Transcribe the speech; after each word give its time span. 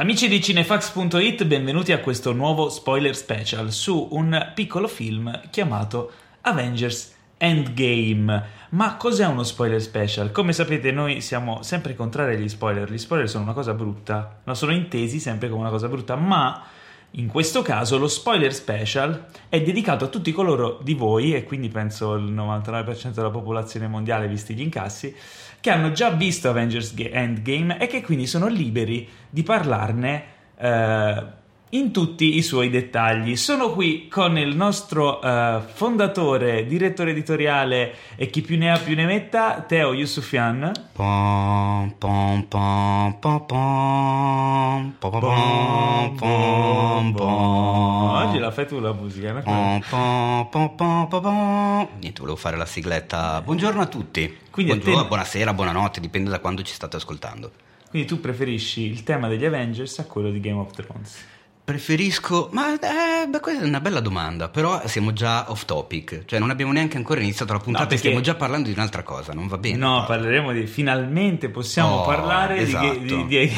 Amici 0.00 0.28
di 0.28 0.40
cinefax.it, 0.40 1.44
benvenuti 1.44 1.92
a 1.92 2.00
questo 2.00 2.32
nuovo 2.32 2.70
spoiler 2.70 3.14
special 3.14 3.70
su 3.70 4.08
un 4.12 4.52
piccolo 4.54 4.88
film 4.88 5.50
chiamato 5.50 6.10
Avengers 6.40 7.14
Endgame. 7.36 8.44
Ma 8.70 8.96
cos'è 8.96 9.26
uno 9.26 9.42
spoiler 9.42 9.78
special? 9.78 10.32
Come 10.32 10.54
sapete, 10.54 10.90
noi 10.90 11.20
siamo 11.20 11.62
sempre 11.62 11.94
contrari 11.94 12.36
agli 12.36 12.48
spoiler. 12.48 12.90
Gli 12.90 12.96
spoiler 12.96 13.28
sono 13.28 13.44
una 13.44 13.52
cosa 13.52 13.74
brutta, 13.74 14.40
no, 14.42 14.54
sono 14.54 14.72
intesi 14.72 15.20
sempre 15.20 15.50
come 15.50 15.60
una 15.60 15.70
cosa 15.70 15.86
brutta, 15.86 16.16
ma 16.16 16.64
in 17.12 17.26
questo 17.26 17.62
caso 17.62 17.98
lo 17.98 18.06
spoiler 18.06 18.54
special 18.54 19.26
è 19.48 19.60
dedicato 19.60 20.04
a 20.04 20.08
tutti 20.08 20.30
coloro 20.30 20.78
di 20.82 20.94
voi, 20.94 21.34
e 21.34 21.44
quindi 21.44 21.68
penso 21.68 22.14
il 22.14 22.32
99% 22.32 23.10
della 23.14 23.30
popolazione 23.30 23.88
mondiale, 23.88 24.28
visti 24.28 24.54
gli 24.54 24.60
incassi, 24.60 25.14
che 25.60 25.70
hanno 25.70 25.90
già 25.92 26.10
visto 26.10 26.48
Avengers 26.48 26.94
Endgame 26.96 27.80
e 27.80 27.86
che 27.86 28.02
quindi 28.02 28.26
sono 28.26 28.46
liberi 28.46 29.08
di 29.28 29.42
parlarne 29.42 30.24
eh, 30.56 31.24
in 31.70 31.92
tutti 31.92 32.36
i 32.36 32.42
suoi 32.42 32.68
dettagli. 32.70 33.36
Sono 33.36 33.70
qui 33.70 34.08
con 34.08 34.36
il 34.38 34.56
nostro 34.56 35.20
uh, 35.22 35.60
fondatore, 35.60 36.66
direttore 36.66 37.10
editoriale 37.10 37.94
e 38.16 38.28
chi 38.28 38.40
più 38.40 38.58
ne 38.58 38.72
ha 38.72 38.78
più 38.78 38.94
ne 38.96 39.04
metta, 39.04 39.64
Teo 39.66 39.92
Yusufian. 39.92 40.72
Pom, 40.92 41.94
pom, 41.96 42.42
pom, 42.44 43.18
pom, 43.20 43.46
pom, 43.46 44.94
pom, 44.98 46.16
pom, 46.16 47.12
pom, 47.12 48.10
Oggi 48.10 48.38
la 48.38 48.50
fai 48.50 48.66
tu 48.66 48.80
la 48.80 48.92
musica, 48.92 49.32
no? 49.32 49.42
Pom, 49.42 49.80
pom, 49.88 50.48
pom, 50.50 51.08
pom, 51.08 51.20
pom, 51.20 51.88
Niente, 52.00 52.20
volevo 52.20 52.36
fare 52.36 52.56
la 52.56 52.66
sigletta. 52.66 53.40
Buongiorno 53.42 53.80
a 53.80 53.86
tutti. 53.86 54.38
Quindi 54.50 54.72
Buongiorno, 54.72 55.02
te... 55.02 55.08
buonasera, 55.08 55.54
buonanotte, 55.54 56.00
dipende 56.00 56.30
da 56.30 56.40
quando 56.40 56.62
ci 56.62 56.74
state 56.74 56.96
ascoltando. 56.96 57.52
Quindi 57.90 58.08
tu 58.08 58.20
preferisci 58.20 58.82
il 58.82 59.02
tema 59.04 59.28
degli 59.28 59.44
Avengers 59.44 60.00
a 60.00 60.04
quello 60.04 60.30
di 60.30 60.40
Game 60.40 60.58
of 60.58 60.72
Thrones? 60.72 61.38
Preferisco, 61.70 62.48
ma 62.50 62.74
eh, 62.74 63.28
beh, 63.28 63.38
questa 63.38 63.62
è 63.62 63.64
una 63.64 63.80
bella 63.80 64.00
domanda, 64.00 64.48
però 64.48 64.82
siamo 64.86 65.12
già 65.12 65.52
off 65.52 65.66
topic, 65.66 66.24
cioè 66.24 66.40
non 66.40 66.50
abbiamo 66.50 66.72
neanche 66.72 66.96
ancora 66.96 67.20
iniziato 67.20 67.52
la 67.52 67.60
puntata 67.60 67.84
no, 67.84 67.90
perché... 67.90 68.08
stiamo 68.08 68.20
già 68.24 68.34
parlando 68.34 68.66
di 68.66 68.74
un'altra 68.74 69.04
cosa, 69.04 69.32
non 69.34 69.46
va 69.46 69.56
bene? 69.56 69.76
No, 69.76 69.86
Paolo. 69.86 70.06
parleremo 70.06 70.50
di, 70.50 70.66
finalmente 70.66 71.48
possiamo 71.48 71.98
oh, 71.98 72.04
parlare 72.04 72.56
esatto. 72.56 72.98
di, 72.98 73.04
di, 73.04 73.26
di, 73.28 73.52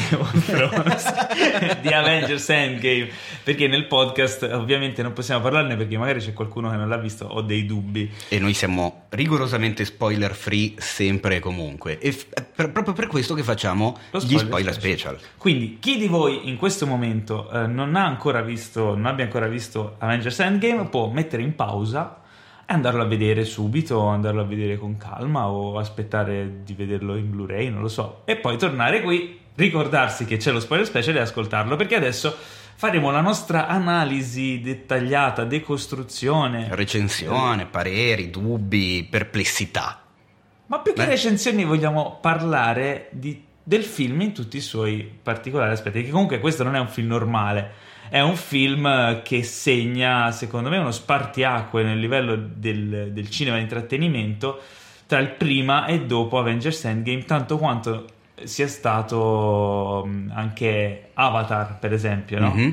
di, 1.81 1.91
Avengers 1.91 2.47
Endgame, 2.49 3.09
perché 3.43 3.67
nel 3.67 3.87
podcast 3.87 4.43
ovviamente 4.43 5.01
non 5.01 5.13
possiamo 5.13 5.41
parlarne 5.41 5.75
perché 5.75 5.97
magari 5.97 6.19
c'è 6.19 6.33
qualcuno 6.33 6.69
che 6.69 6.75
non 6.75 6.87
l'ha 6.87 6.97
visto 6.97 7.25
o 7.25 7.41
dei 7.41 7.65
dubbi. 7.65 8.11
E 8.29 8.37
noi 8.37 8.53
siamo 8.53 9.05
rigorosamente 9.09 9.85
spoiler 9.85 10.35
free 10.35 10.73
sempre 10.77 11.37
e 11.37 11.39
comunque, 11.39 11.97
e 11.97 12.11
f- 12.11 12.27
per, 12.55 12.71
proprio 12.71 12.93
per 12.93 13.07
questo 13.07 13.33
che 13.33 13.41
facciamo 13.41 13.97
spoiler 14.09 14.27
gli 14.27 14.37
spoiler 14.37 14.73
special. 14.73 15.15
special. 15.15 15.19
Quindi 15.35 15.77
chi 15.79 15.97
di 15.97 16.05
voi 16.05 16.47
in 16.47 16.57
questo 16.57 16.85
momento 16.85 17.49
eh, 17.49 17.65
non 17.65 17.95
ha 17.95 18.01
ancora 18.05 18.41
visto, 18.41 18.95
non 18.95 19.05
abbia 19.05 19.25
ancora 19.25 19.47
visto 19.47 19.95
Avengers 19.99 20.39
Endgame, 20.39 20.85
può 20.85 21.07
mettere 21.09 21.43
in 21.43 21.55
pausa 21.55 22.21
e 22.65 22.73
andarlo 22.73 23.01
a 23.01 23.05
vedere 23.05 23.45
subito, 23.45 24.05
andarlo 24.05 24.41
a 24.41 24.45
vedere 24.45 24.77
con 24.77 24.97
calma 24.97 25.47
o 25.47 25.77
aspettare 25.77 26.63
di 26.63 26.73
vederlo 26.73 27.15
in 27.15 27.29
Blu-ray, 27.29 27.69
non 27.69 27.81
lo 27.81 27.87
so, 27.89 28.21
e 28.25 28.35
poi 28.37 28.57
tornare 28.57 29.01
qui, 29.01 29.39
ricordarsi 29.55 30.25
che 30.25 30.37
c'è 30.37 30.51
lo 30.51 30.59
spoiler 30.59 30.85
special 30.85 31.15
e 31.15 31.19
ascoltarlo, 31.19 31.75
perché 31.75 31.95
adesso 31.95 32.35
faremo 32.75 33.11
la 33.11 33.21
nostra 33.21 33.67
analisi 33.67 34.61
dettagliata, 34.61 35.43
decostruzione, 35.43 36.67
recensione, 36.71 37.65
pareri, 37.65 38.29
dubbi, 38.29 39.07
perplessità. 39.09 40.01
Ma 40.65 40.79
più 40.79 40.93
che 40.93 41.03
Beh. 41.03 41.09
recensioni 41.09 41.65
vogliamo 41.65 42.17
parlare 42.19 43.09
di, 43.11 43.43
del 43.61 43.83
film 43.83 44.21
in 44.21 44.33
tutti 44.33 44.57
i 44.57 44.61
suoi 44.61 45.03
particolari 45.21 45.71
aspetti, 45.71 45.97
perché 45.97 46.11
comunque 46.11 46.39
questo 46.39 46.63
non 46.63 46.75
è 46.75 46.79
un 46.79 46.87
film 46.87 47.09
normale 47.09 47.82
è 48.13 48.21
un 48.21 48.35
film 48.35 49.23
che 49.23 49.41
segna, 49.41 50.29
secondo 50.29 50.69
me, 50.69 50.77
uno 50.77 50.91
spartiacque 50.91 51.81
nel 51.81 51.97
livello 51.97 52.35
del, 52.35 53.09
del 53.11 53.27
cinema 53.31 53.55
di 53.55 53.63
intrattenimento 53.63 54.61
tra 55.07 55.17
il 55.17 55.31
prima 55.31 55.87
e 55.87 56.05
dopo 56.05 56.37
Avengers 56.37 56.85
Endgame, 56.85 57.25
tanto 57.25 57.57
quanto 57.57 58.05
sia 58.43 58.67
stato 58.67 60.07
anche 60.29 61.09
Avatar, 61.15 61.79
per 61.79 61.91
esempio, 61.91 62.39
no? 62.39 62.53
mm-hmm. 62.53 62.71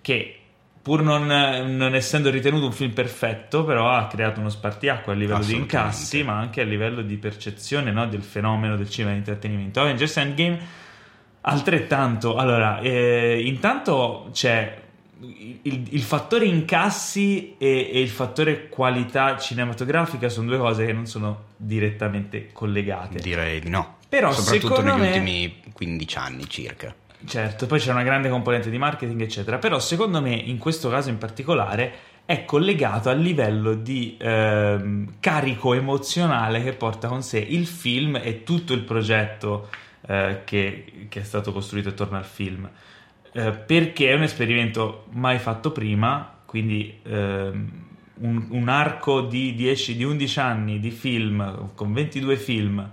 che 0.00 0.38
pur 0.80 1.02
non, 1.02 1.26
non, 1.26 1.94
essendo 1.94 2.30
ritenuto 2.30 2.64
un 2.64 2.72
film 2.72 2.94
perfetto, 2.94 3.64
però 3.64 3.90
ha 3.90 4.06
creato 4.06 4.40
uno 4.40 4.48
spartiacque 4.48 5.12
a 5.12 5.14
livello 5.14 5.44
di 5.44 5.56
incassi, 5.56 6.22
ma 6.22 6.38
anche 6.38 6.62
a 6.62 6.64
livello 6.64 7.02
di 7.02 7.18
percezione 7.18 7.92
no? 7.92 8.06
del 8.06 8.22
fenomeno 8.22 8.76
del 8.76 8.88
cinema 8.88 9.12
di 9.12 9.18
intrattenimento. 9.18 9.82
Avengers 9.82 10.16
Endgame 10.16 10.58
Altrettanto, 11.42 12.36
allora, 12.36 12.80
eh, 12.80 13.42
intanto 13.44 14.28
c'è 14.32 14.78
il, 15.62 15.86
il, 15.90 16.02
fattore 16.02 16.44
incassi 16.46 17.56
e, 17.58 17.90
e, 17.92 18.00
il 18.00 18.08
fattore 18.08 18.68
qualità 18.68 19.36
cinematografica 19.38 20.28
sono 20.28 20.48
due 20.48 20.58
cose 20.58 20.84
che 20.86 20.92
non 20.92 21.06
sono 21.06 21.44
direttamente 21.56 22.50
collegate. 22.52 23.20
Direi 23.20 23.60
di 23.60 23.68
no. 23.68 23.96
Però 24.08 24.32
Soprattutto 24.32 24.82
negli 24.82 24.98
me, 24.98 25.06
ultimi 25.08 25.60
15 25.72 26.18
anni 26.18 26.48
circa. 26.48 26.94
Certo, 27.24 27.66
poi 27.66 27.78
c'è 27.78 27.90
una 27.90 28.02
grande 28.02 28.28
componente 28.28 28.70
di 28.70 28.78
marketing, 28.78 29.20
eccetera. 29.20 29.58
Però 29.58 29.78
secondo 29.78 30.20
me, 30.20 30.34
in 30.34 30.58
questo 30.58 30.88
caso 30.88 31.10
in 31.10 31.18
particolare, 31.18 31.92
è 32.24 32.44
collegato 32.44 33.08
al 33.08 33.18
livello 33.18 33.74
di 33.74 34.16
eh, 34.18 35.04
carico 35.20 35.74
emozionale 35.74 36.62
che 36.62 36.72
porta 36.72 37.08
con 37.08 37.22
sé 37.22 37.38
il 37.38 37.66
film 37.66 38.18
e 38.22 38.42
tutto 38.42 38.72
il 38.72 38.82
progetto 38.82 39.68
eh, 40.10 40.40
che, 40.44 41.06
che, 41.08 41.20
è 41.20 41.22
stato 41.22 41.52
costruito 41.52 41.90
attorno 41.90 42.16
al 42.16 42.24
film. 42.24 42.68
Eh, 43.32 43.52
perché 43.52 44.10
è 44.10 44.14
un 44.14 44.24
esperimento 44.24 45.04
mai 45.10 45.38
fatto 45.38 45.70
prima, 45.70 46.38
quindi 46.46 46.98
ehm, 47.04 47.70
un, 48.14 48.46
un, 48.50 48.68
arco 48.68 49.20
di, 49.20 49.54
10, 49.54 49.96
di 49.96 50.02
11 50.02 50.40
anni 50.40 50.80
di 50.80 50.90
film, 50.90 51.70
con 51.76 51.92
22 51.92 52.36
film, 52.36 52.92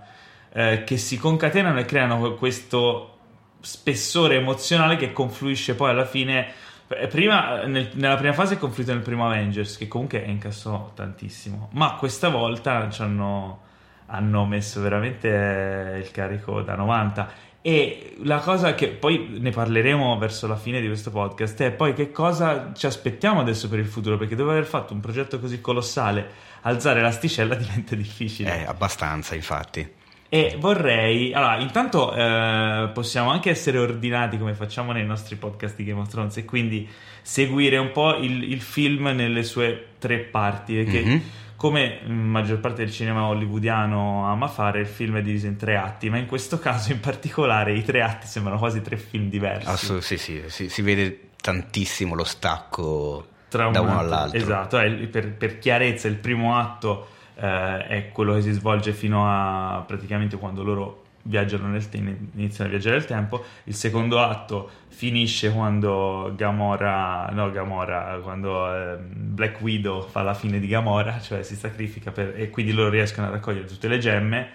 eh, 0.54 0.84
che 0.86 0.98
si 0.98 1.18
concatenano 1.18 1.80
e 1.80 1.86
creano 1.86 2.36
questo 2.36 3.18
spessore 3.62 4.36
emozionale 4.36 4.96
che 4.96 5.12
confluisce 5.12 5.74
poi 5.74 5.90
alla 5.90 6.06
fine 6.06 6.54
eh, 6.88 7.08
Prima, 7.08 7.64
nel, 7.66 7.90
nella 7.94 8.16
prima 8.16 8.34
fase 8.34 8.54
è 8.54 8.58
conflitto 8.60 8.94
nel 8.94 9.02
primo 9.02 9.26
Avengers, 9.26 9.76
che 9.76 9.88
comunque 9.88 10.20
incassò 10.20 10.92
tantissimo, 10.94 11.70
ma 11.74 11.96
questa 11.96 12.30
volta 12.30 12.90
ci 12.90 13.02
hanno, 13.02 13.62
hanno 14.08 14.46
messo 14.46 14.82
veramente 14.82 15.30
eh, 15.30 16.00
il 16.00 16.12
carico 16.12 16.62
da 16.62 16.76
90 16.76 17.46
e 17.68 18.16
la 18.24 18.40
cosa 18.40 18.76
che 18.76 18.88
poi 18.88 19.40
ne 19.40 19.50
parleremo 19.50 20.18
verso 20.18 20.48
la 20.48 20.56
fine 20.56 20.80
di 20.80 20.88
questo 20.88 21.12
podcast 21.12 21.62
è 21.64 21.72
poi 21.72 21.94
che 21.94 22.12
cosa 22.14 22.72
ci 22.74 22.86
aspettiamo 22.86 23.42
adesso 23.42 23.68
per 23.68 23.80
il 23.80 23.88
futuro, 23.88 24.18
perché 24.18 24.36
dopo 24.36 24.52
aver 24.52 24.66
fatto 24.66 24.94
un 24.94 25.02
progetto 25.02 25.38
così 25.38 25.60
colossale, 25.60 26.30
alzare 26.62 27.02
l'asticella 27.02 27.56
diventa 27.60 27.94
difficile. 27.96 28.62
Eh, 28.62 28.66
abbastanza, 28.66 29.36
infatti. 29.36 29.96
E 30.30 30.56
vorrei, 30.58 31.34
allora, 31.34 31.58
intanto 31.58 32.14
eh, 32.16 32.90
possiamo 32.94 33.32
anche 33.32 33.50
essere 33.50 33.80
ordinati 33.80 34.38
come 34.38 34.54
facciamo 34.54 34.94
nei 34.94 35.06
nostri 35.06 35.36
podcast 35.36 35.76
di 35.76 35.84
Game 35.84 36.00
of 36.00 36.08
Thrones 36.08 36.38
e 36.38 36.46
quindi 36.46 36.88
seguire 37.22 37.78
un 37.78 37.92
po' 37.92 38.16
il, 38.16 38.44
il 38.44 38.62
film 38.62 39.08
nelle 39.08 39.44
sue 39.44 39.88
tre 40.00 40.20
parti, 40.20 40.74
perché 40.74 41.04
mm-hmm 41.04 41.20
come 41.58 42.00
la 42.06 42.14
maggior 42.14 42.60
parte 42.60 42.84
del 42.84 42.94
cinema 42.94 43.26
hollywoodiano 43.26 44.30
ama 44.30 44.48
fare, 44.48 44.80
il 44.80 44.88
film 44.88 45.18
è 45.18 45.22
diviso 45.24 45.48
in 45.48 45.58
tre 45.58 45.76
atti, 45.76 46.10
ma 46.10 46.18
in 46.18 46.28
questo 46.28 46.58
caso 46.62 46.92
in 46.92 47.00
particolare 47.00 47.74
i 47.74 47.84
tre 47.84 48.02
atti 48.04 48.28
sembrano 48.28 48.60
quasi 48.60 48.82
tre 48.82 48.96
film 48.96 49.28
diversi. 49.28 49.68
Assolut- 49.68 50.04
sì, 50.04 50.18
sì, 50.18 50.44
sì, 50.48 50.70
si 50.70 50.82
vede 50.84 51.32
tantissimo 51.42 52.14
lo 52.14 52.24
stacco 52.24 53.26
Tra 53.50 53.70
da 53.70 53.82
uno 53.82 54.00
all'altro. 54.00 54.38
Esatto, 54.38 54.78
per, 54.78 55.34
per, 55.34 55.58
chiarezza 55.58 56.08
il 56.08 56.18
primo 56.18 56.58
atto 56.58 57.08
eh, 57.36 57.88
è 57.88 58.10
quello 58.12 58.36
che 58.36 58.44
si 58.44 58.52
svolge 58.52 58.94
fino 58.94 59.26
a 59.28 59.84
praticamente 59.86 60.38
quando 60.38 60.64
loro 60.64 61.06
viaggiano 61.28 61.68
nel 61.68 61.88
te- 61.90 61.98
iniziano 61.98 62.70
a 62.70 62.74
viaggiare 62.74 62.98
nel 62.98 63.06
tempo. 63.06 63.44
Il 63.66 63.76
secondo 63.76 64.20
atto 64.20 64.70
finisce 64.88 65.52
quando 65.52 66.34
Gamora, 66.36 67.30
no 67.32 67.52
Gamora, 67.52 68.20
quando 68.22 68.74
eh, 68.74 68.98
Black 68.98 69.62
Widow 69.62 70.08
fa 70.08 70.24
la 70.24 70.34
fine 70.34 70.60
di 70.60 70.68
Gamora, 70.68 71.20
cioè 71.20 71.44
si 71.44 71.56
sacrifica 71.56 72.12
per, 72.12 72.34
e 72.36 72.50
quindi 72.50 72.72
loro 72.72 72.90
riescono 72.90 73.28
a 73.28 73.30
raccogliere 73.30 73.66
tutte 73.66 73.88
le 73.88 73.98
gemme. 74.00 74.50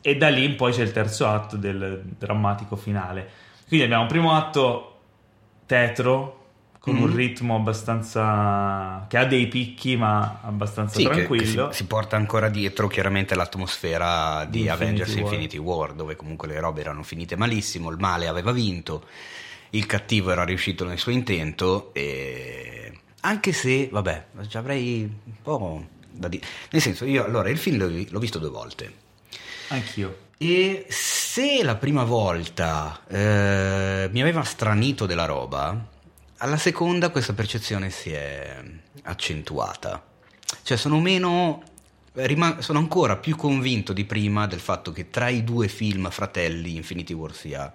E 0.00 0.16
da 0.16 0.28
lì 0.28 0.44
in 0.44 0.56
poi 0.56 0.72
c'è 0.72 0.82
il 0.82 0.92
terzo 0.92 1.26
atto 1.26 1.56
del 1.56 2.02
drammatico 2.18 2.76
finale. 2.76 3.28
Quindi 3.66 3.84
abbiamo 3.84 4.02
un 4.02 4.08
primo 4.08 4.34
atto 4.34 5.00
tetro, 5.66 6.47
con 6.78 6.94
mm-hmm. 6.94 7.02
un 7.02 7.14
ritmo 7.14 7.56
abbastanza 7.56 9.06
che 9.08 9.16
ha 9.16 9.24
dei 9.24 9.48
picchi 9.48 9.96
ma 9.96 10.40
abbastanza 10.42 10.96
sì, 10.96 11.04
tranquillo 11.04 11.42
che, 11.42 11.68
che 11.68 11.74
si, 11.74 11.82
si, 11.82 11.86
porta 11.86 12.16
ancora 12.16 12.48
dietro 12.48 12.86
chiaramente 12.88 13.34
l'atmosfera 13.34 14.44
di 14.44 14.60
Infinity 14.60 14.68
Avengers 14.68 15.14
War. 15.14 15.22
Infinity 15.22 15.56
War 15.56 15.92
dove 15.92 16.16
comunque 16.16 16.48
le 16.48 16.60
robe 16.60 16.80
erano 16.80 17.02
finite 17.02 17.36
malissimo 17.36 17.90
il 17.90 17.98
male 17.98 18.28
aveva 18.28 18.52
vinto 18.52 19.04
il 19.70 19.86
cattivo 19.86 20.30
era 20.30 20.44
riuscito 20.44 20.84
nel 20.84 20.98
suo 20.98 21.12
intento 21.12 21.92
e 21.92 22.92
anche 23.20 23.52
se 23.52 23.88
vabbè 23.90 24.26
ci 24.48 24.56
avrei 24.56 25.02
un 25.02 25.42
po' 25.42 25.84
da 26.10 26.28
dire 26.28 26.46
nel 26.70 26.80
senso 26.80 27.04
io 27.04 27.24
allora 27.24 27.48
il 27.50 27.58
film 27.58 27.78
l'ho, 27.78 28.04
l'ho 28.08 28.18
visto 28.18 28.38
due 28.38 28.50
volte 28.50 28.92
anch'io 29.68 30.26
e 30.40 30.86
se 30.88 31.64
la 31.64 31.74
prima 31.74 32.04
volta 32.04 33.00
eh, 33.08 34.08
mi 34.12 34.20
aveva 34.20 34.44
stranito 34.44 35.04
della 35.04 35.24
roba, 35.24 35.76
alla 36.38 36.56
seconda 36.56 37.10
questa 37.10 37.32
percezione 37.32 37.90
si 37.90 38.12
è 38.12 38.62
accentuata. 39.02 40.04
Cioè 40.62 40.76
sono 40.76 41.00
meno 41.00 41.62
sono 42.58 42.78
ancora 42.80 43.16
più 43.16 43.36
convinto 43.36 43.92
di 43.92 44.04
prima 44.04 44.48
del 44.48 44.58
fatto 44.58 44.90
che 44.90 45.08
tra 45.08 45.28
i 45.28 45.44
due 45.44 45.68
film 45.68 46.10
fratelli 46.10 46.74
Infinity 46.74 47.12
War 47.12 47.32
sia 47.32 47.72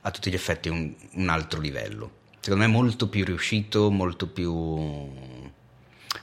a 0.00 0.10
tutti 0.10 0.30
gli 0.30 0.34
effetti 0.34 0.68
un, 0.68 0.92
un 1.12 1.28
altro 1.28 1.60
livello. 1.60 2.10
Secondo 2.40 2.64
me 2.64 2.70
è 2.70 2.72
molto 2.72 3.08
più 3.08 3.24
riuscito, 3.24 3.90
molto 3.90 4.26
più 4.26 5.12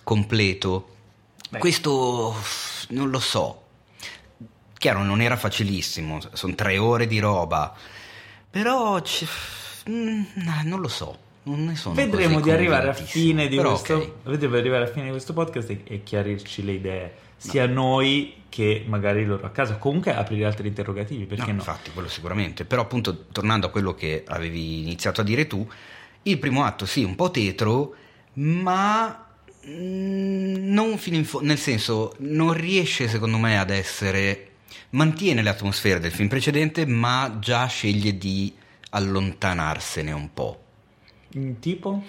completo. 0.03 0.95
Beh. 1.49 1.59
Questo 1.59 2.35
non 2.89 3.09
lo 3.09 3.19
so. 3.19 3.63
Chiaro, 4.77 5.03
non 5.03 5.21
era 5.21 5.37
facilissimo, 5.37 6.19
sono 6.33 6.55
tre 6.55 6.77
ore 6.77 7.07
di 7.07 7.19
roba, 7.19 7.73
però 8.49 9.01
c- 9.01 9.25
mm, 9.89 10.23
non 10.63 10.81
lo 10.81 10.87
so. 10.89 11.23
Non 11.45 11.65
ne 11.65 11.75
sono 11.75 11.95
vedremo 11.95 12.39
di 12.39 12.49
arrivare 12.51 12.89
a 12.89 12.93
fine 12.93 13.47
di 13.47 13.57
questo 13.57 13.95
okay. 13.95 14.13
vedremo 14.23 14.57
arrivare 14.57 14.85
a 14.85 14.87
fine 14.87 15.05
di 15.05 15.11
questo 15.11 15.33
podcast 15.33 15.69
e, 15.69 15.81
e 15.83 16.03
chiarirci 16.03 16.63
le 16.63 16.71
idee 16.71 17.13
sia 17.37 17.67
no. 17.67 17.73
noi 17.73 18.43
che 18.49 18.85
magari 18.87 19.25
loro 19.25 19.45
a 19.45 19.49
casa. 19.49 19.75
Comunque 19.75 20.15
aprire 20.15 20.45
altri 20.45 20.67
interrogativi, 20.67 21.25
perché 21.25 21.47
no, 21.47 21.51
no? 21.51 21.53
Infatti, 21.55 21.91
quello 21.91 22.07
sicuramente. 22.07 22.65
Però 22.65 22.81
appunto, 22.81 23.25
tornando 23.31 23.67
a 23.67 23.69
quello 23.69 23.93
che 23.93 24.23
avevi 24.25 24.81
iniziato 24.81 25.21
a 25.21 25.23
dire 25.23 25.45
tu, 25.45 25.67
il 26.23 26.39
primo 26.39 26.63
atto 26.63 26.85
sì, 26.85 27.03
un 27.03 27.15
po' 27.15 27.31
tetro, 27.31 27.95
ma 28.33 29.27
mm, 29.67 30.71
non 30.71 30.97
fino 30.97 31.17
in 31.17 31.25
fondo, 31.25 31.47
nel 31.47 31.57
senso, 31.57 32.15
non 32.19 32.53
riesce 32.53 33.07
secondo 33.07 33.37
me 33.37 33.59
ad 33.59 33.69
essere... 33.69 34.49
Mantiene 34.91 35.43
l'atmosfera 35.43 35.99
del 35.99 36.11
film 36.11 36.29
precedente, 36.29 36.85
ma 36.85 37.37
già 37.41 37.65
sceglie 37.65 38.17
di 38.17 38.53
allontanarsene 38.91 40.13
un 40.13 40.33
po'. 40.33 40.64
Tipo? 41.59 42.03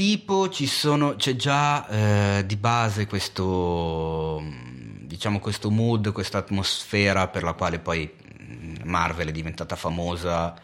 tipo 0.00 0.48
ci 0.48 0.66
sono, 0.66 1.16
c'è 1.16 1.36
già 1.36 1.86
eh, 1.86 2.46
di 2.46 2.56
base 2.56 3.06
questo, 3.06 4.42
diciamo, 5.02 5.40
questo 5.40 5.70
mood, 5.70 6.10
questa 6.12 6.38
atmosfera 6.38 7.28
per 7.28 7.42
la 7.42 7.52
quale 7.52 7.80
poi 7.80 8.10
mm, 8.10 8.76
Marvel 8.84 9.28
è 9.28 9.32
diventata 9.32 9.76
famosa 9.76 10.54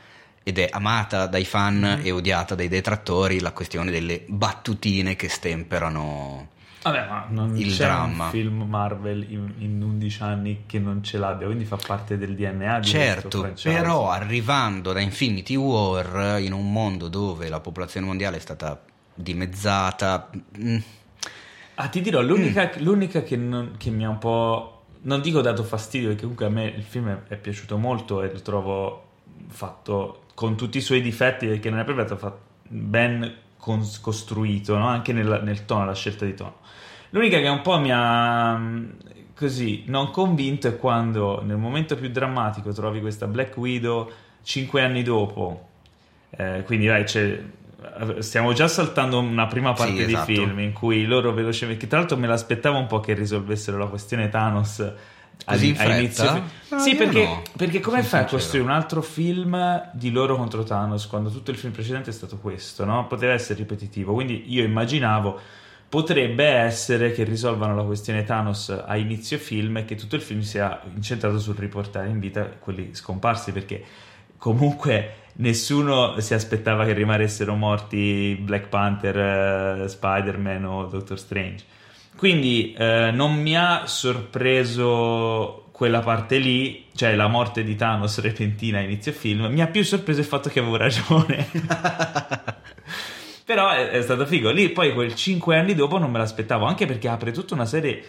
ed 0.42 0.58
è 0.58 0.68
amata 0.70 1.26
dai 1.26 1.44
fan 1.44 1.78
mm-hmm. 1.80 2.06
e 2.06 2.10
odiata 2.12 2.54
dai 2.54 2.68
detrattori, 2.68 3.40
la 3.40 3.52
questione 3.52 3.90
delle 3.90 4.24
battutine 4.26 5.16
che 5.16 5.28
stemperano 5.28 6.54
Vabbè, 6.86 7.08
ma 7.08 7.26
non 7.30 7.56
il 7.56 7.72
c'è 7.72 7.84
dramma. 7.84 8.26
un 8.26 8.30
film 8.30 8.62
Marvel 8.62 9.28
in, 9.28 9.54
in, 9.58 9.82
11 9.82 10.22
anni 10.22 10.62
che 10.66 10.78
non 10.78 11.02
ce 11.02 11.18
l'abbia, 11.18 11.46
quindi 11.46 11.64
fa 11.64 11.76
parte 11.84 12.16
del 12.16 12.36
DNA 12.36 12.78
di 12.78 12.86
Certo, 12.86 13.52
però 13.60 14.08
arrivando 14.08 14.92
da 14.92 15.00
Infinity 15.00 15.56
War 15.56 16.38
in 16.38 16.52
un 16.52 16.70
mondo 16.70 17.08
dove 17.08 17.48
la 17.48 17.58
popolazione 17.58 18.06
mondiale 18.06 18.36
è 18.36 18.40
stata 18.40 18.80
dimezzata. 19.12 20.30
Mm. 20.60 20.76
Ah, 21.74 21.88
ti 21.88 22.00
dirò, 22.00 22.22
l'unica, 22.22 22.70
mm. 22.78 22.82
l'unica 22.84 23.24
che, 23.24 23.36
non, 23.36 23.74
che, 23.76 23.90
mi 23.90 24.04
ha 24.04 24.08
un 24.08 24.18
po'. 24.18 24.84
Non 25.02 25.20
dico 25.20 25.40
dato 25.40 25.64
fastidio, 25.64 26.06
perché 26.06 26.22
comunque 26.22 26.46
a 26.46 26.50
me 26.50 26.66
il 26.66 26.84
film 26.84 27.08
è, 27.08 27.32
è 27.32 27.36
piaciuto 27.36 27.78
molto 27.78 28.22
e 28.22 28.32
lo 28.32 28.40
trovo 28.42 29.08
fatto 29.48 30.26
con 30.34 30.56
tutti 30.56 30.78
i 30.78 30.82
suoi 30.82 31.00
difetti, 31.00 31.48
perché 31.48 31.68
non 31.68 31.80
è 31.80 31.84
proprio 31.84 32.06
stato 32.06 32.40
ben 32.62 33.44
cons- 33.66 34.00
costruito, 34.00 34.76
no? 34.78 34.86
anche 34.86 35.12
nel, 35.12 35.40
nel 35.42 35.64
tono, 35.64 35.84
la 35.84 35.94
scelta 35.94 36.24
di 36.24 36.34
tono. 36.34 36.58
L'unica 37.10 37.40
che 37.40 37.48
un 37.48 37.62
po' 37.62 37.80
mi 37.80 37.90
ha 37.92 38.60
così 39.34 39.82
non 39.88 40.12
convinto 40.12 40.68
è 40.68 40.76
quando 40.76 41.42
nel 41.44 41.56
momento 41.56 41.96
più 41.96 42.08
drammatico 42.08 42.72
trovi 42.72 43.00
questa 43.00 43.26
Black 43.26 43.56
Widow 43.56 44.08
cinque 44.42 44.82
anni 44.82 45.02
dopo. 45.02 45.68
Eh, 46.30 46.62
quindi 46.64 46.86
vai, 46.86 47.02
c'è 47.02 47.42
stiamo 48.18 48.52
già 48.52 48.68
saltando 48.68 49.18
una 49.18 49.46
prima 49.46 49.72
parte 49.72 50.04
sì, 50.06 50.12
esatto. 50.12 50.30
di 50.30 50.36
film 50.36 50.58
in 50.60 50.72
cui 50.72 51.04
loro 51.04 51.32
velocemente, 51.32 51.80
che 51.80 51.86
tra 51.88 51.98
l'altro 51.98 52.16
me 52.16 52.26
l'aspettavo 52.26 52.78
un 52.78 52.86
po' 52.86 53.00
che 53.00 53.14
risolvessero 53.14 53.78
la 53.78 53.86
questione 53.86 54.28
Thanos 54.28 54.92
Così 55.44 55.68
in 55.68 55.76
all'inizio. 55.78 56.42
No, 56.68 56.78
sì, 56.78 56.94
perché, 56.96 57.24
no. 57.24 57.42
perché 57.56 57.80
come 57.80 58.02
fai 58.02 58.22
a 58.22 58.24
costruire 58.24 58.66
un 58.66 58.72
altro 58.72 59.00
film 59.02 59.88
di 59.92 60.10
loro 60.10 60.36
contro 60.36 60.64
Thanos 60.64 61.06
quando 61.06 61.30
tutto 61.30 61.50
il 61.50 61.56
film 61.56 61.72
precedente 61.72 62.10
è 62.10 62.12
stato 62.12 62.38
questo, 62.38 62.84
no? 62.84 63.06
Poteva 63.06 63.32
essere 63.32 63.58
ripetitivo, 63.60 64.12
quindi 64.12 64.44
io 64.52 64.64
immaginavo 64.64 65.40
potrebbe 65.88 66.44
essere 66.44 67.12
che 67.12 67.22
risolvano 67.22 67.76
la 67.76 67.84
questione 67.84 68.24
Thanos 68.24 68.70
a 68.84 68.96
inizio 68.96 69.38
film 69.38 69.76
e 69.78 69.84
che 69.84 69.94
tutto 69.94 70.16
il 70.16 70.22
film 70.22 70.40
sia 70.40 70.80
incentrato 70.92 71.38
sul 71.38 71.54
riportare 71.56 72.08
in 72.08 72.18
vita 72.18 72.44
quelli 72.46 72.94
scomparsi 72.94 73.52
perché 73.52 73.84
comunque 74.36 75.14
nessuno 75.34 76.18
si 76.20 76.34
aspettava 76.34 76.84
che 76.84 76.92
rimanessero 76.92 77.54
morti 77.54 78.36
Black 78.40 78.68
Panther, 78.68 79.82
uh, 79.82 79.86
Spider-Man 79.86 80.64
o 80.64 80.86
Doctor 80.86 81.18
Strange. 81.18 81.64
Quindi 82.16 82.74
uh, 82.78 83.14
non 83.14 83.34
mi 83.34 83.56
ha 83.56 83.86
sorpreso 83.86 85.66
quella 85.70 86.00
parte 86.00 86.38
lì, 86.38 86.86
cioè 86.94 87.14
la 87.14 87.26
morte 87.26 87.62
di 87.62 87.74
Thanos 87.76 88.20
repentina 88.24 88.78
a 88.78 88.82
inizio 88.82 89.12
film, 89.12 89.46
mi 89.46 89.60
ha 89.60 89.66
più 89.66 89.84
sorpreso 89.84 90.20
il 90.20 90.26
fatto 90.26 90.48
che 90.48 90.60
avevo 90.60 90.76
ragione. 90.76 91.46
Però 93.44 93.68
è, 93.68 93.90
è, 93.90 94.02
stato 94.02 94.26
figo. 94.26 94.50
Lì 94.50 94.70
poi 94.70 94.92
quel 94.94 95.14
5 95.14 95.56
anni 95.56 95.74
dopo 95.74 95.98
non 95.98 96.10
me 96.10 96.18
l'aspettavo, 96.18 96.64
anche 96.64 96.86
perché 96.86 97.08
apre 97.08 97.30
tutta 97.30 97.54
una 97.54 97.66
serie 97.66 98.02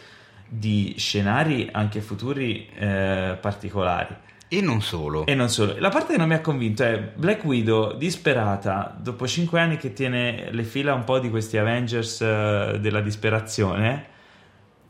di 0.47 0.95
scenari 0.97 1.67
anche 1.71 1.99
futuri 1.99 2.67
eh, 2.73 3.37
particolari. 3.39 4.15
E 4.49 4.61
non 4.61 4.81
solo. 4.81 5.25
E 5.25 5.35
non 5.35 5.49
solo. 5.49 5.75
La 5.77 5.89
parte 5.89 6.13
che 6.13 6.17
non 6.17 6.29
mi 6.29 6.33
ha 6.33 6.41
convinto 6.41 6.83
è 6.83 6.97
Black 6.97 7.43
Widow, 7.43 7.97
disperata, 7.97 8.95
dopo 8.97 9.27
5 9.27 9.59
anni 9.59 9.77
che 9.77 9.91
tiene 9.91 10.49
le 10.51 10.63
fila 10.63 10.93
un 10.93 11.03
po' 11.03 11.19
di 11.19 11.29
questi 11.29 11.57
Avengers 11.57 12.19
uh, 12.21 12.77
della 12.77 13.01
disperazione, 13.01 14.15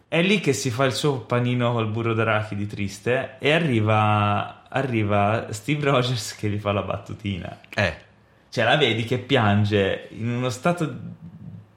è 0.07 0.21
lì 0.21 0.39
che 0.39 0.53
si 0.53 0.69
fa 0.69 0.85
il 0.85 0.93
suo 0.93 1.21
panino 1.21 1.73
col 1.73 1.87
burro 1.87 2.13
d'arachidi 2.13 2.67
triste 2.67 3.35
e 3.39 3.51
arriva, 3.51 4.63
arriva 4.69 5.47
Steve 5.49 5.83
Rogers 5.83 6.35
che 6.35 6.49
gli 6.49 6.59
fa 6.59 6.71
la 6.71 6.83
battutina. 6.83 7.59
Eh. 7.73 8.05
Cioè 8.49 8.63
la 8.63 8.77
vedi 8.77 9.03
che 9.05 9.17
piange 9.17 10.07
in 10.11 10.29
uno 10.29 10.49
stato 10.49 10.95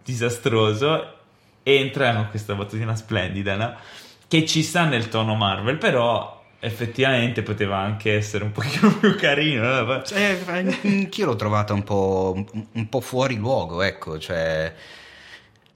disastroso 0.05 1.15
entra 1.63 2.15
con 2.15 2.29
questa 2.29 2.55
battutina 2.55 2.95
splendida, 2.95 3.57
no? 3.57 3.75
Che 4.29 4.47
ci 4.47 4.63
sta 4.63 4.85
nel 4.85 5.09
tono 5.09 5.35
Marvel, 5.35 5.79
però 5.79 6.40
effettivamente 6.61 7.43
poteva 7.43 7.79
anche 7.79 8.15
essere 8.15 8.45
un 8.45 8.53
pochino 8.53 8.97
più 9.01 9.17
carino. 9.17 9.97
Eh? 9.97 10.05
Cioè, 10.05 10.39
anch'io 10.85 11.27
l'ho 11.27 11.37
trovata 11.37 11.73
un 11.73 11.83
po', 11.83 12.47
un 12.73 12.89
po', 12.89 13.01
fuori 13.01 13.37
luogo, 13.37 13.83
ecco, 13.83 14.19
cioè 14.19 14.73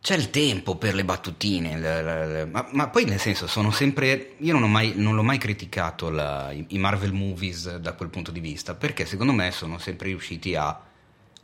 c'è 0.00 0.16
il 0.16 0.28
tempo 0.28 0.76
per 0.76 0.94
le 0.94 1.04
battutine, 1.04 1.78
le, 1.78 2.02
le, 2.02 2.26
le, 2.26 2.44
ma, 2.44 2.68
ma, 2.72 2.88
poi 2.88 3.06
nel 3.06 3.18
senso 3.18 3.46
sono 3.46 3.70
sempre, 3.70 4.34
io 4.38 4.58
non, 4.58 4.70
mai, 4.70 4.92
non 4.96 5.14
l'ho 5.14 5.22
mai 5.22 5.38
criticato 5.38 6.10
la, 6.10 6.52
i, 6.52 6.66
i 6.68 6.78
Marvel 6.78 7.14
movies 7.14 7.76
da 7.76 7.94
quel 7.94 8.10
punto 8.10 8.30
di 8.30 8.40
vista, 8.40 8.74
perché 8.74 9.06
secondo 9.06 9.32
me 9.32 9.50
sono 9.50 9.78
sempre 9.78 10.08
riusciti 10.08 10.54
a 10.54 10.78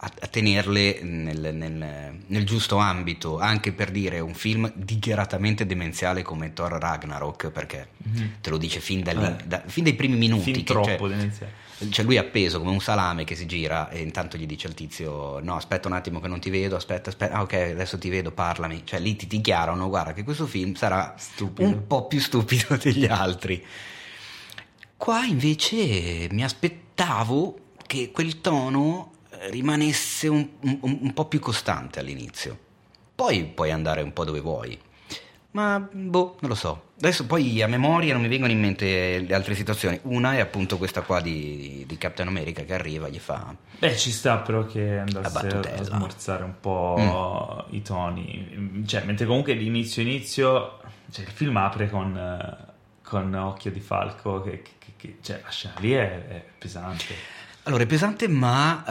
a, 0.02 0.12
a 0.20 0.26
tenerle 0.28 1.00
nel, 1.02 1.54
nel, 1.54 2.22
nel, 2.26 2.44
giusto 2.44 2.76
ambito, 2.78 3.38
anche 3.38 3.72
per 3.72 3.90
dire 3.90 4.18
un 4.20 4.34
film 4.34 4.70
dichiaratamente 4.74 5.66
demenziale 5.66 6.22
come 6.22 6.54
Thor 6.54 6.72
Ragnarok, 6.72 7.50
perché 7.50 7.88
mm-hmm. 8.08 8.28
te 8.40 8.50
lo 8.50 8.56
dice 8.56 8.80
fin, 8.80 9.06
eh. 9.06 9.36
da, 9.44 9.62
fin, 9.66 9.84
dai 9.84 9.94
primi 9.94 10.16
minuti. 10.16 10.54
Fin 10.54 10.64
troppo 10.64 11.06
demenziale. 11.06 11.68
Cioè 11.88 12.04
lui 12.04 12.16
è 12.16 12.18
appeso 12.18 12.58
come 12.58 12.72
un 12.72 12.80
salame 12.80 13.24
che 13.24 13.34
si 13.34 13.46
gira 13.46 13.88
e 13.88 14.00
intanto 14.00 14.36
gli 14.36 14.44
dice 14.44 14.66
al 14.66 14.74
tizio 14.74 15.40
no 15.40 15.56
aspetta 15.56 15.88
un 15.88 15.94
attimo 15.94 16.20
che 16.20 16.28
non 16.28 16.38
ti 16.38 16.50
vedo, 16.50 16.76
aspetta, 16.76 17.08
aspetta, 17.08 17.36
ah 17.36 17.40
ok 17.40 17.54
adesso 17.54 17.96
ti 17.96 18.10
vedo, 18.10 18.32
parlami. 18.32 18.82
Cioè 18.84 19.00
lì 19.00 19.16
ti 19.16 19.26
dichiarano 19.26 19.88
guarda 19.88 20.12
che 20.12 20.22
questo 20.22 20.46
film 20.46 20.74
sarà 20.74 21.14
stupido. 21.16 21.68
un 21.68 21.86
po' 21.86 22.06
più 22.06 22.20
stupido 22.20 22.76
degli 22.76 23.06
altri. 23.06 23.64
Qua 24.94 25.24
invece 25.24 26.28
mi 26.30 26.44
aspettavo 26.44 27.58
che 27.86 28.10
quel 28.10 28.42
tono 28.42 29.12
rimanesse 29.48 30.28
un, 30.28 30.46
un, 30.60 30.98
un 31.02 31.12
po' 31.14 31.24
più 31.26 31.38
costante 31.40 32.00
all'inizio. 32.00 32.58
Poi 33.14 33.44
puoi 33.44 33.70
andare 33.70 34.02
un 34.02 34.12
po' 34.12 34.24
dove 34.24 34.40
vuoi. 34.40 34.78
Ma 35.52 35.80
boh, 35.80 36.36
non 36.40 36.50
lo 36.50 36.54
so. 36.54 36.90
Adesso 36.98 37.26
poi 37.26 37.60
a 37.60 37.66
memoria 37.66 38.12
non 38.12 38.22
mi 38.22 38.28
vengono 38.28 38.52
in 38.52 38.60
mente 38.60 39.18
le 39.18 39.34
altre 39.34 39.54
situazioni. 39.54 39.98
Una 40.02 40.34
è 40.34 40.38
appunto 40.38 40.76
questa 40.78 41.00
qua 41.00 41.20
di, 41.20 41.84
di 41.88 41.98
Captain 41.98 42.28
America 42.28 42.62
che 42.62 42.72
arriva 42.72 43.08
e 43.08 43.10
gli 43.10 43.18
fa. 43.18 43.54
Beh, 43.78 43.96
ci 43.96 44.12
sta 44.12 44.36
però 44.38 44.64
che 44.64 44.98
andasse 44.98 45.46
a 45.48 45.82
smorzare 45.82 46.44
un 46.44 46.54
po' 46.60 47.66
mm. 47.68 47.74
i 47.74 47.82
toni. 47.82 48.84
Cioè, 48.86 49.02
mentre 49.04 49.26
comunque 49.26 49.54
l'inizio 49.54 50.02
inizio. 50.02 50.80
Cioè, 51.10 51.24
il 51.24 51.30
film 51.32 51.56
apre 51.56 51.90
con, 51.90 52.68
con 53.02 53.34
Occhio 53.34 53.72
di 53.72 53.80
Falco. 53.80 54.42
Che, 54.42 54.62
che, 54.78 54.92
che 54.96 55.16
cioè, 55.20 55.40
la 55.42 55.50
scena 55.50 55.74
lì 55.78 55.92
è, 55.92 56.26
è 56.28 56.44
pesante. 56.58 57.38
Allora, 57.64 57.82
è 57.82 57.86
pesante, 57.86 58.26
ma 58.26 58.84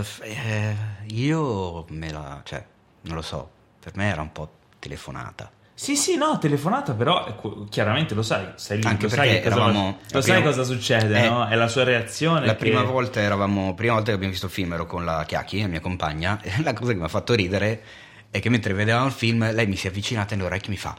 uh, 0.00 0.24
eh, 0.24 0.76
io 1.08 1.84
me 1.90 2.10
la... 2.10 2.40
cioè, 2.44 2.64
non 3.02 3.16
lo 3.16 3.22
so, 3.22 3.50
per 3.80 3.92
me 3.96 4.08
era 4.08 4.22
un 4.22 4.32
po' 4.32 4.50
telefonata. 4.78 5.50
Sì, 5.76 5.96
sì, 5.96 6.16
no, 6.16 6.38
telefonata, 6.38 6.94
però 6.94 7.66
chiaramente 7.68 8.14
lo 8.14 8.22
sai, 8.22 8.46
sei 8.54 8.78
lì, 8.78 8.86
Anche 8.86 9.04
lo 9.04 9.08
sai, 9.08 9.42
cosa, 9.42 9.56
eravamo, 9.56 9.98
lo 10.08 10.20
sai 10.20 10.42
cosa 10.42 10.62
succede, 10.62 11.24
eh, 11.24 11.28
no? 11.28 11.48
È 11.48 11.56
la 11.56 11.68
sua 11.68 11.82
reazione. 11.82 12.46
La 12.46 12.52
che... 12.52 12.58
prima 12.58 12.82
volta 12.82 13.20
eravamo, 13.20 13.74
prima 13.74 13.94
volta 13.94 14.08
che 14.08 14.14
abbiamo 14.14 14.32
visto 14.32 14.46
il 14.46 14.52
film 14.52 14.72
ero 14.72 14.86
con 14.86 15.04
la 15.04 15.24
Chiacchi, 15.26 15.60
la 15.60 15.66
mia 15.66 15.80
compagna, 15.80 16.40
e 16.42 16.62
la 16.62 16.72
cosa 16.72 16.92
che 16.92 16.98
mi 16.98 17.04
ha 17.04 17.08
fatto 17.08 17.34
ridere 17.34 17.82
è 18.30 18.40
che 18.40 18.48
mentre 18.48 18.72
vedevamo 18.72 19.06
il 19.06 19.12
film 19.12 19.52
lei 19.52 19.66
mi 19.66 19.76
si 19.76 19.86
è 19.86 19.90
avvicinata 19.90 20.34
alle 20.34 20.44
orecchie 20.44 20.68
e 20.68 20.70
mi 20.70 20.76
fa 20.76 20.96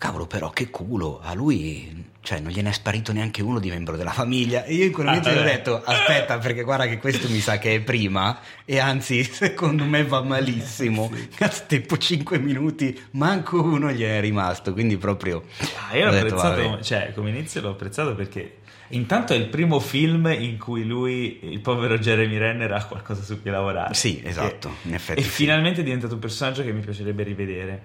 cavolo 0.00 0.26
però 0.26 0.48
che 0.48 0.70
culo, 0.70 1.20
a 1.22 1.34
lui 1.34 2.08
cioè, 2.22 2.40
non 2.40 2.52
gliene 2.52 2.70
è 2.70 2.72
sparito 2.72 3.12
neanche 3.12 3.42
uno 3.42 3.58
di 3.58 3.68
membro 3.68 3.98
della 3.98 4.12
famiglia 4.12 4.64
e 4.64 4.72
io 4.72 4.84
in 4.86 4.92
quel 4.92 5.04
momento 5.04 5.28
ah, 5.28 5.32
gli 5.32 5.38
ho 5.38 5.42
detto 5.42 5.82
aspetta 5.84 6.38
perché 6.38 6.62
guarda 6.62 6.86
che 6.86 6.96
questo 6.96 7.28
mi 7.28 7.38
sa 7.38 7.58
che 7.58 7.74
è 7.74 7.80
prima 7.82 8.40
e 8.64 8.78
anzi 8.78 9.22
secondo 9.30 9.84
me 9.84 10.02
va 10.04 10.22
malissimo, 10.22 11.10
sì. 11.12 11.66
tempo 11.66 11.98
5 11.98 12.38
minuti 12.38 12.98
manco 13.12 13.62
uno 13.62 13.92
gli 13.92 14.02
è 14.02 14.20
rimasto, 14.20 14.72
quindi 14.72 14.96
proprio... 14.96 15.44
Ah, 15.90 15.94
io 15.94 16.06
l'ho 16.06 16.16
apprezzato, 16.16 16.68
vabbè. 16.70 16.82
cioè 16.82 17.12
come 17.14 17.28
inizio 17.28 17.60
l'ho 17.60 17.70
apprezzato 17.70 18.14
perché 18.14 18.54
Intanto 18.92 19.34
è 19.34 19.36
il 19.36 19.46
primo 19.46 19.78
film 19.78 20.26
in 20.36 20.58
cui 20.58 20.84
lui, 20.84 21.38
il 21.42 21.60
povero 21.60 21.96
Jeremy 21.96 22.38
Renner, 22.38 22.72
ha 22.72 22.84
qualcosa 22.86 23.22
su 23.22 23.40
cui 23.40 23.48
lavorare. 23.48 23.94
Sì, 23.94 24.20
esatto, 24.24 24.78
in 24.82 24.94
effetti. 24.94 25.20
E 25.20 25.22
sì. 25.22 25.28
finalmente 25.28 25.82
è 25.82 25.84
diventato 25.84 26.14
un 26.14 26.18
personaggio 26.18 26.64
che 26.64 26.72
mi 26.72 26.80
piacerebbe 26.80 27.22
rivedere. 27.22 27.82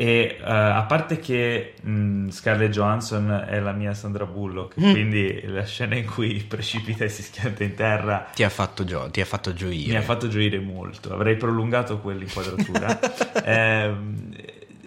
E 0.00 0.36
uh, 0.38 0.44
a 0.44 0.84
parte 0.86 1.18
che 1.18 1.74
mh, 1.82 2.28
Scarlett 2.28 2.70
Johansson 2.70 3.46
è 3.48 3.58
la 3.58 3.72
mia 3.72 3.94
Sandra 3.94 4.26
Bullock, 4.26 4.80
mm. 4.80 4.90
quindi 4.92 5.42
la 5.46 5.64
scena 5.64 5.96
in 5.96 6.06
cui 6.06 6.34
precipita 6.46 7.02
e 7.02 7.08
si 7.08 7.24
schianta 7.24 7.64
in 7.64 7.74
terra 7.74 8.30
ti 8.32 8.44
ha 8.44 8.48
fatto, 8.48 8.84
gio- 8.84 9.10
ti 9.10 9.20
ha 9.20 9.24
fatto 9.24 9.52
gioire. 9.52 9.90
Mi 9.90 9.96
ha 9.96 10.02
fatto 10.02 10.28
gioire 10.28 10.60
molto. 10.60 11.12
Avrei 11.12 11.34
prolungato 11.34 11.98
quell'inquadratura. 11.98 12.96
eh, 13.42 13.92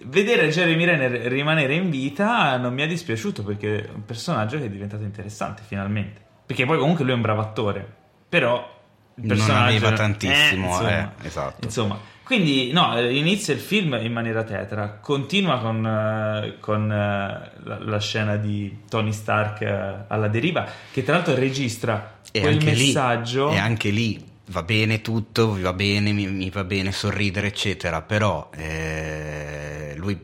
vedere 0.04 0.48
Jeremy 0.48 0.82
Renner 0.82 1.12
rimanere 1.30 1.74
in 1.74 1.90
vita 1.90 2.56
non 2.56 2.72
mi 2.72 2.80
è 2.80 2.86
dispiaciuto 2.86 3.42
perché 3.42 3.84
è 3.84 3.90
un 3.92 4.06
personaggio 4.06 4.56
che 4.56 4.64
è 4.64 4.70
diventato 4.70 5.02
interessante 5.02 5.60
finalmente. 5.66 6.22
Perché 6.46 6.64
poi 6.64 6.78
comunque 6.78 7.04
lui 7.04 7.12
è 7.12 7.16
un 7.16 7.20
bravo 7.20 7.42
attore, 7.42 7.86
però 8.30 8.80
il 9.16 9.26
personaggio 9.26 9.52
non 9.58 9.62
aveva 9.62 9.92
tantissimo, 9.92 10.64
eh, 10.64 10.70
insomma, 10.70 11.14
eh, 11.20 11.26
esatto. 11.26 11.64
Insomma, 11.66 11.98
quindi 12.32 12.72
no, 12.72 12.98
inizia 12.98 13.52
il 13.52 13.60
film 13.60 13.92
in 14.00 14.10
maniera 14.10 14.42
tetra, 14.42 14.96
continua 15.02 15.58
con, 15.58 15.84
uh, 15.84 16.60
con 16.60 16.84
uh, 16.84 16.86
la, 16.88 17.78
la, 17.78 18.00
scena 18.00 18.36
di 18.36 18.78
Tony 18.88 19.12
Stark 19.12 19.60
uh, 19.60 20.04
alla 20.10 20.28
deriva, 20.28 20.66
che 20.90 21.02
tra 21.02 21.16
l'altro 21.16 21.34
registra 21.34 22.20
e 22.32 22.40
quel 22.40 22.64
messaggio. 22.64 23.50
Lì, 23.50 23.56
e 23.56 23.58
anche 23.58 23.90
lì 23.90 24.24
va 24.46 24.62
bene 24.62 25.02
tutto, 25.02 25.58
va 25.60 25.74
bene, 25.74 26.12
mi, 26.12 26.26
mi 26.26 26.48
va 26.48 26.64
bene 26.64 26.90
sorridere, 26.90 27.48
eccetera, 27.48 28.00
però 28.00 28.48
eh, 28.56 29.92
lui, 29.96 30.18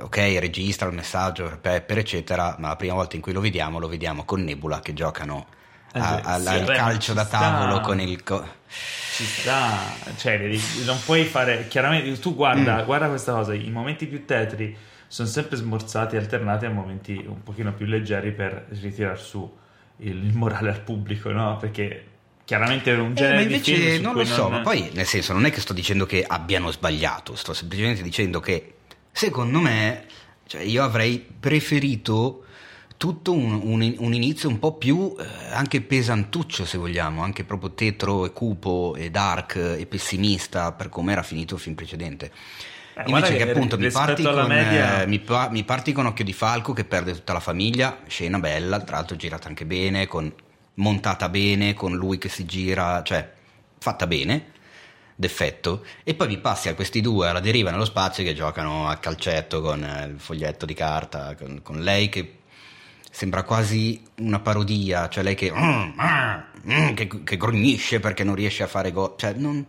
ok, 0.00 0.16
registra 0.38 0.86
il 0.88 0.94
messaggio 0.94 1.44
per 1.44 1.60
Pepper, 1.60 1.96
eccetera, 1.96 2.56
ma 2.58 2.68
la 2.68 2.76
prima 2.76 2.92
volta 2.92 3.16
in 3.16 3.22
cui 3.22 3.32
lo 3.32 3.40
vediamo, 3.40 3.78
lo 3.78 3.88
vediamo 3.88 4.26
con 4.26 4.44
Nebula 4.44 4.80
che 4.80 4.92
giocano 4.92 5.46
eh, 5.48 5.63
a, 6.02 6.20
a, 6.22 6.40
sì, 6.40 6.48
al 6.48 6.64
beh, 6.64 6.74
calcio 6.74 7.12
da 7.12 7.24
tavolo 7.24 7.76
sta, 7.76 7.82
con 7.82 8.00
il... 8.00 8.22
Co- 8.22 8.46
ci 9.14 9.24
sta, 9.24 9.94
cioè 10.16 10.38
non 10.84 10.98
puoi 11.04 11.24
fare, 11.24 11.68
chiaramente, 11.68 12.18
tu 12.18 12.34
guarda, 12.34 12.82
mm. 12.82 12.84
guarda 12.84 13.08
questa 13.08 13.32
cosa, 13.32 13.54
i 13.54 13.70
momenti 13.70 14.06
più 14.06 14.24
tetri 14.24 14.76
sono 15.06 15.28
sempre 15.28 15.56
smorzati, 15.56 16.16
alternati 16.16 16.66
a 16.66 16.70
momenti 16.70 17.24
un 17.24 17.42
pochino 17.44 17.72
più 17.72 17.86
leggeri 17.86 18.32
per 18.32 18.66
ritirare 18.80 19.16
su 19.16 19.48
il, 19.98 20.24
il 20.24 20.34
morale 20.34 20.70
al 20.70 20.80
pubblico, 20.80 21.30
no? 21.30 21.56
Perché 21.58 22.06
chiaramente 22.44 22.92
è 22.92 22.98
un 22.98 23.14
genere 23.14 23.34
eh, 23.34 23.46
ma 23.46 23.52
invece 23.52 23.98
non 24.00 24.14
lo 24.14 24.24
so, 24.24 24.42
non... 24.42 24.50
ma 24.50 24.60
poi 24.60 24.90
nel 24.92 25.06
senso 25.06 25.32
non 25.32 25.46
è 25.46 25.52
che 25.52 25.60
sto 25.60 25.72
dicendo 25.72 26.06
che 26.06 26.24
abbiano 26.26 26.72
sbagliato, 26.72 27.36
sto 27.36 27.54
semplicemente 27.54 28.02
dicendo 28.02 28.40
che 28.40 28.74
secondo 29.12 29.60
me 29.60 30.06
cioè, 30.46 30.62
io 30.62 30.82
avrei 30.82 31.18
preferito 31.18 32.43
tutto 32.96 33.32
un, 33.32 33.60
un, 33.62 33.94
un, 33.98 34.14
inizio 34.14 34.48
un 34.48 34.58
po' 34.58 34.74
più 34.74 35.14
eh, 35.18 35.52
anche 35.52 35.80
pesantuccio 35.80 36.64
se 36.64 36.78
vogliamo, 36.78 37.22
anche 37.22 37.44
proprio 37.44 37.72
tetro 37.72 38.24
e 38.24 38.32
cupo 38.32 38.94
e 38.96 39.10
dark 39.10 39.56
e 39.56 39.86
pessimista 39.86 40.72
per 40.72 40.88
come 40.88 41.12
era 41.12 41.22
finito 41.22 41.54
il 41.54 41.60
film 41.60 41.74
precedente. 41.74 42.30
Eh, 42.96 43.02
Invece 43.06 43.36
che, 43.36 43.50
appunto 43.50 43.76
mi 43.76 43.90
parti, 43.90 44.22
con, 44.22 44.46
media... 44.46 45.02
eh, 45.02 45.06
mi, 45.06 45.18
pa- 45.18 45.48
mi 45.50 45.64
parti 45.64 45.92
con 45.92 46.06
Occhio 46.06 46.24
di 46.24 46.32
Falco 46.32 46.72
che 46.72 46.84
perde 46.84 47.12
tutta 47.12 47.32
la 47.32 47.40
famiglia, 47.40 47.98
scena 48.06 48.38
bella, 48.38 48.80
tra 48.80 48.96
l'altro 48.96 49.16
girata 49.16 49.48
anche 49.48 49.66
bene, 49.66 50.06
con 50.06 50.32
montata 50.74 51.28
bene, 51.28 51.74
con 51.74 51.94
lui 51.94 52.18
che 52.18 52.28
si 52.28 52.44
gira, 52.44 53.02
cioè 53.02 53.32
fatta 53.78 54.06
bene, 54.06 54.52
d'effetto, 55.16 55.84
e 56.04 56.14
poi 56.14 56.28
mi 56.28 56.38
passi 56.38 56.68
a 56.68 56.74
questi 56.74 57.00
due 57.00 57.28
alla 57.28 57.40
deriva 57.40 57.70
nello 57.70 57.84
spazio 57.84 58.24
che 58.24 58.34
giocano 58.34 58.88
a 58.88 58.96
calcetto 58.96 59.60
con 59.60 59.82
eh, 59.82 60.06
il 60.06 60.18
foglietto 60.18 60.64
di 60.64 60.74
carta, 60.74 61.34
con, 61.34 61.60
con 61.62 61.80
lei 61.80 62.08
che 62.08 62.38
sembra 63.14 63.44
quasi 63.44 64.02
una 64.16 64.40
parodia, 64.40 65.08
cioè 65.08 65.22
lei 65.22 65.36
che, 65.36 65.52
mm, 65.52 65.90
mm, 66.68 66.94
che, 66.94 67.06
che 67.22 67.36
grugnisce 67.36 68.00
perché 68.00 68.24
non 68.24 68.34
riesce 68.34 68.64
a 68.64 68.66
fare 68.66 68.90
gol, 68.90 69.14
cioè 69.16 69.34
non, 69.34 69.64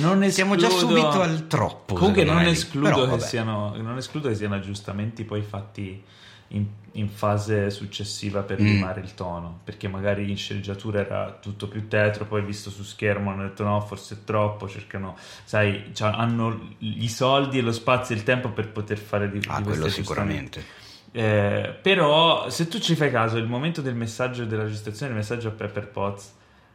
non 0.00 0.22
escludo... 0.22 0.30
siamo 0.30 0.56
già 0.56 0.68
subito 0.68 1.22
al 1.22 1.46
troppo. 1.46 1.94
Comunque 1.94 2.24
non 2.24 2.42
escludo, 2.42 2.90
Però, 2.90 3.16
che 3.16 3.20
siano, 3.20 3.74
non 3.74 3.96
escludo 3.96 4.28
che 4.28 4.34
siano 4.34 4.56
aggiustamenti 4.56 5.24
poi 5.24 5.40
fatti 5.40 6.04
in, 6.48 6.66
in, 6.92 7.08
fase 7.08 7.70
successiva 7.70 8.42
per 8.42 8.60
mm. 8.60 8.66
limare 8.66 9.00
il 9.00 9.14
tono, 9.14 9.60
perché 9.64 9.88
magari 9.88 10.28
in 10.28 10.36
sceneggiatura 10.36 11.00
era 11.00 11.38
tutto 11.40 11.68
più 11.68 11.88
tetro, 11.88 12.26
poi 12.26 12.42
visto 12.42 12.68
su 12.68 12.82
schermo 12.82 13.30
hanno 13.30 13.44
detto 13.44 13.64
no, 13.64 13.80
forse 13.80 14.16
è 14.16 14.24
troppo, 14.24 14.68
cercano, 14.68 15.16
sai, 15.44 15.88
cioè, 15.94 16.10
hanno 16.14 16.74
i 16.80 17.08
soldi 17.08 17.56
e 17.56 17.62
lo 17.62 17.72
spazio 17.72 18.14
e 18.14 18.18
il 18.18 18.24
tempo 18.24 18.50
per 18.50 18.68
poter 18.68 18.98
fare 18.98 19.30
di, 19.30 19.40
ah, 19.46 19.56
di 19.56 19.62
quello 19.62 19.88
sicuramente. 19.88 20.77
Eh, 21.10 21.74
però 21.80 22.48
se 22.50 22.68
tu 22.68 22.78
ci 22.78 22.94
fai 22.94 23.10
caso, 23.10 23.38
il 23.38 23.46
momento 23.46 23.80
del 23.80 23.94
messaggio 23.94 24.44
della 24.44 24.64
registrazione 24.64 25.12
del 25.12 25.20
messaggio 25.20 25.48
a 25.48 25.52
Pepper 25.52 25.88
Potts, 25.88 26.34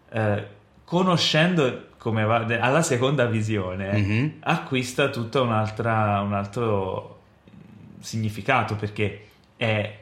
eh, 0.10 0.48
conoscendo 0.84 1.88
come 1.98 2.24
va 2.24 2.46
alla 2.60 2.82
seconda 2.82 3.26
visione, 3.26 3.94
mm-hmm. 3.94 4.30
acquista 4.42 5.10
tutto 5.10 5.44
un 5.44 5.54
altro 5.54 7.22
significato 8.00 8.76
perché 8.76 9.28
è, 9.56 10.00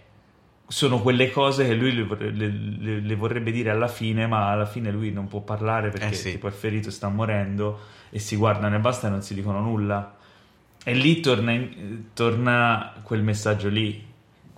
sono 0.67 0.99
quelle 0.99 1.29
cose 1.29 1.67
che 1.67 1.75
lui 1.75 1.93
le, 1.93 2.31
le, 2.31 2.99
le, 2.99 3.15
vorrebbe 3.15 3.51
dire 3.51 3.69
alla 3.69 3.87
fine, 3.87 4.25
ma 4.25 4.49
alla 4.49 4.65
fine 4.65 4.89
lui 4.91 5.11
non 5.11 5.27
può 5.27 5.41
parlare 5.41 5.89
perché 5.89 6.07
eh 6.07 6.13
sì. 6.13 6.31
tipo 6.31 6.47
è 6.47 6.51
ferito, 6.51 6.89
sta 6.89 7.09
morendo 7.09 7.79
e 8.09 8.19
si 8.19 8.35
guardano 8.35 8.75
e 8.75 8.79
basta 8.79 9.07
e 9.07 9.09
non 9.11 9.21
si 9.21 9.33
dicono 9.33 9.61
nulla. 9.61 10.15
E 10.83 10.93
lì 10.93 11.19
torna, 11.19 11.51
in, 11.51 12.05
torna 12.13 12.93
quel 13.03 13.21
messaggio 13.21 13.69
lì. 13.69 14.09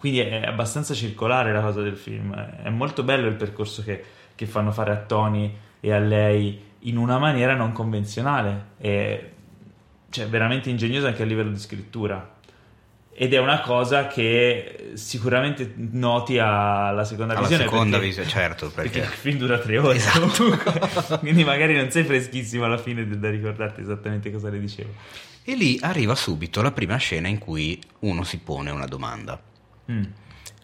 Quindi 0.03 0.19
è 0.19 0.43
abbastanza 0.43 0.93
circolare 0.93 1.53
la 1.53 1.61
cosa 1.61 1.81
del 1.81 1.95
film. 1.95 2.35
È 2.35 2.67
molto 2.67 3.03
bello 3.03 3.25
il 3.25 3.35
percorso 3.35 3.81
che, 3.83 4.03
che 4.35 4.45
fanno 4.45 4.73
fare 4.73 4.91
a 4.91 4.97
Tony 4.97 5.55
e 5.79 5.93
a 5.93 5.97
lei 5.97 6.61
in 6.79 6.97
una 6.97 7.17
maniera 7.17 7.55
non 7.55 7.71
convenzionale. 7.71 8.65
E 8.79 9.31
cioè, 10.09 10.27
veramente 10.27 10.69
ingegnosa 10.69 11.07
anche 11.07 11.23
a 11.23 11.25
livello 11.25 11.51
di 11.51 11.57
scrittura 11.57 12.33
ed 13.13 13.33
è 13.33 13.37
una 13.37 13.61
cosa 13.61 14.07
che 14.07 14.91
sicuramente 14.95 15.73
noti 15.77 16.37
alla 16.37 17.05
seconda 17.05 17.31
alla 17.31 17.47
visione. 17.47 17.63
Alla 17.63 17.71
seconda 17.71 17.97
visione, 17.97 18.27
certo. 18.27 18.71
Perché... 18.71 18.99
perché... 18.99 19.13
il 19.13 19.19
film 19.19 19.37
dura 19.37 19.57
tre 19.57 19.77
ore. 19.77 19.95
Esatto. 19.95 20.59
Quindi 21.19 21.45
magari 21.45 21.77
non 21.77 21.89
sei 21.91 22.03
freschissimo 22.03 22.65
alla 22.65 22.77
fine 22.77 23.07
da 23.07 23.29
ricordarti 23.29 23.79
esattamente 23.79 24.29
cosa 24.33 24.49
le 24.49 24.59
dicevo. 24.59 24.89
E 25.45 25.55
lì 25.55 25.79
arriva 25.81 26.13
subito 26.13 26.61
la 26.61 26.73
prima 26.73 26.97
scena 26.97 27.29
in 27.29 27.37
cui 27.37 27.81
uno 27.99 28.25
si 28.25 28.39
pone 28.39 28.69
una 28.69 28.85
domanda. 28.85 29.41
Mm. 29.91 30.03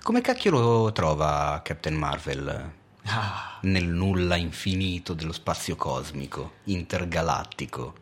Come 0.02 0.22
cacchio 0.22 0.52
lo 0.52 0.92
trova 0.92 1.60
Captain 1.64 1.96
Marvel 1.96 2.72
ah. 3.06 3.60
nel 3.62 3.86
nulla 3.86 4.36
infinito 4.36 5.14
dello 5.14 5.34
spazio 5.34 5.76
cosmico, 5.76 6.54
intergalattico? 6.66 7.96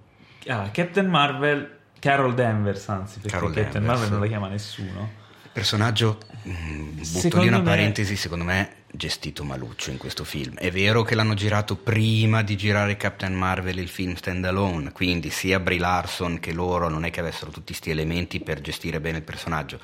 Ah, 0.48 0.70
Captain 0.70 1.08
Marvel 1.08 1.78
Carol 2.00 2.34
Danvers, 2.34 2.88
anzi, 2.90 3.20
perché 3.20 3.38
Carol 3.38 3.54
Captain 3.54 3.84
Danvers. 3.86 4.00
Marvel 4.00 4.12
non 4.12 4.20
la 4.22 4.28
chiama 4.28 4.48
nessuno. 4.48 5.26
Personaggio, 5.52 6.20
mm, 6.48 7.02
butto 7.12 7.42
lì 7.42 7.48
una 7.48 7.58
me... 7.58 7.64
parentesi, 7.64 8.16
secondo 8.16 8.44
me 8.44 8.76
gestito 8.92 9.44
maluccio 9.44 9.90
in 9.92 9.98
questo 9.98 10.24
film. 10.24 10.56
È 10.56 10.72
vero 10.72 11.04
che 11.04 11.16
l'hanno 11.16 11.34
girato 11.34 11.76
prima 11.76 12.44
di 12.44 12.56
girare 12.56 12.96
Captain 12.96 13.34
Marvel 13.34 13.80
il 13.80 13.90
film 13.90 14.16
standalone, 14.16 14.92
quindi 14.92 15.30
sia 15.30 15.60
Brie 15.60 15.80
Larson 15.80 16.40
che 16.40 16.54
loro 16.54 16.90
non 16.90 17.06
è 17.06 17.10
che 17.10 17.20
avessero 17.20 17.52
tutti 17.52 17.72
questi 17.72 17.90
elementi 17.90 18.40
per 18.40 18.62
gestire 18.62 19.00
bene 19.00 19.18
il 19.18 19.24
personaggio, 19.24 19.80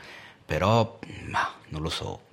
però, 0.54 1.00
ma 1.30 1.52
non 1.70 1.82
lo 1.82 1.90
so, 1.90 2.26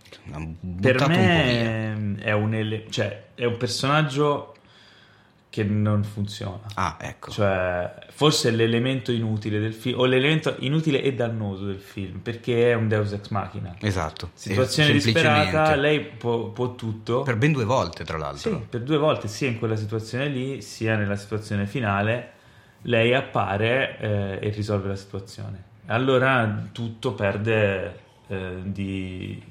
per 0.78 1.08
me 1.08 1.92
un 1.94 2.18
è 2.20 2.32
un, 2.32 2.52
ele- 2.52 2.84
cioè, 2.90 3.28
è 3.34 3.46
un 3.46 3.56
personaggio 3.56 4.56
che 5.48 5.64
non 5.64 6.04
funziona. 6.04 6.66
Ah, 6.74 6.98
ecco. 7.00 7.30
Cioè, 7.30 8.08
forse 8.10 8.50
è 8.50 8.52
l'elemento 8.52 9.10
inutile 9.10 9.58
del 9.58 9.72
film, 9.72 10.00
o 10.00 10.04
l'elemento 10.04 10.54
inutile 10.58 11.00
e 11.00 11.14
dannoso 11.14 11.64
del 11.64 11.78
film, 11.78 12.18
perché 12.18 12.72
è 12.72 12.74
un 12.74 12.88
Deus 12.88 13.10
ex 13.12 13.28
machina. 13.30 13.74
Esatto. 13.80 14.32
Situazione 14.34 14.92
disperata, 14.92 15.74
lei 15.74 16.00
può, 16.00 16.48
può, 16.48 16.74
tutto. 16.74 17.22
Per 17.22 17.38
ben 17.38 17.52
due 17.52 17.64
volte, 17.64 18.04
tra 18.04 18.18
l'altro. 18.18 18.50
Sì, 18.50 18.66
per 18.68 18.82
due 18.82 18.98
volte, 18.98 19.28
sia 19.28 19.48
in 19.48 19.58
quella 19.58 19.76
situazione 19.76 20.28
lì, 20.28 20.60
sia 20.60 20.94
nella 20.94 21.16
situazione 21.16 21.66
finale, 21.66 22.32
lei 22.82 23.14
appare 23.14 23.98
eh, 23.98 24.46
e 24.46 24.50
risolve 24.50 24.88
la 24.88 24.96
situazione. 24.96 25.64
allora 25.86 26.68
tutto 26.70 27.14
perde 27.14 28.08
eh, 28.30 28.60
di... 28.62 29.42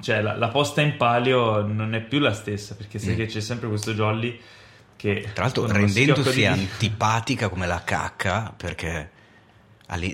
cioè 0.00 0.20
la, 0.20 0.36
la, 0.36 0.48
posta 0.48 0.80
in 0.80 0.96
palio 0.96 1.62
non 1.62 1.94
è 1.94 2.00
più 2.00 2.18
la 2.18 2.32
stessa 2.32 2.74
perché 2.74 2.98
sai 2.98 3.14
mm. 3.14 3.16
che 3.16 3.26
c'è 3.26 3.40
sempre 3.40 3.68
questo 3.68 3.92
Jolly 3.92 4.38
che... 4.96 5.30
Tra 5.32 5.44
l'altro 5.44 5.66
rendendosi 5.66 6.40
di... 6.40 6.44
antipatica 6.46 7.48
come 7.48 7.66
la 7.66 7.82
cacca 7.82 8.52
perché... 8.54 9.18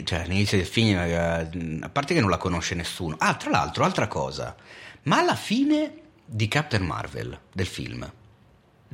Cioè, 0.05 0.21
all'inizio 0.21 0.57
del 0.57 0.67
film, 0.67 0.97
eh, 0.97 1.81
a 1.83 1.89
parte 1.91 2.15
che 2.15 2.21
non 2.21 2.31
la 2.31 2.39
conosce 2.39 2.75
nessuno. 2.75 3.15
Ah, 3.19 3.35
tra 3.35 3.51
l'altro, 3.51 3.85
altra 3.85 4.09
cosa, 4.09 4.57
ma 5.03 5.19
alla 5.19 5.35
fine 5.35 6.01
di 6.25 6.49
Captain 6.49 6.83
Marvel, 6.83 7.39
del 7.53 7.67
film, 7.67 8.11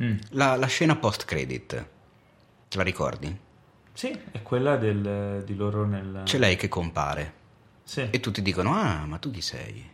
mm. 0.00 0.16
la, 0.30 0.56
la, 0.56 0.66
scena 0.66 0.96
post-credit, 0.96 1.86
te 2.68 2.76
la 2.76 2.82
ricordi? 2.82 3.38
Sì, 3.92 4.08
è 4.32 4.42
quella 4.42 4.74
del, 4.76 5.44
di 5.46 5.54
loro 5.54 5.86
nel... 5.86 6.22
C'è 6.24 6.38
lei 6.38 6.56
che 6.56 6.66
compare. 6.66 7.41
Sì. 7.84 8.08
E 8.10 8.20
tutti 8.20 8.42
dicono, 8.42 8.74
ah, 8.74 9.04
ma 9.06 9.18
tu 9.18 9.30
chi 9.30 9.40
sei? 9.40 9.90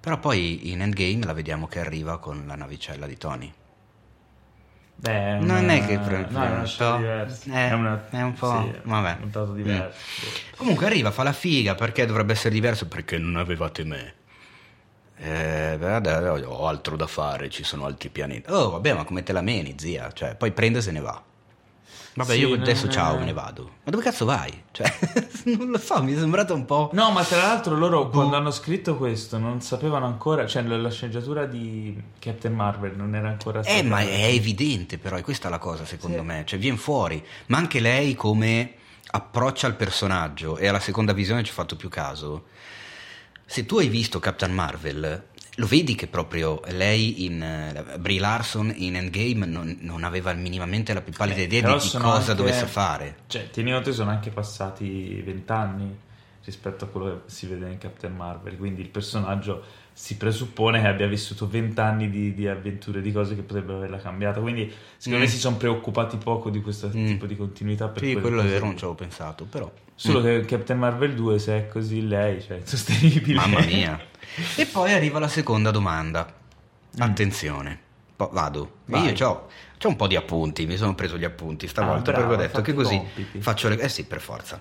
Però 0.00 0.18
poi 0.18 0.70
in 0.70 0.82
Endgame 0.82 1.24
la 1.24 1.32
vediamo 1.32 1.66
che 1.68 1.78
arriva 1.78 2.18
con 2.18 2.44
la 2.46 2.56
navicella 2.56 3.06
di 3.06 3.16
Tony. 3.16 3.52
Beh, 4.96 5.38
non 5.38 5.68
è 5.68 5.84
che 5.84 5.98
pre- 5.98 6.26
no, 6.28 6.42
è 6.44 6.50
una. 6.50 6.64
È, 6.64 7.68
è, 7.68 7.72
una, 7.72 8.08
è 8.10 8.22
un 8.22 8.34
po'. 8.34 8.62
Sì, 8.62 8.78
vabbè. 8.82 9.18
Un 9.20 9.30
dato 9.30 9.52
diverso. 9.52 9.98
Mm. 10.26 10.56
Comunque 10.56 10.86
arriva, 10.86 11.10
fa 11.10 11.22
la 11.22 11.32
figa 11.32 11.74
perché 11.74 12.06
dovrebbe 12.06 12.32
essere 12.32 12.54
diverso? 12.54 12.86
Perché 12.86 13.18
non 13.18 13.36
avevate 13.36 13.84
me. 13.84 14.14
Eh, 15.16 15.78
ho 16.44 16.66
altro 16.66 16.96
da 16.96 17.06
fare, 17.06 17.48
ci 17.48 17.62
sono 17.62 17.84
altri 17.84 18.08
pianeti. 18.10 18.50
Oh, 18.50 18.70
vabbè, 18.70 18.94
ma 18.94 19.04
come 19.04 19.22
te 19.22 19.32
la 19.32 19.42
meni, 19.42 19.74
zia? 19.76 20.10
Cioè, 20.12 20.34
poi 20.34 20.52
prende 20.52 20.78
e 20.78 20.82
se 20.82 20.90
ne 20.90 21.00
va. 21.00 21.22
Vabbè, 22.14 22.32
sì, 22.34 22.40
io 22.40 22.52
adesso 22.54 22.84
non... 22.84 22.92
ciao, 22.92 23.18
me 23.18 23.24
ne 23.24 23.32
vado. 23.32 23.70
Ma 23.84 23.90
dove 23.90 24.02
cazzo 24.02 24.24
vai? 24.24 24.64
Cioè, 24.70 24.92
non 25.56 25.70
lo 25.70 25.78
so, 25.78 26.02
mi 26.02 26.12
è 26.12 26.18
sembrato 26.18 26.54
un 26.54 26.66
po'. 26.66 26.90
No, 26.92 27.10
ma 27.10 27.24
tra 27.24 27.38
l'altro 27.38 27.74
loro 27.76 28.04
boh. 28.04 28.10
quando 28.10 28.36
hanno 28.36 28.50
scritto 28.50 28.96
questo 28.96 29.38
non 29.38 29.62
sapevano 29.62 30.04
ancora, 30.04 30.46
cioè 30.46 30.62
la 30.62 30.90
sceneggiatura 30.90 31.46
di 31.46 32.00
Captain 32.18 32.54
Marvel 32.54 32.96
non 32.96 33.14
era 33.14 33.28
ancora 33.28 33.62
stata. 33.62 33.78
Eh, 33.78 33.82
ma 33.82 34.00
è 34.00 34.24
evidente, 34.26 34.98
però, 34.98 35.16
e 35.16 35.22
questa 35.22 35.48
è 35.48 35.50
la 35.50 35.58
cosa, 35.58 35.86
secondo 35.86 36.18
sì. 36.18 36.24
me. 36.24 36.42
Cioè, 36.44 36.58
viene 36.58 36.76
fuori. 36.76 37.24
Ma 37.46 37.56
anche 37.56 37.80
lei 37.80 38.14
come 38.14 38.74
approccia 39.14 39.66
il 39.66 39.74
personaggio, 39.74 40.58
e 40.58 40.66
alla 40.66 40.80
seconda 40.80 41.12
visione 41.12 41.42
ci 41.42 41.50
ho 41.50 41.54
fatto 41.54 41.76
più 41.76 41.88
caso. 41.88 42.44
Se 43.44 43.66
tu 43.66 43.78
hai 43.78 43.88
visto 43.88 44.18
Captain 44.18 44.52
Marvel, 44.52 45.28
lo 45.56 45.66
vedi 45.66 45.94
che 45.94 46.06
proprio 46.06 46.60
lei 46.68 47.24
in 47.24 47.84
uh, 47.94 47.98
Brie 47.98 48.18
Larson 48.18 48.72
in 48.74 48.96
Endgame 48.96 49.44
non, 49.44 49.76
non, 49.80 50.02
aveva 50.02 50.32
minimamente 50.32 50.94
la 50.94 51.02
più 51.02 51.12
pallida 51.12 51.40
eh, 51.40 51.44
idea 51.44 51.60
di 51.60 51.68
cosa 51.68 51.98
anche, 51.98 52.34
dovesse 52.34 52.66
fare. 52.66 53.16
Cioè, 53.26 53.50
tieni 53.50 53.72
conto 53.72 53.92
sono 53.92 54.10
anche 54.10 54.30
passati 54.30 55.20
vent'anni 55.20 55.98
rispetto 56.44 56.86
a 56.86 56.88
quello 56.88 57.22
che 57.24 57.30
si 57.30 57.46
vede 57.46 57.70
in 57.70 57.78
Captain 57.78 58.14
Marvel, 58.14 58.56
quindi 58.56 58.80
il 58.80 58.88
personaggio 58.88 59.62
si 59.92 60.16
presuppone 60.16 60.80
che 60.80 60.86
abbia 60.86 61.06
vissuto 61.06 61.46
vent'anni 61.46 62.08
di, 62.08 62.34
di 62.34 62.48
avventure, 62.48 63.00
di 63.00 63.12
cose 63.12 63.34
che 63.34 63.42
potrebbero 63.42 63.78
averla 63.78 63.98
cambiata, 63.98 64.40
quindi 64.40 64.72
secondo 64.96 65.24
mm. 65.24 65.26
me 65.26 65.32
si 65.32 65.38
sono 65.38 65.56
preoccupati 65.56 66.16
poco 66.16 66.50
di 66.50 66.60
questo 66.60 66.88
mm. 66.88 67.06
tipo 67.06 67.26
di 67.26 67.36
continuità. 67.36 67.88
Per 67.88 68.02
sì, 68.02 68.14
quello 68.14 68.40
è 68.40 68.44
vero, 68.44 68.64
non 68.64 68.76
ci 68.76 68.84
avevo 68.84 68.94
pensato, 68.94 69.44
però... 69.44 69.70
Solo 69.94 70.20
mm. 70.20 70.22
che 70.22 70.44
Captain 70.46 70.78
Marvel 70.78 71.14
2, 71.14 71.38
se 71.38 71.56
è 71.58 71.68
così 71.68 72.06
lei, 72.06 72.40
cioè, 72.40 72.58
è 72.58 72.62
sostenibile. 72.64 73.34
Mamma 73.34 73.60
mia. 73.60 74.00
E 74.56 74.64
poi 74.64 74.92
arriva 74.94 75.18
la 75.18 75.28
seconda 75.28 75.70
domanda. 75.70 76.26
Mm. 76.26 77.00
Attenzione, 77.00 77.78
po- 78.16 78.30
vado. 78.32 78.78
Vai. 78.86 79.12
Io 79.12 79.26
ho 79.28 79.88
un 79.88 79.96
po' 79.96 80.06
di 80.06 80.16
appunti, 80.16 80.64
mi 80.64 80.76
sono 80.76 80.94
preso 80.94 81.18
gli 81.18 81.24
appunti 81.24 81.66
stavolta 81.66 82.12
ah, 82.12 82.14
bravo, 82.14 82.28
perché 82.28 82.42
ho 82.42 82.46
detto 82.46 82.62
che 82.62 82.72
così 82.72 82.96
compiti. 82.96 83.40
faccio 83.40 83.68
le... 83.68 83.78
Eh 83.78 83.88
sì, 83.88 84.04
per 84.04 84.20
forza. 84.20 84.60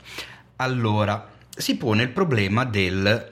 Allora, 0.58 1.30
si 1.50 1.78
pone 1.78 2.04
il 2.04 2.10
problema 2.10 2.66
del 2.66 3.32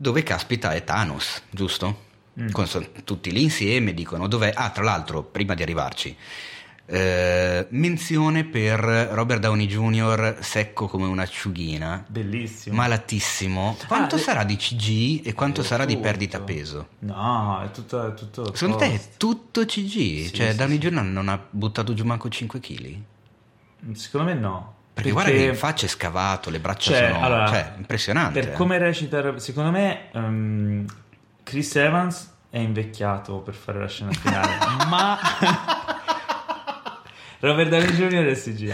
dove 0.00 0.22
caspita 0.22 0.72
è 0.72 0.82
Thanos, 0.82 1.42
giusto? 1.50 2.08
Mm. 2.40 2.52
Con, 2.52 2.66
tutti 3.04 3.30
lì 3.30 3.42
insieme 3.42 3.92
dicono 3.92 4.28
dov'è. 4.28 4.50
Ah, 4.54 4.70
tra 4.70 4.82
l'altro, 4.82 5.22
prima 5.22 5.52
di 5.52 5.60
arrivarci, 5.60 6.16
eh, 6.86 7.66
menzione 7.68 8.44
per 8.44 8.80
Robert 8.80 9.40
Downey 9.40 9.66
Jr. 9.66 10.38
secco 10.40 10.88
come 10.88 11.04
un'acciughina. 11.04 12.06
Bellissimo. 12.08 12.76
Malatissimo. 12.76 13.76
Quanto 13.86 14.14
ah, 14.14 14.18
sarà 14.18 14.44
di 14.44 14.56
CG 14.56 15.20
e 15.26 15.34
quanto 15.34 15.62
sarà 15.62 15.84
tutto. 15.84 15.96
di 15.96 16.00
perdita 16.00 16.40
peso? 16.40 16.88
No, 17.00 17.60
è 17.62 17.70
tutto. 17.70 18.06
È 18.06 18.14
tutto 18.14 18.54
Secondo 18.54 18.78
post. 18.78 18.90
te 18.90 18.96
è 18.96 19.16
tutto 19.18 19.66
CG? 19.66 19.90
Sì, 19.90 20.32
cioè, 20.32 20.52
sì, 20.52 20.56
Downey 20.56 20.80
sì. 20.80 20.88
Jr. 20.88 21.02
non 21.02 21.28
ha 21.28 21.38
buttato 21.50 21.92
giù 21.92 22.06
manco 22.06 22.30
5 22.30 22.58
kg? 22.58 22.96
Secondo 23.92 24.32
me 24.32 24.34
no. 24.34 24.78
Perché, 25.02 25.12
perché 25.14 25.30
guarda 25.32 25.52
che 25.52 25.54
faccia 25.54 25.86
è 25.86 25.88
scavato, 25.88 26.50
le 26.50 26.60
braccia 26.60 26.92
cioè, 26.92 27.08
sono 27.12 27.24
allora, 27.24 27.48
cioè, 27.48 27.72
impressionante. 27.76 28.40
Per 28.40 28.52
come 28.52 28.78
recita, 28.78 29.38
secondo 29.38 29.70
me, 29.70 30.08
um, 30.12 30.84
Chris 31.42 31.74
Evans 31.76 32.32
è 32.50 32.58
invecchiato 32.58 33.38
per 33.38 33.54
fare 33.54 33.78
la 33.78 33.88
scena 33.88 34.12
finale, 34.12 34.56
ma 34.88 35.18
Robert 37.40 37.70
Downey 37.70 37.92
Jr. 37.92 38.26
è 38.26 38.34
CGI. 38.34 38.68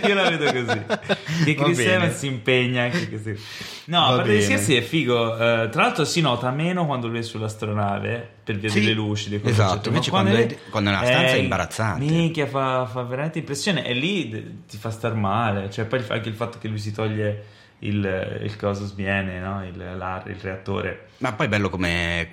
Io 0.08 0.14
la 0.14 0.30
vedo 0.30 0.50
così. 0.50 1.44
Che 1.44 1.54
Chris 1.54 1.78
Evans 1.78 2.16
si 2.16 2.26
impegna 2.26 2.84
anche 2.84 3.10
così. 3.10 3.38
No, 3.86 4.06
a 4.06 4.16
parte 4.16 4.36
gli 4.36 4.40
scherzi 4.40 4.76
è 4.76 4.80
figo. 4.80 5.32
Uh, 5.32 5.68
tra 5.68 5.82
l'altro 5.82 6.06
si 6.06 6.22
nota 6.22 6.50
meno 6.50 6.86
quando 6.86 7.08
lui 7.08 7.18
è 7.18 7.22
sull'astronave 7.22 8.28
per 8.42 8.56
via 8.56 8.70
sì, 8.70 8.80
delle 8.80 8.94
luci. 8.94 9.38
Esatto, 9.44 9.88
invece 9.88 10.08
quando, 10.08 10.30
quando, 10.30 10.54
è, 10.54 10.58
quando 10.70 10.90
è 10.90 10.92
nella 10.94 11.04
stanza 11.04 11.32
è, 11.32 11.36
è 11.36 11.40
imbarazzante. 11.40 12.04
Minchia, 12.04 12.46
fa, 12.46 12.86
fa 12.86 13.02
veramente 13.02 13.40
impressione. 13.40 13.84
E 13.84 13.92
lì 13.92 14.64
ti 14.66 14.78
fa 14.78 14.90
star 14.90 15.14
male. 15.14 15.70
Cioè, 15.70 15.84
poi 15.84 16.02
anche 16.08 16.30
il 16.30 16.34
fatto 16.34 16.56
che 16.58 16.66
lui 16.66 16.78
si 16.78 16.92
toglie 16.92 17.44
il, 17.80 18.40
il 18.42 18.56
coso 18.56 18.86
sviene, 18.86 19.38
no? 19.38 19.64
il, 19.64 19.74
il, 19.74 20.36
reattore. 20.40 21.08
Ma 21.18 21.32
poi 21.32 21.46
è 21.46 21.48
bello 21.48 21.68
come 21.68 22.28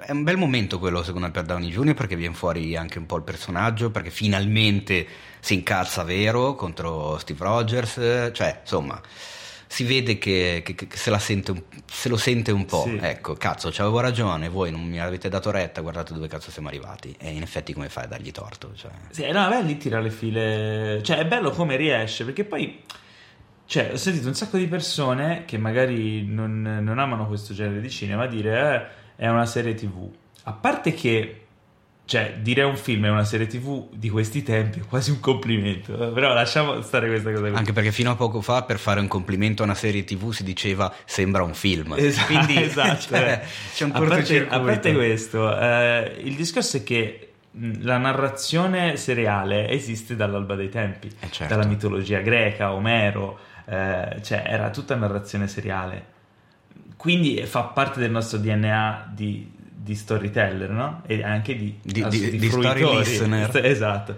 è 0.00 0.10
un 0.10 0.22
bel 0.22 0.36
momento 0.36 0.78
quello 0.78 1.02
secondo 1.02 1.26
me 1.26 1.32
per 1.32 1.44
Downey 1.44 1.70
Jr. 1.70 1.94
perché 1.94 2.16
viene 2.16 2.34
fuori 2.34 2.76
anche 2.76 2.98
un 2.98 3.06
po' 3.06 3.16
il 3.16 3.22
personaggio, 3.22 3.90
perché 3.90 4.10
finalmente 4.10 5.06
si 5.40 5.54
incazza 5.54 6.02
vero 6.02 6.54
contro 6.54 7.18
Steve 7.18 7.44
Rogers, 7.44 8.30
cioè 8.32 8.60
insomma 8.60 9.00
si 9.70 9.84
vede 9.84 10.18
che, 10.18 10.62
che, 10.64 10.74
che 10.74 10.86
se, 10.96 11.16
sente, 11.18 11.64
se, 11.84 12.08
lo 12.08 12.16
sente 12.16 12.50
un 12.52 12.64
po', 12.64 12.84
sì. 12.84 12.98
ecco, 13.00 13.34
cazzo, 13.34 13.68
avevo 13.68 14.00
ragione, 14.00 14.48
voi 14.48 14.70
non 14.70 14.82
mi 14.82 14.98
avete 14.98 15.28
dato 15.28 15.50
retta, 15.50 15.82
guardate 15.82 16.14
dove 16.14 16.26
cazzo 16.26 16.50
siamo 16.50 16.68
arrivati. 16.68 17.14
E 17.18 17.30
in 17.32 17.42
effetti 17.42 17.74
come 17.74 17.90
fai 17.90 18.04
a 18.04 18.06
dargli 18.08 18.30
torto? 18.30 18.72
Cioè... 18.74 18.90
Sì, 19.10 19.30
no, 19.30 19.44
a 19.44 19.48
me 19.50 19.62
lì 19.62 19.76
tira 19.76 20.00
le 20.00 20.10
file, 20.10 21.00
cioè 21.02 21.18
è 21.18 21.26
bello 21.26 21.50
come 21.50 21.76
riesce, 21.76 22.24
perché 22.24 22.44
poi... 22.44 22.82
Cioè, 23.66 23.90
ho 23.92 23.96
sentito 23.98 24.28
un 24.28 24.34
sacco 24.34 24.56
di 24.56 24.66
persone 24.66 25.44
che 25.44 25.58
magari 25.58 26.24
non, 26.24 26.62
non 26.62 26.98
amano 26.98 27.26
questo 27.26 27.52
genere 27.52 27.80
di 27.82 27.90
cinema 27.90 28.26
dire... 28.26 28.74
Eh, 28.74 28.97
è 29.18 29.26
una 29.28 29.46
serie 29.46 29.74
tv. 29.74 30.08
A 30.44 30.52
parte 30.52 30.94
che, 30.94 31.46
cioè, 32.04 32.36
dire 32.40 32.62
un 32.62 32.76
film 32.76 33.06
è 33.06 33.10
una 33.10 33.24
serie 33.24 33.48
tv 33.48 33.88
di 33.90 34.08
questi 34.08 34.44
tempi 34.44 34.78
è 34.78 34.82
quasi 34.82 35.10
un 35.10 35.18
complimento. 35.18 36.12
Però 36.12 36.32
lasciamo 36.32 36.80
stare 36.82 37.08
questa 37.08 37.32
cosa. 37.32 37.48
Anche 37.48 37.72
perché 37.72 37.90
fino 37.90 38.12
a 38.12 38.14
poco 38.14 38.40
fa 38.40 38.62
per 38.62 38.78
fare 38.78 39.00
un 39.00 39.08
complimento 39.08 39.62
a 39.62 39.64
una 39.64 39.74
serie 39.74 40.04
tv 40.04 40.30
si 40.30 40.44
diceva 40.44 40.94
sembra 41.04 41.42
un 41.42 41.52
film. 41.52 41.94
Esatto, 41.96 42.26
Quindi, 42.32 42.62
esatto. 42.62 43.08
Cioè, 43.08 43.42
c'è 43.74 43.84
un 43.84 43.90
a 43.92 44.00
parte, 44.00 44.46
a 44.48 44.60
parte 44.60 44.94
questo, 44.94 45.58
eh, 45.58 46.20
il 46.22 46.36
discorso 46.36 46.76
è 46.76 46.84
che 46.84 47.32
la 47.80 47.98
narrazione 47.98 48.96
seriale 48.96 49.68
esiste 49.68 50.14
dall'alba 50.14 50.54
dei 50.54 50.68
tempi, 50.68 51.08
eh 51.08 51.28
certo. 51.28 51.56
dalla 51.56 51.66
mitologia 51.66 52.20
greca, 52.20 52.72
Omero, 52.72 53.36
eh, 53.64 54.18
cioè 54.22 54.44
era 54.46 54.70
tutta 54.70 54.94
narrazione 54.94 55.48
seriale 55.48 56.16
quindi 56.98 57.40
fa 57.46 57.62
parte 57.62 58.00
del 58.00 58.10
nostro 58.10 58.38
DNA 58.38 59.12
di, 59.14 59.48
di 59.54 59.94
storyteller, 59.94 60.68
no? 60.68 61.02
E 61.06 61.22
anche 61.22 61.56
di, 61.56 61.78
di, 61.80 62.04
di, 62.08 62.38
di, 62.38 62.48
story 62.48 62.98
listener. 62.98 63.50
Esatto. 63.64 64.16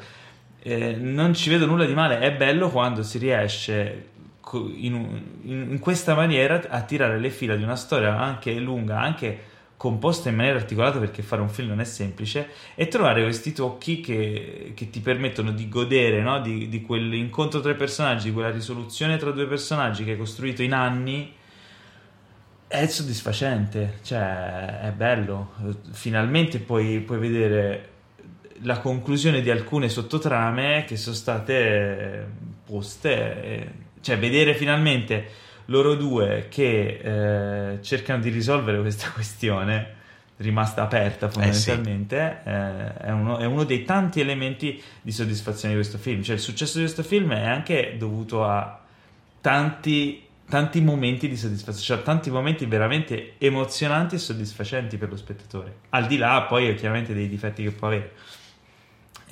Eh, 0.62 0.94
non 0.94 1.34
ci 1.34 1.50
vedo 1.50 1.66
nulla 1.66 1.84
di 1.84 1.92
male, 1.92 2.20
è 2.20 2.32
bello 2.32 2.70
quando 2.70 3.02
si 3.02 3.18
riesce 3.18 4.08
in, 4.52 4.94
in, 5.42 5.66
in, 5.72 5.78
questa 5.78 6.14
maniera 6.14 6.62
a 6.70 6.80
tirare 6.80 7.18
le 7.18 7.28
fila 7.28 7.54
di 7.54 7.62
una 7.62 7.76
storia 7.76 8.18
anche 8.18 8.54
lunga, 8.54 8.98
anche 8.98 9.48
composta 9.76 10.30
in 10.30 10.36
maniera 10.36 10.56
articolata 10.56 10.98
perché 10.98 11.20
fare 11.22 11.42
un 11.42 11.50
film 11.50 11.68
non 11.68 11.80
è 11.80 11.84
semplice 11.84 12.48
e 12.74 12.88
trovare 12.88 13.22
questi 13.22 13.52
tocchi 13.52 14.00
che, 14.00 14.72
che 14.74 14.88
ti 14.88 15.00
permettono 15.00 15.52
di 15.52 15.68
godere 15.68 16.22
no? 16.22 16.40
di, 16.40 16.68
di 16.70 16.80
quell'incontro 16.80 17.60
tra 17.60 17.72
i 17.72 17.76
personaggi, 17.76 18.28
di 18.28 18.32
quella 18.32 18.50
risoluzione 18.50 19.18
tra 19.18 19.32
due 19.32 19.46
personaggi 19.46 20.02
che 20.02 20.12
hai 20.12 20.16
costruito 20.16 20.62
in 20.62 20.72
anni 20.72 21.38
è 22.70 22.86
soddisfacente, 22.86 23.98
cioè 24.04 24.78
è 24.82 24.92
bello. 24.92 25.54
Finalmente 25.90 26.60
puoi, 26.60 27.00
puoi 27.00 27.18
vedere 27.18 27.88
la 28.62 28.78
conclusione 28.78 29.40
di 29.40 29.50
alcune 29.50 29.88
sottotrame 29.88 30.84
che 30.86 30.96
sono 30.96 31.16
state 31.16 32.28
poste, 32.64 33.72
cioè 34.00 34.16
vedere 34.20 34.54
finalmente 34.54 35.26
loro 35.64 35.96
due 35.96 36.46
che 36.48 37.00
eh, 37.02 37.82
cercano 37.82 38.22
di 38.22 38.28
risolvere 38.28 38.80
questa 38.80 39.10
questione 39.14 39.98
rimasta 40.36 40.82
aperta 40.82 41.28
fondamentalmente 41.28 42.16
eh 42.16 42.36
sì. 42.42 42.48
eh, 42.48 42.96
è, 42.98 43.10
uno, 43.10 43.38
è, 43.38 43.44
uno, 43.46 43.64
dei 43.64 43.84
tanti 43.84 44.20
elementi 44.20 44.80
di 45.02 45.12
soddisfazione 45.12 45.74
di 45.74 45.80
questo 45.80 45.98
film 45.98 46.22
cioè 46.22 46.36
il 46.36 46.40
successo 46.40 46.78
di 46.78 46.84
questo 46.84 47.02
film 47.02 47.34
è 47.34 47.46
anche 47.46 47.96
dovuto 47.98 48.44
a 48.44 48.80
tanti, 49.40 50.22
tanti 50.50 50.80
momenti 50.80 51.28
di 51.28 51.36
soddisfazione, 51.36 51.80
cioè 51.80 52.02
tanti 52.02 52.28
momenti 52.30 52.66
veramente 52.66 53.34
emozionanti 53.38 54.16
e 54.16 54.18
soddisfacenti 54.18 54.98
per 54.98 55.08
lo 55.08 55.16
spettatore. 55.16 55.76
Al 55.90 56.06
di 56.06 56.18
là 56.18 56.42
poi 56.42 56.74
chiaramente 56.74 57.14
dei 57.14 57.28
difetti 57.28 57.62
che 57.62 57.70
può 57.70 57.86
avere. 57.86 58.12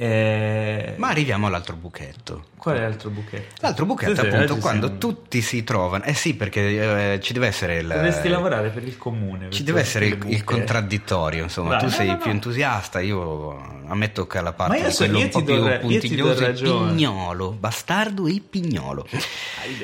Eh... 0.00 0.94
Ma 0.96 1.08
arriviamo 1.08 1.48
all'altro 1.48 1.74
buchetto. 1.74 2.44
Qual 2.56 2.76
è 2.76 2.80
l'altro 2.80 3.10
buchetto? 3.10 3.54
L'altro 3.60 3.84
buchetto 3.84 4.20
è 4.20 4.28
appunto 4.28 4.58
quando 4.58 4.86
siamo... 4.86 5.00
tutti 5.00 5.42
si 5.42 5.64
trovano. 5.64 6.04
Eh 6.04 6.14
sì, 6.14 6.34
perché 6.34 7.14
eh, 7.14 7.20
ci 7.20 7.32
deve 7.32 7.48
essere 7.48 7.78
il. 7.78 7.88
Dovresti 7.88 8.28
lavorare 8.28 8.70
per 8.70 8.84
il 8.84 8.96
comune. 8.96 9.50
Ci 9.50 9.64
deve 9.64 9.80
essere 9.80 10.06
il, 10.06 10.18
il, 10.26 10.44
contraddittorio. 10.44 11.42
Insomma, 11.42 11.70
Dai, 11.70 11.78
tu 11.80 11.84
no, 11.86 11.90
sei 11.90 12.06
no, 12.08 12.16
più 12.16 12.26
no. 12.26 12.32
entusiasta, 12.32 13.00
io 13.00 13.76
a 13.86 13.94
me 13.94 14.12
tocca 14.12 14.40
la 14.40 14.52
parte 14.52 14.86
di 14.86 14.94
quello 14.94 15.18
un 15.18 15.28
po' 15.30 15.42
più 15.42 15.56
do, 15.56 15.78
puntiglioso 15.78 16.46
e 16.46 16.52
pignolo. 16.52 17.52
Bastardo 17.52 18.26
e 18.26 18.42
pignolo. 18.48 19.06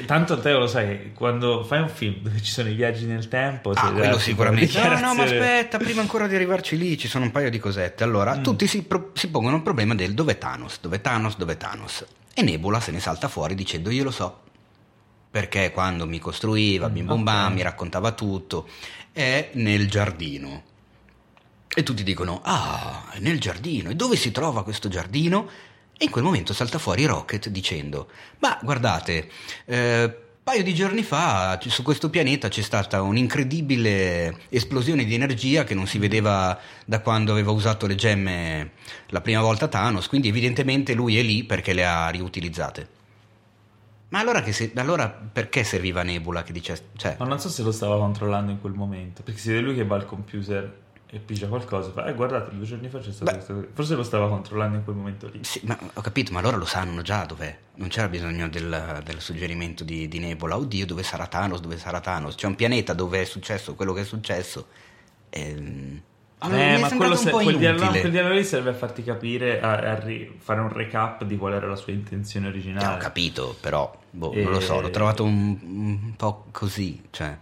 Tanto 0.04 0.38
te 0.40 0.52
lo 0.52 0.66
sai, 0.66 1.12
quando 1.14 1.64
fai 1.64 1.80
un 1.80 1.88
film 1.88 2.16
dove 2.20 2.42
ci 2.42 2.52
sono 2.52 2.68
i 2.68 2.74
viaggi 2.74 3.06
nel 3.06 3.28
tempo. 3.28 3.70
Ah, 3.74 3.92
quello 3.92 4.18
sicuramente. 4.18 4.80
No, 4.80 4.98
no, 4.98 5.14
ma 5.14 5.22
aspetta, 5.22 5.78
prima 5.78 6.00
ancora 6.00 6.26
di 6.26 6.34
arrivarci 6.34 6.76
lì 6.76 6.98
ci 6.98 7.08
sono 7.08 7.24
un 7.24 7.30
paio 7.30 7.50
di 7.50 7.58
cosette. 7.58 8.04
Allora, 8.04 8.36
mm. 8.36 8.42
tutti 8.42 8.66
si, 8.66 8.82
pro- 8.82 9.10
si 9.14 9.28
pongono 9.28 9.56
il 9.56 9.62
problema 9.62 9.94
del 9.94 10.03
dove 10.12 10.36
Thanos, 10.36 10.78
dove 10.80 11.00
Thanos, 11.00 11.36
dove 11.36 11.56
Thanos. 11.56 12.04
E 12.34 12.42
Nebula 12.42 12.80
se 12.80 12.90
ne 12.90 13.00
salta 13.00 13.28
fuori 13.28 13.54
dicendo 13.54 13.90
io 13.90 14.04
lo 14.04 14.10
so, 14.10 14.42
perché 15.30 15.70
quando 15.72 16.06
mi 16.06 16.18
costruiva, 16.18 16.90
bim 16.90 17.06
bum 17.06 17.22
bam, 17.22 17.44
okay. 17.44 17.54
mi 17.54 17.62
raccontava 17.62 18.12
tutto, 18.12 18.68
è 19.12 19.50
nel 19.54 19.88
giardino. 19.88 20.62
E 21.76 21.82
tutti 21.82 22.02
dicono, 22.02 22.40
ah, 22.44 23.10
è 23.10 23.18
nel 23.20 23.40
giardino, 23.40 23.90
e 23.90 23.96
dove 23.96 24.16
si 24.16 24.30
trova 24.30 24.62
questo 24.62 24.88
giardino? 24.88 25.48
E 25.96 26.04
in 26.04 26.10
quel 26.10 26.24
momento 26.24 26.52
salta 26.52 26.78
fuori 26.78 27.04
Rocket 27.04 27.48
dicendo, 27.48 28.08
ma 28.40 28.58
guardate, 28.62 29.30
eh, 29.64 30.23
paio 30.44 30.62
di 30.62 30.74
giorni 30.74 31.02
fa 31.02 31.58
su 31.58 31.82
questo 31.82 32.10
pianeta 32.10 32.48
c'è 32.48 32.60
stata 32.60 33.00
un'incredibile 33.00 34.42
esplosione 34.50 35.06
di 35.06 35.14
energia 35.14 35.64
che 35.64 35.74
non 35.74 35.86
si 35.86 35.96
vedeva 35.96 36.58
da 36.84 37.00
quando 37.00 37.32
aveva 37.32 37.50
usato 37.50 37.86
le 37.86 37.94
gemme 37.94 38.72
la 39.06 39.22
prima 39.22 39.40
volta 39.40 39.68
Thanos, 39.68 40.06
quindi 40.06 40.28
evidentemente 40.28 40.92
lui 40.92 41.18
è 41.18 41.22
lì 41.22 41.44
perché 41.44 41.72
le 41.72 41.86
ha 41.86 42.10
riutilizzate. 42.10 42.88
Ma 44.10 44.18
allora, 44.18 44.44
se, 44.52 44.70
allora 44.76 45.08
perché 45.08 45.64
serviva 45.64 46.02
Nebula 46.02 46.44
dice... 46.46 46.90
Cioè... 46.94 47.16
Ma 47.18 47.24
non 47.24 47.40
so 47.40 47.48
se 47.48 47.62
lo 47.62 47.72
stava 47.72 47.96
controllando 47.96 48.52
in 48.52 48.60
quel 48.60 48.74
momento, 48.74 49.22
perché 49.22 49.40
si 49.40 49.48
vede 49.48 49.62
lui 49.62 49.74
che 49.74 49.86
va 49.86 49.96
al 49.96 50.04
computer 50.04 50.82
e 51.10 51.18
pigia 51.18 51.46
qualcosa. 51.46 51.90
Fa, 51.90 52.06
eh, 52.06 52.14
guardate, 52.14 52.54
due 52.56 52.64
giorni 52.64 52.88
fa 52.88 52.98
c'è 52.98 53.12
stato 53.12 53.30
Beh, 53.30 53.44
questo. 53.44 53.68
Forse 53.72 53.94
lo 53.94 54.02
stava 54.02 54.28
controllando 54.28 54.76
in 54.76 54.84
quel 54.84 54.96
momento 54.96 55.28
lì. 55.28 55.40
Sì, 55.42 55.60
ma 55.64 55.78
ho 55.92 56.00
capito, 56.00 56.32
ma 56.32 56.40
loro 56.40 56.56
lo 56.56 56.64
sanno 56.64 57.02
già 57.02 57.24
dov'è. 57.24 57.56
Non 57.76 57.88
c'era 57.88 58.08
bisogno 58.08 58.48
del, 58.48 59.02
del 59.04 59.20
suggerimento 59.20 59.84
di, 59.84 60.08
di, 60.08 60.18
Nebula. 60.18 60.56
Oddio, 60.56 60.86
dove 60.86 61.02
sarà 61.02 61.26
Thanos? 61.26 61.60
Dove 61.60 61.78
sarà 61.78 62.00
Thanos? 62.00 62.34
C'è 62.34 62.46
un 62.46 62.56
pianeta 62.56 62.94
dove 62.94 63.20
è 63.20 63.24
successo 63.24 63.74
quello 63.74 63.92
che 63.92 64.00
è 64.00 64.04
successo. 64.04 64.66
E... 65.30 66.02
Eh, 66.46 66.76
ma 66.76 66.94
quello 66.94 67.16
se, 67.16 67.30
quel, 67.30 67.56
dialogo, 67.56 67.88
quel, 67.88 68.10
dialogo, 68.10 68.34
lì 68.34 68.44
serve 68.44 68.70
a 68.70 68.74
farti 68.74 69.02
capire, 69.02 69.62
a, 69.62 69.76
a 69.76 69.94
ri, 69.98 70.36
fare 70.38 70.60
un 70.60 70.70
recap 70.70 71.24
di 71.24 71.38
qual 71.38 71.54
era 71.54 71.66
la 71.66 71.76
sua 71.76 71.92
intenzione 71.92 72.48
originale. 72.48 72.84
Eh, 72.84 72.96
ho 72.96 72.98
capito, 72.98 73.56
però 73.58 73.90
boh, 74.10 74.32
e... 74.32 74.42
non 74.42 74.52
lo 74.52 74.60
so, 74.60 74.78
l'ho 74.80 74.90
trovato 74.90 75.24
un, 75.24 75.58
un 75.62 76.16
po' 76.16 76.46
così. 76.50 77.02
Cioè. 77.10 77.38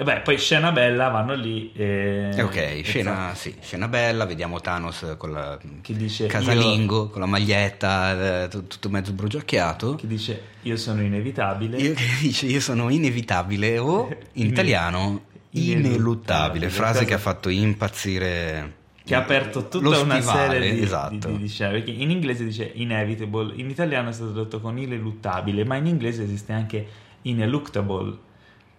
E 0.00 0.04
beh, 0.04 0.20
poi 0.20 0.38
scena 0.38 0.70
bella, 0.70 1.08
vanno 1.08 1.34
lì 1.34 1.72
e... 1.72 2.30
Ok, 2.40 2.82
scena, 2.84 3.34
sì, 3.34 3.52
scena 3.60 3.88
bella, 3.88 4.26
vediamo 4.26 4.60
Thanos 4.60 5.16
con 5.18 5.32
la 5.32 5.58
dice, 5.88 6.28
casalingo, 6.28 7.02
io... 7.02 7.08
con 7.08 7.20
la 7.20 7.26
maglietta, 7.26 8.44
eh, 8.44 8.48
tutto 8.48 8.90
mezzo 8.90 9.12
brugiacchiato. 9.12 9.96
Che 9.96 10.06
dice, 10.06 10.42
io 10.62 10.76
sono 10.76 11.02
inevitabile. 11.02 11.78
Io, 11.78 11.94
che 11.94 12.04
dice, 12.22 12.46
io 12.46 12.60
sono 12.60 12.90
inevitabile 12.90 13.78
o, 13.78 14.08
in 14.34 14.46
italiano, 14.46 15.22
ineluttabile. 15.50 16.68
Frase 16.70 17.04
che 17.04 17.14
ha 17.14 17.18
fatto 17.18 17.48
impazzire... 17.48 18.76
Che 19.02 19.16
ha 19.16 19.18
aperto 19.18 19.66
tutta 19.66 19.98
una 19.98 20.20
serie 20.20 20.74
di, 20.74 20.80
esatto. 20.80 21.28
di, 21.28 21.38
di, 21.38 21.82
di 21.82 22.02
in 22.02 22.10
inglese 22.12 22.44
dice 22.44 22.70
inevitable, 22.72 23.52
in 23.56 23.68
italiano 23.68 24.10
è 24.10 24.12
stato 24.12 24.30
tradotto 24.30 24.60
con 24.60 24.78
ineluttabile, 24.78 25.64
ma 25.64 25.74
in 25.74 25.86
inglese 25.86 26.22
esiste 26.22 26.52
anche 26.52 26.86
ineluctable 27.22 28.26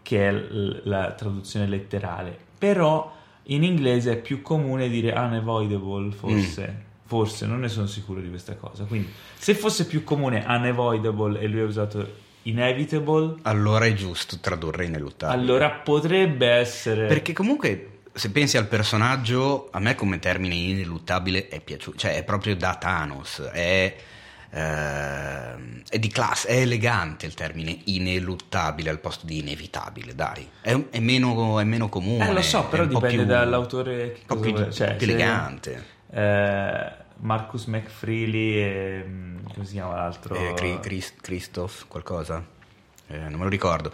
che 0.10 0.28
è 0.28 0.32
la 0.86 1.12
traduzione 1.12 1.68
letterale, 1.68 2.36
però 2.58 3.16
in 3.44 3.64
inglese 3.64 4.14
è 4.14 4.18
più 4.18 4.42
comune 4.42 4.90
dire 4.90 5.12
unavoidable 5.12 6.12
forse. 6.12 6.68
Mm. 6.68 6.88
Forse, 7.06 7.46
non 7.46 7.60
ne 7.60 7.68
sono 7.68 7.86
sicuro 7.86 8.20
di 8.20 8.28
questa 8.30 8.56
cosa. 8.56 8.86
Quindi, 8.86 9.12
se 9.36 9.54
fosse 9.54 9.86
più 9.86 10.04
comune 10.04 10.44
unavoidable 10.48 11.40
e 11.40 11.48
lui 11.48 11.62
ha 11.62 11.66
usato 11.66 12.08
inevitable, 12.44 13.36
allora 13.44 13.86
è 13.86 13.94
giusto 13.94 14.40
tradurre 14.40 14.86
ineluttabile. 14.86 15.40
Allora 15.40 15.70
potrebbe 15.70 16.48
essere. 16.48 17.06
Perché 17.06 17.34
comunque, 17.34 18.00
se 18.12 18.32
pensi 18.32 18.58
al 18.58 18.68
personaggio, 18.68 19.70
a 19.72 19.80
me 19.80 19.94
come 19.94 20.18
termine 20.18 20.56
ineluttabile 20.56 21.50
è 21.50 21.62
piaciuto, 21.62 21.98
cioè 22.00 22.16
è 22.16 22.24
proprio 22.24 22.56
da 22.56 22.76
Thanos, 22.76 23.42
è 23.42 23.96
eh, 24.52 25.84
è 25.90 26.00
di 26.00 26.08
classe, 26.08 26.48
è 26.48 26.58
elegante 26.62 27.26
il 27.26 27.34
termine 27.34 27.80
ineluttabile 27.86 28.90
al 28.90 29.00
posto 29.00 29.26
di 29.26 29.40
inevitabile, 29.40 30.16
dai, 30.16 30.48
è, 30.62 30.78
è, 30.90 31.00
meno, 31.00 31.60
è 31.60 31.64
meno, 31.64 31.90
comune. 31.90 32.30
Eh, 32.30 32.34
lo 32.34 32.42
so, 32.42 32.66
però 32.66 32.86
dipende 32.86 33.18
più, 33.18 33.26
dall'autore. 33.26 34.14
Che 34.14 34.22
po' 34.26 34.38
più, 34.38 34.72
cioè, 34.72 34.96
più 34.96 35.08
elegante. 35.08 35.98
Eh, 36.12 36.92
Marcus 37.18 37.66
McFreely 37.66 38.56
e 38.56 39.04
mm, 39.06 39.38
come 39.54 39.66
si 39.66 39.74
chiama 39.74 39.96
l'altro? 39.96 40.36
Eh, 40.36 40.80
Christoph 41.22 41.88
qualcosa? 41.88 42.44
Eh, 43.08 43.18
non 43.18 43.34
me 43.34 43.44
lo 43.44 43.50
ricordo. 43.50 43.92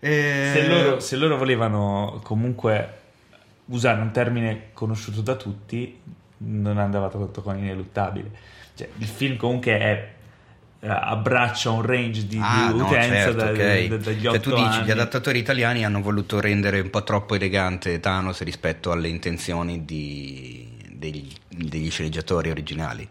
Eh, 0.00 0.50
se 0.52 0.66
loro, 0.66 1.00
se 1.00 1.16
loro 1.16 1.36
volevano 1.36 2.20
comunque 2.22 3.00
usare 3.66 4.00
un 4.00 4.10
termine 4.10 4.70
conosciuto 4.72 5.20
da 5.20 5.36
tutti, 5.36 6.00
non 6.38 6.78
andava 6.78 7.08
tradotto 7.08 7.42
con 7.42 7.56
ineluttabile 7.56 8.52
cioè, 8.74 8.88
il 8.98 9.06
film 9.06 9.36
comunque 9.36 9.78
è 9.78 10.12
eh, 10.80 10.88
abbraccia 10.88 11.70
un 11.70 11.82
range 11.82 12.26
di, 12.26 12.38
ah, 12.40 12.72
di 12.72 12.80
utenza 12.80 13.08
no, 13.08 13.14
certo, 13.14 13.32
da, 13.36 13.50
okay. 13.50 13.88
da, 13.88 13.96
dagli 13.96 14.22
cioè, 14.22 14.40
tu 14.40 14.50
dici 14.50 14.62
anni. 14.62 14.86
gli 14.86 14.90
adattatori 14.90 15.38
italiani 15.38 15.84
hanno 15.84 16.02
voluto 16.02 16.40
rendere 16.40 16.80
un 16.80 16.90
po' 16.90 17.02
troppo 17.02 17.34
elegante 17.34 18.00
Thanos 18.00 18.42
rispetto 18.42 18.92
alle 18.92 19.08
intenzioni 19.08 19.84
di, 19.84 20.68
degli, 20.90 21.32
degli 21.48 21.90
sceneggiatori 21.90 22.50
originali 22.50 23.08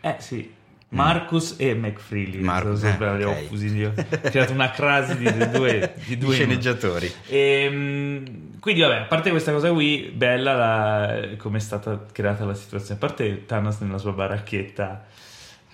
eh 0.00 0.16
sì 0.18 0.56
Marcus 0.90 1.54
mm. 1.54 1.60
e 1.60 1.74
McFreely. 1.74 2.40
Marcus, 2.40 2.82
eh, 2.82 2.92
okay. 2.92 3.84
ho 3.84 3.92
creato 4.22 4.52
una 4.52 4.70
crasi 4.70 5.18
di 5.18 5.50
due, 5.50 5.94
di 6.06 6.16
due 6.16 6.34
sceneggiatori. 6.34 7.12
E, 7.26 7.38
ehm, 7.38 8.58
quindi 8.58 8.80
vabbè 8.80 8.96
a 9.00 9.04
parte 9.04 9.30
questa 9.30 9.52
cosa 9.52 9.70
qui 9.70 10.10
bella 10.14 10.54
la, 10.54 11.36
come 11.36 11.58
è 11.58 11.60
stata 11.60 12.06
creata 12.10 12.44
la 12.44 12.54
situazione. 12.54 12.94
A 12.94 13.06
parte 13.06 13.44
Thanos 13.44 13.78
nella 13.80 13.98
sua 13.98 14.12
baracchetta 14.12 15.06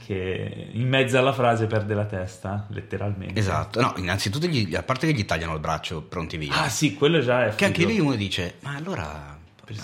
che 0.05 0.69
in 0.73 0.87
mezzo 0.89 1.17
alla 1.17 1.33
frase 1.33 1.67
perde 1.67 1.95
la 1.95 2.05
testa 2.05 2.67
letteralmente. 2.71 3.39
Esatto. 3.39 3.81
No 3.81 3.95
innanzitutto 3.97 4.47
gli, 4.47 4.75
a 4.75 4.83
parte 4.83 5.07
che 5.07 5.13
gli 5.13 5.25
tagliano 5.25 5.55
il 5.55 5.61
braccio 5.61 6.03
pronti 6.03 6.37
via. 6.37 6.63
Ah 6.63 6.69
sì 6.69 6.95
quello 6.95 7.21
già 7.21 7.47
è 7.47 7.49
che 7.51 7.53
figo. 7.53 7.67
anche 7.67 7.85
lì 7.87 8.01
uno 8.01 8.17
dice 8.17 8.57
ma 8.61 8.75
allora 8.75 9.39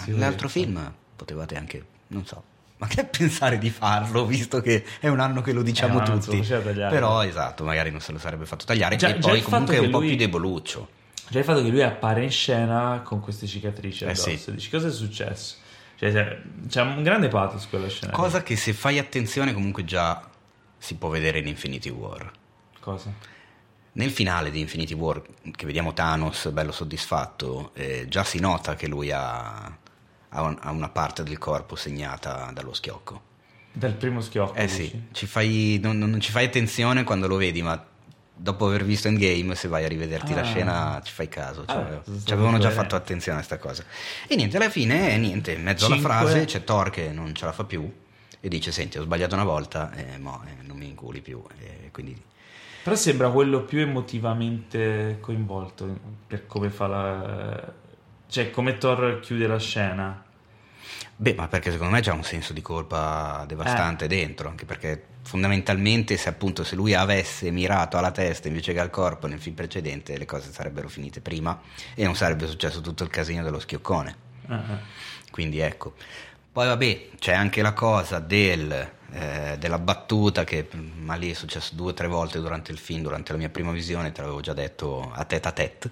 nell'altro 0.06 0.48
film 0.48 0.92
potevate 1.14 1.56
anche 1.56 1.84
non 2.08 2.26
so 2.26 2.42
ma 2.80 2.86
che 2.86 3.04
pensare 3.04 3.58
di 3.58 3.68
farlo, 3.68 4.24
visto 4.24 4.62
che 4.62 4.84
è 5.00 5.08
un 5.08 5.20
anno 5.20 5.42
che 5.42 5.52
lo 5.52 5.60
diciamo 5.60 6.00
eh, 6.00 6.04
tutti. 6.04 6.40
Però 6.40 7.22
esatto, 7.22 7.62
magari 7.62 7.90
non 7.90 8.00
se 8.00 8.10
lo 8.10 8.18
sarebbe 8.18 8.46
fatto 8.46 8.64
tagliare. 8.64 8.96
Già, 8.96 9.08
e 9.08 9.18
poi 9.18 9.42
comunque 9.42 9.74
è 9.74 9.78
un 9.78 9.84
lui, 9.84 9.92
po' 9.92 9.98
più 10.00 10.16
deboluccio. 10.16 10.88
Già 11.28 11.38
il 11.38 11.44
fatto 11.44 11.62
che 11.62 11.68
lui 11.68 11.82
appare 11.82 12.24
in 12.24 12.30
scena 12.30 13.02
con 13.04 13.20
queste 13.20 13.46
cicatrici 13.46 14.04
addosso, 14.04 14.30
eh 14.30 14.36
sì. 14.38 14.52
dici 14.52 14.70
cosa 14.70 14.88
è 14.88 14.90
successo? 14.90 15.56
Cioè, 15.96 16.40
c'è 16.68 16.80
un 16.80 17.02
grande 17.02 17.28
pathos 17.28 17.68
quella 17.68 17.86
scena. 17.88 18.12
Cosa 18.12 18.42
che 18.42 18.56
se 18.56 18.72
fai 18.72 18.98
attenzione 18.98 19.52
comunque 19.52 19.84
già 19.84 20.26
si 20.78 20.94
può 20.94 21.10
vedere 21.10 21.40
in 21.40 21.48
Infinity 21.48 21.90
War. 21.90 22.32
Cosa? 22.80 23.12
Nel 23.92 24.10
finale 24.10 24.50
di 24.50 24.60
Infinity 24.60 24.94
War, 24.94 25.20
che 25.54 25.66
vediamo 25.66 25.92
Thanos 25.92 26.48
bello 26.48 26.72
soddisfatto, 26.72 27.72
eh, 27.74 28.06
già 28.08 28.24
si 28.24 28.40
nota 28.40 28.74
che 28.74 28.88
lui 28.88 29.12
ha 29.12 29.76
ha, 30.30 30.70
una 30.70 30.88
parte 30.88 31.22
del 31.22 31.38
corpo 31.38 31.76
segnata 31.76 32.50
dallo 32.52 32.72
schiocco. 32.72 33.28
Dal 33.72 33.94
primo 33.94 34.20
schiocco? 34.20 34.54
Eh 34.54 34.66
dici? 34.66 34.88
sì, 34.88 35.02
ci 35.12 35.26
fai, 35.26 35.78
non, 35.82 35.98
non, 35.98 36.20
ci 36.20 36.30
fai 36.30 36.46
attenzione 36.46 37.04
quando 37.04 37.28
lo 37.28 37.36
vedi, 37.36 37.62
ma 37.62 37.82
dopo 38.34 38.66
aver 38.66 38.84
visto 38.84 39.08
Endgame, 39.08 39.54
se 39.54 39.68
vai 39.68 39.84
a 39.84 39.88
rivederti 39.88 40.32
ah. 40.32 40.36
la 40.36 40.42
scena, 40.42 41.00
ci 41.04 41.12
fai 41.12 41.28
caso. 41.28 41.64
Cioè, 41.66 41.76
ah, 41.76 42.02
ci 42.24 42.32
avevano 42.32 42.58
già 42.58 42.70
fatto 42.70 42.96
attenzione 42.96 43.38
a 43.38 43.44
questa 43.44 43.64
cosa. 43.64 43.84
E 44.26 44.34
niente, 44.34 44.56
alla 44.56 44.70
fine, 44.70 45.16
niente, 45.18 45.52
in 45.52 45.62
mezzo 45.62 45.86
Cinque. 45.86 46.10
alla 46.10 46.20
frase 46.20 46.44
c'è 46.46 46.64
Thor 46.64 46.90
che 46.90 47.10
non 47.12 47.34
ce 47.34 47.44
la 47.44 47.52
fa 47.52 47.64
più 47.64 47.90
e 48.40 48.48
dice: 48.48 48.72
Senti, 48.72 48.98
ho 48.98 49.02
sbagliato 49.02 49.34
una 49.34 49.44
volta, 49.44 49.92
e 49.92 50.18
mo, 50.18 50.42
eh, 50.46 50.62
non 50.66 50.76
mi 50.76 50.88
inculi 50.88 51.20
più. 51.20 51.42
E 51.58 51.90
quindi 51.92 52.28
però 52.82 52.96
sembra 52.96 53.28
quello 53.28 53.64
più 53.64 53.80
emotivamente 53.80 55.18
coinvolto 55.20 55.98
per 56.26 56.46
come 56.46 56.70
fa 56.70 56.86
la, 56.86 57.74
cioè, 58.30 58.50
come 58.50 58.78
Thor 58.78 59.18
chiude 59.20 59.46
la 59.46 59.58
scena. 59.58 60.24
Beh, 61.16 61.34
ma 61.34 61.48
perché 61.48 61.70
secondo 61.70 61.92
me 61.92 62.00
c'è 62.00 62.12
un 62.12 62.22
senso 62.22 62.52
di 62.52 62.62
colpa 62.62 63.44
devastante 63.46 64.06
eh. 64.06 64.08
dentro, 64.08 64.48
anche 64.48 64.64
perché 64.64 65.04
fondamentalmente 65.22 66.16
se 66.16 66.30
appunto 66.30 66.64
se 66.64 66.76
lui 66.76 66.94
avesse 66.94 67.50
mirato 67.50 67.98
alla 67.98 68.10
testa 68.10 68.48
invece 68.48 68.72
che 68.72 68.80
al 68.80 68.88
corpo 68.88 69.26
nel 69.26 69.38
film 69.38 69.54
precedente 69.54 70.16
le 70.16 70.24
cose 70.24 70.50
sarebbero 70.50 70.88
finite 70.88 71.20
prima 71.20 71.60
e 71.94 72.04
non 72.04 72.14
sarebbe 72.14 72.46
successo 72.46 72.80
tutto 72.80 73.02
il 73.02 73.10
casino 73.10 73.42
dello 73.42 73.58
schioccone. 73.58 74.16
Uh-huh. 74.46 74.78
Quindi 75.30 75.58
ecco. 75.58 75.94
Poi 76.52 76.66
vabbè, 76.66 77.08
c'è 77.18 77.32
anche 77.32 77.62
la 77.62 77.72
cosa 77.74 78.18
del, 78.18 78.90
eh, 79.12 79.56
della 79.58 79.78
battuta 79.78 80.44
che 80.44 80.68
ma 80.72 81.16
lì 81.16 81.30
è 81.30 81.34
successo 81.34 81.74
due 81.74 81.90
o 81.90 81.94
tre 81.94 82.06
volte 82.06 82.40
durante 82.40 82.72
il 82.72 82.78
film, 82.78 83.02
durante 83.02 83.32
la 83.32 83.38
mia 83.38 83.50
prima 83.50 83.72
visione, 83.72 84.12
te 84.12 84.22
l'avevo 84.22 84.40
già 84.40 84.54
detto 84.54 85.12
a 85.12 85.24
tête 85.24 85.48
a 85.48 85.52
tête 85.52 85.90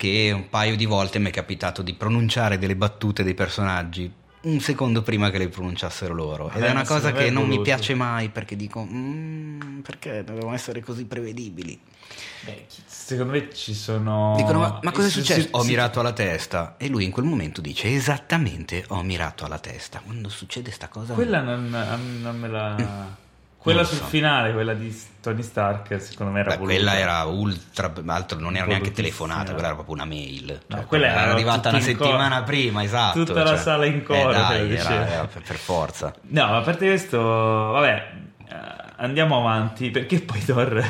che 0.00 0.30
un 0.34 0.48
paio 0.48 0.76
di 0.76 0.86
volte 0.86 1.18
mi 1.18 1.28
è 1.28 1.30
capitato 1.30 1.82
di 1.82 1.92
pronunciare 1.92 2.56
delle 2.56 2.74
battute 2.74 3.22
dei 3.22 3.34
personaggi 3.34 4.10
un 4.42 4.58
secondo 4.60 5.02
prima 5.02 5.28
che 5.28 5.36
le 5.36 5.48
pronunciassero 5.48 6.14
loro. 6.14 6.50
Ed 6.50 6.62
eh, 6.62 6.68
è 6.68 6.70
una 6.70 6.86
cosa 6.86 7.12
che 7.12 7.28
non 7.28 7.46
mi 7.46 7.60
piace 7.60 7.94
mai 7.94 8.30
perché 8.30 8.56
dico, 8.56 8.82
mm, 8.82 9.80
perché 9.80 10.24
dovevano 10.24 10.54
essere 10.54 10.80
così 10.80 11.04
prevedibili. 11.04 11.78
Beh, 12.46 12.64
secondo 12.86 13.32
me 13.32 13.52
ci 13.52 13.74
sono. 13.74 14.32
Dicono, 14.38 14.60
ma, 14.60 14.78
ma 14.82 14.90
cosa 14.90 15.08
è 15.08 15.10
successo? 15.10 15.48
Ho 15.50 15.64
mirato 15.64 16.00
alla 16.00 16.14
testa. 16.14 16.76
E 16.78 16.88
lui 16.88 17.04
in 17.04 17.10
quel 17.10 17.26
momento 17.26 17.60
dice 17.60 17.94
esattamente: 17.94 18.84
Ho 18.88 19.02
mirato 19.02 19.44
alla 19.44 19.58
testa. 19.58 20.00
Quando 20.02 20.30
succede 20.30 20.70
sta 20.70 20.88
cosa. 20.88 21.12
Quella 21.12 21.42
non, 21.42 21.68
non 22.22 22.38
me 22.38 22.48
la. 22.48 22.76
Mm. 22.80 23.28
Quella 23.60 23.84
sul 23.84 23.98
so. 23.98 24.04
finale, 24.06 24.54
quella 24.54 24.72
di 24.72 24.90
Tony 25.20 25.42
Stark, 25.42 26.00
secondo 26.00 26.32
me 26.32 26.40
era 26.40 26.56
Beh, 26.56 26.62
Quella 26.62 26.96
era 26.98 27.24
ultra, 27.24 27.92
altro 28.06 28.38
non 28.38 28.56
era 28.56 28.64
neanche 28.64 28.90
telefonata, 28.90 29.52
quella 29.52 29.66
era 29.66 29.74
proprio 29.74 29.96
una 29.96 30.06
mail. 30.06 30.46
Cioè, 30.66 30.80
no, 30.80 30.86
quella 30.86 31.08
era, 31.08 31.22
era 31.24 31.32
arrivata 31.32 31.68
una 31.68 31.80
settimana 31.80 32.36
coro. 32.36 32.44
prima, 32.44 32.82
esatto. 32.82 33.22
Tutta 33.22 33.42
cioè, 33.42 33.50
la 33.50 33.56
sala 33.58 33.84
in 33.84 34.02
coro. 34.02 34.30
Eh, 34.30 34.34
dai, 34.34 34.74
era, 34.74 35.08
era 35.08 35.26
per, 35.26 35.42
per, 35.42 35.56
forza. 35.56 36.14
No, 36.28 36.46
ma 36.46 36.56
a 36.56 36.62
parte 36.62 36.86
questo, 36.86 37.20
vabbè, 37.20 38.12
eh, 38.48 38.54
andiamo 38.96 39.36
avanti 39.36 39.90
perché 39.90 40.20
poi 40.22 40.42
Thor, 40.42 40.82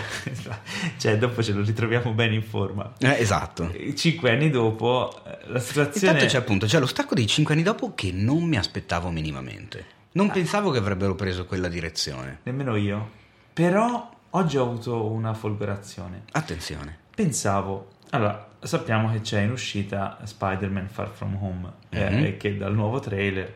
cioè 0.96 1.18
dopo 1.18 1.42
ce 1.42 1.52
lo 1.52 1.64
ritroviamo 1.64 2.12
bene 2.12 2.37
in 2.37 2.44
forma. 2.44 2.92
Eh, 2.98 3.16
esatto. 3.18 3.74
Cinque 3.96 4.30
anni 4.30 4.48
dopo, 4.48 5.20
eh, 5.26 5.38
la 5.46 5.59
situazione... 5.59 6.12
Intanto 6.12 6.33
c'è 6.33 6.38
appunto, 6.38 6.66
c'è 6.66 6.78
lo 6.78 6.87
stacco 6.87 7.16
dei 7.16 7.26
cinque 7.26 7.54
anni 7.54 7.64
dopo 7.64 7.94
che 7.96 8.12
non 8.12 8.44
mi 8.44 8.56
aspettavo 8.56 9.11
minimamente. 9.11 9.98
Non 10.12 10.29
ah. 10.29 10.33
pensavo 10.33 10.70
che 10.70 10.79
avrebbero 10.79 11.14
preso 11.14 11.46
quella 11.46 11.68
direzione. 11.68 12.40
Nemmeno 12.44 12.77
io. 12.77 13.18
Però 13.53 14.11
oggi 14.31 14.57
ho 14.57 14.62
avuto 14.62 15.05
una 15.05 15.35
folgorazione. 15.35 16.25
Attenzione. 16.33 16.99
Pensavo, 17.14 17.90
allora, 18.11 18.49
sappiamo 18.61 19.11
che 19.12 19.20
c'è 19.20 19.42
in 19.42 19.51
uscita 19.51 20.18
Spider-Man 20.23 20.88
Far 20.88 21.11
From 21.11 21.37
Home 21.40 21.73
mm-hmm. 21.94 22.07
eh, 22.07 22.11
mhm. 22.11 22.25
e 22.25 22.37
che 22.37 22.57
dal 22.57 22.75
nuovo 22.75 22.99
trailer 22.99 23.55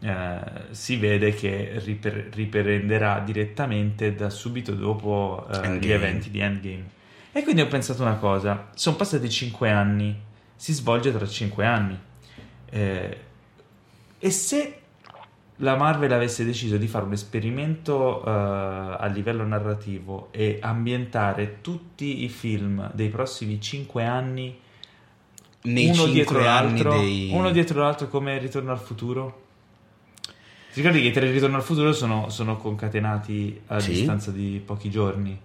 eh, 0.00 0.40
si 0.70 0.96
vede 0.96 1.32
che 1.34 1.80
riper- 1.84 2.34
riprenderà 2.34 3.20
direttamente 3.20 4.14
da 4.14 4.28
subito 4.28 4.72
dopo 4.72 5.46
eh, 5.52 5.78
gli 5.78 5.90
eventi 5.90 6.30
di 6.30 6.40
Endgame. 6.40 6.94
E 7.32 7.42
quindi 7.42 7.60
ho 7.60 7.66
pensato 7.66 8.02
una 8.02 8.16
cosa, 8.16 8.70
sono 8.74 8.96
passati 8.96 9.28
5 9.28 9.70
anni, 9.70 10.18
si 10.54 10.72
svolge 10.72 11.12
tra 11.12 11.26
5 11.26 11.66
anni. 11.66 11.98
Eh, 12.70 13.20
e 14.18 14.30
se 14.30 14.80
la 15.60 15.76
Marvel 15.76 16.12
avesse 16.12 16.44
deciso 16.44 16.76
di 16.76 16.86
fare 16.86 17.04
un 17.06 17.12
esperimento 17.12 18.22
uh, 18.22 18.28
a 18.28 19.06
livello 19.06 19.44
narrativo 19.44 20.28
e 20.30 20.58
ambientare 20.60 21.58
tutti 21.62 22.24
i 22.24 22.28
film 22.28 22.90
dei 22.92 23.08
prossimi 23.08 23.60
5 23.60 24.04
anni 24.04 24.58
nei 25.62 25.88
uno 25.88 26.06
dietro 26.06 26.40
l'altro, 26.40 26.98
dei... 26.98 27.30
uno 27.32 27.50
dietro 27.50 27.80
l'altro 27.80 28.08
come 28.08 28.38
Ritorno 28.38 28.70
al 28.70 28.78
futuro? 28.78 29.44
Ti 30.72 30.82
ricordi 30.82 31.00
che 31.00 31.08
i 31.08 31.12
tre 31.12 31.30
Ritorno 31.30 31.56
al 31.56 31.62
futuro 31.62 31.92
sono, 31.92 32.28
sono 32.28 32.58
concatenati 32.58 33.62
a 33.68 33.80
sì. 33.80 33.92
distanza 33.92 34.30
di 34.30 34.62
pochi 34.64 34.90
giorni? 34.90 35.40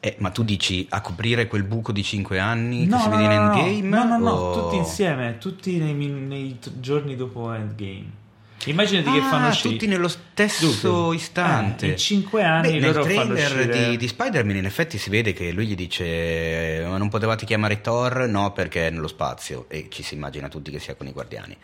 Eh, 0.00 0.16
ma 0.18 0.30
tu 0.30 0.42
dici 0.42 0.86
a 0.88 1.00
coprire 1.00 1.46
quel 1.46 1.62
buco 1.62 1.92
di 1.92 2.02
5 2.02 2.38
anni 2.38 2.86
no, 2.86 2.96
che 2.96 3.02
si 3.02 3.08
no, 3.08 3.16
vede 3.16 3.26
no, 3.28 3.32
in 3.32 3.40
Endgame? 3.40 3.80
No, 3.82 4.04
no, 4.04 4.18
no, 4.18 4.30
o... 4.30 4.62
tutti 4.62 4.76
insieme, 4.76 5.36
tutti 5.38 5.76
nei, 5.76 5.94
nei 5.94 6.58
giorni 6.80 7.14
dopo 7.14 7.52
Endgame. 7.52 8.20
Immaginati 8.70 9.08
ah, 9.08 9.12
che 9.12 9.20
fanno 9.20 9.48
uscire 9.48 9.72
tutti 9.74 9.86
nello 9.86 10.08
stesso 10.08 10.90
Dunque, 10.90 11.16
istante. 11.16 11.86
Eh, 11.86 11.90
in 11.90 11.96
5 11.96 12.44
anni 12.44 12.72
Beh, 12.72 12.78
nel 12.78 12.94
trailer 12.94 13.68
di, 13.68 13.96
di, 13.96 14.08
Spider-Man 14.08 14.56
in 14.56 14.64
effetti 14.64 14.98
si 14.98 15.10
vede 15.10 15.32
che 15.32 15.50
lui 15.52 15.66
gli 15.66 15.74
dice 15.74 16.84
ma 16.86 16.96
non 16.96 17.08
potevate 17.08 17.44
chiamare 17.44 17.80
Thor? 17.80 18.28
No, 18.28 18.52
perché 18.52 18.86
è 18.86 18.90
nello 18.90 19.08
spazio 19.08 19.66
e 19.68 19.88
ci 19.90 20.02
si 20.02 20.14
immagina 20.14 20.48
tutti 20.48 20.70
che 20.70 20.78
sia 20.78 20.94
con 20.94 21.06
i 21.06 21.12
guardiani. 21.12 21.56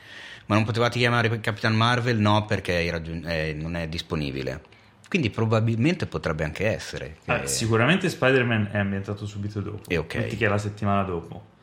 Ma 0.46 0.54
non 0.54 0.64
potevate 0.64 0.98
chiamare 0.98 1.40
Capitan 1.40 1.74
Marvel? 1.74 2.18
No, 2.18 2.44
perché 2.46 2.90
raggiun- 2.90 3.24
eh, 3.26 3.52
non 3.52 3.76
è 3.76 3.86
disponibile. 3.86 4.62
Quindi 5.08 5.30
probabilmente 5.30 6.06
potrebbe 6.06 6.44
anche 6.44 6.66
essere. 6.66 7.16
Che... 7.24 7.42
Eh, 7.42 7.46
sicuramente 7.46 8.08
Spider-Man 8.08 8.70
è 8.72 8.78
ambientato 8.78 9.26
subito 9.26 9.60
dopo. 9.60 9.88
E 9.88 9.96
ok. 9.96 10.14
Metti 10.16 10.36
che 10.36 10.46
è 10.46 10.48
la 10.48 10.58
settimana 10.58 11.02
dopo 11.02 11.56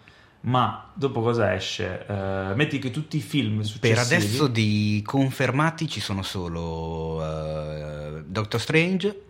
ma 0.45 0.91
dopo 0.93 1.21
cosa 1.21 1.53
esce? 1.53 2.05
Uh, 2.07 2.55
metti 2.55 2.77
che 2.77 2.91
tutti 2.91 3.17
i 3.17 3.21
film 3.21 3.61
successivi... 3.61 3.93
Per 3.93 3.97
adesso 3.97 4.47
di 4.47 5.01
confermati 5.03 5.87
ci 5.87 5.99
sono 5.99 6.21
solo 6.21 7.15
uh, 7.15 8.23
Doctor 8.25 8.61
Strange, 8.61 9.21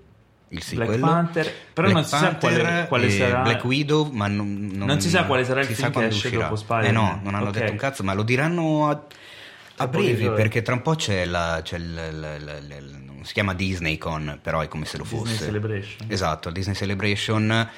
il 0.49 0.61
sequel, 0.61 0.99
Black 0.99 0.99
Panther, 0.99 1.51
però 1.73 1.89
Black 1.89 1.93
non 1.93 2.03
si 2.03 2.25
sa 2.25 2.35
quale, 2.35 2.85
quale 2.87 3.09
sarà... 3.09 3.41
Black 3.43 3.63
Widow, 3.63 4.11
ma 4.11 4.27
non, 4.27 4.69
non, 4.73 4.87
non 4.87 4.99
si 4.99 5.09
sa 5.09 5.23
quale 5.25 5.45
sarà 5.45 5.61
il 5.61 5.67
film 5.67 5.89
che 5.89 6.05
esce 6.05 6.27
uscirà. 6.27 6.43
dopo 6.43 6.55
Spider-Man. 6.57 6.89
Eh 6.89 6.91
no, 6.91 7.19
non 7.23 7.35
hanno 7.35 7.49
okay. 7.49 7.61
detto 7.61 7.71
un 7.71 7.77
cazzo, 7.77 8.03
ma 8.03 8.13
lo 8.13 8.23
diranno 8.23 8.89
a, 8.89 9.05
a 9.77 9.87
breve, 9.87 10.31
perché 10.31 10.61
tra 10.61 10.73
un 10.73 10.81
po' 10.81 10.95
c'è 10.95 11.25
la... 11.25 11.61
C'è 11.63 11.77
il, 11.77 12.65
il, 12.67 13.03
si 13.21 13.33
chiama 13.33 13.53
Disney 13.53 13.97
Con, 13.97 14.37
però 14.41 14.59
è 14.59 14.67
come 14.67 14.85
se 14.85 14.97
lo 14.97 15.05
fosse. 15.05 15.31
Disney 15.31 15.47
Celebration. 15.47 16.07
Esatto, 16.09 16.51
Disney 16.51 16.75
Celebration 16.75 17.69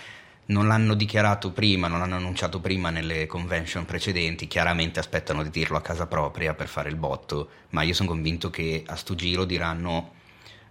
non 0.47 0.67
l'hanno 0.67 0.93
dichiarato 0.93 1.51
prima, 1.51 1.87
non 1.87 1.99
l'hanno 1.99 2.15
annunciato 2.15 2.59
prima 2.59 2.89
nelle 2.89 3.25
convention 3.25 3.85
precedenti, 3.85 4.47
chiaramente 4.47 4.99
aspettano 4.99 5.43
di 5.43 5.49
dirlo 5.49 5.77
a 5.77 5.81
casa 5.81 6.07
propria 6.07 6.53
per 6.53 6.67
fare 6.67 6.89
il 6.89 6.95
botto, 6.95 7.49
ma 7.69 7.81
io 7.81 7.93
sono 7.93 8.09
convinto 8.09 8.49
che 8.49 8.83
a 8.85 8.95
sto 8.95 9.15
giro 9.15 9.43
diranno, 9.43 10.13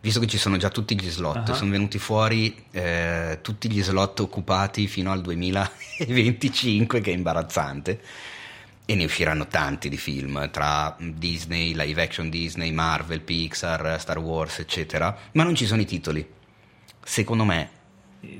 visto 0.00 0.20
che 0.20 0.26
ci 0.26 0.38
sono 0.38 0.56
già 0.56 0.70
tutti 0.70 0.98
gli 0.98 1.10
slot, 1.10 1.48
uh-huh. 1.48 1.54
sono 1.54 1.70
venuti 1.70 1.98
fuori 1.98 2.64
eh, 2.70 3.40
tutti 3.42 3.70
gli 3.70 3.82
slot 3.82 4.20
occupati 4.20 4.86
fino 4.86 5.12
al 5.12 5.20
2025, 5.20 7.00
che 7.00 7.10
è 7.10 7.14
imbarazzante, 7.14 8.00
e 8.86 8.94
ne 8.94 9.04
usciranno 9.04 9.46
tanti 9.46 9.90
di 9.90 9.98
film, 9.98 10.48
tra 10.50 10.96
Disney, 10.98 11.74
live 11.74 12.00
action 12.00 12.30
Disney, 12.30 12.70
Marvel, 12.70 13.20
Pixar, 13.20 14.00
Star 14.00 14.18
Wars, 14.18 14.60
eccetera, 14.60 15.14
ma 15.32 15.42
non 15.42 15.54
ci 15.54 15.66
sono 15.66 15.82
i 15.82 15.86
titoli. 15.86 16.26
Secondo 17.02 17.44
me 17.44 17.75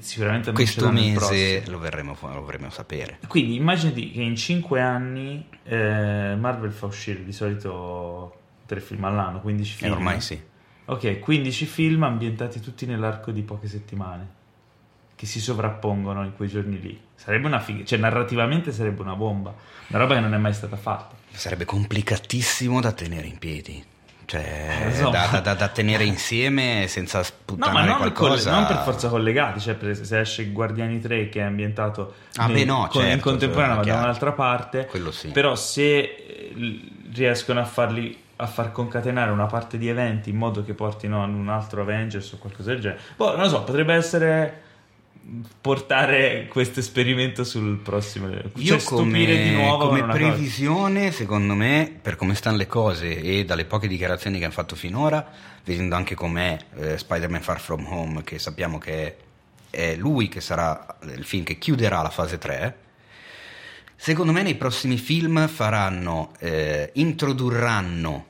sicuramente 0.01 0.53
questo 0.53 0.91
mese 0.91 1.65
lo 1.67 1.79
verremo, 1.79 2.17
lo 2.21 2.43
vorremmo 2.43 2.71
sapere. 2.71 3.19
Quindi 3.27 3.57
immaginati 3.57 4.11
che 4.11 4.23
in 4.23 4.37
5 4.37 4.81
anni 4.81 5.47
eh, 5.65 6.37
Marvel 6.39 6.73
fa 6.73 6.87
uscire 6.87 7.25
di 7.25 7.33
solito 7.33 8.41
3 8.67 8.81
film 8.81 9.05
all'anno, 9.05 9.41
15 9.41 9.75
film. 9.75 9.91
E 9.91 9.95
ormai 9.95 10.21
sì. 10.21 10.41
Ok, 10.87 11.19
15 11.19 11.67
film 11.67 12.03
ambientati 12.05 12.61
tutti 12.61 12.87
nell'arco 12.87 13.31
di 13.31 13.43
poche 13.43 13.69
settimane 13.69 14.35
che 15.17 15.27
si 15.27 15.41
sovrappongono 15.41 16.25
in 16.25 16.35
quei 16.37 16.49
giorni 16.49 16.81
lì. 16.81 17.01
Sarebbe 17.15 17.47
una 17.47 17.59
figa, 17.59 17.85
cioè 17.85 17.99
narrativamente 17.99 18.71
sarebbe 18.71 19.01
una 19.01 19.17
bomba, 19.17 19.55
una 19.89 19.99
roba 19.99 20.15
che 20.15 20.21
non 20.21 20.35
è 20.35 20.39
mai 20.39 20.53
stata 20.53 20.77
fatta. 20.77 21.17
Sarebbe 21.31 21.65
complicatissimo 21.65 22.81
da 22.81 22.93
tenere 22.93 23.27
in 23.27 23.39
piedi 23.39 23.85
cioè, 24.27 24.93
eh, 24.93 25.11
da, 25.11 25.41
da, 25.41 25.55
da, 25.55 25.69
tenere 25.69 26.03
insieme 26.03 26.87
senza 26.89 27.23
sputtanare 27.23 27.73
no, 27.73 27.79
ma 27.79 27.87
non 27.87 28.13
qualcosa. 28.13 28.51
non 28.51 28.67
per 28.67 28.79
forza 28.79 29.09
collegati, 29.09 29.61
cioè 29.61 29.75
per, 29.75 29.97
se 29.97 30.21
esce 30.21 30.51
Guardiani 30.51 31.01
3 31.01 31.29
che 31.29 31.39
è 31.39 31.45
ambientato 31.45 32.15
ah, 32.35 32.47
nel, 32.47 32.57
beh, 32.57 32.65
no, 32.65 32.89
con, 32.91 33.03
certo, 33.03 33.15
in 33.15 33.21
contemporanea 33.21 33.77
ma 33.77 33.85
da 33.85 33.99
un'altra 33.99 34.33
parte, 34.33 34.89
sì. 35.11 35.29
però 35.29 35.55
se 35.55 35.99
eh, 35.99 36.81
riescono 37.13 37.61
a 37.61 37.65
farli 37.65 38.25
a 38.39 38.47
far 38.47 38.73
concatenare 38.73 39.31
una 39.31 39.47
parte 39.47 39.79
di 39.79 39.89
eventi 39.89 40.31
in 40.31 40.37
modo 40.37 40.65
che 40.65 40.75
portino 40.75 41.23
a 41.23 41.27
un 41.27 41.49
altro 41.49 41.83
Avengers 41.83 42.33
o 42.33 42.39
qualcosa 42.39 42.73
del 42.73 42.81
genere, 42.81 43.01
boh, 43.15 43.31
non 43.31 43.43
lo 43.43 43.49
so, 43.49 43.63
potrebbe 43.63 43.95
essere 43.95 44.63
portare 45.61 46.47
questo 46.49 46.79
esperimento 46.79 47.43
sul 47.43 47.79
prossimo 47.79 48.31
cioè 48.31 48.45
io 48.55 48.79
come, 48.85 49.25
di 49.25 49.51
nuovo 49.51 49.89
come 49.89 50.05
previsione 50.05 51.07
cosa. 51.07 51.17
secondo 51.17 51.55
me 51.55 51.99
per 52.01 52.15
come 52.15 52.35
stanno 52.37 52.57
le 52.57 52.69
cose 52.69 53.21
e 53.21 53.45
dalle 53.45 53.65
poche 53.65 53.89
dichiarazioni 53.89 54.39
che 54.39 54.45
hanno 54.45 54.53
fatto 54.53 54.77
finora 54.77 55.29
vedendo 55.65 55.97
anche 55.97 56.15
com'è 56.15 56.57
eh, 56.77 56.99
Spider-Man 56.99 57.41
Far 57.41 57.61
From 57.61 57.87
Home 57.87 58.23
che 58.23 58.39
sappiamo 58.39 58.79
che 58.79 59.17
è, 59.69 59.97
lui 59.97 60.29
che 60.29 60.41
sarà 60.41 60.97
il 61.03 61.25
film 61.25 61.43
che 61.43 61.59
chiuderà 61.59 62.03
la 62.03 62.11
fase 62.11 62.39
3 62.39 62.79
secondo 63.97 64.31
me 64.31 64.43
nei 64.43 64.55
prossimi 64.55 64.97
film 64.97 65.49
faranno 65.49 66.35
eh, 66.39 66.91
introdurranno 66.95 68.27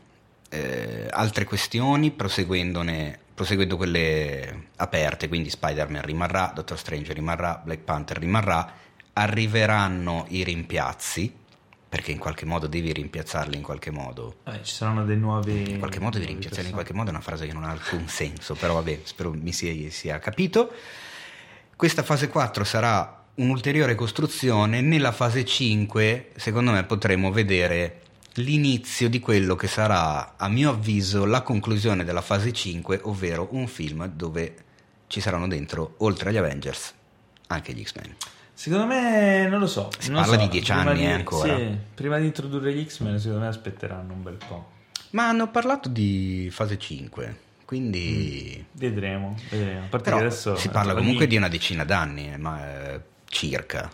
eh, 0.49 1.09
altre 1.11 1.45
questioni 1.45 2.11
proseguendone 2.11 3.19
proseguendo 3.37 3.77
quelle 3.77 4.69
aperte, 4.77 5.29
quindi 5.29 5.51
Spider-Man 5.51 6.01
rimarrà, 6.01 6.53
Doctor 6.55 6.79
Strange 6.79 7.13
rimarrà, 7.13 7.61
Black 7.63 7.83
Panther 7.83 8.17
rimarrà, 8.17 8.73
arriveranno 9.13 10.25
i 10.31 10.43
rimpiazzi 10.43 11.45
perché 11.87 12.13
in 12.13 12.19
qualche 12.19 12.47
modo 12.47 12.67
devi 12.67 12.91
rimpiazzarli 12.95 13.55
in 13.55 13.63
qualche 13.63 13.91
modo. 13.91 14.37
Eh, 14.45 14.61
ci 14.63 14.75
saranno 14.75 15.05
dei 15.05 15.19
nuovi... 15.19 15.73
In 15.73 15.79
qualche 15.79 16.01
modo 16.01 16.17
devi 16.17 16.31
rimpiazzarli 16.31 16.69
in 16.69 16.75
qualche 16.75 16.95
modo 16.95 17.11
è 17.11 17.13
una 17.13 17.21
frase 17.21 17.47
che 17.47 17.53
non 17.53 17.65
ha 17.65 17.71
alcun 17.71 18.09
senso, 18.09 18.55
però 18.55 18.73
vabbè, 18.75 19.01
spero 19.05 19.31
mi 19.33 19.53
sia, 19.53 19.91
sia 19.91 20.19
capito. 20.19 20.73
Questa 21.77 22.03
fase 22.03 22.29
4 22.29 22.65
sarà 22.65 23.25
un'ulteriore 23.35 23.95
costruzione, 23.95 24.81
nella 24.81 25.13
fase 25.13 25.45
5 25.45 26.31
secondo 26.37 26.71
me 26.71 26.85
potremo 26.85 27.31
vedere 27.31 28.01
l'inizio 28.37 29.09
di 29.09 29.21
quello 29.21 29.55
che 29.55 29.69
sarà, 29.69 30.37
a 30.37 30.49
mio 30.49 30.71
avviso, 30.71 31.25
la 31.25 31.43
conclusione 31.43 32.05
della 32.05 32.21
fase 32.21 32.53
5, 32.53 33.01
ovvero 33.05 33.49
un 33.53 33.67
film 33.67 34.07
dove 34.09 34.55
ci 35.07 35.21
saranno 35.21 35.47
dentro, 35.47 35.95
oltre 35.99 36.31
agli 36.31 36.37
Avengers, 36.37 36.95
anche 37.49 37.73
gli 37.73 37.85
X-Men. 37.85 38.15
Secondo 38.53 38.87
me, 38.87 39.47
non 39.49 39.61
lo 39.61 39.67
so. 39.67 39.91
Si 39.99 40.11
non 40.11 40.23
parla 40.23 40.39
so. 40.39 40.45
di 40.45 40.49
dieci 40.49 40.73
Prima 40.73 40.91
anni, 40.91 41.05
eh, 41.05 41.13
ancora. 41.13 41.57
Sì, 41.57 41.77
prima 41.95 42.19
di 42.19 42.27
introdurre 42.27 42.75
gli 42.75 42.87
X-Men, 42.87 43.19
secondo 43.19 43.43
me 43.43 43.49
aspetteranno 43.49 44.13
un 44.13 44.23
bel 44.23 44.39
po'. 44.49 44.71
Ma 45.11 45.29
hanno 45.29 45.51
parlato 45.51 45.89
di 45.89 46.49
fase 46.51 46.79
5, 46.79 47.39
quindi... 47.65 48.65
Vedremo, 48.73 49.37
vedremo. 49.51 49.85
A 49.85 49.89
parte 49.89 50.11
Però 50.11 50.19
adesso 50.19 50.57
si 50.57 50.69
parla 50.69 50.95
comunque 50.95 51.27
di 51.27 51.37
una 51.37 51.49
decina 51.49 51.85
d'anni, 51.85 52.33
eh, 52.33 52.37
ma 52.37 52.95
eh, 52.95 53.01
circa. 53.27 53.91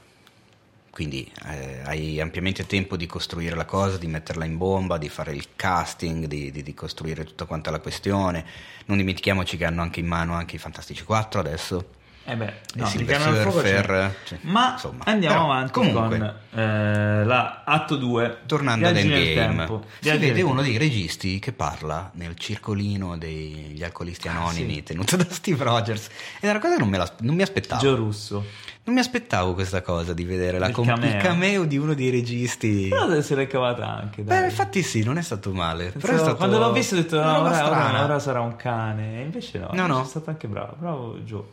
Quindi 0.92 1.26
eh, 1.46 1.81
hai 1.87 2.20
ampiamente 2.20 2.66
tempo 2.66 2.96
di 2.98 3.07
costruire 3.07 3.57
la 3.57 3.64
cosa, 3.64 3.96
di 3.96 4.07
metterla 4.07 4.44
in 4.44 4.59
bomba, 4.59 4.98
di 4.98 5.09
fare 5.09 5.33
il 5.33 5.46
casting, 5.57 6.26
di, 6.26 6.50
di- 6.50 6.62
di 6.62 6.74
costruire 6.74 7.24
tutta 7.24 7.46
quanta 7.46 7.70
la 7.70 7.81
questione. 7.81 8.44
Non 8.85 8.98
dimentichiamoci 8.98 9.57
che 9.57 9.64
hanno 9.64 9.81
anche 9.81 10.00
in 10.00 10.07
mano 10.07 10.35
anche 10.35 10.57
i 10.57 10.59
Fantastici 10.59 11.02
4 11.02 11.40
adesso. 11.40 11.85
Eh 12.24 12.37
beh, 12.37 12.52
no, 12.74 12.87
Silver. 12.87 13.20
Surfer, 13.20 14.14
cioè, 14.24 14.38
Ma 14.42 14.72
insomma. 14.74 15.02
andiamo 15.07 15.35
Però, 15.35 15.50
avanti 15.50 15.72
comunque, 15.72 16.18
con 16.18 16.61
eh, 16.61 17.24
la 17.24 17.62
atto 17.64 17.96
2. 17.96 18.38
Tornando 18.46 18.87
ad 18.87 18.96
Endgame, 18.96 19.35
tempo. 19.35 19.85
si 19.98 20.09
vede 20.11 20.26
nel 20.33 20.42
uno 20.44 20.62
tempo. 20.62 20.62
dei 20.62 20.76
registi 20.76 21.38
che 21.40 21.52
parla 21.52 22.11
nel 22.14 22.37
circolino 22.37 23.16
degli 23.18 23.83
alcolisti 23.83 24.28
anonimi 24.28 24.72
Ah, 24.72 24.76
sì. 24.76 24.83
tenuto 24.85 25.16
da 25.16 25.26
Steve 25.28 25.64
Rogers. 25.64 26.07
Ed 26.38 26.48
è 26.48 26.50
una 26.50 26.61
cosa 26.61 26.74
che 26.74 26.81
non, 26.81 26.88
me 26.90 26.98
la- 26.98 27.12
non 27.20 27.35
mi 27.35 27.42
aspettavo. 27.42 27.81
Gio 27.81 27.96
Russo. 27.96 28.44
Non 28.85 28.95
mi 28.95 29.01
aspettavo 29.01 29.55
questa 29.55 29.81
cosa 29.81 30.12
di 30.12 30.25
vedere 30.25 30.59
la 30.59 30.66
Il 30.66 30.75
com- 30.75 30.85
cameo. 30.87 31.09
il 31.09 31.16
cameo 31.23 31.64
di 31.64 31.77
uno 31.79 31.95
dei 31.95 32.11
registi. 32.11 32.88
Però 32.88 33.07
deve 33.07 33.18
essere 33.21 33.47
cavata 33.47 33.87
anche. 33.88 34.25
Dai. 34.25 34.40
Beh, 34.40 34.45
infatti 34.47 34.83
sì, 34.83 35.05
non 35.05 35.18
è 35.18 35.23
stato 35.23 35.53
male. 35.53 35.85
Però 35.87 35.99
è 35.99 36.01
Pensavo- 36.01 36.21
stato 36.23 36.37
Quando 36.37 36.59
l'ho 36.59 36.73
visto 36.73 36.95
ho 36.95 36.99
detto 36.99 37.23
no, 37.23 37.38
ora, 37.42 37.66
ora- 37.68 38.05
ora 38.05 38.18
sarà 38.18 38.40
un 38.40 38.57
cane. 38.57 39.21
E 39.21 39.23
invece 39.23 39.59
no, 39.61 39.68
No, 39.73 39.87
no. 39.87 40.03
è 40.03 40.05
stato 40.05 40.31
anche 40.31 40.49
bravo. 40.49 40.75
Bravo 40.79 41.16
Joe. 41.18 41.45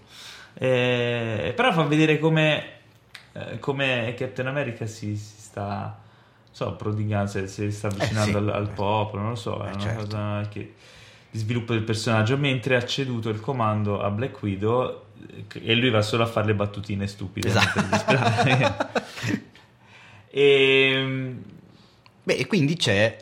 Eh, 0.56 1.54
però 1.56 1.72
fa 1.72 1.84
vedere 1.84 2.18
come, 2.20 2.64
eh, 3.34 3.60
come 3.60 4.14
Captain 4.18 4.48
America 4.48 4.86
si, 4.88 5.16
si 5.16 5.40
sta 5.40 5.98
so, 6.52 6.74
prodigando, 6.74 7.30
se 7.30 7.48
si 7.48 7.72
sta 7.72 7.88
avvicinando 7.88 8.40
Eh, 8.40 8.42
sì. 8.42 8.48
al, 8.50 8.50
al 8.50 8.70
popolo, 8.70 9.22
non 9.22 9.32
lo 9.32 9.38
so, 9.38 9.62
è 9.64 9.68
Eh, 9.70 9.72
una 9.74 9.80
certo. 9.80 10.04
cosa 10.06 10.48
che 10.50 10.74
di 11.32 11.38
sviluppo 11.38 11.74
del 11.74 11.84
personaggio, 11.84 12.38
mentre 12.38 12.76
ha 12.76 12.84
ceduto 12.84 13.30
il 13.30 13.40
comando 13.40 14.02
a 14.02 14.10
Black 14.10 14.42
Widow 14.42 14.90
eh, 14.90 14.96
e 15.62 15.76
lui 15.76 15.90
va 15.90 16.02
solo 16.02 16.24
a 16.24 16.28
fare 16.28 16.48
le 16.48 16.56
battutine 16.56 17.08
stupide. 17.08 17.48
Esatto. 17.48 17.82
disperare. 17.82 18.88
e, 20.30 21.36
Beh, 22.24 22.46
quindi 22.48 22.76
c'è 22.76 23.18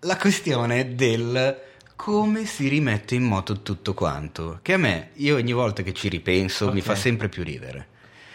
la 0.00 0.16
questione 0.16 0.94
del 0.94 1.60
come 1.94 2.46
si 2.46 2.66
rimette 2.68 3.14
in 3.14 3.22
moto 3.22 3.60
tutto 3.62 3.94
quanto. 3.94 4.58
Che 4.62 4.72
a 4.72 4.76
me, 4.76 5.10
io 5.14 5.36
ogni 5.36 5.52
volta 5.52 5.82
che 5.82 5.92
ci 5.92 6.08
ripenso, 6.08 6.72
mi 6.72 6.80
Ok. 6.80 6.84
fa 6.86 6.94
sempre 6.96 7.28
più 7.28 7.42
ridere. 7.44 7.88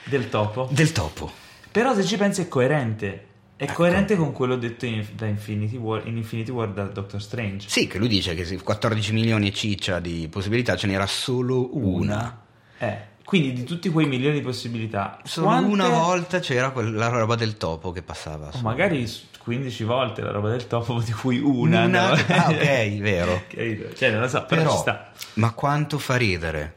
del 0.05 0.29
topo. 0.29 0.69
Del 0.71 0.91
topo. 0.93 1.29
Però 1.69 1.93
se 1.93 2.05
ci 2.05 2.15
pensi 2.15 2.41
è 2.41 2.47
coerente. 2.47 3.25
È 3.57 3.63
Ecco. 3.63 3.73
coerente 3.73 4.15
con 4.15 4.31
quello 4.33 4.55
detto 4.55 4.85
in, 4.85 5.03
da 5.15 5.25
Infinity 5.25 5.77
War, 5.77 6.05
in 6.07 6.15
Infinity 6.17 6.51
War 6.51 6.69
da 6.69 6.83
Doctor 6.83 7.19
Strange. 7.21 7.67
Sì, 7.67 7.87
che 7.87 7.97
lui 7.97 8.07
dice 8.07 8.35
che 8.35 8.45
se 8.45 8.61
14 8.61 9.13
milioni 9.13 9.47
e 9.47 9.51
ciccia 9.53 9.99
di 9.99 10.27
possibilità 10.29 10.75
ce 10.75 10.85
n'era 10.85 11.07
solo 11.07 11.75
una. 11.75 12.39
Eh, 12.77 12.97
quindi 13.25 13.53
di 13.53 13.63
tutti 13.63 13.89
quei 13.89 14.05
milioni 14.05 14.35
di 14.35 14.41
possibilità, 14.41 15.19
Solo 15.23 15.47
quante- 15.47 15.71
una 15.71 15.89
volta 15.89 16.39
c'era 16.39 16.69
quella 16.69 17.07
roba 17.07 17.33
del 17.33 17.57
topo 17.57 17.91
che 17.91 18.03
passava. 18.03 18.49
o 18.49 18.51
su. 18.51 18.61
magari 18.63 19.07
s- 19.07 19.23
15 19.41 19.83
volte 19.85 20.21
la 20.21 20.29
roba 20.31 20.49
del 20.49 20.67
topo, 20.67 20.99
di 21.01 21.11
cui 21.13 21.39
una. 21.39 21.85
Una- 21.85 22.09
no? 22.09 22.13
ah, 22.27 22.49
ok, 22.49 22.97
vero. 23.01 23.41
Cioè, 23.49 24.11
non 24.11 24.21
lo 24.21 24.27
so, 24.27 24.45
però, 24.45 24.61
ci 24.61 24.67
Però, 24.67 24.77
sta. 24.77 25.11
ma 25.35 25.51
quanto 25.53 25.97
fa 25.97 26.15
ridere 26.15 26.75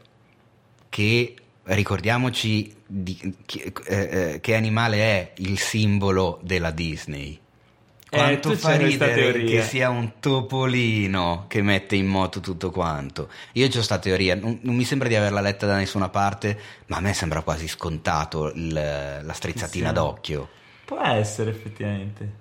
che 0.89 1.35
ricordiamoci 1.63 2.73
di- 2.85 3.35
che, 3.45 3.71
eh, 3.85 3.95
eh, 4.33 4.39
che 4.41 4.55
animale 4.55 4.97
è 4.97 5.31
il 5.37 5.57
simbolo 5.59 6.39
della 6.43 6.71
Disney. 6.71 7.39
Quanto 8.09 8.49
tu 8.49 8.55
fa 8.57 8.75
ridere 8.75 9.45
che 9.45 9.61
sia 9.63 9.89
un 9.89 10.13
topolino 10.19 11.45
che 11.47 11.61
mette 11.61 11.95
in 11.95 12.07
moto 12.07 12.41
tutto 12.41 12.69
quanto. 12.69 13.29
Io 13.53 13.67
ho 13.67 13.69
questa 13.69 13.99
teoria, 13.99 14.35
non, 14.35 14.59
non 14.63 14.75
mi 14.75 14.83
sembra 14.83 15.07
di 15.07 15.15
averla 15.15 15.39
letta 15.39 15.65
da 15.65 15.77
nessuna 15.77 16.09
parte, 16.09 16.59
ma 16.87 16.97
a 16.97 16.99
me 16.99 17.13
sembra 17.13 17.41
quasi 17.41 17.69
scontato 17.69 18.51
il- 18.53 18.73
la 18.73 19.33
strizzatina 19.33 19.87
Sì. 19.89 19.93
d'occhio. 19.93 20.49
Può 20.83 20.99
essere 20.99 21.51
effettivamente. 21.51 22.39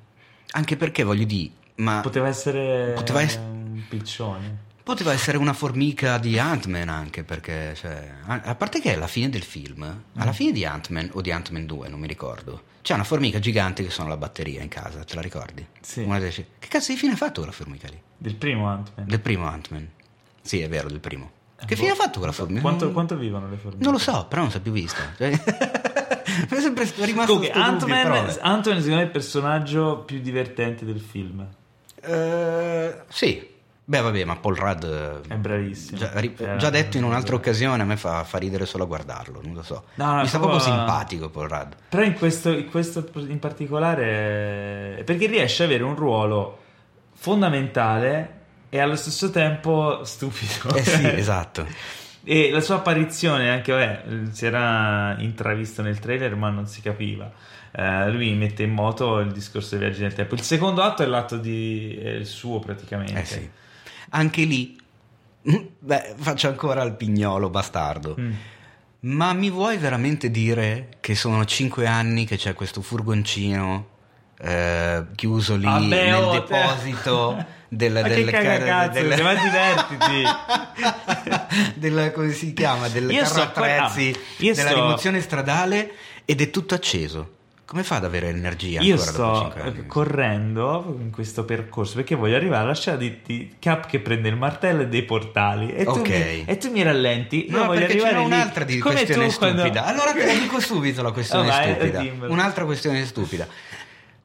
Anche 0.52 0.76
perché 0.76 1.04
voglio 1.04 1.24
dire, 1.24 1.50
ma 1.76 2.00
Poteva 2.00 2.26
essere 2.26 2.92
Poteva 2.96 3.22
ess- 3.22 3.36
un 3.36 3.80
piccione. 3.88 4.58
Poteva 4.82 5.12
essere 5.12 5.36
una 5.36 5.52
formica 5.52 6.18
di 6.18 6.38
Ant-Man 6.38 6.88
anche 6.88 7.22
perché, 7.22 7.74
cioè, 7.74 8.12
a 8.26 8.54
parte 8.54 8.80
che 8.80 8.94
alla 8.94 9.06
fine 9.06 9.28
del 9.28 9.42
film, 9.42 10.02
alla 10.14 10.32
fine 10.32 10.52
di 10.52 10.64
Ant-Man 10.64 11.10
o 11.12 11.20
di 11.20 11.30
Ant-Man 11.30 11.66
2, 11.66 11.88
non 11.88 12.00
mi 12.00 12.06
ricordo, 12.06 12.62
c'è 12.82 12.94
una 12.94 13.04
formica 13.04 13.38
gigante 13.38 13.84
che 13.84 13.90
suona 13.90 14.08
la 14.08 14.16
batteria 14.16 14.62
in 14.62 14.68
casa, 14.68 15.04
te 15.04 15.14
la 15.14 15.20
ricordi? 15.20 15.64
Sì. 15.80 16.02
Una 16.02 16.18
delle- 16.18 16.32
Che 16.58 16.68
cazzo 16.68 16.92
di 16.92 16.98
fine 16.98 17.12
ha 17.12 17.16
fatto 17.16 17.40
quella 17.40 17.52
formica 17.52 17.88
lì? 17.88 18.00
Del 18.16 18.34
primo 18.34 18.68
Ant-Man. 18.68 19.06
Del 19.06 19.20
primo 19.20 19.46
Ant-Man. 19.46 19.88
Sì, 20.42 20.60
è 20.60 20.68
vero, 20.68 20.88
del 20.88 21.00
primo. 21.00 21.30
Eh, 21.60 21.66
Che 21.66 21.74
boh, 21.74 21.80
fine 21.80 21.92
ha 21.92 21.96
fatto 21.96 22.18
quella 22.18 22.32
so, 22.32 22.42
formica? 22.44 22.62
Quanto, 22.62 22.90
quanto 22.90 23.16
vivono 23.16 23.48
le 23.48 23.56
formiche? 23.58 23.84
Non 23.84 23.92
lo 23.92 23.98
so, 23.98 24.26
però 24.28 24.42
non 24.42 24.50
si 24.50 24.56
è 24.56 24.60
più 24.60 24.72
vista. 24.72 25.02
Cioè... 25.16 25.28
mi 26.50 26.56
è 26.56 26.60
sempre 26.60 26.84
rimasto 27.04 27.34
Comunque, 27.34 27.50
sto 27.50 27.58
dubbio, 27.58 27.94
Ant-Man, 27.94 28.28
Ant-Man 28.40 28.62
secondo 28.62 28.94
me 28.96 29.00
è 29.02 29.04
il 29.04 29.10
personaggio 29.10 29.98
più 30.04 30.20
divertente 30.20 30.84
del 30.84 31.00
film. 31.00 31.46
Eh, 32.02 32.94
sì. 33.08 33.49
Beh, 33.90 34.02
vabbè, 34.02 34.24
ma 34.24 34.36
Paul 34.36 34.54
Rudd 34.54 34.84
È 35.26 35.34
bravissimo. 35.34 35.98
Già, 35.98 36.12
ri- 36.20 36.36
già 36.36 36.70
detto 36.70 36.96
in 36.96 37.02
un'altra 37.02 37.34
occasione, 37.34 37.82
a 37.82 37.84
me 37.84 37.96
fa, 37.96 38.22
fa 38.22 38.38
ridere 38.38 38.64
solo 38.64 38.84
a 38.84 38.86
guardarlo, 38.86 39.40
non 39.42 39.52
lo 39.52 39.64
so. 39.64 39.86
No, 39.94 40.14
no, 40.14 40.20
Mi 40.20 40.28
sta 40.28 40.38
proprio- 40.38 40.60
proprio 40.60 40.76
simpatico 40.78 41.28
Paul 41.28 41.48
Rudd. 41.48 41.72
Però 41.88 42.04
in 42.04 42.14
questo, 42.14 42.50
in 42.50 42.70
questo 42.70 43.08
in 43.16 43.40
particolare 43.40 44.98
eh, 44.98 45.02
perché 45.02 45.26
riesce 45.26 45.64
ad 45.64 45.70
avere 45.70 45.82
un 45.82 45.96
ruolo 45.96 46.58
fondamentale 47.14 48.38
e 48.68 48.78
allo 48.78 48.94
stesso 48.94 49.30
tempo 49.30 50.04
stupido. 50.04 50.72
Eh 50.76 50.84
sì, 50.84 51.04
esatto. 51.10 51.66
E 52.22 52.50
la 52.52 52.60
sua 52.60 52.76
apparizione, 52.76 53.50
anche 53.50 53.72
vabbè, 53.72 54.02
si 54.30 54.46
era 54.46 55.16
intravisto 55.18 55.82
nel 55.82 55.98
trailer, 55.98 56.36
ma 56.36 56.48
non 56.50 56.68
si 56.68 56.80
capiva. 56.80 57.28
Eh, 57.72 58.08
lui 58.12 58.32
mette 58.34 58.62
in 58.62 58.70
moto 58.70 59.18
il 59.18 59.32
discorso 59.32 59.76
dei 59.76 59.86
viaggi 59.88 60.02
nel 60.02 60.14
tempo. 60.14 60.34
Il 60.36 60.42
secondo 60.42 60.80
atto 60.82 61.02
è 61.02 61.06
l'atto 61.06 61.36
di 61.38 61.98
è 62.00 62.10
il 62.10 62.26
suo 62.26 62.60
praticamente. 62.60 63.18
Eh 63.20 63.24
sì. 63.24 63.50
Anche 64.10 64.42
lì, 64.44 64.76
beh, 65.42 66.14
faccio 66.16 66.48
ancora 66.48 66.82
il 66.82 66.94
pignolo 66.94 67.48
bastardo. 67.50 68.16
Mm. 68.18 68.32
Ma 69.02 69.32
mi 69.32 69.50
vuoi 69.50 69.78
veramente 69.78 70.30
dire 70.30 70.88
che 71.00 71.14
sono 71.14 71.44
cinque 71.46 71.86
anni 71.86 72.26
che 72.26 72.36
c'è 72.36 72.52
questo 72.54 72.82
furgoncino 72.82 73.86
eh, 74.42 75.04
chiuso 75.14 75.56
lì 75.56 75.64
Vabbè, 75.64 75.86
nel 75.86 76.14
oh, 76.14 76.30
te- 76.32 76.38
deposito 76.54 77.44
del, 77.68 77.92
Ma 78.02 78.02
del 78.02 78.24
che 78.26 78.30
cagacazzo, 78.30 79.00
del- 79.00 79.22
ma 79.22 79.34
divertiti. 79.34 80.22
del- 81.80 82.12
come 82.14 82.32
si 82.32 82.52
chiama 82.52 82.88
del 82.88 83.10
Io 83.10 83.22
carro 83.22 83.26
sto- 83.32 83.42
attrezzi 83.42 84.14
ah, 84.14 84.42
io 84.42 84.54
della 84.54 84.68
sto- 84.70 84.80
rimozione 84.82 85.20
stradale 85.20 85.92
ed 86.24 86.40
è 86.40 86.50
tutto 86.50 86.74
acceso 86.74 87.36
come 87.70 87.84
fa 87.84 87.96
ad 87.96 88.04
avere 88.04 88.30
energia 88.30 88.80
Io 88.80 88.96
ancora 89.00 89.12
dopo 89.12 89.50
sto 89.70 89.84
correndo 89.86 90.96
in 90.98 91.12
questo 91.12 91.44
percorso 91.44 91.94
perché 91.94 92.16
voglio 92.16 92.34
arrivare 92.34 92.64
alla 92.64 92.74
scena 92.74 92.96
di, 92.96 93.20
di 93.24 93.54
Cap 93.60 93.86
che 93.86 94.00
prende 94.00 94.28
il 94.28 94.34
martello 94.34 94.82
e 94.82 94.88
dei 94.88 95.04
portali 95.04 95.72
e, 95.72 95.84
tu, 95.84 95.90
Ok. 95.90 96.08
mi, 96.08 96.44
e 96.46 96.56
tu 96.58 96.68
mi 96.72 96.82
rallenti. 96.82 97.46
No, 97.48 97.66
voglio 97.66 97.84
arrivare 97.84 98.18
lì. 98.18 98.24
un'altra 98.24 98.64
di 98.64 98.78
Come 98.78 98.94
questione 98.96 99.28
tu 99.28 99.38
quando- 99.38 99.60
stupida. 99.60 99.84
Allora 99.84 100.10
te 100.12 100.26
la 100.26 100.32
dico 100.32 100.58
subito 100.60 101.00
la 101.02 101.12
questione 101.12 101.46
Oh, 101.46 101.48
vai, 101.52 101.74
stupida. 101.74 102.00
dimmelo. 102.00 102.32
Un'altra 102.32 102.64
questione 102.64 103.04
stupida. 103.06 103.46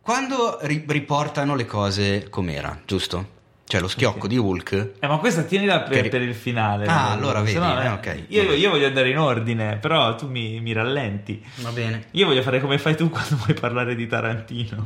Quando 0.01 0.57
ri- 0.61 0.83
riportano 0.87 1.53
le 1.53 1.65
cose 1.67 2.27
com'era, 2.31 2.81
giusto? 2.83 3.27
Cioè 3.67 3.81
lo 3.81 3.87
schiocco 3.87 4.25
Ok. 4.25 4.27
di 4.27 4.37
Hulk. 4.37 4.91
Eh, 4.99 5.07
ma 5.07 5.17
questa 5.17 5.41
tienila 5.41 5.81
per, 5.81 6.01
Per- 6.01 6.09
per 6.09 6.21
il 6.21 6.35
finale. 6.35 6.85
Ah, 6.85 7.09
Eh, 7.09 7.11
allora 7.13 7.39
vedi, 7.39 7.53
sennò, 7.53 7.81
eh, 7.81 7.87
ok. 7.89 8.23
Io, 8.27 8.53
io 8.53 8.69
voglio 8.69 8.85
andare 8.85 9.09
in 9.09 9.17
ordine, 9.17 9.77
però 9.77 10.13
tu 10.15 10.27
mi, 10.29 10.59
mi 10.61 10.71
rallenti. 10.71 11.43
Va 11.61 11.71
bene. 11.71 12.05
Io 12.11 12.27
voglio 12.27 12.43
fare 12.43 12.59
come 12.61 12.77
fai 12.77 12.95
tu 12.95 13.09
quando 13.09 13.37
vuoi 13.37 13.55
parlare 13.55 13.95
di 13.95 14.05
Tarantino. 14.05 14.85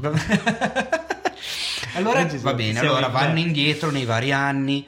allora 1.96 2.22
Oggi 2.22 2.38
va 2.38 2.54
bene, 2.54 2.80
allora 2.80 3.08
in 3.08 3.12
vanno 3.12 3.40
indietro 3.40 3.92
nei 3.92 4.06
vari 4.06 4.32
anni. 4.32 4.86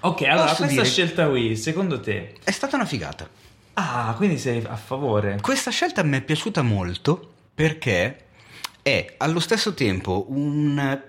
Ok, 0.00 0.22
allora 0.22 0.44
Posso 0.46 0.62
questa 0.64 0.82
dire- 0.82 0.84
scelta 0.86 1.28
qui, 1.28 1.56
secondo 1.56 2.00
te? 2.00 2.34
È 2.42 2.50
stata 2.50 2.76
una 2.76 2.84
figata. 2.86 3.28
Ah, 3.74 4.14
quindi 4.16 4.38
sei 4.38 4.64
a 4.66 4.76
favore. 4.76 5.38
Questa 5.40 5.70
scelta 5.70 6.02
mi 6.02 6.16
è 6.16 6.20
piaciuta 6.22 6.62
molto 6.62 7.32
perché 7.54 8.24
è 8.82 9.14
allo 9.18 9.40
stesso 9.40 9.74
tempo 9.74 10.26
un 10.30 11.00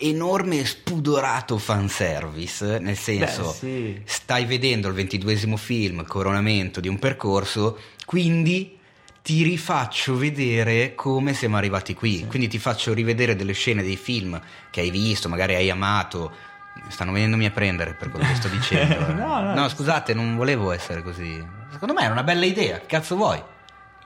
enorme 0.00 0.64
spudorato 0.64 1.56
fanservice, 1.58 2.78
nel 2.80 2.96
senso 2.96 3.42
Beh, 3.46 3.52
sì. 3.52 4.02
stai 4.04 4.44
vedendo 4.44 4.88
il 4.88 4.94
ventiduesimo 4.94 5.56
film, 5.56 6.04
coronamento 6.04 6.80
di 6.80 6.88
un 6.88 6.98
percorso, 6.98 7.78
quindi 8.04 8.78
ti 9.22 9.42
rifaccio 9.42 10.16
vedere 10.16 10.94
come 10.94 11.34
siamo 11.34 11.56
arrivati 11.56 11.94
qui, 11.94 12.16
Sì. 12.18 12.26
quindi 12.26 12.48
ti 12.48 12.58
faccio 12.58 12.92
rivedere 12.92 13.36
delle 13.36 13.52
scene 13.52 13.82
dei 13.82 13.96
film 13.96 14.40
che 14.70 14.80
hai 14.80 14.90
visto, 14.90 15.28
magari 15.28 15.54
hai 15.54 15.70
amato. 15.70 16.48
Stanno 16.88 17.12
venendomi 17.12 17.44
a 17.46 17.50
prendere 17.50 17.94
per 17.94 18.10
quello 18.10 18.26
che 18.26 18.34
sto 18.36 18.48
dicendo. 18.48 18.94
eh. 19.06 19.12
No, 19.12 19.54
no, 19.54 19.68
scusate, 19.68 20.14
non 20.14 20.36
volevo 20.36 20.72
essere 20.72 21.02
così. 21.02 21.44
Secondo 21.70 21.92
me 21.94 22.02
era 22.02 22.12
una 22.12 22.22
bella 22.22 22.46
idea, 22.46 22.78
che 22.80 22.86
cazzo 22.86 23.16
vuoi? 23.16 23.40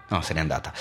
No, 0.09 0.21
se 0.23 0.35
n'è 0.35 0.41
andata. 0.41 0.73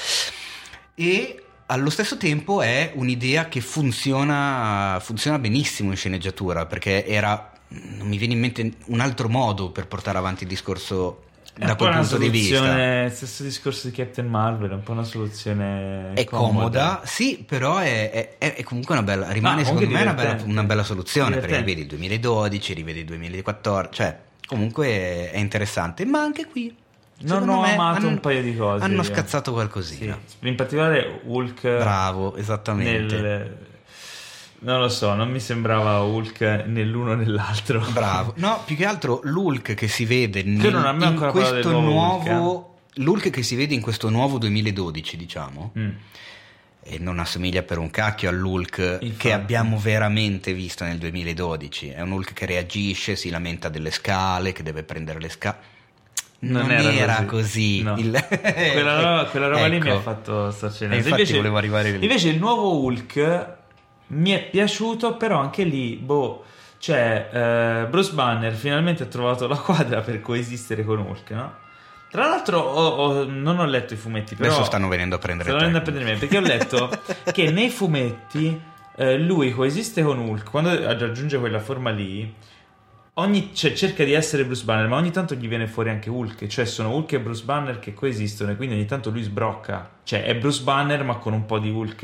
E 0.96 1.43
allo 1.74 1.90
stesso 1.90 2.18
tempo 2.18 2.62
è 2.62 2.92
un'idea 2.94 3.48
che 3.48 3.60
funziona, 3.60 5.00
funziona 5.02 5.40
benissimo 5.40 5.90
in 5.90 5.98
sceneggiatura, 5.98 6.68
perché 6.68 7.04
era, 7.06 7.52
non 7.70 8.08
mi 8.08 8.18
viene 8.18 8.34
in 8.34 8.40
mente 8.40 8.74
un 8.86 9.00
altro 9.00 9.28
modo 9.28 9.72
per 9.72 9.88
portare 9.88 10.20
avanti 10.20 10.44
il 10.44 10.50
discorso 10.50 11.24
È 11.56 11.66
da 11.66 11.76
quel 11.76 11.94
punto 11.96 12.18
di 12.18 12.30
vista. 12.30 13.10
stesso 13.10 13.42
discorso 13.42 13.88
di 13.88 13.94
Captain 13.96 14.28
Marvel, 14.28 14.70
è 14.70 14.74
un 14.74 14.84
po' 14.84 14.92
una 14.92 15.04
soluzione 15.04 16.14
È 16.14 16.24
comoda, 16.26 17.02
sì, 17.06 17.44
però 17.46 17.78
è, 17.78 18.38
è- 18.38 18.54
è- 18.54 18.64
comunque 18.64 18.94
una 18.94 19.04
bella, 19.04 19.32
rimane 19.32 19.62
Ma 19.62 19.68
secondo 19.68 19.90
me 19.90 20.02
una 20.04 20.14
bella, 20.14 20.44
una 20.46 20.64
bella 20.64 20.84
soluzione, 20.84 21.38
perché 21.38 21.58
rivedi 21.58 21.82
il 21.82 21.88
2012, 21.88 22.74
rivedi 22.74 23.00
il 23.00 23.06
2014, 23.06 23.94
cioè 23.96 24.20
comunque 24.46 25.32
è 25.32 25.38
interessante, 25.40 26.06
ma 26.06 26.22
anche 26.22 26.46
qui... 26.46 26.82
Non 27.24 27.48
ho 27.50 27.64
amato 27.64 27.98
hanno- 28.00 28.08
un 28.10 28.20
paio 28.20 28.42
di 28.42 28.56
cose. 28.56 28.84
Hanno 28.84 28.96
io. 28.96 29.04
scazzato 29.04 29.50
Sì. 29.50 29.56
qualcosina. 29.56 30.20
In 30.42 30.56
particolare 30.56 31.22
Hulk 31.24 31.62
Bravo, 31.62 32.36
esattamente. 32.36 33.20
nel... 33.22 33.58
Non 34.60 34.80
lo 34.80 34.88
so, 34.88 35.14
non 35.14 35.30
mi 35.30 35.42
sembrava 35.42 36.00
Hulk 36.02 36.40
nell'uno 36.68 37.12
o 37.12 37.16
nell'altro. 37.16 37.86
Bravo. 37.92 38.34
No, 38.38 38.62
più 38.66 38.78
che 38.78 38.86
altro 38.86 39.20
l'Hulk 39.24 39.74
che 39.74 39.88
si 39.90 40.06
vede 40.06 40.42
nel- 40.44 40.72
non 40.72 41.02
in 41.02 41.30
questo 41.32 41.72
nuovo 41.72 42.24
nuovo... 42.30 42.76
L'Hulk 42.98 43.30
che 43.30 43.44
si 43.44 43.56
vede 43.56 43.74
in 43.74 43.82
questo 43.82 44.10
nuovo 44.10 44.38
2012, 44.38 45.18
diciamo, 45.18 45.74
Mm. 45.78 45.90
e 46.84 46.98
non 47.00 47.18
assomiglia 47.20 47.64
per 47.64 47.78
un 47.80 47.90
cacchio 47.90 48.30
all'Hulk 48.30 48.78
Infatti. 49.02 49.14
che 49.18 49.34
abbiamo 49.34 49.78
veramente 49.80 50.54
visto 50.54 50.84
nel 50.86 50.98
2012. 50.98 51.90
È 51.90 52.02
un 52.02 52.12
Hulk 52.12 52.32
che 52.34 52.46
reagisce, 52.46 53.16
si 53.18 53.30
lamenta 53.32 53.68
delle 53.68 53.92
scale, 53.92 54.54
che 54.54 54.64
deve 54.64 54.84
prendere 54.84 55.20
le 55.20 55.30
scale. 55.30 55.58
Non, 56.46 56.70
era, 56.72 57.24
così. 57.26 57.82
No. 57.84 57.96
Il- 57.98 58.26
quella 58.28 59.00
roba, 59.02 59.26
quella 59.32 59.48
roba 59.48 59.66
lì 59.68 59.80
mi 59.80 59.90
ha 59.90 59.94
Ecco. 59.94 60.02
fatto 60.02 60.46
infatti 60.46 60.84
invece, 60.86 61.36
volevo 61.38 61.58
arrivare 61.58 61.92
lì. 61.92 62.04
invece 62.04 62.30
il 62.30 62.38
nuovo 62.40 62.80
Hulk 62.84 63.48
mi 64.08 64.32
è 64.32 64.44
piaciuto, 64.50 65.16
però 65.18 65.40
anche 65.40 65.64
lì, 65.64 65.96
boh, 65.96 66.44
cioè 66.78 67.30
eh, 67.84 67.88
Bruce 67.90 68.12
Banner 68.14 68.54
finalmente 68.54 69.04
ha 69.04 69.06
trovato 69.08 69.48
la 69.48 69.56
quadra 69.56 70.02
per 70.02 70.20
coesistere 70.22 70.84
con 70.84 71.00
Hulk, 71.00 71.30
no? 71.32 71.54
Tra 72.12 72.28
l'altro 72.28 72.60
ho- 72.60 72.90
ho- 72.90 73.24
non 73.26 73.58
ho 73.60 73.66
letto 73.66 73.94
i 73.94 73.98
fumetti, 73.98 74.36
però... 74.36 74.50
Adesso 74.50 74.66
stanno 74.66 74.88
venendo 74.88 75.16
a 75.16 75.20
prendere 75.20 75.50
Stanno 75.50 75.66
venendo 75.66 75.80
a 75.80 75.82
prendere 75.92 76.14
me, 76.14 76.20
perché 76.20 76.38
ho 76.38 76.42
letto 76.42 76.90
che 77.34 77.50
nei 77.50 77.70
fumetti 77.72 78.62
eh, 78.98 79.18
lui 79.18 79.52
coesiste 79.52 80.04
con 80.04 80.20
Hulk, 80.20 80.50
quando 80.52 80.70
raggiunge 80.80 81.40
quella 81.40 81.60
forma 81.60 81.90
lì, 81.90 82.32
ogni- 83.16 83.52
cioè, 83.54 83.74
cerca 83.74 84.04
di 84.04 84.14
essere 84.14 84.46
Bruce 84.46 84.64
Banner, 84.64 84.88
ma 84.88 84.98
ogni 84.98 85.12
tanto 85.12 85.36
gli 85.36 85.48
viene 85.48 85.68
fuori 85.68 85.90
anche 85.90 86.10
Hulk, 86.10 86.48
cioè 86.48 86.66
sono 86.66 86.94
Hulk 86.96 87.14
e 87.14 87.20
Bruce 87.20 87.44
Banner 87.44 87.80
che 87.80 87.94
coesistono 87.94 88.52
e 88.52 88.56
quindi 88.56 88.76
ogni 88.76 88.86
tanto 88.86 89.10
lui 89.10 89.22
sbrocca, 89.24 89.90
cioè 90.04 90.24
è 90.24 90.36
Bruce 90.36 90.64
Banner 90.64 91.04
ma 91.04 91.16
con 91.18 91.34
un 91.34 91.46
po' 91.46 91.60
di 91.60 91.70
Hulk 91.70 92.04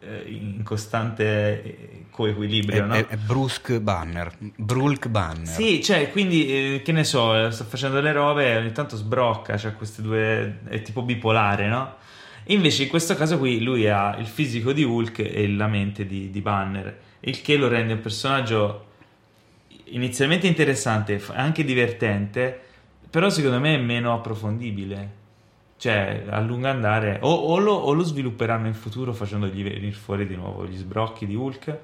eh, 0.00 0.24
in 0.28 0.62
costante 0.62 1.62
eh, 1.62 2.04
coequilibrio, 2.10 2.84
È, 2.84 2.86
no? 2.86 2.94
è- 2.94 3.06
è 3.06 3.16
Brusque 3.16 3.80
Banner. 3.80 4.32
Brulk 4.56 5.08
Banner. 5.08 5.46
Sì, 5.46 5.82
cioè, 5.82 6.10
quindi, 6.10 6.74
eh, 6.76 6.82
che 6.84 6.92
ne 6.92 7.04
so, 7.04 7.50
sta 7.50 7.64
facendo 7.64 8.00
le 8.00 8.12
robe 8.12 8.52
e 8.52 8.56
ogni 8.58 8.72
tanto 8.72 8.96
sbrocca, 8.96 9.56
cioè 9.56 9.74
queste 9.74 10.02
due, 10.02 10.60
è 10.68 10.82
tipo 10.82 11.02
bipolare, 11.02 11.66
no? 11.68 11.94
Invece 12.48 12.82
in 12.82 12.88
questo 12.90 13.16
caso 13.16 13.38
qui 13.38 13.62
lui 13.62 13.88
ha 13.88 14.14
il 14.18 14.26
fisico 14.26 14.72
di 14.72 14.84
Hulk 14.84 15.18
e 15.20 15.48
la 15.48 15.66
mente 15.66 16.06
di, 16.06 16.28
di 16.30 16.40
Banner, 16.42 16.98
il 17.20 17.40
che 17.40 17.56
lo 17.56 17.68
rende 17.68 17.94
un 17.94 18.00
personaggio 18.00 18.92
inizialmente 19.86 20.46
interessante, 20.46 21.20
anche 21.32 21.64
divertente, 21.64 22.60
però 23.10 23.30
secondo 23.30 23.60
me 23.60 23.74
è 23.74 23.78
meno 23.78 24.12
approfondibile. 24.14 25.22
Cioè, 25.76 26.24
a 26.28 26.40
lungo 26.40 26.68
andare, 26.68 27.18
o, 27.22 27.30
o 27.32 27.58
lo, 27.58 27.72
o 27.72 27.92
lo 27.92 28.02
svilupperanno 28.02 28.66
in 28.66 28.74
futuro 28.74 29.12
facendogli 29.12 29.62
venire 29.62 29.92
fuori 29.92 30.26
di 30.26 30.36
nuovo 30.36 30.66
gli 30.66 30.76
sbrocchi 30.76 31.26
di 31.26 31.34
Hulk, 31.34 31.78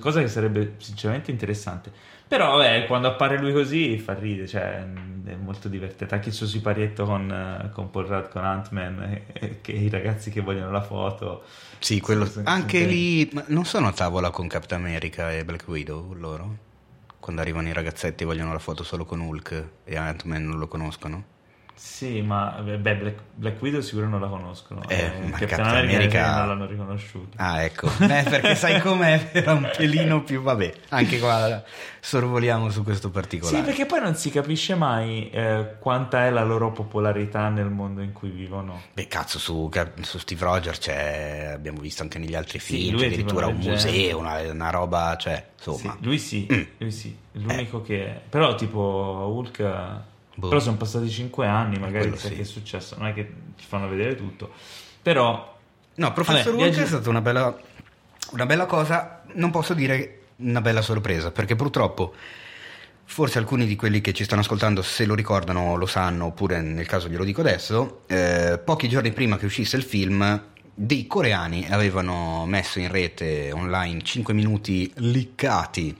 cosa 0.00 0.20
che 0.20 0.28
sarebbe 0.28 0.74
sinceramente 0.78 1.30
interessante. 1.30 1.92
Però, 2.26 2.56
vabbè, 2.56 2.86
quando 2.86 3.08
appare 3.08 3.38
lui 3.38 3.52
così 3.52 3.98
fa 3.98 4.14
ridere, 4.14 4.46
cioè, 4.46 4.84
mh, 4.84 5.28
è 5.28 5.34
molto 5.34 5.68
divertente. 5.68 6.14
Anche 6.14 6.28
il 6.28 6.34
suo 6.34 6.46
siparietto 6.46 7.04
con, 7.04 7.30
eh, 7.30 7.70
con 7.70 7.90
Paul 7.90 8.06
Rudd, 8.06 8.30
con 8.30 8.44
Ant-Man, 8.44 9.02
eh, 9.02 9.22
eh, 9.32 9.60
che 9.60 9.72
i 9.72 9.88
ragazzi 9.88 10.30
che 10.30 10.40
vogliono 10.40 10.70
la 10.70 10.82
foto. 10.82 11.42
Sì, 11.78 12.00
quello- 12.00 12.30
anche 12.44 12.84
lì 12.84 13.30
non 13.46 13.64
sono 13.64 13.88
a 13.88 13.92
tavola 13.92 14.30
con 14.30 14.46
Captain 14.46 14.80
America 14.80 15.32
e 15.32 15.44
Black 15.44 15.66
Widow 15.66 16.12
loro? 16.14 16.68
Quando 17.20 17.42
arrivano 17.42 17.68
i 17.68 17.74
ragazzetti 17.74 18.22
e 18.22 18.26
vogliono 18.26 18.52
la 18.52 18.58
foto 18.58 18.82
solo 18.82 19.04
con 19.04 19.20
Hulk 19.20 19.68
e 19.84 19.96
Ant-Man 19.96 20.42
non 20.42 20.58
lo 20.58 20.68
conoscono? 20.68 21.39
Sì, 21.74 22.20
ma 22.20 22.60
beh, 22.62 22.78
Black, 22.78 23.18
Black 23.34 23.60
Widow 23.62 23.80
sicuro 23.80 24.06
non 24.06 24.20
la 24.20 24.26
conoscono. 24.28 24.82
Eh, 24.88 25.10
ma 25.30 25.38
Captain 25.38 25.60
America, 25.66 25.94
America- 25.96 26.36
non 26.38 26.48
l'hanno 26.48 26.66
riconosciuto. 26.66 27.36
Ah, 27.36 27.62
ecco. 27.62 27.90
Beh, 27.98 28.22
perché 28.28 28.54
sai 28.54 28.80
com'è? 28.82 29.30
Era 29.32 29.52
un 29.54 29.70
pelino 29.76 30.22
più... 30.22 30.42
Vabbè, 30.42 30.72
anche 30.90 31.18
qua 31.18 31.62
sorvoliamo 32.00 32.70
su 32.70 32.82
questo 32.84 33.10
particolare. 33.10 33.56
Sì, 33.56 33.62
perché 33.62 33.86
poi 33.86 34.00
non 34.00 34.14
si 34.14 34.30
capisce 34.30 34.74
mai 34.74 35.30
eh, 35.30 35.76
quanta 35.78 36.26
è 36.26 36.30
la 36.30 36.44
loro 36.44 36.70
popolarità 36.72 37.48
nel 37.48 37.68
mondo 37.70 38.02
in 38.02 38.12
cui 38.12 38.28
vivono. 38.30 38.82
Beh, 38.92 39.06
cazzo, 39.06 39.38
su, 39.38 39.70
su 40.02 40.18
Steve 40.18 40.44
Rogers 40.44 40.78
c'è, 40.78 41.50
abbiamo 41.54 41.80
visto 41.80 42.02
anche 42.02 42.18
negli 42.18 42.34
altri 42.34 42.58
Sì, 42.58 42.74
film, 42.76 42.96
tipo 42.98 43.04
addirittura 43.06 43.46
un 43.46 43.56
museo, 43.56 44.18
una, 44.18 44.38
una 44.50 44.70
roba, 44.70 45.16
cioè, 45.18 45.46
insomma. 45.56 45.96
Sì, 45.98 46.04
lui 46.04 46.18
sì, 46.18 46.46
Mm. 46.50 46.62
lui 46.78 46.90
sì, 46.92 47.16
è 47.32 47.38
l'unico 47.38 47.80
che... 47.82 48.20
Però 48.28 48.54
tipo 48.54 49.32
Hulk... 49.34 50.08
Boh. 50.40 50.48
Però 50.48 50.60
sono 50.60 50.76
passati 50.76 51.08
5 51.08 51.46
anni, 51.46 51.78
magari 51.78 52.04
Quello 52.04 52.14
chissà 52.14 52.28
sì. 52.28 52.34
che 52.34 52.40
è 52.40 52.44
successo, 52.44 52.96
non 52.96 53.08
è 53.08 53.12
che 53.12 53.32
ci 53.56 53.66
fanno 53.66 53.88
vedere 53.88 54.16
tutto. 54.16 54.50
Però... 55.02 55.58
No, 55.94 56.12
Professor 56.14 56.52
Vabbè, 56.52 56.56
viaggi- 56.56 56.80
è 56.80 56.86
stata 56.86 57.10
una 57.10 57.20
bella, 57.20 57.54
una 58.30 58.46
bella 58.46 58.64
cosa, 58.64 59.22
non 59.34 59.50
posso 59.50 59.74
dire 59.74 60.20
una 60.36 60.62
bella 60.62 60.80
sorpresa, 60.80 61.30
perché 61.30 61.54
purtroppo 61.56 62.14
forse 63.04 63.38
alcuni 63.38 63.66
di 63.66 63.76
quelli 63.76 64.00
che 64.00 64.14
ci 64.14 64.24
stanno 64.24 64.40
ascoltando 64.40 64.80
se 64.80 65.04
lo 65.04 65.14
ricordano 65.14 65.76
lo 65.76 65.86
sanno, 65.86 66.26
oppure 66.26 66.62
nel 66.62 66.86
caso 66.86 67.08
glielo 67.08 67.24
dico 67.24 67.42
adesso, 67.42 68.02
eh, 68.06 68.58
pochi 68.64 68.88
giorni 68.88 69.12
prima 69.12 69.36
che 69.36 69.44
uscisse 69.44 69.76
il 69.76 69.82
film 69.82 70.42
dei 70.72 71.06
coreani 71.06 71.66
avevano 71.68 72.46
messo 72.46 72.78
in 72.78 72.90
rete 72.90 73.52
online 73.52 74.02
5 74.02 74.32
minuti 74.32 74.90
liccati. 74.96 75.94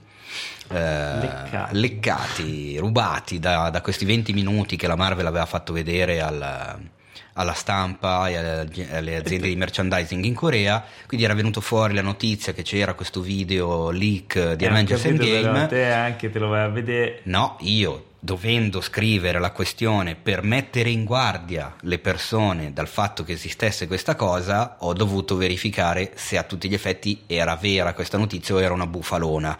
Eh, 0.69 1.19
Leccati. 1.19 1.79
leccati, 1.79 2.77
rubati 2.77 3.39
da, 3.39 3.69
da 3.69 3.81
questi 3.81 4.05
20 4.05 4.33
minuti 4.33 4.75
che 4.75 4.87
la 4.87 4.95
Marvel 4.95 5.25
aveva 5.25 5.45
fatto 5.45 5.73
vedere 5.73 6.21
al- 6.21 6.89
alla 7.33 7.53
stampa 7.53 8.29
e 8.29 8.35
alle, 8.35 9.15
aziende 9.15 9.47
di 9.47 9.55
merchandising 9.55 10.23
in 10.23 10.33
Corea. 10.33 10.83
Quindi 11.07 11.25
era 11.25 11.33
venuto 11.33 11.61
fuori 11.61 11.93
la 11.93 12.01
notizia 12.01 12.53
che 12.53 12.63
c'era 12.63 12.93
questo 12.93 13.21
video 13.21 13.89
leak 13.89 14.53
di 14.53 14.65
eh, 14.65 14.67
Avengers 14.67 15.05
Endgame. 15.05 15.67
Te 15.67 15.91
anche 15.91 16.29
te 16.29 16.39
lo 16.39 16.49
vai 16.49 16.63
a 16.63 16.67
vedere... 16.67 17.21
No, 17.23 17.57
io 17.61 18.07
dovendo 18.23 18.81
scrivere 18.81 19.39
la 19.39 19.49
questione 19.49 20.13
per 20.13 20.43
mettere 20.43 20.91
in 20.91 21.05
guardia 21.05 21.73
le 21.81 21.97
persone 21.97 22.71
dal 22.71 22.87
fatto 22.87 23.23
che 23.23 23.31
esistesse 23.31 23.87
questa 23.87 24.15
cosa, 24.15 24.75
ho 24.79 24.93
dovuto 24.93 25.35
verificare 25.35 26.11
se 26.13 26.37
a 26.37 26.43
tutti 26.43 26.69
gli 26.69 26.75
effetti 26.75 27.23
era 27.25 27.55
vera 27.55 27.93
questa 27.93 28.19
notizia 28.19 28.53
o 28.53 28.61
era 28.61 28.73
una 28.73 28.85
bufalona. 28.85 29.57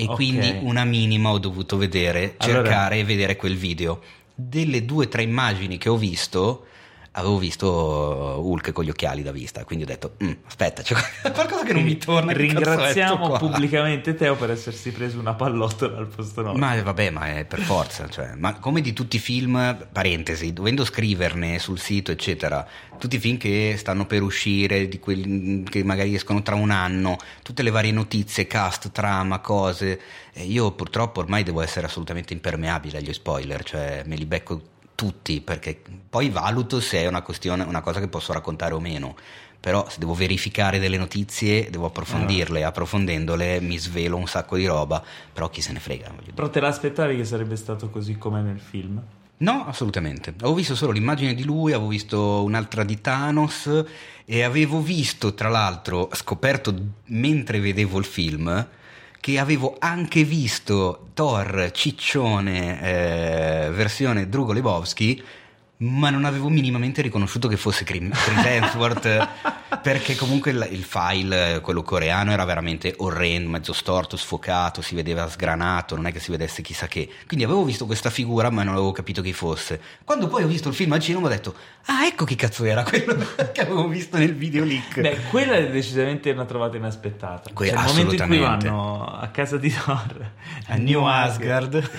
E 0.00 0.04
Ok. 0.06 0.14
quindi 0.14 0.54
una 0.60 0.84
minima 0.84 1.30
ho 1.32 1.38
dovuto 1.38 1.76
vedere, 1.76 2.34
Allora- 2.36 2.62
cercare 2.62 2.98
e 3.00 3.04
vedere 3.04 3.34
quel 3.34 3.56
video. 3.56 4.00
Delle 4.32 4.84
due 4.84 5.06
o 5.06 5.08
tre 5.08 5.22
immagini 5.24 5.76
che 5.76 5.88
ho 5.88 5.96
visto, 5.96 6.66
avevo 7.18 7.38
visto 7.38 8.40
Hulk 8.40 8.72
con 8.72 8.84
gli 8.84 8.90
occhiali 8.90 9.22
da 9.22 9.32
vista, 9.32 9.64
quindi 9.64 9.84
ho 9.84 9.86
detto, 9.86 10.14
"Mm, 10.22 10.32
aspetta, 10.46 10.82
c'è 10.82 10.94
qualcosa 11.32 11.64
che 11.64 11.72
non 11.72 11.82
mi 11.82 11.96
torna. 11.96 12.32
Ringraziamo 12.32 13.28
qua?" 13.28 13.38
pubblicamente 13.38 14.14
Teo 14.14 14.36
per 14.36 14.50
essersi 14.50 14.90
preso 14.90 15.18
una 15.18 15.34
pallottola 15.34 15.98
al 15.98 16.06
posto 16.06 16.42
nostro. 16.42 16.58
Ma 16.58 16.76
eh, 16.76 16.82
vabbè, 16.82 17.10
ma 17.10 17.36
è 17.36 17.44
per 17.44 17.60
forza, 17.60 18.08
cioè, 18.08 18.34
ma 18.36 18.54
come 18.58 18.80
di 18.80 18.92
tutti 18.92 19.16
i 19.16 19.18
film, 19.18 19.88
parentesi, 19.92 20.52
dovendo 20.52 20.84
scriverne 20.84 21.58
sul 21.58 21.78
sito, 21.78 22.12
eccetera, 22.12 22.66
tutti 22.98 23.16
i 23.16 23.18
film 23.18 23.36
che 23.36 23.74
stanno 23.76 24.06
per 24.06 24.22
uscire, 24.22 24.88
di 24.88 24.98
quelli 24.98 25.64
che 25.64 25.84
magari 25.84 26.14
escono 26.14 26.42
tra 26.42 26.54
un 26.54 26.70
anno, 26.70 27.16
tutte 27.42 27.62
le 27.62 27.70
varie 27.70 27.92
notizie, 27.92 28.46
cast, 28.46 28.90
trama, 28.92 29.40
cose, 29.40 30.00
e 30.32 30.44
io 30.44 30.70
purtroppo 30.72 31.20
ormai 31.20 31.42
devo 31.42 31.60
essere 31.60 31.86
assolutamente 31.86 32.32
impermeabile 32.32 32.98
agli 32.98 33.12
spoiler, 33.12 33.64
cioè 33.64 34.02
me 34.06 34.16
li 34.16 34.26
becco 34.26 34.76
tutti, 34.98 35.40
perché 35.40 35.80
poi 36.10 36.28
valuto 36.28 36.80
se 36.80 36.98
è 36.98 37.06
una 37.06 37.22
questione, 37.22 37.62
una 37.62 37.82
cosa 37.82 38.00
che 38.00 38.08
posso 38.08 38.32
raccontare 38.32 38.74
o 38.74 38.80
meno. 38.80 39.14
però 39.60 39.88
se 39.88 40.00
devo 40.00 40.14
verificare 40.14 40.80
delle 40.80 40.96
notizie 40.96 41.70
devo 41.70 41.86
approfondirle, 41.86 42.64
ah. 42.64 42.68
approfondendole 42.68 43.60
mi 43.60 43.78
svelo 43.78 44.16
un 44.16 44.26
sacco 44.26 44.56
di 44.56 44.66
roba, 44.66 45.00
però 45.32 45.48
chi 45.50 45.60
se 45.60 45.72
ne 45.72 45.78
frega. 45.78 46.12
Però 46.34 46.50
te 46.50 46.58
l'aspettavi 46.58 47.16
che 47.16 47.24
sarebbe 47.24 47.54
stato 47.54 47.90
così 47.90 48.18
come 48.18 48.42
nel 48.42 48.58
film? 48.58 49.00
No, 49.38 49.66
assolutamente. 49.66 50.30
Avevo 50.30 50.54
visto 50.54 50.74
solo 50.74 50.90
l'immagine 50.90 51.34
di 51.34 51.44
lui, 51.44 51.72
avevo 51.72 51.90
visto 51.90 52.42
un'altra 52.42 52.82
di 52.82 53.00
Thanos 53.00 53.84
e 54.24 54.42
avevo 54.42 54.80
visto, 54.80 55.34
tra 55.34 55.48
l'altro, 55.48 56.08
scoperto 56.12 56.74
mentre 57.06 57.60
vedevo 57.60 57.98
il 57.98 58.04
film, 58.04 58.66
che 59.20 59.38
avevo 59.38 59.76
anche 59.78 60.24
visto 60.24 61.08
Thor 61.14 61.70
ciccione 61.72 62.82
eh, 62.82 63.70
versione 63.70 64.28
Drugo 64.28 64.52
Lebowski 64.52 65.22
ma 65.78 66.10
non 66.10 66.24
avevo 66.24 66.48
minimamente 66.48 67.02
riconosciuto 67.02 67.46
che 67.46 67.56
fosse 67.56 67.84
Chris 67.84 68.10
Hemsworth 68.44 69.28
perché 69.82 70.16
comunque 70.16 70.50
il, 70.50 70.68
il, 70.72 70.82
file, 70.82 71.60
quello 71.62 71.82
coreano, 71.82 72.32
era 72.32 72.44
veramente 72.44 72.94
orrendo, 72.98 73.50
mezzo 73.50 73.72
storto, 73.72 74.16
sfocato, 74.16 74.82
si 74.82 74.94
vedeva 74.94 75.28
sgranato, 75.28 75.94
non 75.94 76.06
è 76.06 76.12
che 76.12 76.20
si 76.20 76.30
vedesse 76.30 76.62
chissà 76.62 76.86
che. 76.86 77.08
Quindi 77.26 77.44
avevo 77.44 77.64
visto 77.64 77.86
questa 77.86 78.10
figura 78.10 78.50
ma 78.50 78.62
non 78.62 78.74
avevo 78.74 78.92
capito 78.92 79.22
chi 79.22 79.32
fosse. 79.32 79.80
Quando 80.04 80.26
poi 80.26 80.42
ho 80.42 80.46
visto 80.46 80.68
il 80.68 80.74
film 80.74 80.92
al 80.92 81.00
cinema 81.00 81.26
ho 81.26 81.30
detto, 81.30 81.54
ah 81.86 82.06
ecco 82.06 82.24
chi 82.24 82.34
cazzo 82.34 82.64
era 82.64 82.82
quello 82.82 83.16
che 83.52 83.60
avevo 83.60 83.86
visto 83.86 84.18
nel 84.18 84.34
video 84.34 84.64
leak. 84.64 85.00
Beh, 85.00 85.20
quella 85.30 85.54
è 85.54 85.70
decisamente 85.70 86.30
una 86.30 86.44
trovata 86.44 86.76
inaspettata. 86.76 87.50
Que- 87.52 87.68
cioè, 87.68 87.78
il 87.78 87.84
momento 87.84 88.14
in 88.14 88.26
cui 88.28 88.38
vanno 88.38 89.04
a 89.04 89.28
casa 89.28 89.56
di 89.58 89.70
Thor, 89.70 90.30
a 90.66 90.76
New 90.76 91.04
Asgard. 91.04 91.90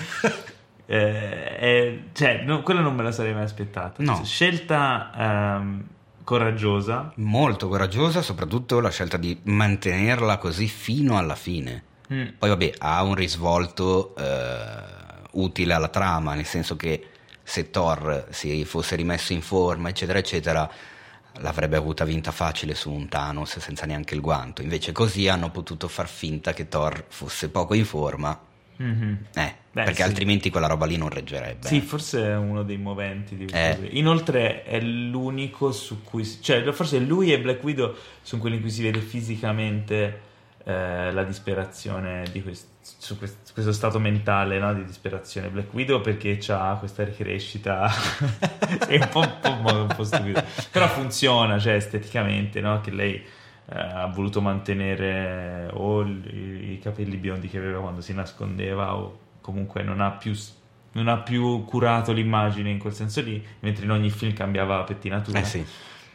Eh, 0.92 1.56
eh, 1.60 2.02
cioè, 2.12 2.42
no, 2.42 2.62
quello 2.62 2.80
non 2.80 2.96
me 2.96 3.04
lo 3.04 3.12
sarei 3.12 3.32
mai 3.32 3.44
aspettato. 3.44 4.02
No. 4.02 4.24
Scelta 4.24 5.12
ehm, 5.16 5.84
coraggiosa. 6.24 7.12
Molto 7.16 7.68
coraggiosa, 7.68 8.22
soprattutto 8.22 8.80
la 8.80 8.90
scelta 8.90 9.16
di 9.16 9.38
mantenerla 9.44 10.38
così 10.38 10.66
fino 10.66 11.16
alla 11.16 11.36
fine. 11.36 11.84
Mm. 12.12 12.26
Poi, 12.38 12.48
vabbè, 12.48 12.72
ha 12.78 13.04
un 13.04 13.14
risvolto 13.14 14.16
eh, 14.16 14.82
utile 15.32 15.74
alla 15.74 15.86
trama, 15.86 16.34
nel 16.34 16.44
senso 16.44 16.74
che 16.74 17.06
se 17.40 17.70
Thor 17.70 18.26
si 18.30 18.64
fosse 18.64 18.96
rimesso 18.96 19.32
in 19.32 19.42
forma, 19.42 19.90
eccetera, 19.90 20.18
eccetera, 20.18 20.68
l'avrebbe 21.34 21.76
avuta 21.76 22.04
vinta 22.04 22.32
facile 22.32 22.74
su 22.74 22.90
un 22.90 23.08
Thanos 23.08 23.60
senza 23.60 23.86
neanche 23.86 24.14
il 24.16 24.20
guanto. 24.20 24.60
Invece, 24.60 24.90
così 24.90 25.28
hanno 25.28 25.50
potuto 25.50 25.86
far 25.86 26.08
finta 26.08 26.52
che 26.52 26.66
Thor 26.66 27.04
fosse 27.06 27.48
poco 27.48 27.74
in 27.74 27.84
forma. 27.84 28.36
Mm-hmm. 28.82 29.14
Eh, 29.34 29.54
Beh, 29.72 29.84
perché 29.84 29.94
sì. 29.94 30.02
altrimenti 30.02 30.50
quella 30.50 30.66
roba 30.66 30.86
lì 30.86 30.96
non 30.96 31.10
reggerebbe. 31.10 31.68
Sì, 31.68 31.80
forse 31.80 32.24
è 32.24 32.36
uno 32.36 32.62
dei 32.62 32.78
moventi. 32.78 33.36
Di 33.36 33.46
eh. 33.52 33.78
Inoltre 33.90 34.64
è 34.64 34.80
l'unico 34.80 35.70
su 35.70 36.02
cui... 36.02 36.24
Cioè, 36.24 36.70
forse 36.72 36.98
lui 36.98 37.32
e 37.32 37.40
Black 37.40 37.62
Widow 37.62 37.94
sono 38.22 38.40
quelli 38.40 38.56
in 38.56 38.62
cui 38.62 38.70
si 38.70 38.82
vede 38.82 39.00
fisicamente 39.00 40.28
eh, 40.64 41.12
la 41.12 41.22
disperazione 41.24 42.24
di 42.32 42.42
quest- 42.42 42.68
su 42.80 43.16
quest- 43.18 43.52
questo 43.52 43.72
stato 43.72 43.98
mentale 43.98 44.58
no? 44.58 44.72
di 44.72 44.84
disperazione. 44.84 45.48
Black 45.48 45.72
Widow 45.72 46.00
perché 46.00 46.38
ha 46.48 46.76
questa 46.78 47.04
ricrescita 47.04 47.88
è 48.88 48.96
un 48.96 49.08
po', 49.10 49.20
un 49.20 49.60
po', 49.62 49.74
un 49.74 49.92
po 49.94 50.04
stupido. 50.04 50.42
Però 50.70 50.88
funziona, 50.88 51.58
cioè 51.58 51.74
esteticamente, 51.74 52.60
no? 52.60 52.80
Che 52.80 52.90
lei... 52.90 53.24
Eh, 53.72 53.78
ha 53.78 54.06
voluto 54.06 54.40
mantenere 54.40 55.70
o 55.72 56.02
i, 56.02 56.72
i 56.72 56.78
capelli 56.82 57.16
biondi 57.16 57.48
che 57.48 57.58
aveva 57.58 57.80
quando 57.80 58.00
si 58.00 58.12
nascondeva 58.12 58.96
o 58.96 59.18
comunque 59.40 59.82
non 59.82 60.00
ha 60.00 60.10
più 60.10 60.34
non 60.92 61.06
ha 61.06 61.18
più 61.18 61.64
curato 61.64 62.12
l'immagine 62.12 62.68
in 62.68 62.78
quel 62.78 62.92
senso 62.92 63.20
lì, 63.20 63.40
mentre 63.60 63.84
in 63.84 63.92
ogni 63.92 64.10
film 64.10 64.32
cambiava 64.32 64.82
pettinatura. 64.82 65.38
Eh 65.38 65.44
sì. 65.44 65.64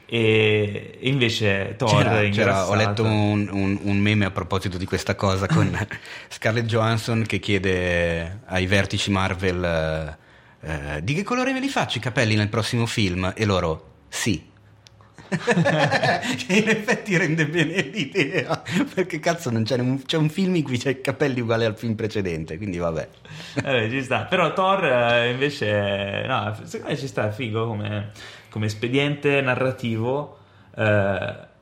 E 0.07 0.99
invece 1.03 1.75
Thor 1.77 2.03
c'era, 2.03 2.29
c'era, 2.29 2.67
ho 2.67 2.75
letto 2.75 3.03
un, 3.03 3.49
un, 3.49 3.79
un, 3.81 3.97
meme 3.97 4.25
a 4.25 4.31
proposito 4.31 4.77
di 4.77 4.85
questa 4.85 5.15
cosa 5.15 5.47
con 5.47 5.75
Scarlett 6.29 6.65
Johansson 6.65 7.23
che 7.25 7.39
chiede 7.39 8.41
ai 8.45 8.67
vertici 8.67 9.09
Marvel 9.09 9.63
eh, 9.63 10.17
eh, 10.69 11.03
di 11.03 11.15
che 11.15 11.23
colore 11.23 11.53
me 11.53 11.59
li 11.59 11.69
faccio 11.69 11.97
i 11.97 12.01
capelli 12.01 12.35
nel 12.35 12.49
prossimo 12.49 12.85
film 12.85 13.33
e 13.35 13.45
loro 13.45 13.93
sì 14.07 14.53
che 16.47 16.53
in 16.53 16.69
effetti 16.69 17.17
rende 17.17 17.47
bene 17.47 17.81
l'idea 17.81 18.61
perché 18.93 19.19
cazzo 19.19 19.49
non 19.49 19.63
c'è 19.63 19.77
un, 19.77 20.03
c'è 20.03 20.17
un 20.17 20.29
film 20.29 20.55
in 20.55 20.63
cui 20.63 20.77
c'è 20.77 20.91
i 20.91 21.01
capelli 21.01 21.41
uguali 21.41 21.65
al 21.65 21.77
film 21.77 21.95
precedente 21.95 22.57
quindi 22.57 22.77
vabbè. 22.77 23.07
Eh, 23.63 23.89
ci 23.89 24.03
sta. 24.03 24.25
Però 24.25 24.53
Thor 24.53 24.85
eh, 24.85 25.31
invece 25.31 26.25
no, 26.27 26.55
secondo 26.63 26.93
me 26.93 26.97
ci 26.97 27.07
sta 27.07 27.31
figo 27.31 27.67
come, 27.67 28.11
come 28.49 28.65
espediente 28.65 29.41
narrativo 29.41 30.37
eh, 30.75 31.53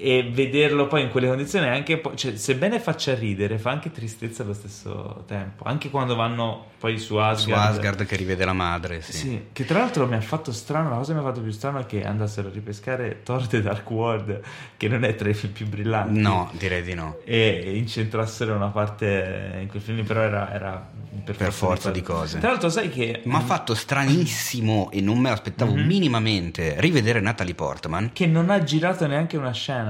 e 0.00 0.30
vederlo 0.32 0.86
poi 0.86 1.02
in 1.02 1.10
quelle 1.10 1.28
condizioni 1.28 1.68
anche 1.68 2.00
cioè, 2.14 2.36
sebbene 2.36 2.80
faccia 2.80 3.14
ridere 3.14 3.58
fa 3.58 3.70
anche 3.70 3.90
tristezza 3.90 4.42
allo 4.42 4.54
stesso 4.54 5.24
tempo 5.26 5.64
anche 5.64 5.90
quando 5.90 6.14
vanno 6.14 6.68
poi 6.80 6.98
su 6.98 7.16
Asgard. 7.16 7.62
Su 7.62 7.72
Asgard 7.72 8.06
che 8.06 8.16
rivede 8.16 8.44
la 8.44 8.54
madre 8.54 9.02
sì. 9.02 9.12
sì 9.12 9.46
che 9.52 9.64
tra 9.64 9.80
l'altro 9.80 10.06
mi 10.06 10.14
ha 10.14 10.20
fatto 10.20 10.52
strano 10.52 10.88
la 10.88 10.96
cosa 10.96 11.12
che 11.12 11.20
mi 11.20 11.24
ha 11.24 11.28
fatto 11.28 11.42
più 11.42 11.52
strano 11.52 11.80
è 11.80 11.86
che 11.86 12.04
andassero 12.04 12.48
a 12.48 12.50
ripescare 12.50 13.20
Thor 13.22 13.46
The 13.46 13.60
Dark 13.60 13.90
World 13.90 14.40
che 14.76 14.88
non 14.88 15.04
è 15.04 15.14
tra 15.14 15.28
i 15.28 15.34
film 15.34 15.52
più 15.52 15.68
brillanti. 15.68 16.18
No 16.18 16.50
direi 16.52 16.82
di 16.82 16.94
no. 16.94 17.18
E 17.24 17.72
incentrassero 17.76 18.54
una 18.54 18.68
parte 18.68 19.58
in 19.60 19.68
quel 19.68 19.82
film 19.82 20.04
però 20.04 20.20
era, 20.20 20.52
era 20.52 20.88
per, 21.24 21.36
per, 21.36 21.52
forza, 21.52 21.90
di, 21.90 22.00
di, 22.00 22.04
cose. 22.04 22.38
Tra 22.38 22.50
l'altro 22.50 22.68
sai 22.68 22.88
che 22.88 23.22
mi 23.24 23.34
ha 23.34 23.40
fatto 23.40 23.74
stranissimo 23.74 24.90
e 24.90 25.00
non 25.00 25.18
me 25.18 25.30
l'aspettavo 25.30 25.74
mm-hmm. 25.74 25.86
minimamente 25.86 26.74
rivedere 26.78 27.20
Natalie 27.20 27.54
Portman. 27.54 28.10
Che 28.12 28.26
non 28.26 28.50
ha 28.50 28.62
girato 28.62 29.06
neanche 29.06 29.36
una 29.36 29.52
scena 29.52 29.89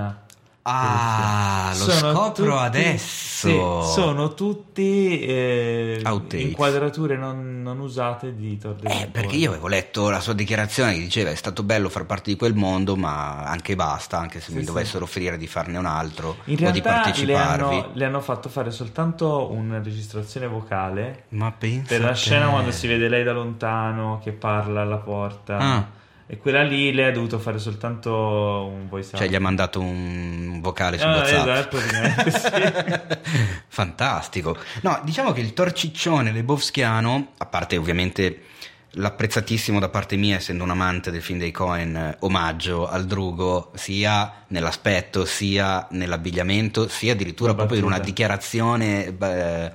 Ah, 0.63 1.73
lo 1.75 1.91
sono 1.91 2.13
scopro 2.13 2.45
tutti, 2.45 2.65
adesso. 2.65 3.83
Sì, 3.83 3.93
sono 3.95 4.35
tutti 4.35 5.21
eh, 5.21 6.03
inquadrature 6.33 7.17
non, 7.17 7.63
non, 7.63 7.81
usate 7.81 8.37
di 8.37 8.59
Thor 8.59 8.77
Eh, 8.83 9.09
perché 9.11 9.37
io 9.37 9.49
avevo 9.49 9.69
letto 9.69 10.11
la 10.11 10.21
sua 10.21 10.35
dichiarazione 10.35 10.93
che 10.93 11.01
diceva 11.01 11.31
è 11.31 11.35
stato 11.35 11.63
bello 11.63 11.89
far 11.89 12.05
parte 12.05 12.31
di 12.31 12.37
quel 12.37 12.55
mondo, 12.55 12.95
ma 12.95 13.45
anche 13.45 13.75
basta, 13.75 14.19
anche 14.19 14.41
se 14.41 14.51
sì, 14.51 14.59
mi 14.59 14.65
dovessero 14.65 15.05
offrire 15.05 15.39
di 15.39 15.47
farne 15.47 15.79
un 15.79 15.87
altro 15.87 16.37
In 16.45 16.67
o 16.67 16.71
di 16.71 16.83
parteciparvi. 16.83 17.27
Le 17.27 17.81
hanno, 17.81 17.91
le 17.95 18.05
hanno, 18.05 18.21
fatto 18.21 18.51
fare 18.51 18.71
soltanto 18.71 19.51
una 19.51 19.83
registrazione 19.83 20.47
vocale 20.47 21.25
ma 21.31 21.51
per 21.53 22.01
la 22.01 22.15
scena 22.15 22.49
quando 22.49 22.71
si 22.71 22.87
vede 22.87 23.09
lei 23.09 23.25
da 23.25 23.33
lontano 23.33 24.21
che 24.23 24.33
parla 24.33 24.83
alla 24.83 24.99
porta. 24.99 25.57
Ah 25.57 25.99
e 26.33 26.39
quella 26.39 26.63
lì 26.63 26.93
lei 26.93 27.07
ha 27.07 27.11
dovuto 27.11 27.41
fare 27.41 27.59
soltanto 27.59 28.13
un 28.13 28.89
voice 28.89 29.17
Cioè 29.17 29.27
gli 29.27 29.35
ha 29.35 29.41
mandato 29.41 29.81
un 29.81 30.61
vocale 30.61 30.97
su 30.97 31.05
ah, 31.05 31.17
WhatsApp. 31.17 31.73
Esatto, 31.75 32.31
sì. 32.31 33.19
Fantastico. 33.67 34.57
No, 34.83 35.01
diciamo 35.03 35.33
che 35.33 35.41
il 35.41 35.53
torciccione 35.53 36.31
lebowskiano, 36.31 37.33
a 37.37 37.47
parte 37.47 37.77
ovviamente 37.77 38.43
l'apprezzatissimo 38.91 39.81
da 39.81 39.89
parte 39.89 40.15
mia, 40.15 40.37
essendo 40.37 40.63
un 40.63 40.71
amante 40.71 41.11
del 41.11 41.21
film 41.21 41.41
dei 41.41 41.51
Cohen, 41.51 42.19
omaggio 42.21 42.87
al 42.89 43.07
Drugo, 43.07 43.73
sia 43.75 44.45
nell'aspetto, 44.49 45.25
sia 45.25 45.89
nell'abbigliamento, 45.91 46.87
sia 46.87 47.15
addirittura 47.15 47.55
proprio 47.57 47.79
in 47.79 47.85
una 47.85 47.99
dichiarazione 47.99 49.13
beh, 49.13 49.73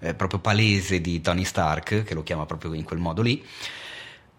eh, 0.00 0.14
proprio 0.14 0.38
palese 0.38 1.00
di 1.00 1.22
Tony 1.22 1.44
Stark, 1.44 2.02
che 2.02 2.12
lo 2.12 2.22
chiama 2.22 2.44
proprio 2.44 2.74
in 2.74 2.84
quel 2.84 2.98
modo 2.98 3.22
lì 3.22 3.42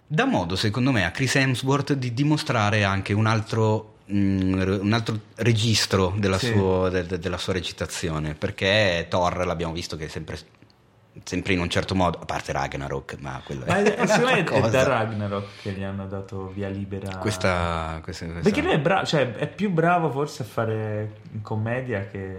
dà 0.07 0.25
modo 0.25 0.55
secondo 0.55 0.91
me 0.91 1.05
a 1.05 1.11
Chris 1.11 1.35
Hemsworth 1.35 1.93
di 1.93 2.13
dimostrare 2.13 2.83
anche 2.83 3.13
un 3.13 3.25
altro, 3.25 3.95
mm, 4.11 4.81
un 4.81 4.93
altro 4.93 5.19
registro 5.35 6.13
della, 6.17 6.37
sì. 6.37 6.47
sua, 6.47 6.89
de, 6.89 7.05
de, 7.05 7.19
della, 7.19 7.37
sua, 7.37 7.53
recitazione 7.53 8.35
perché 8.35 9.07
Thor 9.09 9.45
l'abbiamo 9.45 9.73
visto 9.73 9.97
che 9.97 10.05
è 10.05 10.07
sempre, 10.07 10.37
sempre 11.23 11.53
in 11.53 11.59
un 11.59 11.69
certo 11.69 11.95
modo 11.95 12.19
a 12.19 12.25
parte 12.25 12.51
Ragnarok 12.51 13.17
ma 13.19 13.41
quello 13.43 13.65
ma 13.65 13.77
è, 13.79 13.95
è, 13.95 14.05
è, 14.05 14.43
è 14.43 14.69
da 14.69 14.83
Ragnarok 14.83 15.61
che 15.61 15.71
gli 15.71 15.83
hanno 15.83 16.05
dato 16.05 16.51
via 16.53 16.69
libera 16.69 17.17
questa, 17.17 17.99
questa, 18.03 18.25
questa... 18.25 18.41
perché 18.41 18.61
lui 18.61 18.73
è, 18.73 18.79
bravo, 18.79 19.05
cioè, 19.05 19.33
è 19.33 19.47
più 19.47 19.71
bravo 19.71 20.11
forse 20.11 20.43
a 20.43 20.45
fare 20.45 21.21
commedia 21.41 22.07
che 22.07 22.37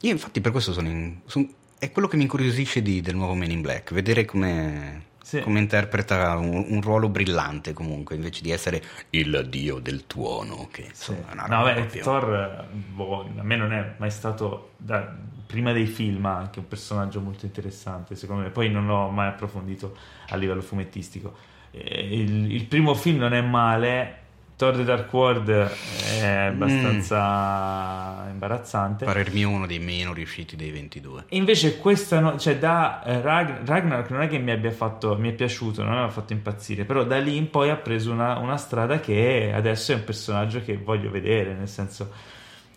io 0.00 0.10
infatti 0.12 0.40
per 0.40 0.52
questo 0.52 0.72
sono, 0.72 0.88
in, 0.88 1.18
sono 1.26 1.48
è 1.80 1.90
quello 1.92 2.08
che 2.08 2.16
mi 2.16 2.22
incuriosisce 2.22 2.82
di, 2.82 3.00
del 3.00 3.14
nuovo 3.14 3.34
Man 3.34 3.50
in 3.50 3.60
Black 3.60 3.92
vedere 3.92 4.24
come 4.24 5.06
sì. 5.28 5.40
come 5.40 5.58
interpreta 5.58 6.38
un, 6.38 6.64
un, 6.68 6.80
ruolo 6.80 7.10
brillante 7.10 7.74
comunque, 7.74 8.16
invece 8.16 8.40
di 8.40 8.50
essere 8.50 8.82
il 9.10 9.46
dio 9.50 9.78
del 9.78 10.06
tuono, 10.06 10.68
che 10.70 10.86
insomma 10.88 11.44
sì. 11.44 11.50
No, 11.50 11.62
beh, 11.64 11.74
proprio... 11.74 12.02
Thor 12.02 12.66
boh, 12.70 13.30
a 13.36 13.42
me 13.42 13.56
non 13.56 13.74
è 13.74 13.94
mai 13.98 14.10
stato, 14.10 14.70
da, 14.78 15.14
prima 15.46 15.72
dei 15.72 15.84
film, 15.84 16.24
anche 16.24 16.60
un 16.60 16.66
personaggio 16.66 17.20
molto 17.20 17.44
interessante, 17.44 18.14
secondo 18.14 18.44
me. 18.44 18.48
Poi 18.48 18.70
non 18.70 18.86
l'ho 18.86 19.10
mai 19.10 19.28
approfondito 19.28 19.94
a 20.30 20.36
livello 20.36 20.62
fumettistico. 20.62 21.36
Eh, 21.72 22.20
il, 22.20 22.50
il 22.50 22.64
primo 22.64 22.94
film 22.94 23.18
non 23.18 23.34
è 23.34 23.42
male, 23.42 24.16
Thor 24.58 24.74
The 24.74 24.82
Dark 24.82 25.12
World 25.12 25.48
è 25.48 26.26
abbastanza 26.50 28.24
mm. 28.24 28.30
imbarazzante. 28.30 29.04
Parer 29.04 29.32
mio 29.32 29.50
uno 29.50 29.68
dei 29.68 29.78
meno 29.78 30.12
riusciti 30.12 30.56
dei 30.56 30.72
22. 30.72 31.26
Invece 31.28 31.78
questa, 31.78 32.18
no, 32.18 32.36
cioè 32.38 32.58
da 32.58 33.04
eh, 33.04 33.20
Ragn- 33.20 33.64
Ragnarok 33.64 34.10
non 34.10 34.22
è 34.22 34.26
che 34.26 34.38
mi 34.38 34.50
abbia 34.50 34.72
fatto, 34.72 35.16
mi 35.16 35.30
è 35.30 35.32
piaciuto, 35.32 35.84
non 35.84 35.92
mi 35.92 36.00
ha 36.00 36.10
fatto 36.10 36.32
impazzire, 36.32 36.84
però 36.84 37.04
da 37.04 37.18
lì 37.18 37.36
in 37.36 37.50
poi 37.50 37.70
ha 37.70 37.76
preso 37.76 38.10
una, 38.10 38.36
una 38.38 38.56
strada 38.56 38.98
che 38.98 39.52
adesso 39.54 39.92
è 39.92 39.94
un 39.94 40.02
personaggio 40.02 40.60
che 40.60 40.76
voglio 40.76 41.12
vedere, 41.12 41.54
nel 41.54 41.68
senso 41.68 42.10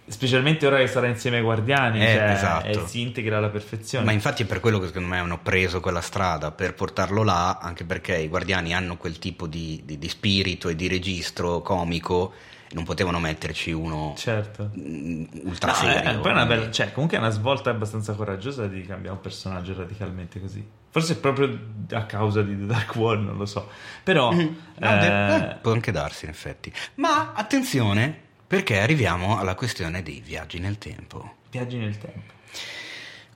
specialmente 0.08 0.68
ora 0.68 0.78
che 0.78 0.88
sarà 0.88 1.08
insieme 1.08 1.38
ai 1.38 1.44
guardiani, 1.44 2.04
eh, 2.04 2.14
cioè, 2.14 2.32
esatto. 2.32 2.88
si 2.88 3.02
integra 3.02 3.38
alla 3.38 3.50
perfezione. 3.50 4.06
Ma 4.06 4.12
infatti 4.12 4.44
è 4.44 4.46
per 4.46 4.60
quello 4.60 4.80
che 4.80 4.88
secondo 4.88 5.08
me 5.08 5.20
hanno 5.20 5.40
preso 5.40 5.80
quella 5.80 6.02
strada, 6.02 6.52
per 6.52 6.74
portarlo 6.74 7.24
là, 7.24 7.58
anche 7.62 7.84
perché 7.84 8.18
i 8.18 8.28
guardiani 8.28 8.74
hanno 8.74 8.98
quel 8.98 9.20
tipo 9.20 9.48
di, 9.48 9.82
di, 9.86 9.98
di 9.98 10.10
spirito 10.10 10.70
e 10.70 10.76
di 10.76 10.88
registro 10.88 11.62
comico 11.62 12.34
non 12.74 12.86
potevano 12.86 13.20
metterci 13.20 13.72
uno 13.72 14.14
certo. 14.16 14.72
Mm, 14.78 15.26
ultra 15.44 15.72
no, 15.72 15.78
serio. 15.78 16.10
È, 16.10 16.18
poi 16.20 16.32
una 16.32 16.46
bella, 16.46 16.72
cioè, 16.72 16.92
comunque 16.92 17.18
è 17.18 17.20
una 17.20 17.30
svolta 17.30 17.70
abbastanza 17.70 18.14
coraggiosa 18.14 18.68
di 18.68 18.82
cambiare 18.86 19.16
un 19.16 19.22
personaggio 19.22 19.76
radicalmente 19.76 20.40
così. 20.40 20.66
Forse 20.90 21.18
proprio 21.18 21.58
a 21.92 22.06
causa 22.06 22.42
di 22.42 22.58
The 22.58 22.66
Dark 22.66 22.96
World, 22.96 23.26
non 23.26 23.38
lo 23.38 23.46
so. 23.46 23.70
Però... 24.04 24.32
Mm-hmm. 24.32 24.56
No, 24.80 25.02
eh... 25.02 25.36
eh, 25.36 25.56
può 25.62 25.72
anche 25.72 25.92
darsi 25.92 26.26
in 26.26 26.32
effetti. 26.32 26.72
Ma 26.96 27.34
attenzione, 27.34 28.30
perché 28.52 28.82
arriviamo 28.82 29.40
alla 29.40 29.56
questione 29.56 30.04
dei 30.04 30.20
viaggi 30.20 30.60
nel 30.60 30.78
tempo. 30.78 31.36
Viaggi 31.52 31.78
nel 31.78 31.98
tempo. 31.98 32.34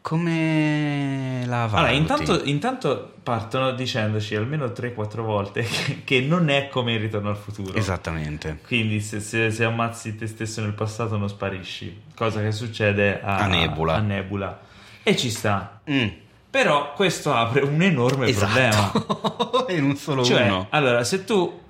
Come 0.02 1.44
la 1.46 1.68
valuti? 1.68 1.76
Allora, 1.76 1.92
intanto, 1.92 2.44
intanto 2.44 3.14
partono 3.24 3.72
dicendoci 3.72 4.36
almeno 4.36 4.66
3-4 4.66 5.22
volte 5.22 5.62
che, 5.64 6.02
che, 6.04 6.20
non 6.20 6.50
è 6.50 6.68
come 6.68 6.96
il 6.96 7.00
ritorno 7.00 7.30
al 7.30 7.38
futuro. 7.38 7.76
Esattamente. 7.76 8.60
Quindi 8.68 9.00
se, 9.00 9.22
se, 9.22 9.52
se, 9.52 9.64
ammazzi 9.64 10.18
te 10.18 10.28
stesso 10.28 10.60
nel 10.60 10.74
passato 10.74 11.16
non 11.16 11.30
sparisci, 11.30 12.02
cosa 12.14 12.42
che 12.42 12.52
succede 12.52 13.22
a, 13.22 13.38
a 13.38 13.48
Nebula. 13.48 13.94
A 13.94 14.00
Nebula. 14.02 14.60
E 15.02 15.16
ci 15.16 15.30
sta. 15.30 15.80
Mm. 15.90 16.08
Però 16.50 16.92
questo 16.92 17.34
apre 17.34 17.62
un 17.62 17.82
enorme 17.82 18.28
esatto. 18.28 19.00
problema. 19.00 19.64
e 19.72 19.80
non 19.80 19.96
solo 19.96 20.26
cioè, 20.26 20.44
uno. 20.44 20.68
Allora, 20.72 21.06
se 21.06 21.24
tu 21.24 21.64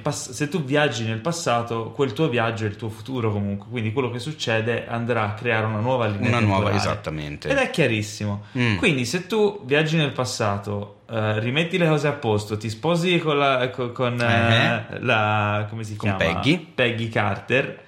pass- 0.00 0.30
se 0.30 0.48
tu 0.48 0.62
viaggi 0.62 1.04
nel 1.04 1.18
passato, 1.18 1.90
quel 1.90 2.12
tuo 2.12 2.28
viaggio 2.28 2.64
è 2.64 2.68
il 2.68 2.76
tuo 2.76 2.88
futuro 2.88 3.32
comunque, 3.32 3.68
quindi 3.68 3.92
quello 3.92 4.10
che 4.10 4.18
succede 4.18 4.86
andrà 4.86 5.24
a 5.24 5.34
creare 5.34 5.66
una 5.66 5.80
nuova 5.80 6.06
linea 6.06 6.28
Una 6.28 6.40
nuova, 6.40 6.72
esattamente. 6.72 7.48
Ed 7.48 7.56
è 7.56 7.70
chiarissimo. 7.70 8.44
Mm. 8.56 8.76
Quindi 8.76 9.04
se 9.04 9.26
tu 9.26 9.62
viaggi 9.64 9.96
nel 9.96 10.12
passato, 10.12 11.00
uh, 11.08 11.38
rimetti 11.38 11.76
le 11.76 11.88
cose 11.88 12.08
a 12.08 12.12
posto, 12.12 12.56
ti 12.56 12.70
sposi 12.70 13.18
con 13.18 13.38
la... 13.38 13.70
Con, 13.70 13.92
con 13.92 14.12
uh-huh. 14.12 15.04
la 15.04 15.66
come 15.68 15.84
si 15.84 15.96
con 15.96 16.16
chiama? 16.16 16.34
Peggy. 16.34 16.58
Peggy 16.58 17.08
Carter 17.08 17.81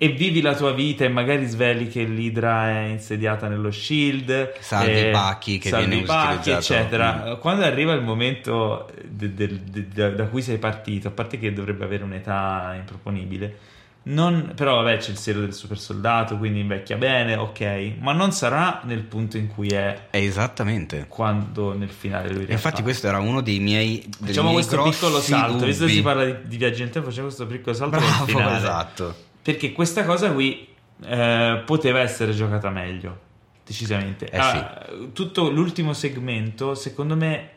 e 0.00 0.08
vivi 0.10 0.40
la 0.40 0.54
tua 0.54 0.72
vita 0.72 1.04
e 1.04 1.08
magari 1.08 1.44
sveli 1.46 1.88
che 1.88 2.04
l'Idra 2.04 2.68
è 2.70 2.84
insediata 2.84 3.48
nello 3.48 3.72
Shield 3.72 4.52
salvi 4.60 5.08
i 5.08 5.10
pacchi 5.10 5.58
che 5.58 5.70
salvi 5.70 5.88
viene 5.88 6.04
pacchi 6.04 6.50
eccetera. 6.50 7.24
Mm. 7.26 7.40
quando 7.40 7.64
arriva 7.64 7.92
il 7.94 8.02
momento 8.02 8.88
de, 9.04 9.34
de, 9.34 9.60
de, 9.64 10.14
da 10.14 10.24
cui 10.26 10.40
sei 10.40 10.58
partito 10.58 11.08
a 11.08 11.10
parte 11.10 11.36
che 11.40 11.52
dovrebbe 11.52 11.84
avere 11.84 12.04
un'età 12.04 12.74
improponibile 12.76 13.76
non, 14.00 14.52
però 14.54 14.76
vabbè 14.76 14.98
c'è 14.98 15.10
il 15.10 15.18
sero 15.18 15.40
del 15.40 15.52
super 15.52 15.78
soldato 15.78 16.38
quindi 16.38 16.60
invecchia 16.60 16.96
bene 16.96 17.34
ok 17.34 17.94
ma 17.98 18.12
non 18.12 18.30
sarà 18.30 18.80
nel 18.84 19.02
punto 19.02 19.36
in 19.36 19.48
cui 19.48 19.68
è 19.68 20.06
esattamente. 20.10 21.06
quando 21.08 21.76
nel 21.76 21.90
finale 21.90 22.30
lui 22.30 22.46
infatti 22.48 22.82
questo 22.82 23.08
era 23.08 23.18
uno 23.18 23.42
dei 23.42 23.58
miei 23.58 24.08
facciamo 24.24 24.50
miei 24.50 24.64
questo 24.64 24.80
piccolo 24.80 25.20
salto 25.20 25.54
dubbi. 25.54 25.66
visto 25.66 25.86
che 25.86 25.90
si 25.90 26.02
parla 26.02 26.24
di, 26.24 26.36
di 26.44 26.56
viaggi 26.56 26.82
nel 26.82 26.90
tempo 26.90 27.08
facciamo 27.08 27.26
questo 27.26 27.46
piccolo 27.46 27.74
salto 27.74 27.98
bravo 27.98 28.54
esatto 28.56 29.26
perché 29.42 29.72
questa 29.72 30.04
cosa 30.04 30.32
qui 30.32 30.68
eh, 31.04 31.62
poteva 31.64 32.00
essere 32.00 32.32
giocata 32.32 32.70
meglio, 32.70 33.18
decisamente. 33.64 34.28
Eh 34.28 34.38
ah, 34.38 34.86
sì. 34.88 35.12
Tutto 35.12 35.50
l'ultimo 35.50 35.92
segmento, 35.92 36.74
secondo 36.74 37.16
me, 37.16 37.50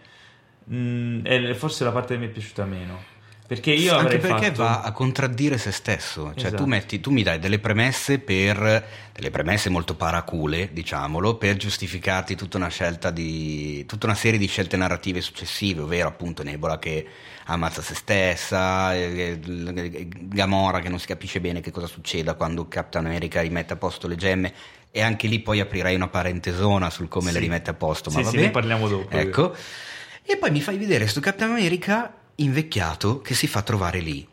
mh, 0.66 0.76
mm, 0.76 1.26
è 1.26 1.54
forse 1.54 1.84
la 1.84 1.92
parte 1.92 2.14
che 2.14 2.20
mi 2.20 2.28
è 2.28 2.30
piaciuta 2.30 2.66
meno. 2.66 3.10
Perché 3.52 3.72
io 3.72 3.98
Anche 3.98 4.18
perché 4.18 4.46
fatto... 4.46 4.64
va 4.64 4.82
a 4.82 4.94
contraddire 4.94 5.58
se 5.58 5.74
stesso, 5.74 6.32
cioè 6.36 6.46
esatto. 6.48 6.64
tu, 6.64 6.70
metti, 6.70 7.02
tu 7.02 7.12
mi 7.12 7.22
dai 7.22 7.38
delle 7.38 7.60
premesse 7.60 8.20
per 8.20 8.88
delle 9.12 9.30
premesse 9.30 9.70
molto 9.70 9.94
paracule, 9.94 10.70
diciamolo, 10.72 11.36
per 11.36 11.58
giustificarti 11.58 12.38
tutta 12.38 12.56
una 12.56 12.70
scelta 12.70 13.12
di 13.12 13.86
tutta 13.86 14.06
una 14.06 14.16
serie 14.16 14.40
di 14.40 14.48
scelte 14.48 14.78
narrative 14.78 15.20
successive, 15.20 15.82
ovvero 15.82 16.08
appunto 16.08 16.44
Nebula 16.44 16.80
che 16.80 17.06
ammazza 17.48 17.82
se 17.82 17.94
stessa, 17.94 18.94
Gamora 18.94 20.80
che 20.80 20.88
non 20.88 20.98
si 20.98 21.08
capisce 21.08 21.42
bene 21.42 21.60
che 21.60 21.72
cosa 21.72 21.88
succeda 21.88 22.36
quando 22.36 22.70
Captain 22.70 23.06
America 23.06 23.42
rimette 23.42 23.74
a 23.74 23.76
posto 23.76 24.08
le 24.08 24.16
gemme 24.16 24.54
e 24.92 25.02
anche 25.02 25.28
lì 25.28 25.42
poi 25.42 25.60
aprirei 25.60 25.96
una 25.96 26.08
parentesona 26.08 26.90
sul 26.90 27.10
come 27.10 27.28
sì. 27.28 27.34
le 27.34 27.40
rimette 27.40 27.72
a 27.72 27.74
posto, 27.74 28.12
ma 28.12 28.20
sì, 28.20 28.24
vabbè. 28.24 28.38
Sì, 28.38 28.44
ne 28.44 28.52
parliamo 28.52 28.88
dopo. 28.88 29.10
Ecco. 29.14 29.54
E 30.24 30.38
poi 30.38 30.52
mi 30.52 30.62
fai 30.62 30.78
vedere 30.78 31.06
sto 31.06 31.20
Captain 31.20 31.52
America 31.52 32.14
invecchiato 32.44 33.22
che 33.22 33.34
si 33.34 33.48
fa 33.48 33.62
trovare 33.62 34.00
lì. 34.00 34.28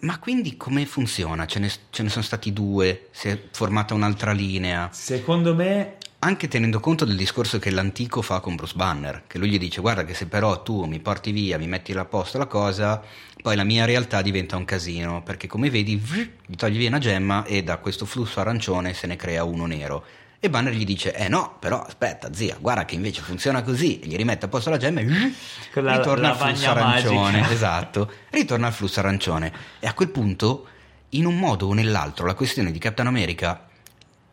Ma 0.00 0.18
quindi 0.18 0.56
come 0.56 0.84
funziona? 0.84 1.46
Ce 1.46 1.58
ne, 1.58 1.70
ce 1.90 2.02
ne, 2.02 2.10
sono 2.10 2.24
stati 2.24 2.52
due? 2.52 3.08
Si 3.10 3.28
è 3.28 3.40
formata 3.50 3.94
un'altra 3.94 4.32
linea? 4.32 4.90
Secondo 4.92 5.54
me. 5.54 5.96
Anche 6.18 6.48
tenendo 6.48 6.80
conto 6.80 7.04
del 7.04 7.16
discorso 7.16 7.58
che 7.58 7.70
l'antico 7.70 8.22
fa 8.22 8.40
con 8.40 8.54
Bruce 8.54 8.74
Banner, 8.76 9.24
che 9.26 9.38
lui 9.38 9.50
gli 9.50 9.58
dice: 9.58 9.80
Guarda, 9.80 10.04
che 10.04 10.14
se 10.14 10.26
però 10.26 10.62
tu 10.62 10.84
mi 10.84 11.00
porti 11.00 11.32
via, 11.32 11.58
mi 11.58 11.66
metti 11.66 11.92
a 11.92 12.04
posto 12.04 12.38
la 12.38 12.46
cosa, 12.46 13.02
poi 13.42 13.56
la 13.56 13.64
mia 13.64 13.84
realtà 13.84 14.22
diventa 14.22 14.56
un 14.56 14.64
casino. 14.64 15.22
Perché 15.22 15.46
come 15.46 15.70
vedi, 15.70 15.96
gli 15.96 16.56
togli 16.56 16.78
via 16.78 16.88
una 16.88 16.98
gemma 16.98 17.44
e 17.44 17.62
da 17.62 17.78
questo 17.78 18.04
flusso 18.04 18.40
arancione 18.40 18.94
se 18.94 19.06
ne 19.06 19.16
crea 19.16 19.44
uno 19.44 19.66
nero. 19.66 20.04
E 20.44 20.50
Banner 20.50 20.74
gli 20.74 20.84
dice: 20.84 21.14
Eh 21.14 21.26
no, 21.28 21.56
però 21.58 21.80
aspetta, 21.80 22.34
zia, 22.34 22.58
guarda 22.60 22.84
che 22.84 22.94
invece 22.94 23.22
funziona 23.22 23.62
così. 23.62 23.98
E 24.00 24.06
gli 24.06 24.14
rimette 24.14 24.44
a 24.44 24.48
posto 24.48 24.68
la 24.68 24.76
gemma 24.76 25.00
e 25.00 25.06
la, 25.80 25.96
ritorna 25.96 26.32
al 26.32 26.36
flusso 26.36 26.68
arancione. 26.68 27.40
Magica. 27.40 27.48
Esatto, 27.54 28.12
ritorna 28.28 28.66
al 28.66 28.74
flusso 28.74 29.00
arancione. 29.00 29.50
E 29.80 29.86
a 29.86 29.94
quel 29.94 30.10
punto, 30.10 30.66
in 31.10 31.24
un 31.24 31.38
modo 31.38 31.68
o 31.68 31.72
nell'altro, 31.72 32.26
la 32.26 32.34
questione 32.34 32.72
di 32.72 32.78
Captain 32.78 33.08
America 33.08 33.68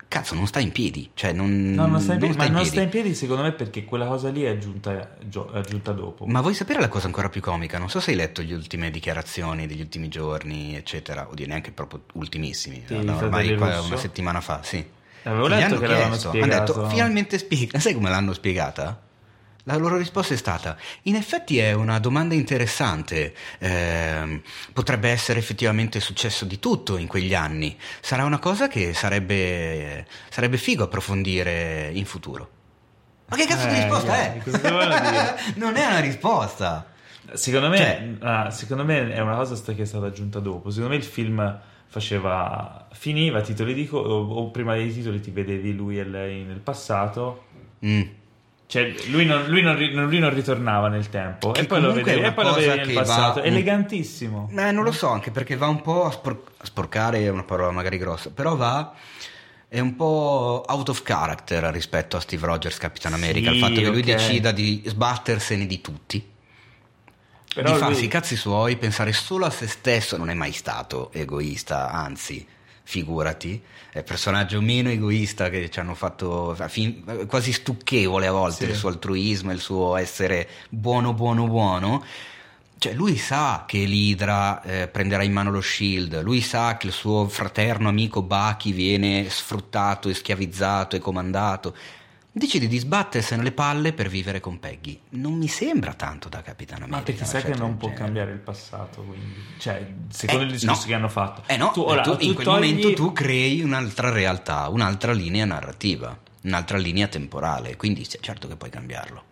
cazzo, 0.10 0.36
non 0.36 0.48
sta 0.48 0.60
in 0.60 0.74
piedi. 0.74 1.12
Cioè, 1.14 1.32
non, 1.32 1.72
no, 1.72 1.88
non 1.88 2.02
sta 2.02 2.12
in 2.12 2.20
piedi. 2.20 2.36
Non 2.36 2.44
sta 2.44 2.52
ma 2.52 2.58
non 2.60 2.66
sta 2.66 2.82
in 2.82 2.90
piedi, 2.90 3.16
secondo 3.16 3.44
me, 3.44 3.54
perché 3.54 3.86
quella 3.86 4.06
cosa 4.06 4.28
lì 4.28 4.42
è 4.42 4.50
aggiunta, 4.50 4.92
è 4.92 5.08
aggiunta, 5.54 5.94
dopo. 5.94 6.26
Ma 6.26 6.42
vuoi 6.42 6.56
sapere 6.56 6.82
la 6.82 6.90
cosa 6.90 7.06
ancora 7.06 7.30
più 7.30 7.40
comica? 7.40 7.78
Non 7.78 7.90
so 7.90 8.02
se 8.02 8.12
hai 8.12 8.18
letto 8.18 8.42
le 8.42 8.54
ultime 8.54 8.92
dichiarazioni 8.92 9.66
degli 9.66 9.80
ultimi 9.80 10.10
giorni, 10.10 10.76
eccetera. 10.76 11.30
Oddio, 11.30 11.48
neanche 11.48 11.72
proprio 11.72 12.02
ultimissimi. 12.16 12.84
Sì, 12.86 12.96
ormai 12.96 13.54
una 13.54 13.96
settimana 13.96 14.42
fa, 14.42 14.62
sì. 14.62 15.00
Avevo 15.24 15.48
letto 15.48 15.78
che 15.78 15.88
l'avevano 15.88 16.18
spiegato. 16.18 16.74
Hanno 16.74 16.82
detto, 16.82 16.90
finalmente 16.90 17.38
spiega. 17.38 17.80
Sai 17.80 17.94
come 17.94 18.10
l'hanno 18.10 18.34
spiegata? 18.34 19.00
La 19.66 19.76
loro 19.76 19.98
risposta 19.98 20.34
è 20.34 20.38
stata: 20.38 20.76
In 21.04 21.16
effetti 21.16 21.60
è 21.60 21.74
una 21.74 22.00
domanda 22.00 22.34
interessante. 22.34 23.34
Eh, 23.60 24.42
potrebbe 24.74 25.10
essere 25.10 25.38
effettivamente 25.38 26.00
successo 26.00 26.46
di 26.46 26.58
tutto 26.58 26.98
in 26.98 27.08
quegli 27.08 27.36
anni. 27.36 27.78
Sarà 28.00 28.24
una 28.24 28.40
cosa 28.40 28.68
che 28.68 28.94
sarebbe, 28.94 30.08
sarebbe 30.30 30.58
figo 30.58 30.86
approfondire 30.86 31.92
in 31.94 32.06
futuro. 32.06 32.50
Ma 33.28 33.36
che 33.38 33.46
cazzo 33.46 33.68
eh, 33.68 33.70
di 33.70 33.76
risposta 33.76 34.16
è? 34.16 34.42
non 35.56 35.76
è 35.76 35.86
una 35.86 36.00
risposta. 36.00 36.88
Secondo 37.34 37.70
me, 37.70 37.78
cioè, 37.78 38.10
ah, 38.22 38.50
secondo 38.50 38.84
me, 38.84 39.14
è 39.14 39.20
una 39.20 39.36
cosa 39.36 39.56
che 39.74 39.84
è 39.84 39.86
stata 39.86 40.08
aggiunta 40.08 40.40
dopo. 40.40 40.72
Secondo 40.72 40.90
me 40.90 40.96
il 40.96 41.04
film 41.06 41.60
faceva 41.92 42.88
finiva 42.94 43.42
titoli 43.42 43.74
di 43.74 43.86
coda 43.86 44.14
o, 44.14 44.26
o, 44.26 44.50
prima 44.50 44.76
dei 44.76 44.94
titoli 44.94 45.20
ti 45.20 45.30
vedevi 45.30 45.76
lui 45.76 46.00
e 46.00 46.06
lei 46.06 46.44
nel 46.44 46.60
passato? 46.60 47.48
Mm. 47.86 48.02
cioè 48.66 48.94
lui 49.10 49.26
non, 49.26 49.44
lui, 49.48 49.62
non, 49.62 49.76
lui 49.76 50.20
non, 50.20 50.34
ritornava 50.34 50.88
nel 50.88 51.10
tempo. 51.10 51.52
Che 51.52 51.62
e 51.62 51.66
poi 51.66 51.82
lo 51.82 51.92
vedevi, 51.92 52.22
e 52.22 52.32
poi 52.32 52.46
lo 52.46 52.54
vedevi 52.54 52.78
nel 52.78 52.94
passato. 52.94 53.42
va, 53.42 53.46
elegantissimo. 53.46 54.50
Eh, 54.56 54.72
non 54.72 54.86
lo 54.86 54.94
so 54.94 55.10
anche 55.10 55.32
perché 55.32 55.58
va 55.58 55.68
un 55.68 55.82
po' 55.82 56.06
a, 56.06 56.12
spor- 56.12 56.52
a 56.58 56.66
sporcare 56.66 57.20
è 57.24 57.30
una 57.30 57.44
parola 57.44 57.72
magari 57.72 57.98
grossa 57.98 58.30
però 58.32 58.56
va 58.56 58.94
è 59.68 59.80
un 59.80 59.96
po' 59.98 60.64
out 60.66 60.90
of 60.90 61.02
character 61.02 61.64
rispetto 61.74 62.16
a 62.16 62.22
Steve 62.22 62.46
Rogers 62.46 62.78
Capitan 62.78 63.12
America 63.14 63.50
sì, 63.50 63.56
il 63.56 63.62
fatto 63.62 63.82
che 63.82 63.90
lui 63.90 64.02
okay. 64.02 64.16
decida 64.16 64.52
di 64.52 64.82
sbattersene 64.86 65.66
di 65.66 65.82
tutti 65.82 66.31
però 67.54 67.74
di 67.74 67.80
farsi 67.80 68.00
lui... 68.00 68.06
i 68.06 68.10
cazzi 68.10 68.36
suoi, 68.36 68.78
pensare 68.78 69.14
solo 69.14 69.46
a 69.46 69.50
se 69.50 69.68
stesso, 69.68 70.18
non 70.18 70.30
è 70.30 70.34
mai 70.34 70.52
stato 70.52 71.12
egoista, 71.12 71.92
anzi, 71.92 72.46
figurati, 72.84 73.62
è 73.92 74.04
personaggio 74.04 74.62
meno 74.62 74.90
egoista 74.90 75.50
che 75.50 75.70
ci 75.70 75.80
hanno 75.80 75.96
fatto 75.96 76.56
fin, 76.68 77.26
quasi 77.28 77.52
stucchevole 77.52 78.28
a 78.28 78.32
volte 78.32 78.66
sì. 78.66 78.72
il 78.72 78.76
suo 78.76 78.90
altruismo, 78.90 79.52
il 79.52 79.60
suo 79.60 79.96
essere 79.96 80.48
buono, 80.70 81.14
buono, 81.14 81.48
buono. 81.48 82.04
Cioè, 82.78 82.94
lui 82.94 83.16
sa 83.16 83.66
che 83.68 83.78
l'Idra 83.78 84.62
eh, 84.64 84.88
prenderà 84.88 85.24
in 85.24 85.32
mano 85.32 85.52
lo 85.52 85.62
shield, 85.62 86.22
lui 86.24 86.42
sa 86.42 86.78
che 86.78 86.88
il 86.88 86.94
suo 86.94 87.28
fraterno 87.28 87.90
amico 87.90 88.24
Baki 88.24 88.72
viene 88.72 89.30
sfruttato 89.30 90.10
e 90.10 90.16
schiavizzato 90.16 90.96
e 90.96 91.00
comandato 91.00 91.76
decide 92.32 92.68
di 92.68 92.78
sbattersene 92.78 93.44
le 93.44 93.52
palle 93.52 93.94
per 93.94 94.08
vivere 94.08 94.40
con 94.40 94.60
Peggy. 94.60 95.00
Non 95.10 95.34
mi 95.34 95.48
sembra 95.48 95.94
tanto 95.94 96.30
da 96.30 96.42
Capitano 96.42 96.86
America. 96.86 96.98
Ma 96.98 97.04
perché 97.04 97.26
sai 97.26 97.44
che 97.44 97.58
non 97.58 97.78
può 97.78 97.88
genere. 97.90 98.06
cambiare 98.06 98.32
il 98.32 98.40
passato, 98.40 99.02
quindi. 99.04 99.36
Cioè, 99.58 99.86
secondo 100.10 100.44
Eh, 100.44 100.46
il 100.46 100.52
discorso 100.52 100.82
no. 100.82 100.88
che 100.88 100.94
hanno 100.94 101.10
fatto. 101.10 101.44
Eh 101.48 101.58
no, 101.58 101.68
tu, 101.72 101.82
tu, 101.84 101.90
ora, 101.90 102.02
tu 102.02 102.16
in 102.20 102.34
quel 102.34 102.46
togli- 102.46 102.70
momento 102.74 102.94
tu 102.94 103.12
crei 103.14 103.62
un'altra 103.62 104.10
realtà, 104.12 104.68
un'altra 104.70 105.12
linea 105.12 105.46
narrativa, 105.46 106.18
un'altra 106.44 106.78
linea 106.78 107.08
temporale, 107.08 107.76
quindi 107.76 108.08
certo 108.08 108.48
che 108.48 108.56
puoi 108.56 108.70
cambiarlo. 108.70 109.24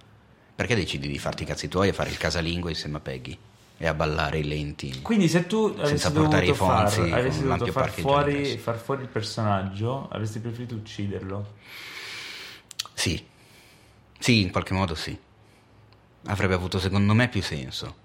Perché 0.56 0.76
decidi 0.76 1.08
di 1.08 1.18
farti 1.20 1.44
i 1.44 1.46
cazzi 1.46 1.70
tuoi 1.70 1.88
e 1.88 1.94
fare 1.94 2.10
il 2.10 2.18
casalingo 2.18 2.68
insieme 2.68 2.98
a 2.98 3.00
Peggy 3.00 3.38
e 3.78 3.88
a 3.88 3.94
ballare 3.94 4.40
i 4.40 4.44
lenti? 4.44 5.00
Quindi 5.02 5.30
se 5.30 5.48
tu 5.48 5.68
avessi 5.78 5.98
Senza 5.98 6.12
portare 6.12 6.48
dovuto, 6.48 6.66
far, 6.66 7.00
avessi 7.14 7.44
dovuto 7.44 7.72
far 7.72 7.90
fuori, 7.92 8.58
far 8.58 8.78
fuori 8.78 9.04
il 9.04 9.08
personaggio, 9.08 10.10
avresti 10.12 10.40
preferito 10.40 10.76
ucciderlo. 10.76 11.54
Sì, 13.00 13.26
sì, 14.20 14.42
in 14.42 14.52
qualche 14.52 14.74
modo 14.74 14.94
sì. 14.94 15.18
Avrebbe 16.26 16.54
avuto 16.54 16.80
secondo 16.80 17.14
me 17.14 17.30
più 17.30 17.42
senso. 17.42 17.96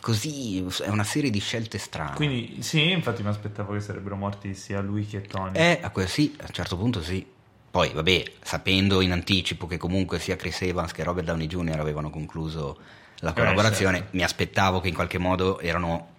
Così 0.00 0.64
è 0.84 0.88
una 0.88 1.02
serie 1.02 1.30
di 1.30 1.40
scelte 1.40 1.78
strane. 1.78 2.14
Quindi 2.14 2.62
sì, 2.62 2.92
infatti 2.92 3.24
mi 3.24 3.28
aspettavo 3.28 3.72
che 3.72 3.80
sarebbero 3.80 4.14
morti 4.14 4.54
sia 4.54 4.80
lui 4.80 5.04
che 5.04 5.22
Tony. 5.22 5.58
Eh, 5.58 5.80
a 5.82 5.90
quel 5.90 6.06
sì, 6.06 6.32
a 6.38 6.44
un 6.46 6.52
certo 6.52 6.76
punto 6.76 7.02
sì. 7.02 7.26
Poi, 7.68 7.90
vabbè, 7.92 8.22
sapendo 8.40 9.00
in 9.00 9.10
anticipo 9.10 9.66
che 9.66 9.78
comunque 9.78 10.20
sia 10.20 10.36
Chris 10.36 10.62
Evans 10.62 10.92
che 10.92 11.02
Robert 11.02 11.26
Downey 11.26 11.48
Jr. 11.48 11.80
avevano 11.80 12.08
concluso 12.08 12.78
la 13.18 13.32
collaborazione, 13.32 13.98
certo. 13.98 14.16
mi 14.16 14.22
aspettavo 14.22 14.78
che 14.78 14.86
in 14.86 14.94
qualche 14.94 15.18
modo 15.18 15.58
erano, 15.58 16.14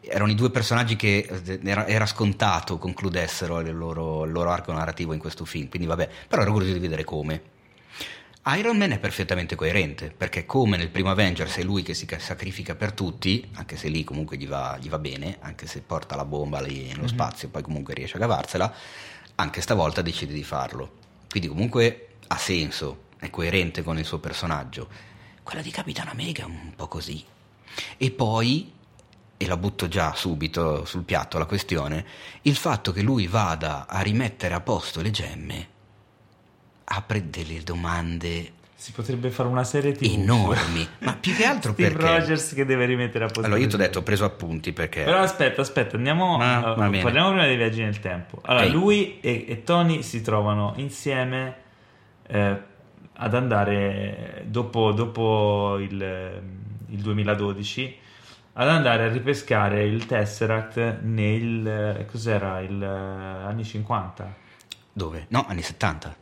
erano 0.00 0.32
i 0.32 0.34
due 0.34 0.50
personaggi 0.50 0.96
che 0.96 1.18
eh, 1.44 1.60
era, 1.62 1.86
era 1.86 2.06
scontato 2.06 2.78
concludessero 2.78 3.60
il 3.60 3.76
loro, 3.76 4.24
il 4.24 4.32
loro 4.32 4.50
arco 4.50 4.72
narrativo 4.72 5.12
in 5.12 5.20
questo 5.20 5.44
film. 5.44 5.68
Quindi, 5.68 5.86
vabbè, 5.86 6.08
però 6.26 6.42
ero 6.42 6.50
curioso 6.50 6.72
di 6.72 6.80
vedere 6.80 7.04
come. 7.04 7.58
Iron 8.56 8.76
Man 8.76 8.90
è 8.90 8.98
perfettamente 8.98 9.54
coerente, 9.54 10.10
perché 10.10 10.44
come 10.44 10.76
nel 10.76 10.88
primo 10.88 11.10
Avengers 11.10 11.56
è 11.58 11.62
lui 11.62 11.82
che 11.82 11.94
si 11.94 12.08
sacrifica 12.18 12.74
per 12.74 12.92
tutti, 12.92 13.48
anche 13.54 13.76
se 13.76 13.88
lì 13.88 14.02
comunque 14.02 14.36
gli 14.36 14.46
va, 14.46 14.76
gli 14.80 14.88
va 14.88 14.98
bene, 14.98 15.36
anche 15.40 15.68
se 15.68 15.82
porta 15.82 16.16
la 16.16 16.24
bomba 16.24 16.60
lì 16.60 16.88
nello 16.88 17.06
spazio 17.06 17.46
e 17.46 17.50
poi 17.50 17.62
comunque 17.62 17.94
riesce 17.94 18.16
a 18.16 18.20
cavarsela, 18.20 18.74
anche 19.36 19.60
stavolta 19.60 20.02
decide 20.02 20.32
di 20.32 20.42
farlo. 20.42 20.96
Quindi 21.28 21.48
comunque 21.48 22.14
ha 22.26 22.36
senso, 22.38 23.04
è 23.18 23.30
coerente 23.30 23.84
con 23.84 23.98
il 23.98 24.04
suo 24.04 24.18
personaggio. 24.18 24.88
Quella 25.44 25.62
di 25.62 25.70
Capitan 25.70 26.08
America 26.08 26.42
è 26.42 26.46
un 26.46 26.72
po' 26.74 26.88
così. 26.88 27.24
E 27.96 28.10
poi, 28.10 28.72
e 29.36 29.46
la 29.46 29.56
butto 29.56 29.86
già 29.86 30.12
subito 30.14 30.84
sul 30.86 31.04
piatto 31.04 31.38
la 31.38 31.46
questione, 31.46 32.04
il 32.42 32.56
fatto 32.56 32.90
che 32.90 33.02
lui 33.02 33.28
vada 33.28 33.86
a 33.86 34.00
rimettere 34.00 34.54
a 34.54 34.60
posto 34.60 35.02
le 35.02 35.10
gemme 35.12 35.69
apre 36.92 37.30
delle 37.30 37.62
domande 37.62 38.52
Si 38.74 38.92
potrebbe 38.92 39.30
fare 39.30 39.48
una 39.48 39.62
serie 39.64 39.92
TV. 39.92 40.04
enormi, 40.18 40.86
ma 41.00 41.14
più 41.14 41.34
che 41.34 41.44
altro 41.44 41.72
Steve 41.72 41.90
perché... 41.90 42.18
Rogers 42.18 42.54
che 42.54 42.64
deve 42.64 42.86
rimettere 42.86 43.24
a 43.24 43.26
posto. 43.28 43.44
Allora 43.44 43.60
io 43.60 43.68
ti 43.68 43.74
ho 43.74 43.78
detto, 43.78 43.98
ho 44.00 44.02
preso 44.02 44.24
appunti 44.24 44.72
perché... 44.72 45.04
Però 45.04 45.18
aspetta, 45.18 45.60
aspetta, 45.60 45.96
andiamo. 45.96 46.36
Ma- 46.38 46.74
bene. 46.74 47.02
parliamo 47.02 47.28
prima 47.30 47.44
dei 47.44 47.56
viaggi 47.56 47.82
nel 47.82 48.00
tempo. 48.00 48.40
Allora, 48.42 48.66
Ok. 48.66 48.72
lui 48.72 49.20
e, 49.20 49.44
e 49.48 49.62
Tony 49.64 50.02
si 50.02 50.20
trovano 50.22 50.72
insieme 50.76 51.54
eh, 52.26 52.62
ad 53.12 53.34
andare 53.34 54.44
dopo, 54.46 54.92
dopo 54.92 55.76
il, 55.78 56.42
il 56.88 56.98
2012 57.00 57.98
ad 58.54 58.68
andare 58.68 59.04
a 59.04 59.08
ripescare 59.08 59.84
il 59.84 60.06
Tesseract 60.06 60.98
nel 61.02 61.66
eh, 61.66 62.06
cos'era 62.06 62.58
il 62.60 62.82
eh, 62.82 62.86
anni 63.46 63.62
50 63.64 64.34
Dove? 64.92 65.26
No, 65.28 65.46
anni 65.48 65.62
70. 65.62 66.16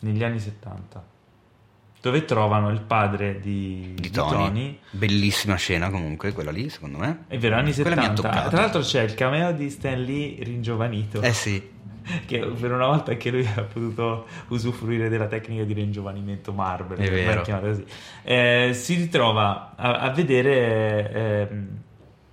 Negli 0.00 0.22
anni 0.22 0.38
70 0.38 1.12
dove 2.04 2.26
trovano 2.26 2.68
il 2.68 2.82
padre 2.82 3.40
di, 3.40 3.94
Di 3.96 4.10
Tony. 4.10 4.78
Bellissima 4.90 5.54
scena 5.54 5.88
comunque, 5.88 6.32
quella 6.32 6.50
lì, 6.50 6.68
secondo 6.68 6.98
me. 6.98 7.24
È 7.28 7.38
vero, 7.38 7.56
anni 7.56 7.72
Quella 7.72 7.96
mi 7.96 8.04
ha 8.04 8.08
70. 8.08 8.20
toccato. 8.28 8.48
Tra 8.50 8.60
l'altro 8.60 8.80
c'è 8.82 9.00
il 9.00 9.14
cameo 9.14 9.52
di 9.52 9.70
Stan 9.70 10.02
Lee 10.02 10.36
ringiovanito. 10.40 11.22
Eh 11.22 11.32
sì, 11.32 11.66
Che 12.26 12.38
per 12.38 12.72
una 12.72 12.86
volta 12.86 13.12
anche 13.12 13.30
lui 13.30 13.46
ha 13.46 13.62
potuto 13.62 14.26
usufruire 14.48 15.08
della 15.08 15.26
tecnica 15.26 15.64
di 15.64 15.72
ringiovanimento 15.72 16.52
Marvel. 16.52 16.98
È 16.98 17.10
vero. 17.10 17.42
così. 17.60 17.84
Eh, 18.22 18.70
si 18.74 18.94
ritrova 18.96 19.72
a, 19.74 20.00
a 20.00 20.10
vedere 20.10 21.10
ehm, 21.12 21.68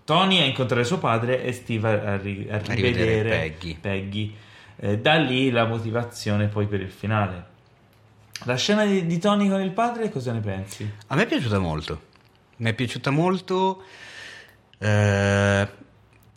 Tony 0.04 0.42
a 0.42 0.46
incontrare 0.46 0.84
suo 0.84 0.98
padre 0.98 1.44
e 1.44 1.54
Steve 1.54 1.88
a, 1.90 2.12
a 2.14 2.18
ri- 2.18 2.48
a 2.50 2.58
rivedere 2.58 2.76
rivedere 2.76 3.30
Peggy. 3.30 3.78
Peggy. 3.80 4.36
Eh, 4.76 5.00
da 5.00 5.16
lì 5.16 5.50
la 5.50 5.66
motivazione 5.66 6.48
poi 6.48 6.66
per 6.68 6.82
il 6.82 6.92
finale. 6.92 7.51
La 8.46 8.56
scena 8.56 8.86
di, 8.86 9.06
di 9.06 9.18
Tony 9.20 9.48
con 9.50 9.62
il 9.62 9.72
padre, 9.72 10.10
cosa 10.10 10.32
ne 10.32 10.40
pensi? 10.40 10.90
a 11.08 11.16
me 11.16 11.24
è 11.24 11.28
piaciuta 11.28 11.60
molto. 11.60 12.02
Mi 12.58 12.70
è 12.70 12.74
piaciuta 12.74 13.10
molto. 13.12 13.84
eh, 14.80 15.68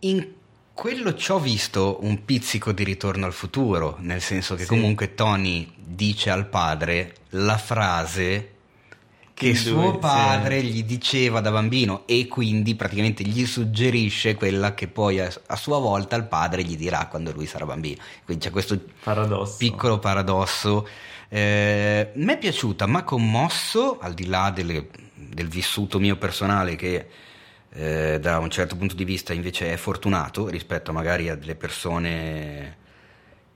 in 0.01 0.27
quello 0.75 1.15
ci 1.15 1.31
ho 1.31 1.39
visto 1.39 1.99
un 2.03 2.25
pizzico 2.25 2.73
di 2.73 2.85
ritorno 2.85 3.25
al 3.27 3.33
futuro, 3.33 3.97
nel 4.01 4.21
senso 4.21 4.55
che 4.55 4.65
Sì. 4.65 4.69
comunque 4.69 5.15
Tony 5.15 5.73
dice 5.77 6.31
al 6.31 6.47
padre 6.47 7.15
la 7.31 7.57
frase 7.57 8.51
che 9.35 9.49
Il 9.49 9.57
suo 9.57 9.91
due, 9.91 9.99
padre 9.99 10.63
gli 10.63 10.85
diceva 10.85 11.41
da 11.41 11.51
bambino 11.51 12.03
e 12.07 12.29
quindi 12.29 12.75
praticamente 12.77 13.25
gli 13.25 13.45
suggerisce 13.47 14.35
quella 14.35 14.75
che 14.75 14.87
poi 14.89 15.19
a, 15.21 15.33
a 15.47 15.57
sua 15.57 15.79
volta 15.79 16.15
il 16.17 16.25
padre 16.25 16.63
gli 16.63 16.77
dirà 16.77 17.07
quando 17.07 17.33
lui 17.33 17.47
sarà 17.47 17.65
bambino. 17.65 18.01
Quindi 18.25 18.45
c'è 18.45 18.51
questo 18.53 18.79
Paradosso. 19.03 19.57
piccolo 19.59 19.99
paradosso. 19.99 20.87
Eh, 21.29 22.11
mi 22.15 22.33
è 22.33 22.39
piaciuta, 22.39 22.87
ma 22.87 23.03
commosso, 23.03 23.99
al 23.99 24.15
di 24.15 24.27
là 24.27 24.51
delle- 24.51 24.89
del 25.15 25.49
vissuto 25.49 25.99
mio 25.99 26.17
personale 26.17 26.77
che 26.77 27.09
eh, 27.77 28.19
da 28.21 28.39
un 28.39 28.51
certo 28.51 28.77
punto 28.77 28.95
di 28.95 29.05
vista 29.05 29.33
invece 29.33 29.73
è 29.73 29.77
fortunato 29.77 30.47
rispetto 30.49 30.93
magari 30.93 31.29
a 31.29 31.35
delle 31.35 31.57
persone 31.57 32.77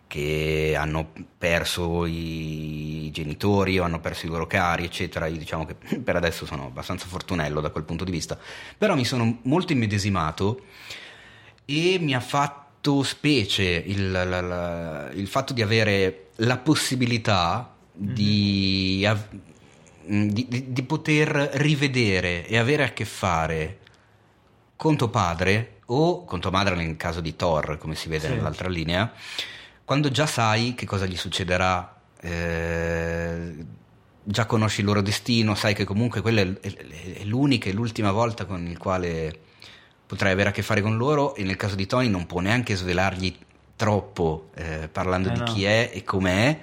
che 0.09 0.75
hanno 0.77 1.12
perso 1.39 2.05
i 2.07 3.11
genitori 3.12 3.79
o 3.79 3.85
hanno 3.85 4.01
perso 4.01 4.27
i 4.27 4.29
loro 4.31 4.47
cari, 4.49 4.85
eccetera. 4.85 5.27
Io 5.27 5.37
diciamo 5.39 5.66
che 5.66 5.75
per 6.03 6.16
adesso 6.16 6.47
sono 6.47 6.66
abbastanza 6.66 7.07
fortunello 7.07 7.61
da 7.61 7.71
quel 7.71 7.85
punto 7.85 8.03
di 8.05 8.11
vista, 8.11 8.37
però 8.77 8.95
mi 8.97 9.05
sono 9.05 9.39
molto 9.43 9.73
immedesimato 9.73 10.62
e 11.64 11.99
mi 12.01 12.14
ha 12.14 12.21
fatto 12.21 13.03
specie 13.03 13.64
il, 13.87 14.11
la- 14.11 14.25
la- 14.41 15.11
il 15.12 15.27
fatto 15.29 15.53
di 15.53 15.62
avere 15.62 16.28
la 16.41 16.57
possibilità 16.59 17.74
di, 17.93 19.05
av- 19.07 19.26
di- 20.05 20.47
di- 20.49 20.72
di 20.72 20.82
poter 20.84 21.30
rivedere 21.55 22.47
e 22.47 22.57
avere 22.59 22.84
a 22.84 22.93
che 22.93 23.05
fare 23.05 23.78
con 24.76 24.97
tuo 24.97 25.09
padre 25.09 25.80
o 25.86 26.24
con 26.24 26.39
tua 26.41 26.51
madre 26.51 26.76
nel 26.76 26.97
caso 26.97 27.20
di 27.20 27.34
Thor, 27.34 27.78
come 27.78 27.95
si 27.97 28.09
vede 28.09 28.28
Sì. 28.28 28.34
nell'altra 28.34 28.68
linea, 28.68 29.12
quando 29.84 30.11
già 30.11 30.26
sai 30.26 30.74
che 30.74 30.86
cosa 30.86 31.07
gli 31.07 31.16
succederà, 31.16 31.97
eh, 32.20 33.55
già 34.22 34.47
conosci 34.47 34.80
il 34.80 34.86
loro 34.86 35.01
destino, 35.03 35.55
sai 35.55 35.74
che 35.74 35.84
comunque 35.84 36.20
quella 36.20 36.43
è, 36.43 36.53
è- 36.61 37.18
è 37.20 37.24
l'unica 37.24 37.68
e 37.68 37.72
l'ultima 37.72 38.12
volta 38.12 38.45
con 38.45 38.66
il 38.66 38.78
quale 38.78 39.41
potrai 40.07 40.32
avere 40.32 40.51
a 40.51 40.53
che 40.53 40.62
fare 40.62 40.82
con 40.82 40.97
loro 40.97 41.34
e 41.34 41.43
nel 41.43 41.57
caso 41.57 41.74
di 41.74 41.86
Tony 41.86 42.09
non 42.09 42.26
può 42.26 42.41
neanche 42.41 42.74
svelargli 42.76 43.36
troppo 43.79 44.51
eh, 44.57 44.89
parlando 44.91 45.29
Eh 45.29 45.33
di 45.35 45.39
no. 45.39 45.45
chi 45.45 45.64
è 45.64 45.91
e 45.95 46.03
com'è. 46.03 46.59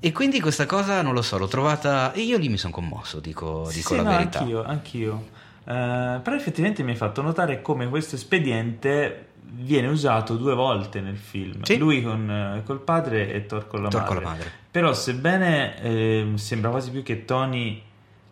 E 0.00 0.12
quindi 0.12 0.38
questa 0.40 0.66
cosa 0.66 1.02
non 1.02 1.14
lo 1.14 1.22
so, 1.22 1.38
l'ho 1.38 1.48
trovata 1.48 2.12
e 2.12 2.20
io 2.20 2.38
lì 2.38 2.48
mi 2.48 2.58
sono 2.58 2.72
commosso, 2.72 3.18
dico, 3.18 3.64
Sì, 3.64 3.78
dico 3.78 3.88
sì, 3.88 3.96
la 3.96 4.02
no, 4.02 4.10
verità. 4.10 4.38
Anch'io, 4.40 4.62
anch'io. 4.64 5.26
Eh, 5.64 6.20
però 6.22 6.36
effettivamente 6.36 6.82
mi 6.84 6.90
hai 6.90 6.96
fatto 6.96 7.20
notare 7.22 7.62
come 7.62 7.88
questo 7.88 8.14
espediente 8.14 9.24
viene 9.50 9.88
usato 9.88 10.36
due 10.36 10.54
volte 10.54 11.00
nel 11.00 11.16
film. 11.16 11.62
Sì. 11.62 11.78
Lui 11.78 12.02
con, 12.02 12.30
eh, 12.30 12.62
col 12.64 12.80
padre 12.80 13.32
e 13.32 13.46
Thor 13.46 13.66
con 13.66 13.82
la 13.82 13.88
Thor 13.88 14.02
madre. 14.02 14.14
con 14.14 14.22
la 14.24 14.30
madre. 14.30 14.52
Però 14.70 14.92
sebbene 14.92 15.80
ehm, 15.80 16.34
sembra 16.36 16.70
quasi 16.70 16.90
più 16.90 17.02
che 17.02 17.24
Tony 17.24 17.82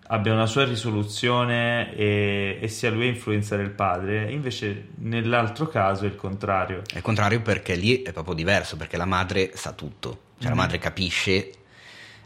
abbia 0.08 0.32
una 0.32 0.46
sua 0.46 0.64
risoluzione 0.64 1.94
e, 1.94 2.58
e 2.60 2.68
sia 2.68 2.90
lui 2.90 3.06
a 3.06 3.10
influenzare 3.10 3.62
il 3.62 3.70
padre, 3.70 4.30
invece 4.30 4.88
nell'altro 4.96 5.66
caso 5.68 6.04
è 6.04 6.08
il 6.08 6.16
contrario. 6.16 6.82
È 6.92 6.96
il 6.96 7.02
contrario 7.02 7.40
perché 7.42 7.74
lì 7.74 8.02
è 8.02 8.12
proprio 8.12 8.34
diverso, 8.34 8.76
perché 8.76 8.96
la 8.96 9.04
madre 9.06 9.52
sa 9.54 9.72
tutto, 9.72 10.10
cioè 10.38 10.50
Mhm. 10.50 10.56
la 10.56 10.62
madre 10.62 10.78
capisce, 10.78 11.50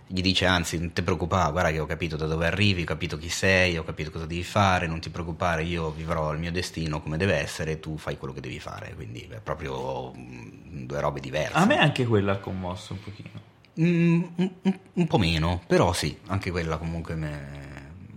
gli 0.06 0.20
dice 0.22 0.44
anzi 0.44 0.76
non 0.78 0.92
ti 0.92 1.02
preoccupare, 1.02 1.52
guarda 1.52 1.70
che 1.70 1.78
ho 1.78 1.86
capito 1.86 2.16
da 2.16 2.26
dove 2.26 2.44
arrivi, 2.46 2.82
ho 2.82 2.86
capito 2.86 3.16
chi 3.16 3.28
sei, 3.28 3.78
ho 3.78 3.84
capito 3.84 4.10
cosa 4.10 4.26
devi 4.26 4.42
fare, 4.42 4.86
non 4.88 4.98
ti 4.98 5.08
preoccupare, 5.08 5.62
io 5.62 5.90
vivrò 5.92 6.32
il 6.32 6.38
mio 6.40 6.50
destino 6.50 7.00
come 7.00 7.16
deve 7.16 7.36
essere, 7.36 7.78
tu 7.78 7.96
fai 7.96 8.16
quello 8.18 8.34
che 8.34 8.40
devi 8.40 8.58
fare, 8.58 8.92
quindi 8.94 9.26
è 9.30 9.40
proprio 9.40 10.12
mm, 10.16 10.84
due 10.86 11.00
robe 11.00 11.20
diverse. 11.20 11.52
A 11.56 11.64
me 11.64 11.78
anche 11.78 12.04
quella 12.06 12.32
ha 12.32 12.38
commosso 12.38 12.94
un 12.94 12.98
pochino. 13.04 13.48
Mm, 13.80 14.22
un- 14.34 14.50
un 14.94 15.06
po' 15.06 15.16
meno, 15.18 15.62
però 15.66 15.92
sì, 15.92 16.18
anche 16.26 16.50
quella 16.50 16.76
comunque 16.76 17.14
me- 17.14 17.68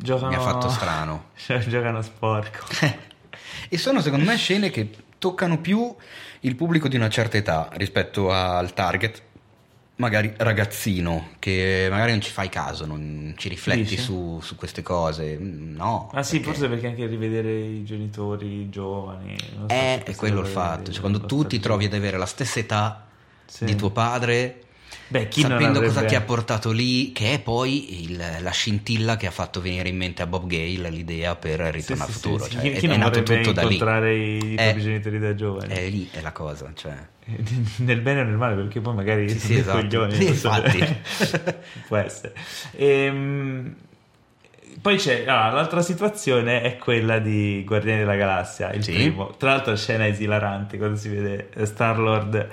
Giocano... 0.03 0.27
mi 0.27 0.35
ha 0.35 0.41
fatto 0.41 0.69
strano. 0.69 1.29
Giocano 1.67 2.01
sporco. 2.01 2.65
E 3.69 3.77
sono 3.77 4.01
secondo 4.01 4.25
me 4.25 4.35
scene 4.35 4.69
che 4.69 4.89
toccano 5.17 5.59
più 5.59 5.95
il 6.41 6.55
pubblico 6.55 6.87
di 6.87 6.95
una 6.95 7.09
certa 7.09 7.37
età 7.37 7.69
rispetto 7.73 8.31
al 8.31 8.73
target 8.73 9.21
magari 9.95 10.33
ragazzino 10.37 11.29
che 11.39 11.87
magari 11.89 12.11
non 12.11 12.21
ci 12.21 12.29
fai 12.29 12.49
caso, 12.49 12.85
non 12.85 13.33
ci 13.37 13.47
rifletti 13.49 13.97
su, 13.97 14.39
su, 14.41 14.55
queste 14.55 14.81
cose, 14.81 15.37
no. 15.39 16.09
Ah 16.13 16.23
sì, 16.23 16.39
perché... 16.39 16.51
forse 16.51 16.69
perché 16.69 16.87
anche 16.87 17.05
rivedere 17.05 17.51
i 17.59 17.83
genitori 17.83 18.69
giovani. 18.69 19.35
So 19.39 19.65
è, 19.67 20.03
è 20.03 20.15
quello 20.15 20.41
il 20.41 20.47
fatto, 20.47 20.91
cioè, 20.91 20.99
quando 20.99 21.21
tu 21.21 21.47
ti 21.47 21.59
trovi 21.59 21.85
ad 21.85 21.93
avere 21.93 22.17
la 22.17 22.25
stessa 22.25 22.59
età 22.59 23.07
sì. 23.45 23.65
di 23.65 23.75
tuo 23.75 23.91
padre 23.91 24.62
Beh, 25.13 25.27
sapendo 25.29 25.77
avrebbe... 25.77 25.85
cosa 25.85 26.05
ti 26.05 26.15
ha 26.15 26.21
portato 26.21 26.71
lì, 26.71 27.11
che 27.11 27.33
è 27.33 27.39
poi 27.39 28.03
il, 28.03 28.19
la 28.39 28.49
scintilla 28.49 29.15
che 29.15 29.27
ha 29.27 29.31
fatto 29.31 29.61
venire 29.61 29.87
in 29.89 29.95
mente 29.95 30.23
a 30.23 30.25
Bob 30.25 30.47
Gale 30.47 30.89
l'idea 30.89 31.35
per 31.35 31.59
Ritorno 31.59 32.03
sì, 32.03 32.09
al 32.09 32.15
futuro. 32.15 32.43
Sì, 32.45 32.49
cioè, 32.49 32.61
chi, 32.61 32.71
chi 32.79 32.87
è, 32.87 32.97
nato 32.97 33.21
tutto 33.21 33.51
da 33.51 33.61
lì. 33.61 33.73
incontrare 33.73 34.15
i 34.15 34.55
propri 34.55 34.81
genitori 34.81 35.19
da 35.19 35.35
giovani. 35.35 35.71
È 35.71 35.87
lì 35.87 36.09
è 36.11 36.21
la 36.21 36.31
cosa, 36.31 36.71
cioè. 36.73 36.95
nel 37.77 38.01
bene 38.01 38.21
o 38.21 38.23
nel 38.23 38.37
male, 38.37 38.55
perché 38.55 38.81
poi 38.81 38.95
magari 38.95 39.29
sì, 39.29 39.39
sì, 39.39 39.57
esatto. 39.59 39.81
coglioni. 39.81 40.15
Sì, 40.15 40.25
infatti. 40.25 40.97
Può 41.85 41.97
essere. 41.97 42.33
Ehm, 42.75 43.75
poi 44.81 44.97
c'è 44.97 45.25
allora, 45.27 45.51
l'altra 45.51 45.81
situazione 45.83 46.63
è 46.63 46.77
quella 46.77 47.19
di 47.19 47.63
Guardiani 47.63 47.99
della 47.99 48.15
Galassia, 48.15 48.73
il 48.73 48.83
sì. 48.83 48.93
primo. 48.93 49.35
Tra 49.37 49.51
l'altro 49.51 49.73
la 49.73 49.77
scena 49.77 50.05
è 50.05 50.09
esilarante 50.09 50.77
quando 50.77 50.97
si 50.97 51.09
vede 51.09 51.49
Star 51.65 51.99
Lord 51.99 52.49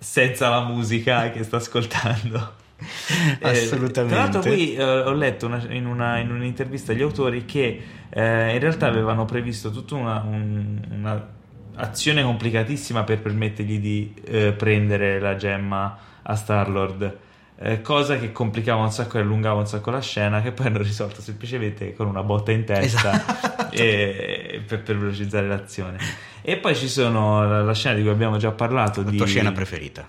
senza 0.00 0.48
la 0.48 0.62
musica 0.62 1.30
che 1.30 1.44
sta 1.44 1.58
ascoltando. 1.58 2.54
Assolutamente. 3.42 4.00
Eh, 4.00 4.06
tra 4.06 4.16
l'altro, 4.16 4.40
qui 4.40 4.74
eh, 4.74 4.82
ho 4.82 5.12
letto 5.12 5.46
una, 5.46 5.62
in, 5.68 5.84
una, 5.86 6.18
in, 6.18 6.30
un'intervista 6.30 6.92
agli 6.92 7.02
autori 7.02 7.44
che 7.44 7.82
eh, 8.08 8.54
in 8.54 8.58
realtà 8.58 8.86
avevano 8.86 9.26
previsto 9.26 9.70
tutta 9.70 9.96
una, 9.96 10.24
un, 10.26 10.80
una, 10.90 11.28
azione 11.74 12.22
complicatissima 12.22 13.04
per 13.04 13.20
permettergli 13.20 13.78
di 13.78 14.14
eh, 14.24 14.52
prendere 14.52 15.20
la 15.20 15.36
gemma 15.36 15.98
a 16.22 16.34
Star-Lord. 16.34 17.18
Eh, 17.62 17.82
cosa 17.82 18.18
che 18.18 18.32
complicava 18.32 18.82
un 18.82 18.90
sacco 18.90 19.18
e 19.18 19.20
allungava 19.20 19.60
un 19.60 19.66
sacco 19.66 19.90
la 19.90 20.00
scena, 20.00 20.40
che 20.40 20.50
poi 20.50 20.66
hanno 20.66 20.78
risolto 20.78 21.20
semplicemente 21.20 21.94
con 21.94 22.06
una 22.06 22.22
botta 22.22 22.52
in 22.52 22.64
testa 22.64 23.12
esatto. 23.12 23.70
e, 23.72 24.62
per, 24.66 24.82
per 24.82 24.96
velocizzare 24.96 25.46
l'azione. 25.46 25.98
E 26.40 26.56
poi 26.56 26.74
ci 26.74 26.88
sono 26.88 27.46
la, 27.46 27.62
la 27.62 27.74
scena 27.74 27.96
di 27.96 28.00
cui 28.00 28.10
abbiamo 28.10 28.38
già 28.38 28.50
parlato. 28.52 29.02
La 29.02 29.10
di... 29.10 29.18
tua 29.18 29.26
scena 29.26 29.52
preferita? 29.52 30.08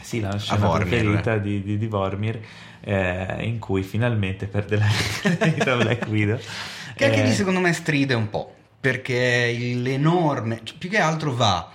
Sì, 0.00 0.20
la 0.20 0.38
scena 0.38 0.68
preferita 0.68 1.36
di, 1.38 1.64
di, 1.64 1.78
di 1.78 1.86
Vormir, 1.88 2.38
eh, 2.80 3.38
in 3.40 3.58
cui 3.58 3.82
finalmente 3.82 4.46
perde 4.46 4.76
la 4.76 4.86
vita 5.48 5.74
Black 5.74 6.06
Widow. 6.06 6.38
Che 6.94 7.04
anche 7.06 7.22
eh... 7.22 7.24
lì 7.24 7.32
secondo 7.32 7.58
me 7.58 7.72
stride 7.72 8.14
un 8.14 8.30
po', 8.30 8.54
perché 8.78 9.52
l'enorme, 9.74 10.60
più 10.78 10.88
che 10.88 10.98
altro 10.98 11.34
va 11.34 11.72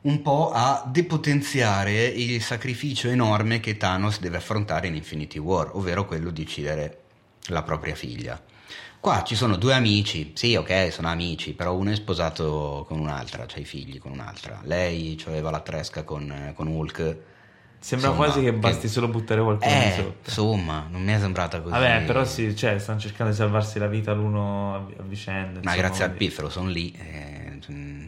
un 0.00 0.22
po' 0.22 0.50
a 0.52 0.84
depotenziare 0.86 2.04
il 2.06 2.40
sacrificio 2.40 3.08
enorme 3.08 3.60
che 3.60 3.76
Thanos 3.76 4.20
deve 4.20 4.36
affrontare 4.36 4.86
in 4.86 4.94
Infinity 4.94 5.38
War, 5.38 5.70
ovvero 5.74 6.06
quello 6.06 6.30
di 6.30 6.42
uccidere 6.42 7.02
la 7.46 7.62
propria 7.62 7.94
figlia. 7.94 8.40
Qua 9.00 9.22
ci 9.22 9.34
sono 9.34 9.56
due 9.56 9.74
amici, 9.74 10.32
sì, 10.34 10.56
ok, 10.56 10.92
sono 10.92 11.08
amici, 11.08 11.52
però 11.52 11.74
uno 11.74 11.90
è 11.90 11.94
sposato 11.94 12.84
con 12.88 12.98
un'altra, 12.98 13.44
ha 13.44 13.58
i 13.58 13.64
figli 13.64 13.98
con 13.98 14.12
un'altra. 14.12 14.60
Lei 14.64 15.20
aveva 15.26 15.50
la 15.50 15.60
tresca 15.60 16.02
con, 16.02 16.52
con 16.54 16.66
Hulk. 16.66 17.16
Sembra 17.80 18.08
insomma, 18.08 18.26
quasi 18.26 18.44
che 18.44 18.52
basti 18.52 18.80
che... 18.82 18.88
solo 18.88 19.06
buttare 19.06 19.40
qualcuno 19.40 19.72
eh, 19.72 19.92
sotto. 19.94 20.14
Insomma, 20.24 20.88
non 20.90 21.02
mi 21.04 21.12
è 21.12 21.18
sembrata 21.18 21.60
così. 21.60 21.72
Vabbè, 21.72 22.04
però 22.06 22.24
sì, 22.24 22.56
cioè, 22.56 22.76
stanno 22.80 22.98
cercando 22.98 23.30
di 23.30 23.38
salvarsi 23.38 23.78
la 23.78 23.86
vita 23.86 24.12
l'uno 24.12 24.74
a, 24.74 25.02
vicenda. 25.02 25.60
Ma 25.62 25.76
grazie 25.76 26.02
al 26.02 26.10
piffero 26.10 26.48
sono 26.48 26.68
lì. 26.68 26.92
Eh, 26.92 27.60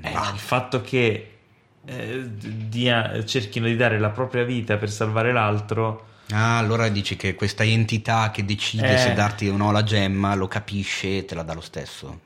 eh, 0.03 0.13
ah. 0.13 0.33
Il 0.33 0.41
fatto 0.41 0.81
che 0.81 1.40
eh, 1.87 2.29
dia, 2.29 3.25
cerchino 3.25 3.67
di 3.67 3.77
dare 3.77 3.99
la 3.99 4.11
propria 4.11 4.45
vita 4.45 4.77
per 4.77 4.91
salvare 4.91 5.33
l'altro 5.33 6.09
Ah, 6.33 6.59
allora 6.59 6.89
dici 6.89 7.17
che 7.17 7.35
questa 7.35 7.65
entità 7.65 8.31
che 8.31 8.45
decide 8.45 8.95
eh. 8.95 8.99
se 8.99 9.13
darti 9.15 9.49
o 9.49 9.57
no 9.57 9.73
la 9.73 9.83
gemma 9.83 10.35
lo 10.35 10.49
capisce 10.49 11.19
e 11.19 11.25
te 11.25 11.35
la 11.35 11.43
dà 11.43 11.55
lo 11.55 11.61
stesso. 11.61 12.21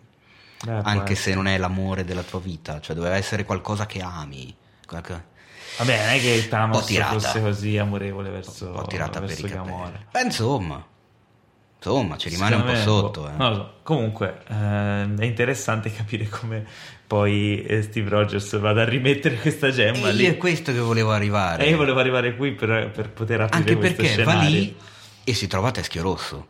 Eh, 0.67 0.81
Anche 0.83 1.15
se 1.15 1.35
non 1.35 1.47
è 1.47 1.57
l'amore 1.59 2.05
della 2.05 2.23
tua 2.23 2.41
vita, 2.41 2.81
cioè 2.81 2.95
doveva 2.95 3.17
essere 3.17 3.45
qualcosa 3.45 3.87
che 3.87 4.01
ami. 4.01 4.55
Qualche... 4.87 5.33
Vabbè, 5.79 5.99
non 5.99 6.09
è 6.09 6.21
che 6.21 6.49
Thanos 6.49 6.97
fosse 6.97 7.41
così 7.41 7.79
amorevole 7.79 8.31
verso, 8.31 8.67
un 8.69 8.75
po' 8.75 8.87
tirata 8.87 9.21
verso 9.21 9.43
per 9.43 9.51
i 9.51 9.55
capelli. 9.55 10.07
Beh, 10.11 10.23
insomma, 10.23 10.87
insomma, 11.77 12.17
ci 12.17 12.29
rimane 12.29 12.57
Secondo 12.57 12.73
un 12.73 12.79
po' 12.79 12.91
sotto. 12.91 13.29
Eh. 13.29 13.33
So. 13.39 13.75
Comunque, 13.83 14.43
eh, 14.49 15.15
è 15.19 15.25
interessante 15.25 15.93
capire 15.93 16.29
come 16.29 16.65
poi 17.07 17.63
eh, 17.63 17.83
Steve 17.83 18.09
Rogers 18.09 18.59
vada 18.59 18.83
a 18.83 18.85
rimettere 18.85 19.37
questa 19.37 19.71
gemma. 19.71 20.09
E 20.09 20.13
lì. 20.13 20.25
è 20.25 20.37
questo 20.37 20.73
che 20.73 20.79
volevo 20.79 21.13
arrivare. 21.13 21.65
E 21.65 21.71
io 21.71 21.77
volevo 21.77 22.01
arrivare 22.01 22.35
qui 22.37 22.53
per, 22.53 22.91
per 22.93 23.11
poter 23.11 23.43
aprire 23.43 23.59
Anche 23.59 23.77
perché 23.77 24.07
scenario. 24.07 24.41
va 24.41 24.49
lì 24.49 24.77
e 25.25 25.35
si 25.35 25.47
trova 25.47 25.69
a 25.69 25.71
Teschio 25.71 26.03
Rosso. 26.03 26.49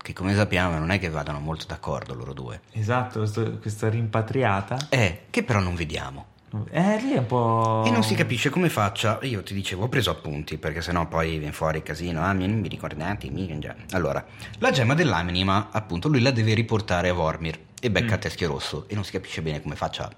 Che 0.00 0.12
come 0.12 0.34
sappiamo 0.34 0.78
non 0.78 0.90
è 0.90 0.98
che 0.98 1.10
vadano 1.10 1.40
molto 1.40 1.66
d'accordo 1.66 2.14
loro 2.14 2.32
due. 2.32 2.60
Esatto, 2.72 3.18
questo, 3.18 3.58
questa 3.58 3.88
rimpatriata. 3.88 4.88
Eh, 4.88 5.22
che 5.30 5.42
però 5.42 5.58
non 5.60 5.74
vediamo. 5.74 6.26
Eh, 6.70 6.98
lì 7.02 7.12
è 7.12 7.18
un 7.18 7.26
po'. 7.26 7.82
E 7.84 7.90
non 7.90 8.02
si 8.02 8.14
capisce 8.14 8.48
come 8.48 8.70
faccia. 8.70 9.18
Io 9.22 9.42
ti 9.42 9.52
dicevo, 9.52 9.84
ho 9.84 9.88
preso 9.88 10.10
appunti 10.10 10.56
perché 10.56 10.80
sennò 10.80 11.06
poi 11.06 11.38
viene 11.38 11.52
fuori 11.52 11.78
il 11.78 11.82
casino. 11.82 12.22
Ah, 12.22 12.32
non 12.32 12.58
mi 12.58 12.68
ricordate, 12.68 13.28
mi 13.28 13.58
già. 13.58 13.74
Allora, 13.90 14.24
la 14.58 14.70
gemma 14.70 14.94
dell'anima, 14.94 15.68
appunto, 15.70 16.08
lui 16.08 16.20
la 16.22 16.30
deve 16.30 16.54
riportare 16.54 17.10
a 17.10 17.12
Vormir 17.12 17.58
e 17.80 17.90
becca 17.90 18.16
mm. 18.16 18.20
Teschio 18.20 18.48
Rosso 18.48 18.84
e 18.88 18.94
non 18.94 19.04
si 19.04 19.12
capisce 19.12 19.42
bene 19.42 19.60
come 19.62 19.76
faccia 19.76 20.10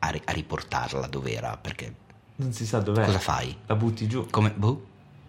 a, 0.00 0.08
ri- 0.08 0.22
a 0.24 0.32
riportarla 0.32 1.06
dove 1.06 1.32
era 1.32 1.56
perché. 1.56 1.94
Non 2.36 2.52
si 2.52 2.66
sa 2.66 2.78
dov'è. 2.80 3.04
Cosa 3.04 3.18
fai? 3.18 3.56
La 3.66 3.74
butti 3.74 4.06
giù. 4.06 4.26
Come? 4.30 4.52
Boh, 4.54 4.86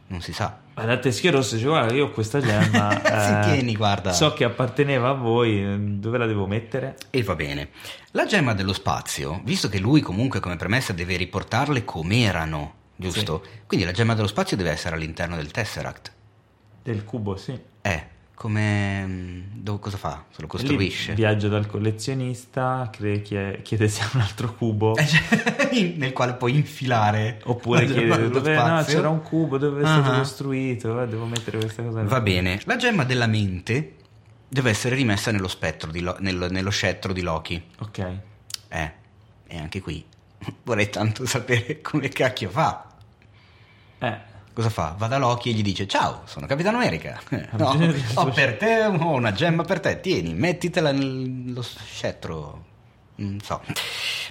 non 0.08 0.22
si 0.22 0.34
sa. 0.34 0.60
Ma 0.80 0.86
da 0.86 0.98
Teschio 0.98 1.32
Rosso 1.32 1.56
dice 1.56 1.68
guarda 1.68 1.94
io 1.94 2.06
ho 2.06 2.12
questa 2.12 2.40
gemma 2.40 3.42
eh, 3.44 3.52
tieni, 3.52 3.76
guarda. 3.76 4.14
so 4.14 4.32
che 4.32 4.46
apparteneva 4.46 5.10
a 5.10 5.14
voi 5.14 6.00
dove 6.00 6.18
la 6.18 6.26
devo 6.26 6.48
mettere? 6.48 6.96
e 7.10 7.22
va 7.22 7.36
bene 7.36 7.72
la 8.12 8.26
gemma 8.26 8.54
dello 8.54 8.72
spazio 8.72 9.42
visto 9.44 9.68
che 9.68 9.78
lui 9.78 10.00
comunque 10.00 10.40
come 10.40 10.56
premessa 10.56 10.94
deve 10.94 11.18
riportarle 11.18 11.84
come 11.84 12.22
erano 12.22 12.76
giusto? 12.96 13.42
Sì. 13.44 13.50
quindi 13.68 13.86
la 13.86 13.92
gemma 13.92 14.14
dello 14.14 14.28
spazio 14.28 14.56
deve 14.56 14.72
essere 14.72 14.96
all'interno 14.96 15.36
del 15.36 15.52
Tesseract 15.52 16.14
del 16.82 17.04
cubo 17.04 17.36
sì 17.36 17.60
eh 17.82 18.08
come 18.40 19.06
mm, 19.06 19.42
dove, 19.52 19.80
cosa 19.80 19.98
fa? 19.98 20.24
Se 20.30 20.40
lo 20.40 20.48
costruisce? 20.48 21.10
Lì 21.10 21.18
viaggia 21.18 21.50
dal 21.50 21.68
collezionista, 21.68 22.90
chiede, 22.90 23.62
chiede 23.62 23.90
se 23.90 24.02
ha 24.02 24.10
un 24.14 24.22
altro 24.22 24.56
cubo 24.56 24.96
eh, 24.96 25.06
cioè, 25.06 25.92
nel 25.98 26.14
quale 26.14 26.36
puoi 26.36 26.56
infilare. 26.56 27.42
Oppure 27.44 27.84
chiede 27.92 28.30
dove 28.30 28.56
no, 28.56 28.82
c'era 28.86 29.10
un 29.10 29.22
cubo, 29.24 29.58
dove 29.58 29.82
è 29.82 29.84
uh-huh. 29.84 30.02
stato 30.02 30.18
costruito, 30.20 31.02
eh, 31.02 31.08
devo 31.10 31.26
mettere 31.26 31.58
questa 31.58 31.84
cosa. 31.84 32.02
Va 32.04 32.22
bene. 32.22 32.62
La 32.64 32.78
gemma 32.78 33.04
della 33.04 33.28
mente 33.28 33.96
deve 34.48 34.70
essere 34.70 34.96
rimessa 34.96 35.32
nello 35.32 35.50
spettro, 35.50 35.92
di 35.92 36.00
Lo- 36.00 36.16
nello, 36.20 36.50
nello 36.50 36.70
scettro 36.70 37.12
di 37.12 37.22
Loki. 37.22 37.62
Ok. 37.80 37.98
Eh, 38.70 38.92
e 39.48 39.58
anche 39.58 39.82
qui 39.82 40.02
vorrei 40.64 40.90
tanto 40.90 41.26
sapere 41.26 41.82
come 41.82 42.08
cacchio 42.08 42.50
fa. 42.50 42.88
Eh 44.00 44.29
cosa 44.60 44.70
fa? 44.70 44.96
Va 44.98 45.08
da 45.08 45.18
Loki 45.18 45.50
e 45.50 45.54
gli 45.54 45.62
dice 45.62 45.88
ciao, 45.88 46.24
sono 46.26 46.46
Capitano 46.46 46.78
America, 46.78 47.20
no, 47.58 47.78
ho 48.16 48.30
per 48.30 48.58
te 48.58 48.84
ho 48.84 49.12
una 49.12 49.32
gemma 49.32 49.64
per 49.64 49.80
te, 49.80 50.02
tieni, 50.02 50.34
mettitela 50.34 50.92
nello 50.92 51.62
scettro, 51.62 52.66
non 53.16 53.40
so, 53.42 53.62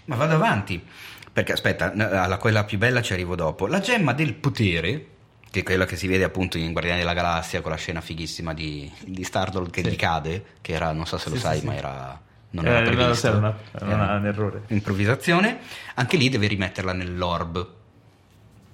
ma 0.04 0.16
vado 0.16 0.34
avanti, 0.34 0.84
perché 1.32 1.52
aspetta, 1.52 1.92
alla 1.92 2.36
quella 2.36 2.64
più 2.64 2.76
bella 2.76 3.00
ci 3.00 3.14
arrivo 3.14 3.34
dopo, 3.34 3.66
la 3.66 3.80
gemma 3.80 4.12
del 4.12 4.34
potere, 4.34 5.06
che 5.50 5.60
è 5.60 5.62
quella 5.62 5.86
che 5.86 5.96
si 5.96 6.06
vede 6.06 6.24
appunto 6.24 6.58
in 6.58 6.72
Guardiani 6.72 6.98
della 6.98 7.14
Galassia 7.14 7.62
con 7.62 7.70
la 7.70 7.78
scena 7.78 8.02
fighissima 8.02 8.52
di, 8.52 8.90
di 9.06 9.24
Stardoll 9.24 9.70
che 9.70 9.82
sì. 9.82 9.88
gli 9.88 9.96
cade, 9.96 10.44
che 10.60 10.72
era, 10.72 10.92
non 10.92 11.06
so 11.06 11.16
se 11.16 11.30
lo 11.30 11.36
sì, 11.36 11.40
sai, 11.40 11.60
sì, 11.60 11.66
ma 11.66 11.74
era 11.74 12.20
non 12.50 12.66
era 12.66 12.80
eh, 12.80 12.82
previsto. 12.82 13.26
Era, 13.26 13.36
una, 13.36 13.56
era 13.72 14.16
un 14.16 14.26
errore. 14.26 14.62
Improvvisazione. 14.68 15.58
Anche 15.94 16.16
lì 16.16 16.30
deve 16.30 16.46
rimetterla 16.46 16.92
nell'orb. 16.92 17.68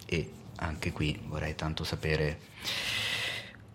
E 0.06 0.30
anche 0.56 0.92
qui 0.92 1.20
vorrei 1.26 1.54
tanto 1.54 1.84
sapere 1.84 2.38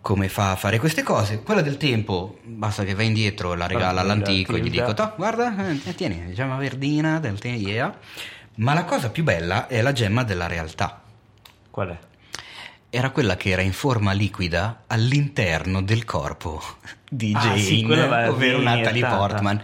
come 0.00 0.28
fa 0.28 0.52
a 0.52 0.56
fare 0.56 0.78
queste 0.78 1.02
cose. 1.02 1.42
Quella 1.42 1.60
del 1.60 1.76
tempo, 1.76 2.38
basta 2.42 2.84
che 2.84 2.94
va 2.94 3.02
indietro, 3.02 3.54
la 3.54 3.66
regala 3.66 4.00
all'antico 4.00 4.56
e 4.56 4.60
gli 4.60 4.70
dico, 4.70 4.94
guarda, 5.16 5.54
eh, 5.70 5.94
tieni, 5.94 6.32
gemma 6.32 6.56
verdina 6.56 7.20
del 7.20 7.38
tempo, 7.38 7.68
yeah. 7.68 7.94
Ma 8.56 8.74
la 8.74 8.84
cosa 8.84 9.10
più 9.10 9.22
bella 9.22 9.66
è 9.66 9.80
la 9.82 9.92
gemma 9.92 10.24
della 10.24 10.46
realtà. 10.46 11.02
Qual 11.70 11.88
è? 11.88 11.98
Era 12.92 13.10
quella 13.10 13.36
che 13.36 13.50
era 13.50 13.62
in 13.62 13.72
forma 13.72 14.12
liquida 14.12 14.82
all'interno 14.86 15.80
del 15.80 16.04
corpo 16.04 16.60
di 17.08 17.32
ah, 17.34 17.40
Jane, 17.40 17.58
sì, 17.60 17.84
ovvero 17.84 18.60
Natalie 18.60 19.06
Portman. 19.06 19.62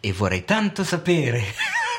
E 0.00 0.12
vorrei 0.12 0.44
tanto 0.44 0.84
sapere 0.84 1.42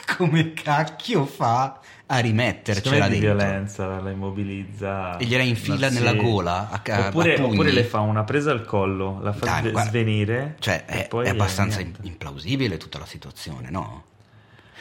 come 0.18 0.54
cacchio 0.54 1.26
fa 1.26 1.80
a 2.12 2.18
rimettercela 2.20 3.08
di 3.08 3.20
dentro. 3.20 3.36
violenza, 3.36 4.00
la 4.00 4.10
immobilizza. 4.10 5.18
E 5.18 5.26
gliela 5.26 5.44
infila 5.44 5.90
nella 5.90 6.14
gola. 6.14 6.70
A, 6.70 6.82
a, 6.84 7.08
oppure, 7.08 7.36
a 7.36 7.44
oppure, 7.44 7.72
le 7.72 7.84
fa 7.84 8.00
una 8.00 8.24
presa 8.24 8.52
al 8.52 8.66
collo, 8.66 9.20
la 9.22 9.32
fa 9.32 9.62
Dai, 9.62 9.72
svenire. 9.86 10.56
Cioè, 10.60 10.86
è, 10.86 11.08
è 11.08 11.30
abbastanza 11.30 11.80
niente. 11.80 12.00
implausibile 12.04 12.78
tutta 12.78 12.98
la 12.98 13.06
situazione, 13.06 13.70
no? 13.70 14.06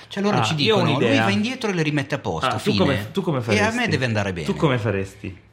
Cioè 0.08 0.22
loro 0.22 0.38
ah, 0.38 0.42
ci 0.42 0.54
dicono, 0.54 0.98
lui 0.98 1.18
va 1.18 1.28
indietro 1.28 1.70
e 1.70 1.74
le 1.74 1.82
rimette 1.82 2.14
a 2.14 2.18
posto. 2.18 2.46
Ah, 2.46 2.58
tu, 2.58 2.74
come, 2.74 3.10
tu 3.12 3.20
come 3.20 3.42
faresti? 3.42 3.62
E 3.62 3.66
a 3.66 3.72
me 3.72 3.88
deve 3.88 4.06
andare 4.06 4.32
bene. 4.32 4.46
Tu 4.46 4.54
come 4.54 4.78
faresti? 4.78 5.46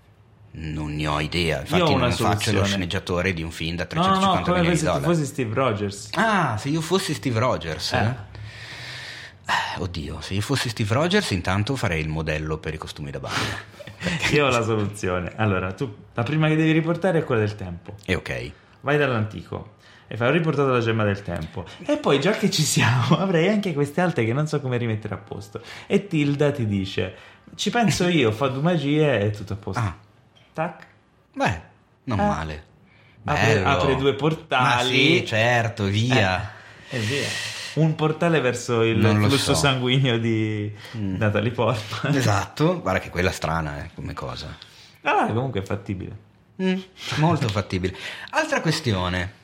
Non 0.58 0.96
ne 0.96 1.08
ho 1.08 1.20
idea, 1.20 1.60
infatti 1.60 1.82
ho 1.82 1.98
non 1.98 2.14
soluzione. 2.14 2.36
faccio 2.36 2.52
lo 2.54 2.64
sceneggiatore 2.64 3.34
di 3.34 3.44
un 3.44 3.52
film 3.52 3.76
da 3.76 3.84
350 3.84 4.26
no, 4.26 4.34
no, 4.34 4.40
no, 4.40 4.46
come 4.46 4.60
milioni 4.60 4.78
di 4.78 4.84
dollari. 4.84 5.02
se 5.02 5.08
tu 5.10 5.14
fossi 5.14 5.26
Steve 5.26 5.54
Rogers. 5.54 6.10
Ah, 6.14 6.58
se 6.58 6.70
io 6.70 6.80
fossi 6.80 7.14
Steve 7.14 7.40
Rogers. 7.40 7.92
Eh. 7.92 7.98
Eh, 7.98 8.14
oddio, 9.78 10.22
se 10.22 10.34
io 10.34 10.42
fossi 10.42 10.70
Steve 10.70 10.94
Rogers 10.94 11.32
intanto 11.32 11.76
farei 11.76 12.02
il 12.02 12.10
modello 12.10 12.58
per 12.58 12.74
i 12.74 12.78
costumi 12.78 13.12
da 13.12 13.20
bagno. 13.20 13.74
io 14.32 14.46
ho 14.46 14.50
la 14.50 14.64
soluzione. 14.64 15.34
Allora, 15.36 15.72
tu 15.74 15.94
la 16.14 16.24
prima 16.24 16.48
che 16.48 16.56
devi 16.56 16.72
riportare 16.72 17.20
è 17.20 17.24
quella 17.24 17.42
del 17.42 17.56
tempo. 17.56 17.96
E 18.06 18.16
ok. 18.16 18.52
Vai 18.82 18.98
dall'antico 18.98 19.74
e 20.08 20.18
fai 20.18 20.28
ho 20.28 20.32
riportato 20.32 20.70
la 20.70 20.80
gemma 20.80 21.04
del 21.04 21.22
tempo. 21.22 21.66
E 21.86 21.98
poi, 21.98 22.20
già 22.20 22.32
che 22.32 22.52
ci 22.52 22.62
siamo, 22.64 23.18
avrei 23.20 23.48
anche 23.50 23.74
queste 23.74 24.02
altre 24.02 24.26
che 24.26 24.34
non 24.34 24.48
so 24.48 24.62
come 24.62 24.78
rimettere 24.78 25.16
a 25.16 25.18
posto. 25.18 25.62
E 25.88 26.08
Tilda 26.08 26.52
ti 26.52 26.66
dice: 26.68 27.16
Ci 27.56 27.70
penso 27.70 28.08
io, 28.08 28.32
fa 28.32 28.48
due 28.48 28.62
magie 28.62 29.20
e 29.20 29.30
tutto 29.32 29.54
a 29.54 29.58
posto. 29.58 29.82
Ah. 29.82 29.96
Tac. 30.54 30.88
Beh, 31.34 31.62
non 32.06 32.20
eh. 32.20 32.24
male. 32.24 32.64
Apre, 33.26 33.64
apre, 33.64 33.96
due 33.96 34.14
portali. 34.14 34.74
Ma 34.74 35.18
sì, 35.20 35.26
certo, 35.26 35.86
via. 35.86 36.52
Eh, 36.90 36.98
e 36.98 37.00
via. 37.00 37.28
Un 37.76 37.96
portale 37.96 38.40
verso 38.40 38.84
il 38.84 39.02
flusso 39.04 39.54
so. 39.54 39.56
sanguigno 39.56 40.18
di 40.18 40.72
mm. 40.98 41.16
Natalie 41.18 41.52
Portman. 41.52 42.16
Esatto, 42.16 42.82
guarda 42.82 43.00
che 43.00 43.10
quella 43.10 43.32
strana 43.32 43.84
eh, 43.84 43.90
come 43.94 44.14
cosa. 44.14 44.56
Ah, 45.02 45.28
comunque 45.28 45.62
è 45.62 45.64
fattibile. 45.64 46.18
Mm, 46.62 46.80
molto 47.18 47.48
fattibile. 47.50 47.96
Altra 48.32 48.62
questione. 48.62 49.44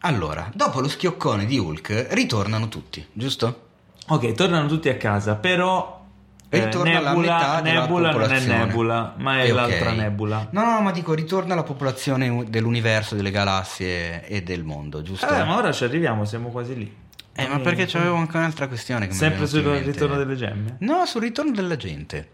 Allora, 0.00 0.50
dopo 0.54 0.80
lo 0.80 0.88
schioccone 0.88 1.46
di 1.46 1.58
Hulk 1.58 2.08
ritornano 2.10 2.68
tutti, 2.68 3.04
giusto? 3.12 3.64
Ok, 4.08 4.32
tornano 4.32 4.68
tutti 4.68 4.88
a 4.88 4.96
casa, 4.96 5.34
però 5.34 6.04
ritorna 6.48 7.00
eh, 7.00 7.02
nebula, 7.02 7.60
nebula 7.60 8.12
non 8.12 8.32
è 8.32 8.40
nebula, 8.40 9.14
ma 9.16 9.40
è 9.40 9.48
e 9.48 9.52
l'altra 9.52 9.90
okay. 9.90 9.96
nebula. 9.96 10.48
No, 10.50 10.64
no, 10.64 10.80
ma 10.80 10.92
dico, 10.92 11.14
ritorna 11.14 11.54
la 11.54 11.64
popolazione 11.64 12.44
dell'universo, 12.48 13.16
delle 13.16 13.30
galassie 13.30 14.26
e 14.26 14.42
del 14.42 14.62
mondo, 14.62 15.02
giusto? 15.02 15.26
Eh, 15.26 15.42
ma 15.42 15.56
ora 15.56 15.72
ci 15.72 15.84
arriviamo, 15.84 16.24
siamo 16.24 16.50
quasi 16.50 16.76
lì. 16.76 16.94
Eh, 17.36 17.48
ma 17.48 17.60
perché 17.60 17.86
c'avevo 17.86 18.16
anche 18.16 18.36
un'altra 18.36 18.66
questione 18.66 19.06
che 19.06 19.12
Sempre 19.14 19.46
sul 19.46 19.62
ritorno 19.62 20.16
delle 20.16 20.36
gemme? 20.36 20.76
No, 20.80 21.04
sul 21.04 21.20
ritorno 21.20 21.50
della 21.52 21.76
gente. 21.76 22.30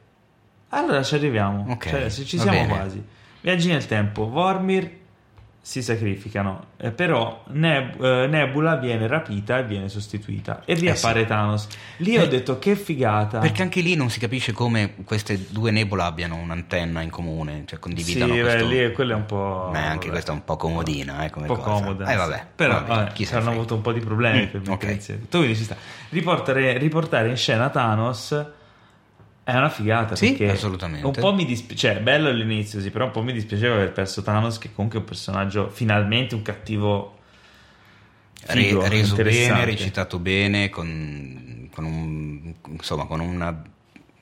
Allora 0.69 1.03
ci 1.03 1.15
arriviamo. 1.17 1.67
Ok. 1.69 1.89
Cioè, 1.89 2.11
ci 2.11 2.39
siamo 2.39 2.67
quasi. 2.67 3.03
Viaggi 3.41 3.69
nel 3.69 3.85
tempo. 3.87 4.29
Vormir 4.29 5.01
si 5.65 5.81
sacrificano, 5.81 6.71
eh, 6.77 6.91
però 6.91 7.45
Neb- 7.51 8.03
eh, 8.03 8.27
Nebula 8.27 8.75
viene 8.75 9.07
rapita 9.07 9.59
e 9.59 9.65
viene 9.65 9.89
sostituita 9.89 10.63
e 10.65 10.75
riappare 10.75 11.21
eh 11.21 11.23
sì. 11.23 11.29
Thanos. 11.29 11.69
Lì 11.99 12.19
ho 12.19 12.27
detto 12.27 12.59
che 12.59 12.75
figata. 12.75 13.39
Perché 13.39 13.63
anche 13.63 13.81
lì 13.81 13.95
non 13.95 14.11
si 14.11 14.19
capisce 14.19 14.51
come 14.51 14.95
queste 15.05 15.47
due 15.51 15.71
Nebula 15.71 16.05
abbiano 16.05 16.35
un'antenna 16.35 17.01
in 17.01 17.11
comune, 17.11 17.63
cioè 17.67 17.79
condividano 17.79 18.35
sì, 18.35 18.41
questo... 18.41 18.67
Beh, 18.67 18.87
lì 18.87 18.93
quello 18.93 19.13
è 19.13 19.15
un 19.15 19.27
po'... 19.27 19.69
Beh, 19.71 19.79
anche 19.79 20.09
questa 20.11 20.33
è 20.33 20.35
un 20.35 20.45
po' 20.45 20.57
comodina, 20.57 21.25
eh, 21.25 21.31
Un 21.33 21.47
po' 21.47 21.55
cosa. 21.55 21.85
comoda. 21.85 22.13
Eh 22.13 22.17
vabbè. 22.17 22.47
Però 22.57 22.73
vabbè, 22.73 22.89
vabbè, 22.89 23.35
hanno 23.37 23.51
avuto 23.51 23.77
un 23.77 23.83
po' 23.83 23.93
di 23.93 24.01
problemi 24.01 24.47
mm, 24.47 24.49
per 24.49 24.69
okay. 24.69 24.99
Tu 24.99 25.39
quindi 25.39 25.55
ci 25.55 25.63
sta. 25.63 25.77
Riportare, 26.09 26.77
riportare 26.77 27.29
in 27.29 27.37
scena 27.37 27.71
Thanos 27.71 28.37
è 29.53 29.57
una 29.59 29.69
figata 29.69 30.17
sì, 30.17 30.29
perché 30.29 30.51
assolutamente. 30.53 31.07
un 31.07 31.13
po' 31.13 31.35
mi 31.35 31.45
dispiace, 31.45 31.95
cioè 31.95 32.01
bello 32.01 32.29
all'inizio, 32.29 32.81
sì, 32.81 32.91
però 32.91 33.07
un 33.07 33.11
po' 33.11 33.23
mi 33.23 33.33
dispiaceva 33.33 33.75
aver 33.75 33.93
perso 33.93 34.23
Thanos 34.23 34.59
che 34.59 34.73
comunque 34.73 34.99
è 34.99 35.03
un 35.03 35.09
personaggio 35.09 35.69
finalmente 35.69 36.35
un 36.35 36.43
cattivo 36.43 37.19
figo, 38.35 38.81
Re, 38.81 38.89
reso 38.89 39.15
bene, 39.17 39.65
recitato 39.65 40.19
bene 40.19 40.71
con, 40.71 41.69
con 41.73 41.85
un 41.85 42.55
insomma 42.69 43.05
con 43.05 43.21
una 43.21 43.63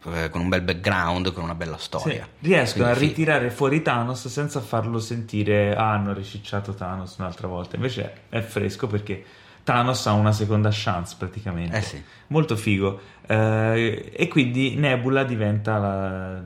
eh, 0.07 0.31
con 0.31 0.41
un 0.41 0.49
bel 0.49 0.62
background, 0.62 1.33
con 1.33 1.45
una 1.45 1.55
bella 1.55 1.76
storia. 1.76 2.26
Sì, 2.41 2.47
riescono 2.49 2.87
Quindi, 2.87 3.05
a 3.05 3.09
ritirare 3.09 3.51
fuori 3.51 3.83
Thanos 3.83 4.26
senza 4.28 4.61
farlo 4.61 4.99
sentire 4.99 5.74
ah, 5.74 5.93
hanno 5.93 6.12
ricicciato 6.12 6.72
Thanos 6.74 7.16
un'altra 7.18 7.47
volta. 7.47 7.76
Invece 7.76 8.22
è 8.31 8.41
fresco 8.41 8.87
perché 8.87 9.24
Thanos 9.62 10.06
ha 10.06 10.12
una 10.12 10.32
seconda 10.32 10.70
chance 10.72 11.14
praticamente. 11.18 11.76
Eh 11.76 11.82
sì. 11.82 12.02
Molto 12.28 12.56
figo. 12.56 13.00
Eh, 13.26 14.12
e 14.14 14.28
quindi 14.28 14.74
Nebula 14.74 15.24
diventa 15.24 15.78
la, 15.78 16.42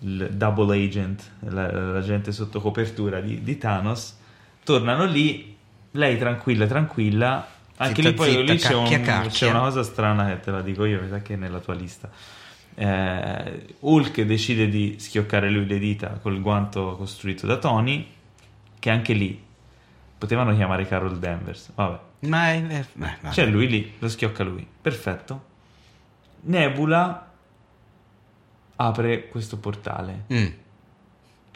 il 0.00 0.30
double 0.32 0.76
agent, 0.76 1.30
l'agente 1.40 2.32
sotto 2.32 2.60
copertura 2.60 3.20
di, 3.20 3.42
di, 3.42 3.56
Thanos. 3.58 4.18
Tornano 4.64 5.04
lì, 5.04 5.56
lei 5.92 6.18
tranquilla, 6.18 6.66
tranquilla. 6.66 7.48
Anche 7.78 8.02
zitta, 8.02 8.08
lì 8.08 8.14
poi 8.14 8.30
zitta, 8.30 8.40
lì 8.40 8.58
c'è, 8.58 8.68
cacchia, 8.68 8.78
un, 8.98 9.04
cacchia. 9.04 9.30
c'è, 9.30 9.50
una 9.50 9.60
cosa 9.60 9.82
strana 9.82 10.26
che 10.26 10.40
te 10.40 10.50
la 10.50 10.62
dico 10.62 10.84
io, 10.84 11.00
mi 11.00 11.08
sa 11.08 11.20
che 11.20 11.34
è 11.34 11.36
nella 11.36 11.60
tua 11.60 11.74
lista. 11.74 12.10
Eh, 12.74 13.74
Hulk 13.80 14.20
decide 14.22 14.68
di 14.68 14.96
schioccare 14.98 15.48
lui 15.48 15.66
le 15.66 15.78
dita 15.78 16.18
col 16.20 16.40
guanto 16.42 16.96
costruito 16.96 17.46
da 17.46 17.56
Tony, 17.56 18.06
che 18.78 18.90
anche 18.90 19.12
lì 19.12 19.42
potevano 20.18 20.54
chiamare 20.54 20.86
Carol 20.86 21.18
Danvers. 21.18 21.72
Vabbè. 21.74 22.05
Ma 22.20 22.52
è, 22.52 22.66
è, 22.66 22.84
beh, 22.92 23.16
C'è 23.30 23.46
lui 23.46 23.68
lì, 23.68 23.94
lo 23.98 24.08
schiocca 24.08 24.42
lui. 24.42 24.66
Perfetto. 24.80 25.44
Nebula 26.42 27.30
apre 28.76 29.28
questo 29.28 29.58
portale. 29.58 30.24
Mm. 30.32 30.46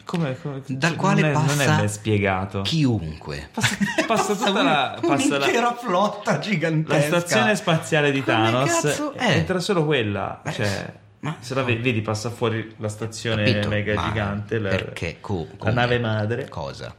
Come, 0.03 0.37
come, 0.41 0.61
Dal 0.65 0.89
cioè, 0.89 0.99
quale 0.99 1.21
non 1.21 1.29
è, 1.29 1.33
passa 1.33 1.63
non 1.63 1.73
è 1.73 1.77
ben 1.77 1.89
spiegato. 1.89 2.61
Chiunque. 2.63 3.49
Passa, 3.53 3.77
passa 4.07 4.35
tutta 4.35 4.61
la... 4.61 4.99
Passa 5.01 5.35
un'intera 5.35 5.73
flotta 5.73 6.39
gigantesca. 6.39 7.09
La 7.09 7.19
stazione 7.19 7.55
spaziale 7.55 8.11
di 8.11 8.21
come 8.21 8.51
Thanos. 8.51 9.13
Entra 9.17 9.59
solo 9.59 9.85
quella. 9.85 10.41
Beh, 10.43 10.51
cioè, 10.51 10.93
ma 11.19 11.37
se 11.39 11.53
la 11.53 11.63
vedi, 11.63 11.81
vedi, 11.81 12.01
passa 12.01 12.29
fuori 12.29 12.75
la 12.77 12.89
stazione 12.89 13.43
capito, 13.43 13.69
mega 13.69 13.95
gigante. 13.95 14.59
La, 14.59 14.69
perché? 14.69 15.17
Co- 15.21 15.47
la 15.59 15.71
nave 15.71 15.99
madre. 15.99 16.49
Cosa? 16.49 16.93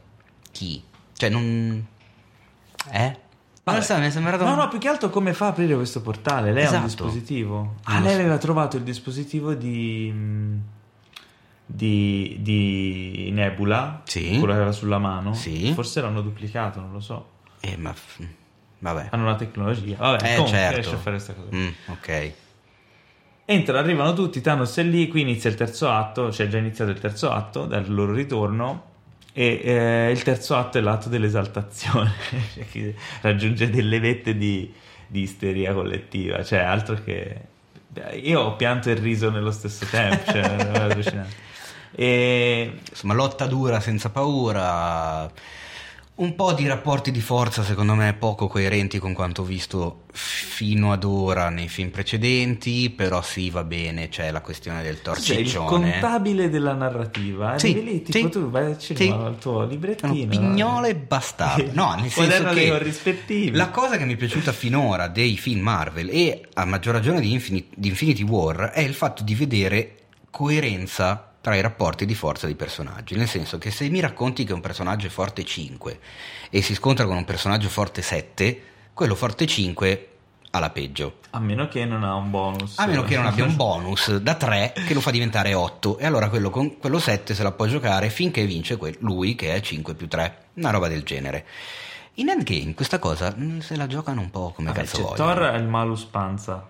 Chi? 0.51 0.81
Cioè 1.13 1.29
non... 1.29 1.85
Eh? 2.91 3.19
Non 3.65 3.81
so, 3.81 3.97
mi 3.97 4.07
è 4.07 4.09
sembrato... 4.09 4.43
No, 4.43 4.55
no, 4.55 4.67
più 4.67 4.77
che 4.77 4.89
altro 4.89 5.09
come 5.09 5.33
fa 5.33 5.45
a 5.45 5.49
aprire 5.49 5.75
questo 5.75 6.01
portale? 6.01 6.51
Lei 6.51 6.63
esatto. 6.63 6.75
ha 6.75 6.79
un 6.79 6.85
esatto. 6.85 7.03
dispositivo. 7.05 7.75
Ah, 7.83 7.99
lei 7.99 8.15
aveva 8.15 8.37
trovato 8.37 8.77
il 8.77 8.83
dispositivo 8.83 9.53
di... 9.53 10.71
Di, 11.65 12.37
di 12.41 13.29
Nebula, 13.31 14.01
sì. 14.03 14.37
quello 14.37 14.47
che 14.47 14.51
aveva 14.51 14.71
sulla 14.73 14.97
mano. 14.97 15.33
Sì. 15.33 15.71
Forse 15.73 16.01
l'hanno 16.01 16.21
duplicato, 16.21 16.81
non 16.81 16.91
lo 16.91 16.99
so. 16.99 17.29
Eh, 17.61 17.77
ma... 17.77 17.95
Vabbè. 18.79 19.07
Hanno 19.11 19.23
una 19.23 19.35
tecnologia. 19.35 19.95
Vabbè, 19.95 20.23
eh, 20.23 20.35
comunque, 20.35 20.57
certo. 20.57 20.75
riesce 20.75 20.95
a 20.95 20.97
fare 20.97 21.15
questa 21.15 21.33
cosa. 21.33 21.55
Mm, 21.55 21.69
ok. 21.87 22.33
Entrano, 23.45 23.79
arrivano 23.79 24.13
tutti, 24.13 24.41
Thanos 24.41 24.75
è 24.77 24.83
lì, 24.83 25.07
qui 25.07 25.21
inizia 25.21 25.49
il 25.49 25.55
terzo 25.55 25.89
atto, 25.89 26.31
cioè 26.31 26.47
è 26.47 26.49
già 26.49 26.57
iniziato 26.57 26.91
il 26.91 26.99
terzo 26.99 27.31
atto 27.31 27.65
dal 27.65 27.89
loro 27.91 28.11
ritorno 28.11 28.91
e 29.33 29.61
eh, 29.63 30.11
il 30.11 30.21
terzo 30.21 30.55
atto 30.55 30.77
è 30.77 30.81
l'atto 30.81 31.09
dell'esaltazione, 31.09 32.13
cioè 32.71 32.93
raggiunge 33.21 33.69
delle 33.69 33.99
vette 33.99 34.37
di, 34.37 34.71
di 35.07 35.21
isteria 35.21 35.73
collettiva, 35.73 36.43
cioè 36.43 36.59
altro 36.59 36.95
che... 37.03 37.51
Io 38.21 38.39
ho 38.39 38.55
pianto 38.55 38.89
e 38.89 38.95
riso 38.95 39.29
nello 39.29 39.51
stesso 39.51 39.85
tempo, 39.85 40.31
cioè 40.31 40.41
è 40.41 40.77
allucinante. 40.77 41.51
E... 41.95 42.79
Insomma, 42.89 43.13
lotta 43.13 43.45
dura 43.45 43.79
senza 43.79 44.09
paura 44.09 45.31
un 46.15 46.35
po' 46.35 46.53
di 46.53 46.67
rapporti 46.67 47.09
di 47.09 47.21
forza, 47.21 47.63
secondo 47.63 47.95
me, 47.95 48.13
poco 48.13 48.47
coerenti 48.47 48.99
con 48.99 49.13
quanto 49.13 49.41
ho 49.41 49.45
visto 49.45 50.03
fino 50.11 50.91
ad 50.91 51.03
ora 51.03 51.49
nei 51.49 51.67
film 51.67 51.89
precedenti, 51.89 52.91
però 52.91 53.23
sì, 53.23 53.49
va 53.49 53.63
bene, 53.63 54.09
c'è 54.09 54.29
la 54.29 54.41
questione 54.41 54.83
del 54.83 55.01
torciccione. 55.01 55.43
C'è 55.43 55.57
il 55.59 55.65
contabile 55.65 56.49
della 56.51 56.73
narrativa, 56.73 57.57
sì, 57.57 57.83
lì, 57.83 58.03
tipo 58.03 58.17
sì, 58.17 58.29
tu 58.29 58.49
vai 58.51 58.65
al 58.65 58.77
cinema, 58.77 59.25
sì. 59.25 59.31
il 59.31 59.37
tuo 59.39 59.65
librettino. 59.65 60.27
Pignole 60.27 60.89
e 60.89 60.95
bastardo. 60.95 61.71
No, 61.73 61.95
nel 61.95 62.09
senso 62.11 62.43
che 62.49 63.49
la 63.51 63.69
cosa 63.69 63.97
che 63.97 64.05
mi 64.05 64.13
è 64.13 64.17
piaciuta 64.17 64.51
finora 64.51 65.07
dei 65.07 65.35
film 65.35 65.61
Marvel 65.61 66.09
e 66.11 66.47
a 66.53 66.65
maggior 66.65 66.93
ragione 66.93 67.21
di, 67.21 67.31
Infinite, 67.31 67.69
di 67.75 67.87
Infinity 67.87 68.21
War 68.21 68.69
è 68.69 68.81
il 68.81 68.93
fatto 68.93 69.23
di 69.23 69.33
vedere 69.33 69.95
coerenza 70.29 71.32
tra 71.43 71.57
i 71.57 71.61
rapporti 71.61 72.05
di 72.05 72.15
forza 72.15 72.45
dei 72.45 72.55
personaggi, 72.55 73.17
nel 73.17 73.27
senso 73.27 73.57
che 73.57 73.69
se 73.69 73.89
mi 73.89 73.99
racconti 73.99 74.45
che 74.45 74.53
un 74.53 74.61
personaggio 74.61 75.07
è 75.07 75.09
forte 75.09 75.43
5 75.43 75.99
e 76.49 76.61
si 76.61 76.73
scontra 76.73 77.05
con 77.05 77.17
un 77.17 77.25
personaggio 77.25 77.67
forte 77.67 78.01
7, 78.01 78.61
quello 78.93 79.13
forte 79.13 79.45
5 79.45 80.07
ha 80.51 80.59
la 80.59 80.69
peggio. 80.69 81.17
A 81.31 81.39
meno 81.39 81.67
che 81.67 81.83
non 81.83 82.05
ha 82.05 82.15
un 82.15 82.29
bonus. 82.29 82.79
A 82.79 82.85
meno 82.85 83.03
che 83.03 83.17
non 83.17 83.25
abbia 83.25 83.43
un 83.43 83.57
bonus 83.57 84.15
da 84.15 84.35
3 84.35 84.71
che 84.87 84.93
lo 84.93 85.01
fa 85.01 85.11
diventare 85.11 85.53
8 85.53 85.97
e 85.97 86.05
allora 86.05 86.29
quello, 86.29 86.49
con, 86.49 86.77
quello 86.77 86.97
7 86.97 87.35
se 87.35 87.43
la 87.43 87.51
può 87.51 87.65
giocare 87.65 88.09
finché 88.09 88.45
vince 88.45 88.77
quel, 88.77 88.95
lui 88.99 89.35
che 89.35 89.53
è 89.53 89.59
5 89.59 89.95
più 89.95 90.07
3, 90.07 90.37
una 90.53 90.69
roba 90.69 90.87
del 90.87 91.03
genere. 91.03 91.45
In 92.13 92.29
Endgame 92.29 92.73
questa 92.73 92.99
cosa 92.99 93.35
mm, 93.37 93.59
se 93.59 93.75
la 93.75 93.87
giocano 93.87 94.21
un 94.21 94.29
po' 94.29 94.53
come 94.55 94.69
Vabbè, 94.71 94.79
cazzo 94.79 95.01
vogliono. 95.01 95.15
Thor 95.15 95.43
è 95.49 95.57
il 95.57 95.67
malus 95.67 96.05
panza. 96.05 96.69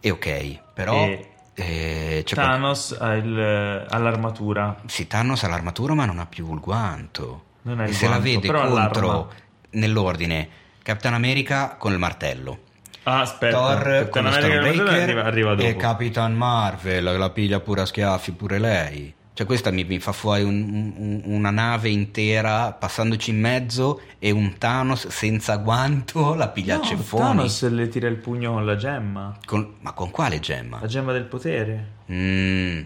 E 0.00 0.10
ok, 0.10 0.58
però... 0.74 1.02
E 1.06 1.31
eh, 1.54 2.24
Thanos 2.26 2.96
ha, 2.98 3.14
il, 3.14 3.86
ha, 3.88 3.98
l'armatura. 3.98 4.76
Sì, 4.86 5.06
Thanos 5.06 5.42
ha 5.44 5.48
l'armatura, 5.48 5.94
ma 5.94 6.04
non 6.04 6.18
ha 6.18 6.26
più 6.26 6.52
il 6.52 6.60
guanto. 6.60 7.44
Non 7.62 7.80
è 7.80 7.84
il 7.84 7.90
e 7.90 7.92
se 7.92 8.06
guanto, 8.06 8.18
la 8.18 8.24
vede 8.24 8.52
contro, 8.52 9.32
nell'ordine, 9.70 10.48
Captain 10.82 11.14
America 11.14 11.76
con 11.78 11.92
il 11.92 11.98
martello. 11.98 12.58
Ah, 13.04 13.20
aspetta, 13.20 13.56
Thor 13.56 13.82
Captain 13.82 14.08
con 14.10 14.26
America 14.26 14.60
Stormbreaker 14.62 15.02
arriva, 15.02 15.24
arriva 15.24 15.54
dopo. 15.54 15.68
e 15.68 15.76
Capitan 15.76 16.34
Marvel, 16.34 17.18
la 17.18 17.30
piglia 17.30 17.60
pure 17.60 17.80
a 17.82 17.86
schiaffi 17.86 18.32
pure 18.32 18.58
lei. 18.58 19.14
Cioè, 19.42 19.46
questa 19.46 19.70
mi, 19.72 19.82
mi 19.84 19.98
fa 19.98 20.12
fuori 20.12 20.44
un, 20.44 20.92
un, 20.96 21.20
una 21.24 21.50
nave 21.50 21.88
intera 21.88 22.70
passandoci 22.72 23.30
in 23.30 23.40
mezzo 23.40 24.00
e 24.20 24.30
un 24.30 24.56
Thanos 24.56 25.08
senza 25.08 25.56
guanto 25.56 26.34
la 26.36 26.48
piglia 26.48 26.76
no, 26.76 26.82
a 26.82 26.84
ceffoni. 26.84 27.22
Thanos 27.24 27.68
le 27.70 27.88
tira 27.88 28.08
il 28.08 28.16
pugno 28.16 28.52
con 28.52 28.64
la 28.64 28.76
gemma. 28.76 29.36
Con, 29.44 29.74
ma 29.80 29.92
con 29.92 30.10
quale 30.10 30.38
gemma? 30.38 30.78
La 30.80 30.86
gemma 30.86 31.12
del 31.12 31.24
potere. 31.24 31.86
Mm. 32.12 32.80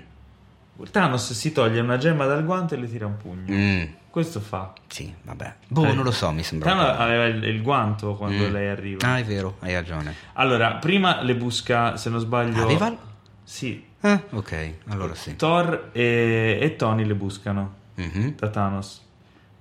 Thanos 0.90 1.32
si 1.32 1.52
toglie 1.52 1.80
una 1.80 1.98
gemma 1.98 2.24
dal 2.26 2.44
guanto 2.44 2.74
e 2.74 2.78
le 2.78 2.88
tira 2.90 3.04
un 3.06 3.16
pugno. 3.18 3.44
Mm. 3.48 3.82
Questo 4.08 4.40
fa. 4.40 4.72
Sì, 4.86 5.12
vabbè. 5.22 5.54
Boh, 5.68 5.84
Eh, 5.84 5.92
non 5.92 6.04
lo 6.04 6.10
so, 6.10 6.30
mi 6.32 6.42
sembra. 6.42 6.70
Thanos 6.70 6.98
aveva 6.98 7.24
il, 7.26 7.44
il 7.44 7.60
guanto 7.62 8.14
quando 8.14 8.48
Mm. 8.48 8.52
lei 8.52 8.68
arriva. 8.68 9.06
Ah, 9.06 9.18
è 9.18 9.24
vero, 9.24 9.56
hai 9.60 9.74
ragione. 9.74 10.14
Allora, 10.34 10.72
prima 10.76 11.20
le 11.22 11.34
busca, 11.36 11.98
se 11.98 12.08
non 12.08 12.18
sbaglio... 12.20 12.62
Aveva 12.62 12.96
Sì. 13.44 13.85
Ah, 14.00 14.22
ok, 14.30 14.74
allora 14.88 15.14
sì. 15.14 15.36
Thor 15.36 15.88
e, 15.92 16.58
e 16.60 16.76
Tony 16.76 17.04
le 17.04 17.14
buscano 17.14 17.74
Mhm. 17.96 18.34
da 18.36 18.48
Thanos 18.50 19.04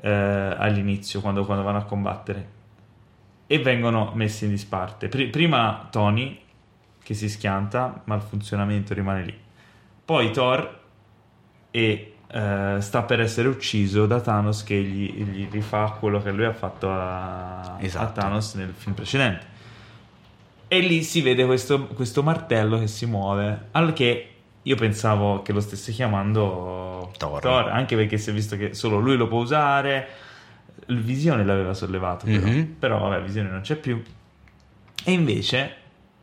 eh, 0.01 0.09
all'inizio, 0.11 1.21
quando, 1.21 1.45
quando 1.45 1.63
vanno 1.63 1.77
a 1.79 1.83
combattere. 1.83 2.47
E 3.47 3.59
vengono 3.59 4.11
messi 4.13 4.45
in 4.45 4.51
disparte. 4.51 5.07
Pri- 5.07 5.29
prima 5.29 5.88
Tony, 5.89 6.39
che 7.01 7.13
si 7.13 7.29
schianta, 7.29 8.01
ma 8.05 8.15
il 8.15 8.21
funzionamento 8.21 8.93
rimane 8.93 9.23
lì. 9.23 9.39
Poi 10.03 10.31
Thor 10.31 10.79
e 11.71 12.13
eh, 12.27 12.77
sta 12.79 13.03
per 13.03 13.19
essere 13.21 13.47
ucciso 13.47 14.05
da 14.05 14.19
Thanos 14.19 14.63
che 14.63 14.75
gli, 14.81 15.23
gli 15.23 15.47
rifà 15.49 15.91
quello 15.99 16.21
che 16.21 16.31
lui 16.31 16.45
ha 16.45 16.53
fatto 16.53 16.89
a, 16.91 17.77
Esatto. 17.79 18.05
a 18.19 18.23
Thanos 18.23 18.53
nel 18.55 18.73
film 18.75 18.93
precedente. 18.95 19.53
E 20.68 20.80
lì 20.80 21.03
si 21.03 21.22
vede 21.22 21.45
questo, 21.45 21.88
questo 21.88 22.24
martello 22.24 22.80
che 22.80 22.88
si 22.88 23.05
muove, 23.05 23.68
al 23.72 23.93
che 23.93 24.30
io 24.61 24.76
pensavo 24.76 25.41
che 25.43 25.53
lo 25.53 25.59
stesse 25.61 25.91
chiamando 25.91 27.11
Thor. 27.18 27.45
anche 27.70 27.95
perché 27.95 28.18
si 28.18 28.32
è 28.32 28.34
visto 28.34 28.57
che 28.57 28.74
solo 28.74 28.97
lui 28.99 29.16
lo 29.16 29.28
può 29.28 29.39
usare. 29.41 30.07
Il 30.88 31.01
Visione 31.01 31.43
l'aveva 31.45 31.74
sollevato, 31.74 32.26
però, 32.26 32.47
Mhm. 32.47 32.76
però 32.80 32.99
vabbè, 32.99 33.22
Visione 33.24 33.49
non 33.49 33.61
c'è 33.61 33.76
più. 33.76 34.01
E 35.03 35.11
invece, 35.11 35.76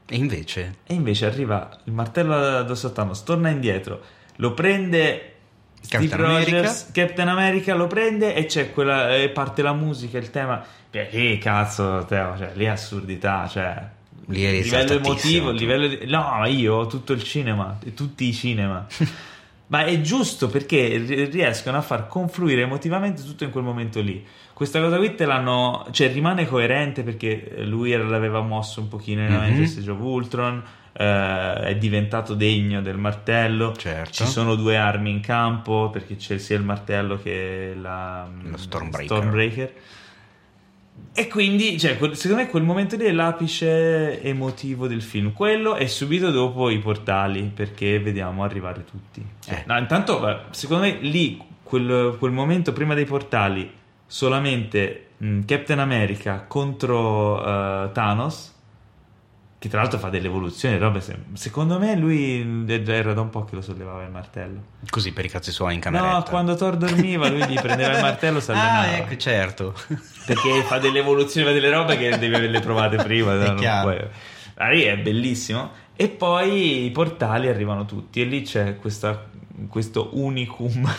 E 0.07 0.17
invece? 0.17 0.77
e 0.87 0.95
invece 0.95 1.27
arriva 1.27 1.71
il 1.85 1.93
martello 1.93 2.35
addosso 2.35 2.89
a 2.89 2.91
Thanos, 2.91 3.23
torna 3.23 3.49
indietro, 3.49 4.01
lo 4.37 4.53
prende 4.55 5.35
Steve 5.81 6.09
Captain 6.09 6.29
Rogers, 6.31 6.49
America. 6.83 6.93
Captain 7.07 7.29
America 7.29 7.75
lo 7.75 7.87
prende 7.87 8.35
e 8.35 8.45
c'è 8.47 8.73
quella, 8.73 9.15
e 9.17 9.29
parte 9.31 9.63
la 9.63 9.73
musica, 9.73 10.19
il 10.19 10.31
tema. 10.31 10.65
Che 10.91 11.39
cazzo, 11.41 12.05
Teo, 12.07 12.37
cioè, 12.37 12.51
lì 12.55 12.67
assurdità, 12.69 13.47
cioè. 13.49 13.89
Lì 14.27 14.45
eri 14.45 14.63
livello 14.63 14.93
emotivo, 14.95 15.51
livello 15.51 15.87
di- 15.89 16.07
No, 16.07 16.37
ma 16.39 16.47
io 16.47 16.75
ho 16.75 16.87
tutto 16.87 17.13
il 17.13 17.23
cinema, 17.23 17.79
tutti 17.95 18.29
i 18.29 18.33
cinema. 18.33 18.87
ma 19.69 19.85
è 19.85 20.01
giusto 20.01 20.49
perché 20.49 20.99
ri- 20.99 21.25
riescono 21.27 21.79
a 21.79 21.83
far 21.83 22.07
confluire 22.07 22.63
emotivamente 22.63 23.23
tutto 23.25 23.45
in 23.45 23.51
quel 23.51 23.65
momento 23.65 24.01
lì. 24.01 24.25
Questa 24.53 24.81
cosa 24.81 24.97
qui 24.99 25.15
te 25.15 25.25
l'hanno. 25.25 25.87
cioè 25.91 26.13
rimane 26.13 26.47
coerente 26.47 27.03
perché 27.03 27.55
lui 27.65 27.91
era- 27.91 28.05
l'aveva 28.05 28.41
mosso 28.43 28.81
un 28.81 28.89
pochino 28.89 29.23
in 29.23 29.29
Mhm. 29.31 29.35
Avengers 29.37 29.77
Age 29.79 29.91
of 29.91 29.99
Ultron. 30.01 30.63
eh, 30.95 31.55
è 31.69 31.77
diventato 31.79 32.35
degno 32.35 32.83
del 32.83 32.99
martello. 32.99 33.75
Certo. 33.75 34.13
Ci 34.13 34.27
sono 34.27 34.57
due 34.57 34.77
armi 34.77 35.09
in 35.11 35.21
campo 35.21 35.89
perché 35.91 36.17
c'è 36.17 36.37
sia 36.37 36.55
il 36.59 36.65
martello 36.65 37.17
che 37.17 37.75
la, 37.81 38.29
Lo 38.43 38.59
Stormbreaker. 38.59 39.07
Stormbreaker. 39.17 39.73
E 41.15 41.29
quindi, 41.29 41.79
cioè, 41.79 41.99
secondo 42.13 42.43
me 42.43 42.49
quel 42.49 42.63
momento 42.63 42.97
lì 42.97 43.05
è 43.05 43.13
l'apice 43.13 44.23
emotivo 44.23 44.87
del 44.87 45.03
film. 45.03 45.33
Quello 45.33 45.75
è 45.75 45.87
subito 45.87 46.31
dopo 46.31 46.71
i 46.71 46.79
portali, 46.79 47.51
perché 47.55 48.01
vediamo 48.01 48.45
arrivare 48.45 48.85
tutti. 48.85 49.25
Eh. 49.49 49.65
No, 49.67 49.77
intanto, 49.77 50.27
eh, 50.29 50.39
secondo 50.51 50.85
me 50.85 50.99
lì, 51.01 51.39
quel, 51.63 52.17
quel 52.19 52.33
momento 52.33 52.73
prima 52.73 52.95
dei 52.95 53.05
portali, 53.05 53.71
solamente 54.07 55.09
mh, 55.19 55.41
Captain 55.45 55.79
America 55.79 56.45
contro 56.47 57.45
eh, 57.45 57.91
Thanos, 57.93 58.55
che 59.63 59.69
tra 59.69 59.81
l'altro 59.81 60.01
fa 60.01 60.09
delle 60.09 60.27
evoluzioni, 60.27 60.77
robe 60.77 61.01
secondo 61.35 61.79
me 61.79 61.95
lui 61.95 62.65
era 62.85 63.13
da 63.15 63.21
un 63.21 63.31
po' 63.31 63.45
che 63.45 63.55
lo 63.55 63.63
sollevava 63.63 64.03
il 64.03 64.11
martello. 64.11 64.61
Così 64.91 65.13
per 65.13 65.25
i 65.25 65.29
cazzi 65.29 65.53
suoi 65.53 65.75
in 65.75 65.81
cameretta. 65.81 66.11
No, 66.17 66.23
quando 66.25 66.57
Thor 66.57 66.77
dormiva 66.77 67.29
lui 67.29 67.47
gli 67.47 67.55
prendeva 67.61 67.95
il 67.95 68.01
martello 68.01 68.39
e 68.39 68.41
si 68.41 68.51
allenava. 68.51 68.81
Ah, 68.81 68.87
ecco, 68.97 69.17
certo. 69.17 69.73
Perché 70.27 70.63
fa 70.65 70.79
delle 70.81 70.99
evoluzioni, 70.99 71.47
fa 71.47 71.53
delle 71.53 71.71
robe 71.71 71.97
che 71.97 72.19
devi 72.19 72.35
averle 72.35 72.59
provate 72.59 72.97
prima. 72.97 73.35
È 73.41 73.49
no? 73.51 73.55
Chiaro. 73.55 73.89
puoi- 73.89 74.09
Ah, 74.57 74.71
lì 74.71 74.83
è 74.83 74.99
bellissimo. 74.99 75.71
E 75.95 76.09
poi 76.09 76.85
i 76.87 76.91
portali 76.91 77.47
arrivano 77.47 77.85
tutti 77.85 78.21
e 78.21 78.25
lì 78.25 78.43
c'è 78.43 78.77
questa- 78.79 79.27
questo 79.69 80.09
unicum 80.15 80.93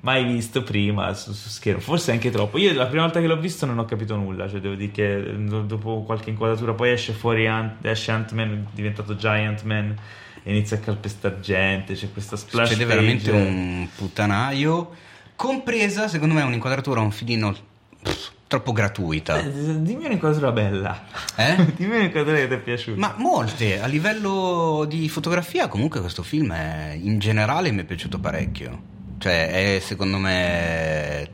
mai 0.00 0.24
visto 0.24 0.62
prima 0.62 1.12
su, 1.14 1.32
su 1.32 1.48
schermo. 1.48 1.80
Forse 1.80 2.12
anche 2.12 2.30
troppo. 2.30 2.58
Io 2.58 2.72
la 2.74 2.86
prima 2.86 3.02
volta 3.02 3.20
che 3.20 3.26
l'ho 3.26 3.38
visto 3.38 3.66
non 3.66 3.78
ho 3.78 3.84
capito 3.84 4.16
nulla. 4.16 4.48
Cioè, 4.48 4.60
devo 4.60 4.74
dire 4.74 4.90
che 4.90 5.34
do- 5.46 5.62
dopo 5.62 6.02
qualche 6.02 6.30
inquadratura 6.30 6.72
poi 6.74 6.90
esce 6.90 7.12
fuori 7.12 7.46
Ant- 7.46 7.84
esce 7.84 8.10
Ant-Man, 8.12 8.68
diventato 8.72 9.16
Giant 9.16 9.62
Man. 9.62 9.96
E 10.42 10.50
inizia 10.50 10.76
a 10.76 10.80
calpestare 10.80 11.40
gente. 11.40 11.94
C'è 11.94 12.12
questa 12.12 12.36
splash 12.36 12.68
Succede 12.68 12.84
page. 12.86 12.96
veramente 12.96 13.30
un 13.30 13.88
puttanaio. 13.96 14.90
Compresa, 15.36 16.08
secondo 16.08 16.34
me, 16.34 16.42
un'inquadratura 16.42 17.00
un 17.00 17.10
filino 17.12 17.54
pff, 18.02 18.30
troppo 18.46 18.72
gratuita. 18.72 19.38
Eh, 19.40 19.80
Dimmi 19.82 20.06
un'inquadratura 20.06 20.52
bella. 20.52 21.04
Eh? 21.36 21.56
Dimmi 21.76 21.96
un'inquadratura 21.96 22.36
che 22.38 22.48
ti 22.48 22.54
è 22.54 22.58
piaciuta. 22.58 22.98
Ma 22.98 23.14
molte, 23.18 23.80
a 23.80 23.86
livello 23.86 24.84
di 24.88 25.08
fotografia 25.08 25.68
comunque 25.68 26.00
questo 26.00 26.22
film 26.22 26.52
è, 26.52 26.98
in 27.00 27.18
generale 27.18 27.70
mi 27.72 27.82
è 27.82 27.84
piaciuto 27.84 28.18
parecchio. 28.18 28.96
Cioè 29.18 29.76
è 29.76 29.80
secondo 29.80 30.18
me 30.18 31.28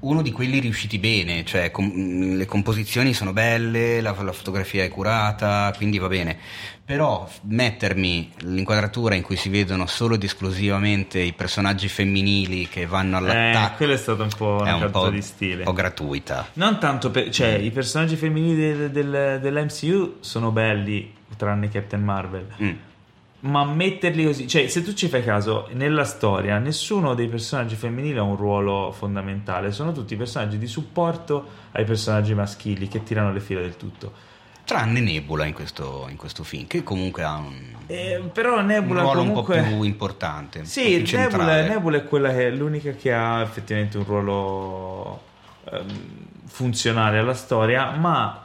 uno 0.00 0.22
di 0.22 0.32
quelli 0.32 0.60
riusciti 0.60 0.98
bene, 0.98 1.44
cioè 1.44 1.70
com- 1.70 2.34
le 2.36 2.46
composizioni 2.46 3.12
sono 3.12 3.34
belle, 3.34 4.00
la, 4.00 4.16
la 4.22 4.32
fotografia 4.32 4.82
è 4.82 4.88
curata, 4.88 5.72
quindi 5.76 5.98
va 5.98 6.08
bene. 6.08 6.38
Però 6.84 7.28
mettermi 7.42 8.32
l'inquadratura 8.38 9.14
in 9.14 9.22
cui 9.22 9.36
si 9.36 9.48
vedono 9.50 9.86
solo 9.86 10.14
ed 10.14 10.24
esclusivamente 10.24 11.20
i 11.20 11.32
personaggi 11.34 11.86
femminili 11.88 12.66
che 12.66 12.86
vanno 12.86 13.16
Eh, 13.16 13.20
all'attacco 13.20 13.76
quello 13.76 13.92
è 13.92 13.96
stato 13.98 14.22
un 14.22 14.30
po' 14.36 14.58
una 14.62 14.74
un 14.76 14.90
po', 14.90 15.10
di 15.10 15.20
stile. 15.20 15.58
un 15.58 15.64
po' 15.64 15.72
gratuita. 15.74 16.48
Non 16.54 16.78
tanto 16.80 17.10
per, 17.10 17.28
cioè, 17.28 17.50
i 17.50 17.70
personaggi 17.70 18.16
femminili 18.16 18.56
del, 18.56 18.90
del- 18.90 19.38
dell'MCU 19.40 20.16
sono 20.20 20.50
belli, 20.50 21.12
tranne 21.36 21.68
Captain 21.68 22.02
Marvel. 22.02 22.46
Mm. 22.60 22.70
Ma 23.42 23.64
metterli 23.64 24.24
così, 24.24 24.46
cioè, 24.46 24.68
se 24.68 24.82
tu 24.82 24.92
ci 24.92 25.08
fai 25.08 25.24
caso, 25.24 25.68
nella 25.72 26.04
storia 26.04 26.58
nessuno 26.58 27.14
dei 27.14 27.26
personaggi 27.26 27.74
femminili 27.74 28.18
ha 28.18 28.22
un 28.22 28.36
ruolo 28.36 28.92
fondamentale, 28.92 29.72
sono 29.72 29.92
tutti 29.92 30.14
personaggi 30.14 30.58
di 30.58 30.66
supporto 30.66 31.46
ai 31.72 31.84
personaggi 31.84 32.34
maschili 32.34 32.86
che 32.86 33.02
tirano 33.02 33.32
le 33.32 33.40
fila 33.40 33.60
del 33.60 33.76
tutto. 33.78 34.28
Tranne 34.64 35.00
Nebula 35.00 35.46
in 35.46 35.54
questo, 35.54 36.06
in 36.10 36.16
questo 36.16 36.44
film, 36.44 36.66
che 36.66 36.82
comunque 36.82 37.24
ha 37.24 37.36
un, 37.38 37.54
Eh, 37.86 38.22
però 38.32 38.58
un 38.58 38.66
Nebula 38.66 39.00
ruolo 39.00 39.20
comunque... 39.20 39.58
un 39.58 39.64
po' 39.64 39.68
più 39.68 39.82
importante. 39.84 40.58
un 40.58 40.64
po' 40.64 40.70
Sì, 40.70 41.00
più 41.00 41.16
Nebula. 41.16 41.62
Nebula 41.62 41.96
è 41.96 42.04
quella 42.04 42.30
che 42.30 42.48
è 42.48 42.50
l'unica 42.50 42.92
che 42.92 43.12
ha 43.12 43.40
effettivamente 43.40 43.96
un 43.96 44.04
ruolo 44.04 45.22
ehm, 45.64 45.86
funzionale 46.44 47.18
alla 47.18 47.34
storia, 47.34 47.90
ma 47.92 48.44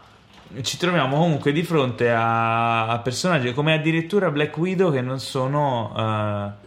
ci 0.61 0.77
troviamo 0.77 1.17
comunque 1.17 1.51
di 1.51 1.63
fronte 1.63 2.09
a, 2.11 2.87
a 2.87 2.99
personaggi 2.99 3.53
come 3.53 3.73
addirittura 3.73 4.29
Black 4.31 4.57
Widow 4.57 4.91
che 4.91 5.01
non 5.01 5.19
sono... 5.19 5.93
eh, 5.97 6.63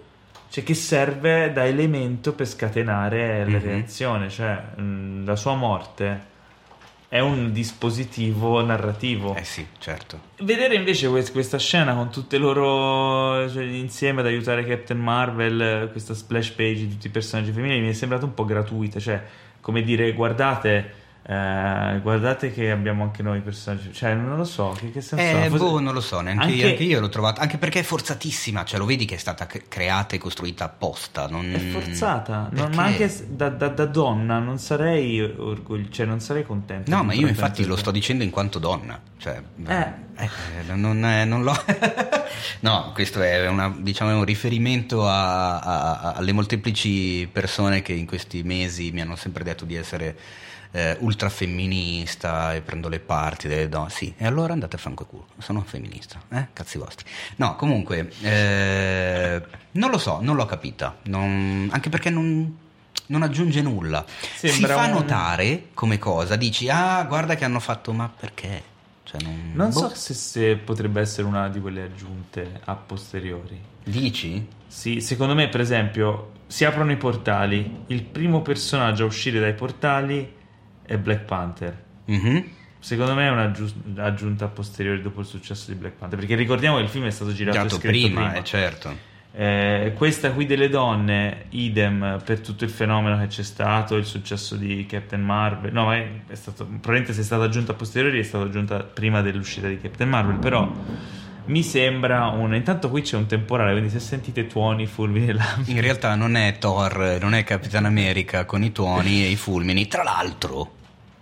cioè 0.51 0.64
che 0.64 0.72
serve 0.74 1.53
da 1.53 1.66
elemento 1.66 2.32
per 2.32 2.47
scatenare 2.47 3.44
la 3.44 3.59
Mhm. 3.59 3.62
reazione, 3.65 4.31
cioè 4.31 4.55
mh, 4.81 5.27
la 5.27 5.36
sua 5.36 5.55
morte 5.55 6.36
è 7.10 7.20
un 7.20 7.52
dispositivo 7.52 8.62
narrativo. 8.62 9.35
Eh 9.35 9.44
sì, 9.44 9.66
certo. 9.78 10.19
Vedere 10.40 10.74
invece 10.74 11.09
quest- 11.09 11.32
questa 11.32 11.59
scena 11.59 11.94
con 11.94 12.10
tutte 12.10 12.36
loro 12.39 13.48
cioè, 13.51 13.62
insieme 13.65 14.20
ad 14.20 14.27
aiutare 14.27 14.65
Captain 14.65 14.98
Marvel, 15.01 15.89
questa 15.90 16.15
splash 16.15 16.51
page 16.51 16.74
di 16.81 16.89
tutti 16.90 17.06
i 17.09 17.10
personaggi 17.10 17.51
femminili 17.52 17.81
mi 17.81 17.89
è 17.90 17.93
sembrata 17.94 18.24
un 18.24 18.35
po' 18.35 18.44
gratuita, 18.44 18.98
cioè 19.01 19.23
come 19.60 19.82
dire 19.82 20.12
guardate, 20.12 20.93
eh, 21.31 21.99
guardate 22.01 22.51
che 22.51 22.71
abbiamo 22.71 23.03
anche 23.03 23.23
noi 23.23 23.41
personaggi, 23.41 23.93
cioè 23.93 24.15
non 24.15 24.39
lo 24.39 24.45
so, 24.45 24.75
che, 24.79 24.91
che 24.91 25.03
senso? 25.03 25.23
Eh, 25.23 25.49
Forse- 25.51 25.65
boh, 25.65 25.79
non 25.79 25.93
lo 25.93 26.01
so, 26.01 26.21
neanche, 26.21 26.45
Anche- 26.45 26.57
io, 26.57 26.67
anche 26.69 26.83
io 26.85 27.01
l'ho 27.01 27.11
trovato, 27.11 27.43
anche 27.43 27.59
perché 27.59 27.81
è 27.81 27.83
forzatissima, 27.83 28.65
cioè 28.65 28.79
lo 28.79 28.87
vedi 28.87 29.05
che 29.05 29.17
è 29.17 29.19
stata 29.19 29.45
cre- 29.45 29.65
creata 29.69 30.15
e 30.15 30.19
costruita 30.19 30.65
apposta. 30.65 31.27
Non... 31.29 31.55
È 31.55 31.59
forzata, 31.59 32.49
non- 32.53 32.73
ma 32.75 32.85
anche 32.85 33.15
da, 33.29 33.51
da- 33.51 33.69
da 33.69 33.85
donna 33.85 34.39
non 34.39 34.59
sarei 34.59 35.21
orgoglioso, 35.21 35.91
cioè 35.91 36.07
non 36.07 36.21
sarei 36.21 36.47
contento. 36.47 36.91
No, 36.91 37.03
ma 37.05 37.13
io 37.13 37.29
infatti 37.29 37.67
lo 37.67 37.77
sto 37.77 37.91
dicendo 37.91 38.25
in 38.25 38.31
quanto 38.31 38.59
donna, 38.59 38.99
cioè, 39.19 39.39
Eh. 39.67 39.93
eh, 40.17 40.73
non, 40.73 41.05
eh, 41.05 41.27
non 41.27 41.43
l'ho... 41.43 41.53
no, 42.61 42.93
questo 42.95 43.21
è 43.21 43.47
una, 43.49 43.75
diciamo, 43.77 44.17
un 44.17 44.25
riferimento 44.25 45.07
a, 45.07 45.59
a, 45.59 46.13
alle 46.13 46.33
molteplici 46.33 47.29
persone 47.31 47.83
che 47.83 47.93
in 47.93 48.07
questi 48.07 48.43
mesi 48.43 48.91
mi 48.93 49.03
hanno 49.03 49.15
sempre 49.17 49.45
detto 49.45 49.67
di 49.67 49.75
essere 49.75 50.17
eh, 50.70 50.97
ultra 51.01 51.28
femminista 51.28 52.55
e 52.55 52.61
prendo 52.61 52.89
le 52.89 53.01
parti 53.01 53.49
delle 53.49 53.69
donne. 53.69 53.90
Sì, 53.90 54.12
e 54.16 54.27
allora 54.27 54.53
andate 54.53 54.77
a 54.77 54.78
franco 54.78 55.05
culo, 55.07 55.27
sono 55.39 55.62
femminista, 55.62 56.20
eh? 56.31 56.49
Cazzi 56.53 56.78
vostri. 56.78 57.07
No, 57.36 57.57
comunque, 57.57 58.11
eh, 58.23 59.43
non 59.73 59.90
lo 59.90 59.99
so, 59.99 60.20
non 60.20 60.36
l'ho 60.36 60.47
capita, 60.47 60.97
non, 61.05 61.69
anche 61.73 61.89
perché 61.89 62.11
non 62.11 62.66
non 63.09 63.23
aggiunge 63.23 63.62
nulla. 63.62 64.05
Sembra 64.35 64.74
si 64.74 64.81
fa 64.81 64.86
un... 64.86 64.93
notare 64.93 65.69
come 65.74 65.99
cosa, 65.99 66.36
dici 66.36 66.69
ah 66.69 67.03
guarda 67.05 67.36
che 67.36 67.45
hanno 67.45 67.61
fatto 67.61 67.93
ma 67.93 68.09
perché? 68.09 68.62
Cioè, 69.03 69.23
non 69.23 69.53
non 69.55 69.70
boh. 69.70 69.78
so 69.78 69.95
se, 69.95 70.12
se, 70.12 70.57
potrebbe 70.57 71.01
essere 71.01 71.27
una 71.27 71.49
di 71.49 71.61
quelle 71.61 71.82
aggiunte 71.82 72.61
a 72.65 72.74
posteriori. 72.74 73.59
Dici? 73.82 74.47
Sì, 74.66 75.01
secondo 75.01 75.35
me 75.35 75.49
per 75.49 75.61
esempio 75.61 76.32
si 76.47 76.65
aprono 76.65 76.93
i 76.93 76.97
portali, 76.97 77.85
il 77.86 78.03
primo 78.03 78.43
personaggio 78.43 79.05
a 79.05 79.07
uscire 79.07 79.40
dai 79.40 79.55
portali 79.55 80.36
è 80.89 80.97
Black 80.97 81.24
Panther. 81.24 81.85
Mm-hmm. 82.10 82.39
Secondo 82.81 83.15
me 83.15 83.27
è 83.27 83.31
un'aggiunta 83.31 84.47
a 84.47 84.48
posteriori 84.48 85.02
dopo 85.02 85.20
il 85.20 85.27
successo 85.27 85.70
di 85.70 85.77
Black 85.77 85.97
Panther, 85.97 86.19
perché 86.19 86.35
ricordiamo 86.35 86.77
che 86.77 86.85
il 86.85 86.89
film 86.89 87.05
è 87.05 87.10
stato 87.10 87.32
girato 87.32 87.59
Girato 87.59 87.78
prima, 87.78 88.23
prima. 88.23 88.35
Eh, 88.35 88.44
certo. 88.44 89.06
Eh, 89.31 89.93
questa 89.94 90.32
qui 90.32 90.47
delle 90.47 90.69
donne, 90.69 91.44
idem 91.51 92.20
per 92.24 92.40
tutto 92.40 92.65
il 92.65 92.70
fenomeno 92.70 93.19
che 93.19 93.27
c'è 93.27 93.43
stato, 93.43 93.97
il 93.97 94.06
successo 94.06 94.56
di 94.56 94.86
Captain 94.89 95.23
Marvel. 95.23 95.73
No, 95.73 95.93
è, 95.93 96.09
è 96.28 96.35
stato, 96.35 96.65
probabilmente 96.65 97.12
se 97.12 97.20
è 97.20 97.24
stata 97.24 97.44
aggiunta 97.44 97.73
a 97.73 97.74
posteriori 97.74 98.19
è 98.19 98.23
stata 98.23 98.44
aggiunta 98.44 98.82
prima 98.82 99.20
dell'uscita 99.20 99.69
di 99.69 99.78
Captain 99.78 100.09
Marvel, 100.09 100.39
però 100.39 100.73
mi 101.47 101.62
sembra 101.62 102.27
un... 102.28 102.55
Intanto 102.55 102.90
qui 102.90 103.02
c'è 103.02 103.16
un 103.16 103.27
temporale, 103.27 103.73
quindi 103.73 103.90
se 103.90 104.01
sentite 104.01 104.47
tuoni, 104.47 104.86
fulmini 104.86 105.28
e 105.28 105.32
lampi... 105.35 105.73
In 105.73 105.81
realtà 105.81 106.15
non 106.15 106.36
è 106.36 106.56
Thor, 106.59 107.19
non 107.20 107.35
è 107.35 107.44
Capitan 107.44 107.85
America 107.85 108.44
con 108.44 108.62
i 108.62 108.70
tuoni 108.70 109.24
e 109.24 109.28
i 109.28 109.36
fulmini. 109.36 109.86
Tra 109.89 110.02
l'altro, 110.02 110.77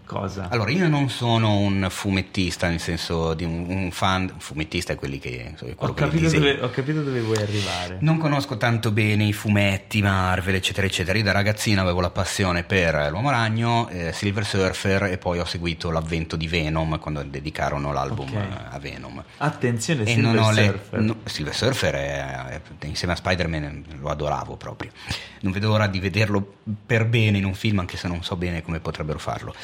Cosa? 0.07 0.47
Allora, 0.51 0.70
io 0.70 0.89
non 0.89 1.11
sono 1.11 1.57
un 1.57 1.89
fumettista, 1.91 2.69
nel 2.69 2.78
senso 2.78 3.35
di 3.35 3.43
un, 3.43 3.66
un 3.69 3.91
fan. 3.91 4.33
Fumettista 4.39 4.93
è 4.93 4.97
quelli 4.97 5.19
che. 5.19 5.55
So, 5.57 5.66
ho, 5.74 5.95
capito 5.95 6.31
dove, 6.31 6.61
ho, 6.61 6.70
capito 6.70 7.03
dove, 7.03 7.20
vuoi 7.20 7.39
arrivare. 7.39 7.99
Non 8.01 8.16
conosco 8.16 8.57
tanto 8.57 8.93
bene 8.93 9.24
i 9.24 9.33
fumetti, 9.33 10.01
Marvel, 10.01 10.55
eccetera, 10.55 10.87
eccetera. 10.87 11.19
Io 11.19 11.24
da 11.24 11.33
ragazzino 11.33 11.81
avevo 11.81 12.01
la 12.01 12.11
passione 12.11 12.62
per 12.62 13.09
l'Uomo 13.11 13.31
Ragno, 13.31 13.89
eh, 13.89 14.12
Silver 14.12 14.47
Surfer 14.47 15.03
e 15.05 15.19
poi 15.19 15.41
ho 15.41 15.45
seguito 15.45 15.91
l'avvento 15.91 16.37
di 16.37 16.47
Venom 16.47 17.01
quando 17.01 17.24
dedicarono 17.24 17.93
l'album 17.93 18.28
okay. 18.28 18.49
a 18.70 18.78
Venom. 18.78 19.24
Attenzione, 19.39 20.05
e 20.05 20.15
Silver 20.15 20.45
Surfer. 20.45 20.81
Le, 20.91 21.01
no, 21.01 21.16
Silver 21.24 21.55
Surfer 21.55 21.95
è, 21.95 22.61
è, 22.78 22.87
insieme 22.87 23.15
a 23.15 23.16
Spider-Man 23.16 23.85
lo 23.99 24.09
adoravo 24.09 24.55
proprio. 24.55 24.93
Non 25.41 25.51
vedo 25.53 25.69
l'ora 25.69 25.89
di 25.89 25.99
vederlo 25.99 26.55
per 26.87 27.07
bene 27.07 27.39
in 27.39 27.45
un 27.45 27.55
film, 27.55 27.81
anche 27.81 27.97
se 27.97 28.07
non 28.07 28.23
so 28.23 28.37
bene 28.37 28.62
come 28.62 28.78
potrebbero 28.78 29.19
farlo. 29.19 29.55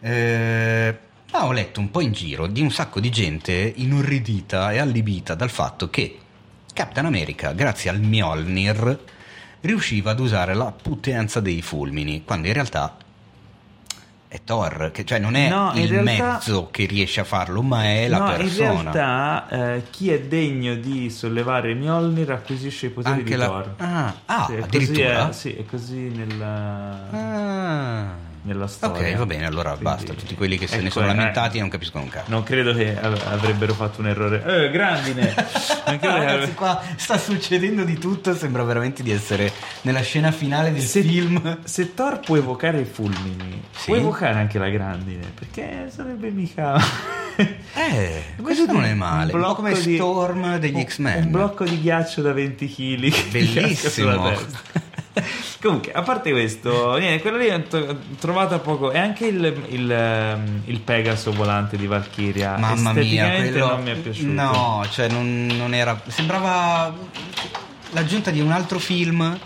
Eh, 0.00 0.98
ah, 1.32 1.46
ho 1.46 1.52
letto 1.52 1.78
un 1.78 1.90
po' 1.90 2.00
in 2.00 2.12
giro 2.12 2.46
di 2.46 2.62
un 2.62 2.70
sacco 2.70 3.00
di 3.00 3.10
gente 3.10 3.52
inorridita 3.52 4.72
e 4.72 4.78
allibita 4.78 5.34
dal 5.34 5.50
fatto 5.50 5.90
che 5.90 6.18
Captain 6.72 7.04
America, 7.04 7.52
grazie 7.52 7.90
al 7.90 8.00
Mjolnir, 8.00 8.98
riusciva 9.60 10.12
ad 10.12 10.20
usare 10.20 10.54
la 10.54 10.72
potenza 10.72 11.40
dei 11.40 11.60
fulmini, 11.60 12.24
quando 12.24 12.46
in 12.46 12.54
realtà 12.54 12.96
è 14.26 14.40
Thor, 14.44 14.90
che, 14.92 15.04
cioè 15.04 15.18
non 15.18 15.34
è 15.34 15.48
no, 15.48 15.72
il 15.74 15.88
realtà, 15.88 16.32
mezzo 16.32 16.68
che 16.70 16.86
riesce 16.86 17.20
a 17.20 17.24
farlo, 17.24 17.60
ma 17.60 17.84
è 17.84 18.08
la 18.08 18.18
no, 18.18 18.36
persona. 18.36 18.72
In 18.72 18.92
realtà 18.92 19.48
eh, 19.74 19.82
chi 19.90 20.10
è 20.10 20.20
degno 20.20 20.76
di 20.76 21.10
sollevare 21.10 21.74
Mjolnir 21.74 22.30
acquisisce 22.30 22.86
i 22.86 22.90
poteri 22.90 23.18
Anche 23.18 23.30
di 23.30 23.36
la... 23.36 23.46
Thor. 23.46 23.74
Ah, 23.78 24.14
ah 24.26 24.46
sì, 24.46 24.54
addirittura? 24.54 25.28
È, 25.28 25.32
sì, 25.32 25.54
è 25.54 25.64
così 25.66 26.08
nel... 26.08 26.42
Ah 26.42 28.28
nella 28.42 28.66
storia. 28.66 29.10
Ok, 29.10 29.16
va 29.16 29.26
bene, 29.26 29.46
allora 29.46 29.70
Quindi, 29.70 29.84
basta. 29.84 30.12
Tutti 30.14 30.34
quelli 30.34 30.56
che 30.56 30.66
se 30.66 30.76
ecco, 30.76 30.84
ne 30.84 30.90
sono 30.90 31.04
eh, 31.06 31.08
lamentati 31.08 31.58
eh, 31.58 31.60
non 31.60 31.68
capiscono 31.68 32.04
un 32.04 32.10
cazzo. 32.10 32.30
Non 32.30 32.42
credo 32.42 32.74
che 32.74 32.98
avrebbero 32.98 33.74
fatto 33.74 34.00
un 34.00 34.08
errore. 34.08 34.42
Eh, 34.44 34.70
grandine! 34.70 35.34
non 35.86 35.98
credo 35.98 36.16
Ragazzi, 36.16 36.54
qua 36.54 36.82
sta 36.96 37.18
succedendo 37.18 37.84
di 37.84 37.98
tutto. 37.98 38.34
Sembra 38.34 38.62
veramente 38.64 39.02
di 39.02 39.10
essere 39.10 39.52
nella 39.82 40.02
scena 40.02 40.30
finale 40.32 40.72
del 40.72 40.82
se, 40.82 41.02
film. 41.02 41.58
Se 41.64 41.94
Thor 41.94 42.20
può 42.20 42.36
evocare 42.36 42.80
i 42.80 42.84
fulmini, 42.84 43.62
sì? 43.70 43.86
può 43.86 43.96
evocare 43.96 44.38
anche 44.38 44.58
la 44.58 44.68
grandine. 44.68 45.32
Perché 45.34 45.90
sarebbe 45.90 46.30
mica. 46.30 46.78
eh, 47.36 48.24
questo 48.40 48.70
non 48.72 48.84
è 48.84 48.94
male. 48.94 49.32
Un, 49.32 49.40
un 49.40 49.46
po' 49.46 49.54
come 49.56 49.72
di, 49.74 49.96
Storm 49.96 50.58
degli 50.58 50.74
un, 50.74 50.84
X-Men. 50.84 51.24
Un 51.24 51.30
blocco 51.30 51.64
di 51.64 51.80
ghiaccio 51.80 52.22
da 52.22 52.32
20 52.32 52.68
kg. 52.68 53.28
Bellissimo. 53.30 54.32
Comunque, 55.60 55.92
a 55.92 56.00
parte 56.00 56.30
questo, 56.30 56.96
niente, 56.96 57.20
quello 57.20 57.36
lì 57.36 57.50
ho 57.50 57.62
trovato 58.18 58.58
poco. 58.60 58.92
E 58.92 58.98
anche 58.98 59.26
il, 59.26 59.62
il, 59.68 60.60
il 60.64 60.80
Pegaso 60.80 61.32
volante 61.32 61.76
di 61.76 61.86
Valkyria. 61.86 62.56
Mamma 62.56 62.94
mia, 62.94 63.28
quello... 63.28 63.66
non 63.68 63.82
mi 63.82 63.90
è 63.90 63.94
piaciuto. 63.96 64.32
No, 64.32 64.86
cioè 64.90 65.08
non, 65.08 65.46
non 65.58 65.74
era. 65.74 66.00
Sembrava 66.06 66.94
l'aggiunta 67.90 68.30
di 68.30 68.40
un 68.40 68.52
altro 68.52 68.78
film 68.78 69.38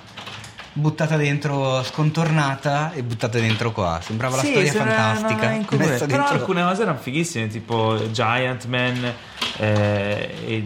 buttata 0.72 1.16
dentro, 1.16 1.82
scontornata 1.82 2.92
e 2.92 3.02
buttata 3.02 3.40
dentro 3.40 3.72
qua. 3.72 3.98
Sembrava 4.00 4.38
sì, 4.38 4.54
la 4.54 4.66
storia 4.66 4.72
fantastica. 4.72 5.50
No, 5.50 5.64
Però 5.68 5.98
dentro... 5.98 6.22
alcune 6.26 6.62
cose 6.62 6.82
erano 6.82 6.98
fighissime, 6.98 7.48
tipo 7.48 8.00
Giant 8.12 8.66
Man, 8.66 9.12
eh, 9.56 10.34
e 10.46 10.64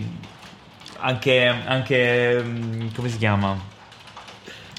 anche, 0.98 1.46
anche. 1.46 2.42
Mm, 2.44 2.88
come 2.94 3.08
si 3.08 3.16
chiama? 3.16 3.76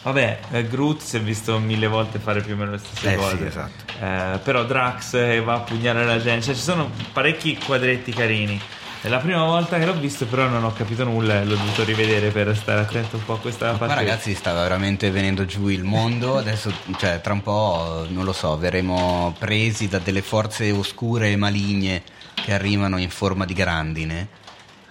Vabbè, 0.02 0.40
eh, 0.52 0.68
Groot 0.68 1.02
si 1.02 1.18
è 1.18 1.20
visto 1.20 1.60
mille 1.60 1.88
volte 1.88 2.20
fare 2.20 2.42
più 2.42 2.54
o 2.54 2.58
meno 2.58 2.72
le 2.72 2.78
stesse 2.78 3.14
eh, 3.14 3.16
cose. 3.16 3.38
Sì, 3.38 3.44
esatto. 3.46 3.84
eh, 4.00 4.40
però 4.40 4.64
Drax 4.64 5.12
che 5.12 5.42
va 5.42 5.56
a 5.56 5.60
pugnare 5.60 6.06
la 6.06 6.22
gente, 6.22 6.46
cioè 6.46 6.56
ci 6.56 6.62
sono 6.62 6.90
parecchi 7.12 7.58
quadretti 7.58 8.12
carini. 8.14 8.60
È 9.02 9.08
la 9.08 9.20
prima 9.20 9.46
volta 9.46 9.78
che 9.78 9.86
l'ho 9.86 9.98
visto, 9.98 10.26
però 10.26 10.48
non 10.48 10.66
ho 10.66 10.74
capito 10.74 11.06
nulla 11.06 11.40
e 11.40 11.46
l'ho 11.46 11.56
dovuto 11.56 11.86
rivedere 11.86 12.32
per 12.32 12.54
stare 12.56 12.82
attento 12.82 13.16
un 13.16 13.24
po' 13.24 13.34
a 13.34 13.40
questa 13.40 13.70
parte. 13.70 13.88
Ma 13.88 13.94
ragazzi, 13.94 14.34
stava 14.36 14.62
veramente 14.62 15.10
venendo 15.10 15.46
giù 15.46 15.70
il 15.70 15.86
mondo. 15.86 16.36
Adesso, 16.40 16.74
cioè, 16.98 17.22
tra 17.22 17.32
un 17.32 17.42
po', 17.42 18.06
non 18.10 18.26
lo 18.26 18.34
so, 18.34 18.58
verremo 18.58 19.34
presi 19.40 19.88
da 19.88 20.00
delle 20.00 20.22
forze 20.22 20.70
oscure 20.72 21.32
e 21.32 21.38
maligne 21.38 22.04
che 22.34 22.54
arrivano 22.54 22.98
in 22.98 23.10
forma 23.10 23.46
di 23.46 23.54
grandine 23.54 24.28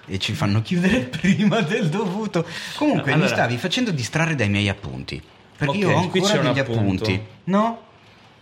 e 0.08 0.18
ci 0.18 0.32
fanno 0.32 0.62
chiudere 0.62 1.00
prima 1.20 1.60
del 1.60 1.88
dovuto. 1.88 2.46
Comunque, 2.76 3.12
allora, 3.12 3.28
mi 3.28 3.32
stavi 3.32 3.56
facendo 3.58 3.90
distrarre 3.90 4.34
dai 4.34 4.48
miei 4.48 4.68
appunti. 4.68 5.22
Perché 5.56 5.76
okay, 5.76 5.80
io 5.80 5.90
ho 5.90 5.98
ancora 5.98 6.36
degli 6.38 6.58
appunti. 6.58 7.22
No? 7.44 7.82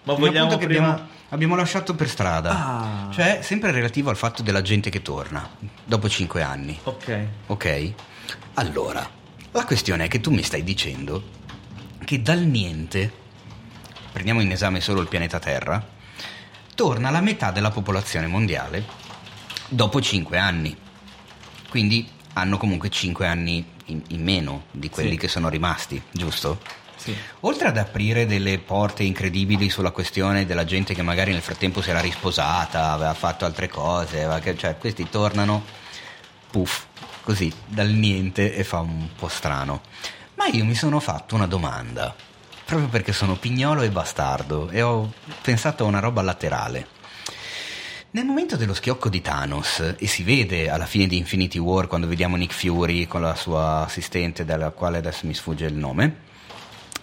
Ma 0.04 0.12
vogliamo 0.14 0.56
che 0.56 0.66
prima... 0.66 0.90
abbiamo, 0.90 1.08
abbiamo, 1.30 1.56
lasciato 1.56 1.94
per 1.94 2.08
strada. 2.08 2.50
Ah. 2.50 3.10
Cioè, 3.10 3.40
sempre 3.42 3.72
relativo 3.72 4.10
al 4.10 4.16
fatto 4.16 4.42
della 4.42 4.62
gente 4.62 4.90
che 4.90 5.02
torna 5.02 5.48
dopo 5.84 6.08
cinque 6.08 6.42
anni. 6.42 6.78
Ok. 6.84 7.26
Ok? 7.46 7.92
Allora, 8.54 9.08
la 9.50 9.64
questione 9.64 10.04
è 10.04 10.08
che 10.08 10.20
tu 10.20 10.30
mi 10.30 10.42
stai 10.42 10.62
dicendo 10.62 11.34
che 12.04 12.22
dal 12.22 12.40
niente, 12.40 13.10
prendiamo 14.12 14.40
in 14.40 14.52
esame 14.52 14.80
solo 14.80 15.00
il 15.00 15.08
pianeta 15.08 15.38
Terra, 15.38 15.84
torna 16.74 17.10
la 17.10 17.20
metà 17.20 17.50
della 17.50 17.70
popolazione 17.70 18.26
mondiale 18.26 18.84
dopo 19.68 20.00
cinque 20.00 20.38
anni 20.38 20.76
quindi 21.76 22.08
hanno 22.32 22.56
comunque 22.56 22.88
5 22.88 23.26
anni 23.26 23.62
in, 23.86 24.00
in 24.08 24.22
meno 24.22 24.64
di 24.70 24.88
quelli 24.88 25.10
sì. 25.10 25.16
che 25.18 25.28
sono 25.28 25.50
rimasti, 25.50 26.00
giusto? 26.10 26.58
Sì. 26.96 27.14
Oltre 27.40 27.68
ad 27.68 27.76
aprire 27.76 28.24
delle 28.24 28.58
porte 28.58 29.02
incredibili 29.02 29.68
sulla 29.68 29.90
questione 29.90 30.46
della 30.46 30.64
gente 30.64 30.94
che 30.94 31.02
magari 31.02 31.32
nel 31.32 31.42
frattempo 31.42 31.82
si 31.82 31.90
era 31.90 32.00
risposata, 32.00 32.92
aveva 32.92 33.12
fatto 33.12 33.44
altre 33.44 33.68
cose, 33.68 34.26
cioè 34.56 34.78
questi 34.78 35.06
tornano, 35.10 35.62
puff, 36.50 36.84
così, 37.22 37.52
dal 37.66 37.90
niente 37.90 38.54
e 38.54 38.64
fa 38.64 38.78
un 38.78 39.08
po' 39.14 39.28
strano. 39.28 39.82
Ma 40.36 40.46
io 40.46 40.64
mi 40.64 40.74
sono 40.74 40.98
fatto 40.98 41.34
una 41.34 41.46
domanda, 41.46 42.14
proprio 42.64 42.88
perché 42.88 43.12
sono 43.12 43.34
pignolo 43.34 43.82
e 43.82 43.90
bastardo, 43.90 44.70
e 44.70 44.80
ho 44.80 45.12
pensato 45.42 45.84
a 45.84 45.88
una 45.88 46.00
roba 46.00 46.22
laterale. 46.22 46.94
Nel 48.16 48.24
momento 48.24 48.56
dello 48.56 48.72
schiocco 48.72 49.10
di 49.10 49.20
Thanos, 49.20 49.96
e 49.98 50.06
si 50.06 50.22
vede 50.22 50.70
alla 50.70 50.86
fine 50.86 51.06
di 51.06 51.18
Infinity 51.18 51.58
War 51.58 51.86
quando 51.86 52.06
vediamo 52.06 52.36
Nick 52.36 52.54
Fury 52.54 53.06
con 53.06 53.20
la 53.20 53.34
sua 53.34 53.84
assistente, 53.84 54.46
della 54.46 54.70
quale 54.70 54.96
adesso 54.96 55.26
mi 55.26 55.34
sfugge 55.34 55.66
il 55.66 55.74
nome, 55.74 56.16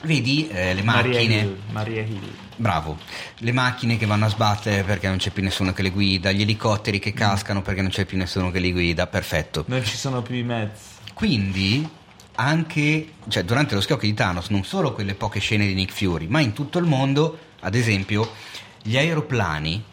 vedi 0.02 0.48
eh, 0.48 0.74
le 0.74 0.82
macchine. 0.82 1.14
Maria 1.14 1.22
Hill. 1.22 1.58
Maria 1.70 2.02
Hill. 2.02 2.34
Bravo, 2.56 2.98
le 3.38 3.52
macchine 3.52 3.96
che 3.98 4.08
vanno 4.08 4.26
a 4.26 4.30
sbattere 4.30 4.82
perché 4.82 5.08
non 5.08 5.18
c'è 5.18 5.30
più 5.30 5.44
nessuno 5.44 5.72
che 5.72 5.84
le 5.84 5.92
guida, 5.92 6.32
gli 6.32 6.42
elicotteri 6.42 6.98
che 6.98 7.14
cascano 7.14 7.62
perché 7.62 7.84
non 7.84 7.92
c'è 7.92 8.06
più 8.06 8.18
nessuno 8.18 8.50
che 8.50 8.58
li 8.58 8.72
guida, 8.72 9.06
perfetto. 9.06 9.66
Non 9.68 9.86
ci 9.86 9.96
sono 9.96 10.24
più 10.24 10.34
i 10.34 10.44
mezzi. 10.44 10.82
Quindi 11.14 11.88
anche 12.38 13.10
cioè, 13.28 13.44
durante 13.44 13.76
lo 13.76 13.82
schiocco 13.82 14.08
di 14.08 14.16
Thanos, 14.16 14.50
non 14.50 14.64
solo 14.64 14.94
quelle 14.94 15.14
poche 15.14 15.40
scene 15.40 15.68
di 15.68 15.76
Nick 15.76 15.94
Fury, 15.94 16.26
ma 16.26 16.40
in 16.40 16.54
tutto 16.54 16.80
il 16.80 16.86
mondo, 16.86 17.38
ad 17.60 17.76
esempio, 17.76 18.32
gli 18.82 18.98
aeroplani 18.98 19.92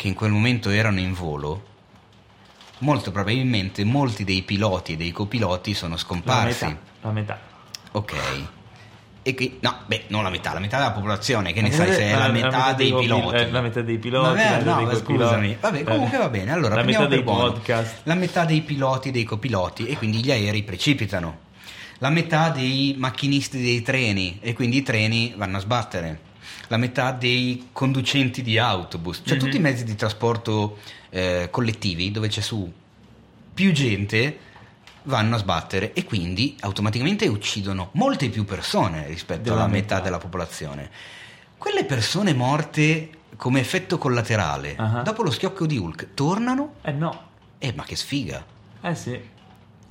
che 0.00 0.08
in 0.08 0.14
quel 0.14 0.30
momento 0.30 0.70
erano 0.70 0.98
in 0.98 1.12
volo 1.12 1.62
molto 2.78 3.10
probabilmente 3.10 3.84
molti 3.84 4.24
dei 4.24 4.40
piloti 4.40 4.94
e 4.94 4.96
dei 4.96 5.12
copiloti 5.12 5.74
sono 5.74 5.98
scomparsi. 5.98 6.64
La 6.64 6.70
metà. 6.70 6.80
La 7.02 7.10
metà. 7.10 7.40
Ok. 7.90 8.14
E 9.20 9.34
che, 9.34 9.58
no, 9.60 9.80
beh, 9.84 10.04
non 10.06 10.22
la 10.22 10.30
metà, 10.30 10.54
la 10.54 10.58
metà 10.58 10.78
della 10.78 10.92
popolazione, 10.92 11.52
che 11.52 11.60
ne 11.60 11.70
sai 11.70 11.92
se 11.92 12.00
è 12.00 12.12
la, 12.12 12.28
la 12.28 12.32
metà, 12.32 12.46
metà 12.46 12.72
dei, 12.72 12.90
dei 12.90 12.98
piloti. 12.98 13.36
Eh, 13.36 13.50
la 13.50 13.60
metà 13.60 13.82
dei 13.82 13.98
piloti, 13.98 14.38
Vabbè, 14.38 14.62
no, 14.62 14.86
dei 14.86 14.96
scusami. 14.96 15.56
Vabbè, 15.60 15.84
comunque 15.84 16.16
va 16.16 16.28
bene. 16.30 16.50
Allora, 16.50 16.76
la 16.76 16.82
metà 16.82 17.04
dei 17.04 17.22
podcast. 17.22 18.00
La 18.04 18.14
metà 18.14 18.46
dei 18.46 18.62
piloti 18.62 19.10
e 19.10 19.12
dei 19.12 19.24
copiloti 19.24 19.86
e 19.86 19.98
quindi 19.98 20.24
gli 20.24 20.30
aerei 20.30 20.62
precipitano. 20.62 21.40
La 21.98 22.08
metà 22.08 22.48
dei 22.48 22.94
macchinisti 22.96 23.60
dei 23.60 23.82
treni 23.82 24.38
e 24.40 24.54
quindi 24.54 24.78
i 24.78 24.82
treni 24.82 25.34
vanno 25.36 25.58
a 25.58 25.60
sbattere. 25.60 26.28
La 26.70 26.76
metà 26.76 27.10
dei 27.10 27.70
conducenti 27.72 28.42
di 28.42 28.56
autobus, 28.56 29.22
cioè 29.24 29.36
mm-hmm. 29.36 29.44
tutti 29.44 29.56
i 29.56 29.60
mezzi 29.60 29.82
di 29.82 29.96
trasporto 29.96 30.78
eh, 31.10 31.48
collettivi 31.50 32.12
dove 32.12 32.28
c'è 32.28 32.40
su 32.40 32.72
più 33.52 33.72
gente 33.72 34.38
vanno 35.04 35.34
a 35.34 35.38
sbattere 35.38 35.92
e 35.92 36.04
quindi 36.04 36.56
automaticamente 36.60 37.26
uccidono 37.26 37.90
molte 37.94 38.28
più 38.28 38.44
persone 38.44 39.06
rispetto 39.08 39.42
della 39.42 39.56
alla 39.56 39.66
metà. 39.66 39.94
metà 39.94 40.04
della 40.04 40.18
popolazione. 40.18 40.90
Quelle 41.58 41.84
persone 41.84 42.34
morte 42.34 43.10
come 43.36 43.58
effetto 43.58 43.98
collaterale, 43.98 44.76
uh-huh. 44.78 45.02
dopo 45.02 45.22
lo 45.22 45.30
schiocco 45.30 45.66
di 45.66 45.76
Hulk, 45.76 46.14
tornano? 46.14 46.74
Eh 46.82 46.92
no. 46.92 47.28
Eh, 47.58 47.72
ma 47.74 47.82
che 47.82 47.96
sfiga. 47.96 48.44
Eh 48.80 48.94
sì. 48.94 49.20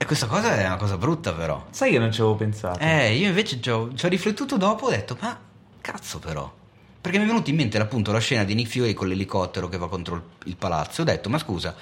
E 0.01 0.05
questa 0.05 0.27
cosa 0.27 0.55
è 0.55 0.65
una 0.65 0.77
cosa 0.77 0.97
brutta 0.97 1.33
però. 1.33 1.65
Sai 1.71 1.91
che 1.91 1.99
non 1.99 2.11
ci 2.11 2.21
avevo 2.21 2.35
pensato. 2.35 2.79
Eh, 2.79 3.15
io 3.15 3.27
invece 3.27 3.59
ci 3.59 3.69
ho, 3.69 3.93
ci 3.93 4.05
ho 4.05 4.07
riflettuto 4.07 4.55
dopo 4.55 4.89
e 4.89 4.93
ho 4.93 4.95
detto, 4.97 5.17
ma 5.19 5.37
cazzo 5.81 6.19
però. 6.19 6.55
Perché 7.01 7.17
mi 7.17 7.23
è 7.23 7.27
venuta 7.27 7.49
in 7.49 7.55
mente 7.55 7.79
appunto 7.79 8.11
la 8.11 8.19
scena 8.19 8.43
di 8.43 8.53
Nick 8.53 8.71
Fury 8.71 8.93
con 8.93 9.07
l'elicottero 9.07 9.69
che 9.69 9.77
va 9.77 9.87
contro 9.87 10.31
il 10.45 10.57
palazzo. 10.57 11.01
Ho 11.01 11.05
detto, 11.05 11.29
ma 11.29 11.37
scusa, 11.37 11.73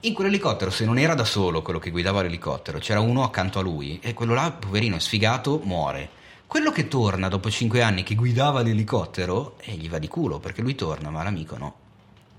in 0.00 0.14
quell'elicottero, 0.14 0.70
se 0.72 0.84
non 0.84 0.98
era 0.98 1.14
da 1.14 1.24
solo 1.24 1.62
quello 1.62 1.78
che 1.78 1.90
guidava 1.90 2.22
l'elicottero, 2.22 2.78
c'era 2.78 2.98
uno 2.98 3.22
accanto 3.22 3.60
a 3.60 3.62
lui 3.62 4.00
e 4.02 4.14
quello 4.14 4.34
là, 4.34 4.50
poverino, 4.50 4.98
sfigato, 4.98 5.60
muore. 5.62 6.20
Quello 6.48 6.72
che 6.72 6.88
torna 6.88 7.28
dopo 7.28 7.48
cinque 7.50 7.82
anni 7.82 8.02
che 8.02 8.16
guidava 8.16 8.62
l'elicottero, 8.62 9.58
eh, 9.60 9.74
gli 9.74 9.88
va 9.88 10.00
di 10.00 10.08
culo 10.08 10.40
perché 10.40 10.60
lui 10.60 10.74
torna, 10.74 11.08
ma 11.10 11.22
l'amico 11.22 11.56
no. 11.56 11.74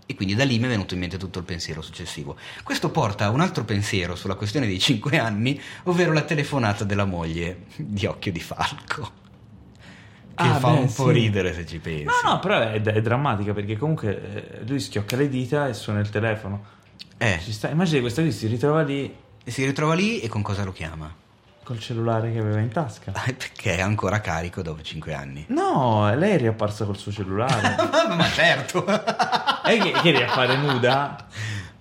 E 0.05 0.13
quindi 0.13 0.35
da 0.35 0.43
lì 0.43 0.59
mi 0.59 0.65
è 0.65 0.67
venuto 0.67 0.93
in 0.93 0.99
mente 0.99 1.17
tutto 1.17 1.39
il 1.39 1.45
pensiero 1.45 1.81
successivo. 1.81 2.35
Questo 2.63 2.89
porta 2.89 3.25
a 3.25 3.29
un 3.29 3.39
altro 3.39 3.63
pensiero 3.63 4.15
sulla 4.15 4.35
questione 4.35 4.67
dei 4.67 4.79
cinque 4.79 5.17
anni, 5.17 5.59
ovvero 5.83 6.11
la 6.11 6.23
telefonata 6.23 6.83
della 6.83 7.05
moglie 7.05 7.67
di 7.77 8.05
Occhio 8.05 8.33
di 8.33 8.41
Falco. 8.41 9.22
Che 10.35 10.41
ah, 10.41 10.55
fa 10.55 10.71
beh, 10.71 10.79
un 10.79 10.93
po' 10.93 11.07
sì. 11.07 11.11
ridere 11.11 11.53
se 11.53 11.65
ci 11.65 11.77
pensi. 11.77 12.05
No, 12.05 12.31
no, 12.31 12.39
però 12.39 12.59
è, 12.59 12.81
è 12.81 13.01
drammatica 13.01 13.53
perché 13.53 13.77
comunque 13.77 14.61
eh, 14.61 14.65
lui 14.65 14.79
schiocca 14.79 15.15
le 15.15 15.29
dita 15.29 15.67
e 15.67 15.73
suona 15.73 15.99
il 15.99 16.09
telefono. 16.09 16.65
Eh. 17.17 17.39
Sta. 17.39 17.69
Immagini 17.69 18.01
questo 18.01 18.21
qui 18.21 18.31
si 18.31 18.47
ritrova 18.47 18.81
lì. 18.81 19.15
E 19.43 19.51
si 19.51 19.63
ritrova 19.63 19.93
lì 19.93 20.19
e 20.21 20.27
con 20.27 20.41
cosa 20.41 20.63
lo 20.63 20.71
chiama? 20.71 21.13
Col 21.63 21.79
cellulare 21.79 22.31
che 22.31 22.39
aveva 22.39 22.59
in 22.59 22.69
tasca. 22.69 23.11
Perché 23.11 23.77
è 23.77 23.81
ancora 23.81 24.19
carico 24.21 24.61
dopo 24.61 24.81
5 24.81 25.13
anni. 25.13 25.45
No, 25.49 26.13
lei 26.15 26.31
è 26.31 26.37
riapparsa 26.37 26.85
col 26.85 26.97
suo 26.97 27.11
cellulare. 27.11 27.75
ma 28.15 28.27
certo. 28.29 28.85
e 29.65 29.77
che, 29.77 29.91
che 29.91 30.11
riappare 30.11 30.57
nuda? 30.57 31.27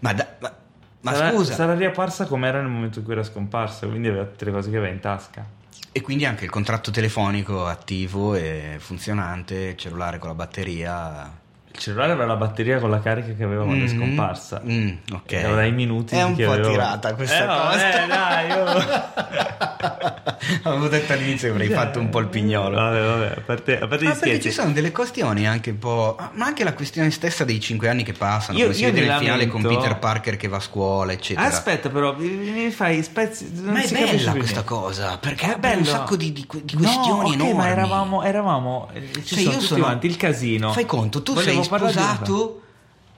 Ma, 0.00 0.12
da, 0.12 0.28
ma, 0.40 0.54
ma 1.00 1.12
sarà, 1.14 1.30
scusa. 1.30 1.54
Sarà 1.54 1.74
riapparsa 1.74 2.26
come 2.26 2.48
era 2.48 2.60
nel 2.60 2.70
momento 2.70 2.98
in 2.98 3.04
cui 3.04 3.14
era 3.14 3.24
scomparsa, 3.24 3.86
quindi 3.86 4.08
aveva 4.08 4.24
tutte 4.24 4.44
le 4.44 4.52
cose 4.52 4.70
che 4.70 4.76
aveva 4.76 4.92
in 4.92 5.00
tasca. 5.00 5.44
E 5.94 6.00
quindi 6.00 6.24
anche 6.24 6.44
il 6.44 6.50
contratto 6.50 6.90
telefonico 6.90 7.66
attivo 7.66 8.34
e 8.34 8.76
funzionante, 8.78 9.54
il 9.54 9.76
cellulare 9.76 10.18
con 10.18 10.28
la 10.28 10.34
batteria 10.34 11.41
il 11.72 11.78
cellulare 11.78 12.12
aveva 12.12 12.26
la 12.26 12.36
batteria 12.36 12.78
con 12.78 12.90
la 12.90 13.00
carica 13.00 13.32
che 13.32 13.42
aveva 13.42 13.64
quando 13.64 13.84
mm-hmm. 13.84 13.94
è 13.94 13.96
scomparsa. 13.96 14.62
Mm, 14.64 14.90
ok. 15.12 15.32
E 15.32 15.44
avrà 15.44 15.64
i 15.64 15.72
minuti. 15.72 16.14
È 16.14 16.22
un 16.22 16.36
po' 16.36 16.50
avevo... 16.50 16.70
tirata 16.70 17.14
questa 17.14 17.42
eh, 17.42 17.46
cosa. 17.46 18.04
eh, 18.04 18.06
dai, 18.06 18.48
io... 18.48 19.70
Avevo 20.64 20.88
detto 20.88 21.12
all'inizio 21.12 21.48
che 21.48 21.54
avrei 21.54 21.68
eh, 21.68 21.74
fatto 21.74 21.98
un 21.98 22.08
po' 22.08 22.18
il 22.18 22.26
pignolo. 22.26 22.76
Vabbè, 22.76 23.00
vabbè, 23.00 23.34
a 23.36 23.40
parte, 23.40 23.80
a 23.80 23.86
parte 23.86 24.04
Ma 24.04 24.14
perché 24.14 24.40
ci 24.40 24.50
sono 24.50 24.72
delle 24.72 24.90
questioni 24.90 25.46
anche 25.46 25.70
un 25.70 25.78
po'. 25.78 26.16
Ma 26.32 26.46
anche 26.46 26.64
la 26.64 26.74
questione 26.74 27.10
stessa 27.10 27.44
dei 27.44 27.60
cinque 27.60 27.88
anni 27.88 28.02
che 28.02 28.12
passano. 28.12 28.58
Io, 28.58 28.64
come 28.64 28.76
si 28.76 28.84
vede 28.84 29.00
il 29.00 29.06
lamento... 29.06 29.24
finale 29.24 29.46
con 29.48 29.62
Peter 29.62 29.98
Parker 29.98 30.36
che 30.36 30.48
va 30.48 30.56
a 30.56 30.60
scuola, 30.60 31.12
eccetera. 31.12 31.46
Aspetta, 31.46 31.88
però, 31.90 32.14
mi 32.16 32.70
fai 32.70 33.02
spezzi. 33.02 33.50
Non 33.54 33.72
ma 33.72 33.82
è 33.82 33.88
bella 33.88 34.32
questa 34.32 34.62
cosa 34.62 35.18
perché 35.18 35.46
ha 35.46 35.58
un 35.76 35.84
sacco 35.84 36.16
di, 36.16 36.32
di, 36.32 36.46
di 36.62 36.74
questioni 36.74 37.08
no, 37.08 37.16
okay, 37.18 37.32
enormi. 37.34 37.54
Ma 37.54 37.68
eravamo, 37.68 38.22
eravamo 38.22 38.88
eh, 38.92 39.08
ci 39.24 39.34
cioè, 39.34 39.42
sono 39.42 39.54
io 39.54 39.60
sono 39.60 39.98
il 40.00 40.16
casino. 40.16 40.72
Fai 40.72 40.86
conto, 40.86 41.22
tu 41.22 41.34
Volevo 41.34 41.61
sei 41.61 41.61
sposato 41.62 42.62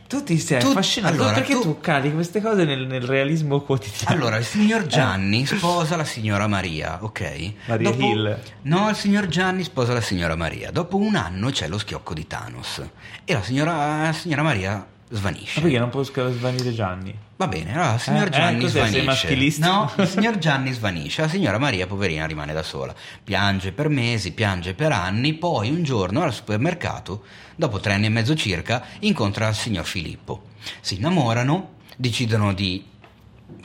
tu 0.06 0.22
ti 0.22 0.38
sei 0.38 0.60
tu, 0.60 0.68
affascinato 0.68 1.14
allora, 1.14 1.32
perché 1.32 1.54
tu, 1.54 1.62
tu 1.62 1.80
cali 1.80 2.12
queste 2.12 2.40
cose 2.40 2.64
nel, 2.64 2.86
nel, 2.86 3.02
realismo 3.02 3.60
quotidiano. 3.62 4.14
Allora, 4.14 4.36
il 4.36 4.44
signor 4.44 4.86
Gianni 4.86 5.46
sposa 5.46 5.96
la 5.96 6.04
signora 6.04 6.46
Maria, 6.46 6.98
ok? 7.00 7.52
Maria 7.66 7.90
Dopo, 7.90 8.04
Hill. 8.04 8.38
No, 8.62 8.88
il 8.90 8.96
signor 8.96 9.26
Gianni 9.26 9.62
sposa 9.62 9.92
la 9.92 10.00
signora 10.02 10.36
Maria. 10.36 10.70
Dopo 10.70 10.96
un 10.96 11.16
anno 11.16 11.50
c'è 11.50 11.68
lo 11.68 11.78
schiocco 11.78 12.12
di 12.12 12.26
Thanos 12.26 12.82
e 13.24 13.32
la 13.32 13.42
signora, 13.42 14.02
la 14.02 14.12
signora 14.12 14.42
Maria 14.42 14.86
svanisce. 15.14 15.60
Ma 15.60 15.62
perché 15.62 15.78
non 15.78 15.90
può 15.90 16.02
svanire 16.02 16.72
Gianni? 16.72 17.16
Va 17.36 17.48
bene, 17.48 17.72
allora 17.72 17.94
il 17.94 18.00
signor 18.00 18.26
eh, 18.26 18.30
Gianni 18.30 18.64
eh, 18.64 18.68
svanisce. 18.68 19.58
No, 19.58 19.92
il 19.96 20.06
signor 20.06 20.38
Gianni 20.38 20.72
svanisce, 20.72 21.22
la 21.22 21.28
signora 21.28 21.58
Maria, 21.58 21.86
poverina, 21.86 22.26
rimane 22.26 22.52
da 22.52 22.62
sola. 22.62 22.94
Piange 23.22 23.72
per 23.72 23.88
mesi, 23.88 24.32
piange 24.32 24.74
per 24.74 24.92
anni, 24.92 25.34
poi 25.34 25.70
un 25.70 25.82
giorno 25.82 26.22
al 26.22 26.32
supermercato, 26.32 27.24
dopo 27.56 27.80
tre 27.80 27.94
anni 27.94 28.06
e 28.06 28.10
mezzo 28.10 28.34
circa, 28.34 28.84
incontra 29.00 29.48
il 29.48 29.54
signor 29.54 29.84
Filippo. 29.84 30.46
Si 30.80 30.96
innamorano, 30.96 31.74
decidono 31.96 32.52
di 32.52 32.84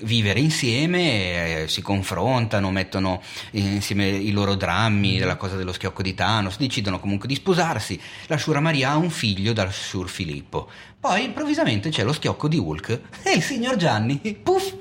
vivere 0.02 0.40
insieme, 0.40 1.64
eh, 1.64 1.68
si 1.68 1.82
confrontano, 1.82 2.72
mettono 2.72 3.22
insieme 3.52 4.08
i 4.08 4.32
loro 4.32 4.56
drammi, 4.56 5.20
la 5.20 5.36
cosa 5.36 5.56
dello 5.56 5.74
schiocco 5.74 6.02
di 6.02 6.14
Thanos, 6.14 6.58
decidono 6.58 7.00
comunque 7.00 7.28
di 7.28 7.36
sposarsi. 7.36 8.00
La 8.28 8.38
Shura 8.38 8.60
Maria 8.60 8.92
ha 8.92 8.98
un 8.98 9.10
figlio 9.10 9.54
dal 9.54 9.72
Shur 9.72 10.10
Filippo. 10.10 10.70
Poi 11.00 11.24
improvvisamente 11.24 11.90
c'è 11.90 12.04
lo 12.04 12.14
schiocco 12.14 12.48
di 12.48 12.58
Hulk 12.58 13.02
e 13.24 13.34
il 13.34 13.42
signor 13.42 13.76
Gianni, 13.76 14.18
puff, 14.42 14.74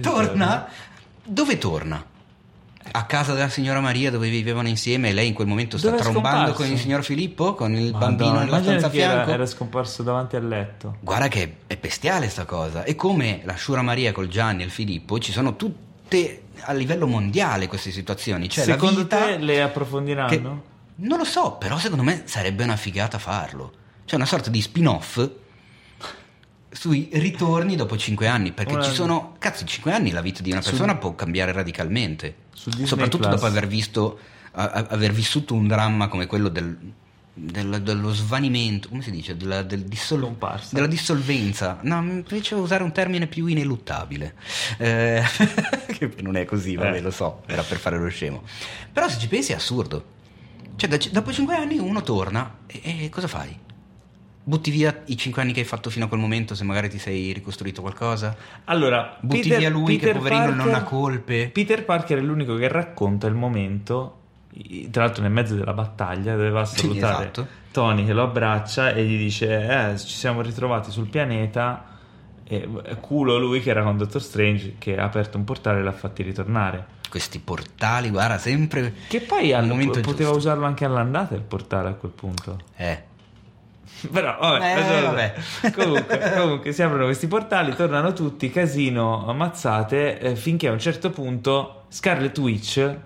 torna. 0.00 0.68
Dove 1.22 1.58
torna? 1.58 2.04
A 2.92 3.04
casa 3.04 3.34
della 3.34 3.48
signora 3.48 3.80
Maria 3.80 4.10
dove 4.10 4.28
vivevano 4.28 4.68
insieme 4.68 5.10
e 5.10 5.12
lei 5.12 5.28
in 5.28 5.34
quel 5.34 5.46
momento 5.46 5.78
sta 5.78 5.90
dove 5.90 6.02
trombando 6.02 6.52
con 6.52 6.66
il 6.66 6.78
signor 6.78 7.04
Filippo, 7.04 7.54
con 7.54 7.74
il 7.74 7.92
Madonna, 7.92 8.06
bambino 8.06 8.38
nella 8.40 8.62
stanza 8.62 8.86
a 8.86 8.90
fianco. 8.90 9.22
Era, 9.22 9.32
era, 9.32 9.46
scomparso 9.46 10.02
davanti 10.02 10.36
al 10.36 10.46
letto. 10.46 10.96
Guarda 11.00 11.28
che 11.28 11.56
è 11.66 11.76
bestiale 11.76 12.28
sta 12.28 12.44
cosa. 12.44 12.84
E 12.84 12.94
come 12.94 13.42
la 13.44 13.56
Shura 13.56 13.82
Maria 13.82 14.12
col 14.12 14.28
Gianni 14.28 14.62
e 14.62 14.64
il 14.66 14.70
Filippo 14.70 15.18
ci 15.18 15.32
sono 15.32 15.56
tutte 15.56 16.42
a 16.60 16.72
livello 16.72 17.06
mondiale 17.06 17.66
queste 17.66 17.90
situazioni. 17.90 18.48
Cioè, 18.48 18.64
secondo 18.64 19.06
te 19.06 19.38
le 19.38 19.62
approfondiranno? 19.62 20.28
Che, 20.28 20.42
non 20.96 21.18
lo 21.18 21.24
so, 21.24 21.52
però 21.52 21.78
secondo 21.78 22.02
me 22.02 22.22
sarebbe 22.24 22.64
una 22.64 22.76
figata 22.76 23.18
farlo. 23.18 23.72
Cioè 24.04 24.16
una 24.18 24.26
sorta 24.26 24.50
di 24.50 24.60
spin-off 24.60 25.28
sui 26.72 27.08
ritorni 27.12 27.76
dopo 27.76 27.96
cinque 27.96 28.28
anni, 28.28 28.52
perché 28.52 28.74
una... 28.74 28.82
ci 28.82 28.92
sono, 28.92 29.34
cazzo, 29.38 29.62
in 29.62 29.68
cinque 29.68 29.92
anni 29.92 30.10
la 30.10 30.20
vita 30.20 30.42
di 30.42 30.50
una 30.50 30.60
persona 30.60 30.92
Sul... 30.92 31.00
può 31.00 31.14
cambiare 31.14 31.52
radicalmente, 31.52 32.34
soprattutto 32.84 33.28
Plus. 33.28 33.34
dopo 33.34 33.46
aver 33.46 33.66
visto, 33.66 34.18
a, 34.52 34.86
aver 34.90 35.12
vissuto 35.12 35.54
un 35.54 35.66
dramma 35.66 36.08
come 36.08 36.26
quello 36.26 36.48
del, 36.48 36.76
del, 37.32 37.82
dello 37.82 38.12
svanimento, 38.12 38.88
come 38.88 39.02
si 39.02 39.10
dice, 39.10 39.36
della, 39.36 39.62
del 39.62 39.82
dissol- 39.84 40.36
della 40.70 40.86
dissolvenza. 40.86 41.78
No, 41.82 42.02
mi 42.02 42.22
piaceva 42.22 42.60
usare 42.60 42.82
un 42.82 42.92
termine 42.92 43.26
più 43.26 43.46
ineluttabile, 43.46 44.34
eh, 44.78 45.22
che 45.98 46.12
non 46.20 46.36
è 46.36 46.44
così, 46.44 46.76
vabbè, 46.76 46.96
eh. 46.96 47.00
lo 47.00 47.10
so, 47.10 47.42
era 47.46 47.62
per 47.62 47.78
fare 47.78 47.98
lo 47.98 48.08
scemo. 48.08 48.42
Però 48.92 49.08
se 49.08 49.18
ci 49.18 49.28
pensi 49.28 49.52
è 49.52 49.54
assurdo. 49.54 50.18
Cioè, 50.76 50.88
da, 50.88 50.98
dopo 51.10 51.32
cinque 51.32 51.56
anni 51.56 51.78
uno 51.78 52.02
torna 52.02 52.58
e, 52.66 53.04
e 53.04 53.08
cosa 53.08 53.28
fai? 53.28 53.68
Butti 54.42 54.70
via 54.70 55.02
i 55.06 55.16
cinque 55.16 55.42
anni 55.42 55.52
che 55.52 55.60
hai 55.60 55.66
fatto 55.66 55.90
fino 55.90 56.06
a 56.06 56.08
quel 56.08 56.20
momento 56.20 56.54
se 56.54 56.64
magari 56.64 56.88
ti 56.88 56.98
sei 56.98 57.32
ricostruito 57.32 57.82
qualcosa? 57.82 58.34
Allora, 58.64 59.16
butti 59.20 59.42
Peter, 59.42 59.58
via 59.58 59.70
lui 59.70 59.96
Peter 59.96 60.12
che 60.12 60.18
poverino 60.18 60.44
Parker, 60.44 60.64
non 60.64 60.74
ha 60.74 60.82
colpe. 60.82 61.50
Peter 61.52 61.84
Parker 61.84 62.18
è 62.18 62.22
l'unico 62.22 62.56
che 62.56 62.68
racconta 62.68 63.26
il 63.26 63.34
momento, 63.34 64.18
tra 64.90 65.04
l'altro 65.04 65.22
nel 65.22 65.30
mezzo 65.30 65.54
della 65.54 65.74
battaglia, 65.74 66.34
doveva 66.34 66.64
salutare 66.64 67.14
sì, 67.14 67.22
esatto. 67.22 67.46
Tony 67.70 68.04
che 68.06 68.12
lo 68.12 68.22
abbraccia 68.22 68.92
e 68.92 69.04
gli 69.04 69.18
dice 69.18 69.92
eh, 69.92 69.98
ci 69.98 70.16
siamo 70.16 70.40
ritrovati 70.40 70.90
sul 70.90 71.08
pianeta 71.08 71.84
e 72.44 72.68
culo 73.00 73.38
lui 73.38 73.60
che 73.60 73.70
era 73.70 73.82
con 73.84 73.96
Doctor 73.96 74.20
Strange 74.20 74.74
che 74.78 74.96
ha 74.96 75.04
aperto 75.04 75.36
un 75.36 75.44
portale 75.44 75.78
e 75.78 75.82
l'ha 75.82 75.92
fatti 75.92 76.24
ritornare 76.24 76.98
questi 77.10 77.40
portali, 77.40 78.08
guarda, 78.08 78.38
sempre. 78.38 78.94
Che 79.08 79.20
poi 79.20 79.52
al 79.52 79.66
momento 79.66 80.00
poteva 80.00 80.30
giusto. 80.30 80.36
usarlo 80.36 80.64
anche 80.64 80.84
all'andata 80.84 81.34
il 81.34 81.42
portale 81.42 81.88
a 81.88 81.92
quel 81.92 82.12
punto. 82.12 82.58
Eh. 82.76 83.08
Però 84.10 84.38
vabbè, 84.38 84.78
eh, 84.78 85.02
vabbè. 85.02 85.34
Comunque, 85.76 86.32
comunque, 86.36 86.72
si 86.72 86.82
aprono 86.82 87.04
questi 87.04 87.26
portali, 87.26 87.74
tornano 87.74 88.12
tutti, 88.12 88.50
casino, 88.50 89.26
ammazzate, 89.26 90.18
eh, 90.18 90.36
finché 90.36 90.68
a 90.68 90.72
un 90.72 90.78
certo 90.78 91.10
punto 91.10 91.84
Scarlet 91.88 92.36
Witch 92.38 92.96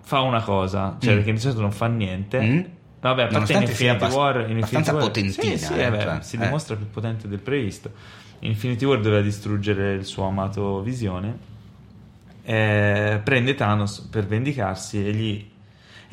fa 0.00 0.20
una 0.20 0.42
cosa, 0.42 0.96
cioè 1.00 1.12
mm. 1.12 1.16
perché 1.16 1.32
di 1.32 1.38
solito 1.38 1.60
non 1.60 1.72
fa 1.72 1.86
niente, 1.86 2.40
mm. 2.40 2.60
Vabbè, 3.04 3.24
a 3.24 3.26
parte 3.26 3.52
in 3.52 3.62
Infinity 3.62 4.06
War, 4.06 4.48
in 4.48 4.56
Infinity 4.56 4.90
War 4.90 5.02
potentina, 5.02 5.56
sì, 5.58 5.58
sì, 5.58 5.74
eh, 5.74 6.00
cioè, 6.00 6.18
si 6.22 6.36
eh. 6.36 6.38
dimostra 6.38 6.74
più 6.74 6.88
potente 6.88 7.28
del 7.28 7.40
previsto. 7.40 7.92
In 8.38 8.50
Infinity 8.50 8.86
War 8.86 8.98
doveva 8.98 9.20
distruggere 9.20 9.92
il 9.92 10.06
suo 10.06 10.24
amato 10.24 10.80
Visione. 10.80 11.52
Eh, 12.42 13.20
prende 13.22 13.54
Thanos 13.54 14.00
per 14.10 14.26
vendicarsi 14.26 15.06
e 15.06 15.12
gli 15.12 15.50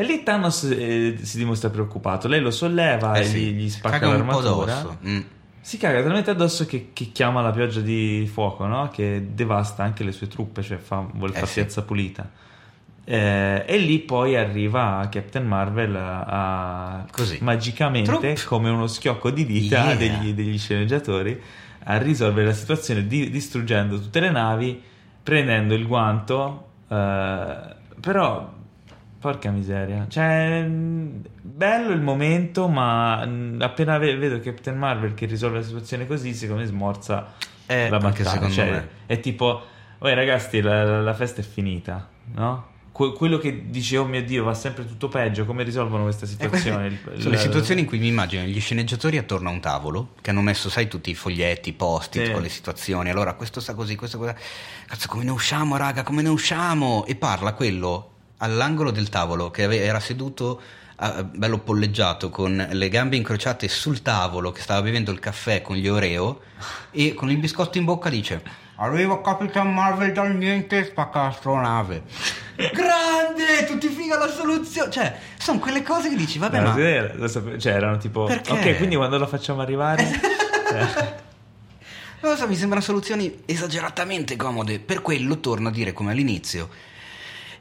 e 0.02 0.04
lì 0.04 0.24
Thanos 0.24 0.64
eh, 0.64 1.20
si 1.22 1.38
dimostra 1.38 1.70
preoccupato. 1.70 2.28
Lei 2.28 2.42
lo 2.42 2.50
solleva 2.50 3.14
eh 3.14 3.20
e 3.20 3.24
sì. 3.24 3.38
gli, 3.38 3.64
gli 3.64 3.70
spacca 3.70 4.00
caga 4.00 4.12
l'armatura. 4.14 4.98
Mm. 5.06 5.20
Si 5.62 5.78
caga 5.78 6.02
talmente 6.02 6.32
addosso 6.32 6.66
che, 6.66 6.90
che, 6.92 7.12
chiama 7.12 7.42
la 7.42 7.52
pioggia 7.52 7.82
di 7.82 8.28
fuoco, 8.32 8.66
no? 8.66 8.90
Che 8.92 9.28
devasta 9.34 9.84
anche 9.84 10.04
le 10.04 10.12
sue 10.12 10.28
truppe, 10.28 10.64
cioè 10.64 10.78
fa, 10.78 11.06
vuole 11.14 11.34
eh 11.34 11.36
fare 11.36 11.46
sì. 11.46 11.54
piazza 11.54 11.84
pulita. 11.84 12.30
Eh, 13.04 13.64
e 13.68 13.78
lì 13.78 14.00
poi 14.00 14.36
arriva 14.36 15.08
Captain 15.12 15.46
Marvel 15.46 15.96
a, 15.96 17.06
Così. 17.12 17.38
magicamente, 17.42 18.34
Trupp. 18.34 18.48
come 18.48 18.70
uno 18.72 18.88
schiocco 18.88 19.30
di 19.30 19.46
dita 19.46 19.84
yeah. 19.84 19.96
degli, 19.96 20.34
degli, 20.34 20.58
sceneggiatori, 20.58 21.40
a 21.84 21.98
risolvere 21.98 22.48
la 22.48 22.54
situazione 22.54 23.06
di, 23.06 23.30
distruggendo 23.30 24.00
tutte 24.00 24.20
le 24.20 24.32
navi, 24.32 24.82
prendendo 25.22 25.76
il 25.76 25.86
guanto. 25.86 26.70
Eh, 26.88 27.76
però, 28.00 28.60
porca 29.22 29.52
miseria, 29.52 30.08
cioè, 30.10 30.66
bello 30.68 31.92
il 31.92 32.02
momento, 32.02 32.68
ma 32.68 33.22
appena 33.60 34.00
vedo 34.00 34.40
Captain 34.40 34.76
Marvel 34.76 35.14
che 35.14 35.28
risolve 35.28 35.60
la 35.60 35.64
situazione 35.64 36.08
così, 36.08 36.34
secondo 36.34 36.64
me 36.64 36.68
smorza 36.68 37.32
eh, 37.68 37.88
la 37.88 38.00
battaglia. 38.00 38.50
Cioè, 38.50 38.88
è 39.06 39.20
tipo, 39.20 39.62
oh 40.00 40.14
ragazzi, 40.14 40.60
la, 40.60 41.02
la 41.02 41.14
festa 41.14 41.42
è 41.42 41.44
finita, 41.44 42.10
no? 42.34 42.70
quello 42.92 43.38
che 43.38 43.70
dice 43.70 43.98
oh 43.98 44.06
mio 44.06 44.22
dio 44.22 44.44
va 44.44 44.54
sempre 44.54 44.86
tutto 44.86 45.08
peggio 45.08 45.46
come 45.46 45.64
risolvono 45.64 46.04
questa 46.04 46.26
situazione 46.26 46.88
eh, 46.88 47.20
sono 47.20 47.32
le 47.32 47.38
situazioni 47.38 47.82
in 47.82 47.88
cui 47.88 47.98
mi 47.98 48.08
immagino 48.08 48.44
gli 48.44 48.60
sceneggiatori 48.60 49.18
attorno 49.18 49.48
a 49.48 49.52
un 49.54 49.62
tavolo 49.62 50.10
che 50.20 50.30
hanno 50.30 50.42
messo 50.42 50.70
sai 50.70 50.90
tutti 50.90 51.10
i 51.10 51.16
foglietti 51.16 51.70
i 51.70 51.74
post 51.74 52.22
sì. 52.22 52.32
con 52.32 52.42
le 52.42 52.50
situazioni 52.50 53.10
allora 53.10 53.34
questo 53.34 53.62
sta 53.62 53.74
così 53.74 53.96
questo 53.96 54.18
cosa 54.18 54.36
cazzo 54.86 55.08
come 55.08 55.24
ne 55.24 55.32
usciamo 55.32 55.78
raga 55.78 56.04
come 56.04 56.22
ne 56.22 56.30
usciamo 56.30 57.06
e 57.06 57.16
parla 57.16 57.54
quello 57.54 58.10
all'angolo 58.42 58.92
del 58.92 59.10
tavolo 59.10 59.50
che 59.50 59.64
era 59.64 60.00
seduto 60.00 60.62
bello 61.32 61.58
polleggiato 61.58 62.30
con 62.30 62.68
le 62.70 62.90
gambe 62.90 63.16
incrociate 63.16 63.68
sul 63.68 64.04
tavolo 64.04 64.52
che 64.52 64.62
stava 64.62 64.84
bevendo 64.84 65.12
il 65.12 65.18
caffè 65.18 65.64
con 65.64 65.76
gli 65.76 65.88
Oreo 65.88 66.42
e 66.92 67.16
con 67.16 67.32
il 67.32 67.38
biscotto 67.38 67.80
in 67.80 67.86
bocca 67.86 68.10
dice 68.10 68.70
Arriva 68.82 69.22
Capitan 69.22 69.72
Marvel 69.72 70.12
dal 70.12 70.36
niente, 70.36 70.84
spacca 70.86 71.22
l'astronave. 71.22 72.02
Grande, 72.56 73.68
tutti 73.68 73.88
figa 73.88 74.18
la 74.18 74.28
soluzione. 74.28 74.90
Cioè, 74.90 75.20
sono 75.38 75.60
quelle 75.60 75.84
cose 75.84 76.10
che 76.10 76.16
dici, 76.16 76.40
vabbè, 76.40 76.60
no, 76.60 76.70
ma... 76.70 76.74
Sì, 76.74 77.18
lo 77.20 77.28
sape- 77.28 77.60
cioè, 77.60 77.74
erano 77.74 77.98
tipo... 77.98 78.24
Perché? 78.24 78.52
Ok, 78.52 78.78
quindi 78.78 78.96
quando 78.96 79.20
lo 79.20 79.28
facciamo 79.28 79.62
arrivare... 79.62 80.04
eh. 80.74 81.30
Non 82.22 82.34
lo 82.34 82.38
so, 82.38 82.48
mi 82.48 82.56
sembrano 82.56 82.84
soluzioni 82.84 83.42
esageratamente 83.46 84.36
comode. 84.36 84.80
Per 84.80 85.02
quello 85.02 85.40
torno 85.40 85.70
a 85.70 85.72
dire 85.72 85.92
come 85.92 86.12
all'inizio 86.12 86.70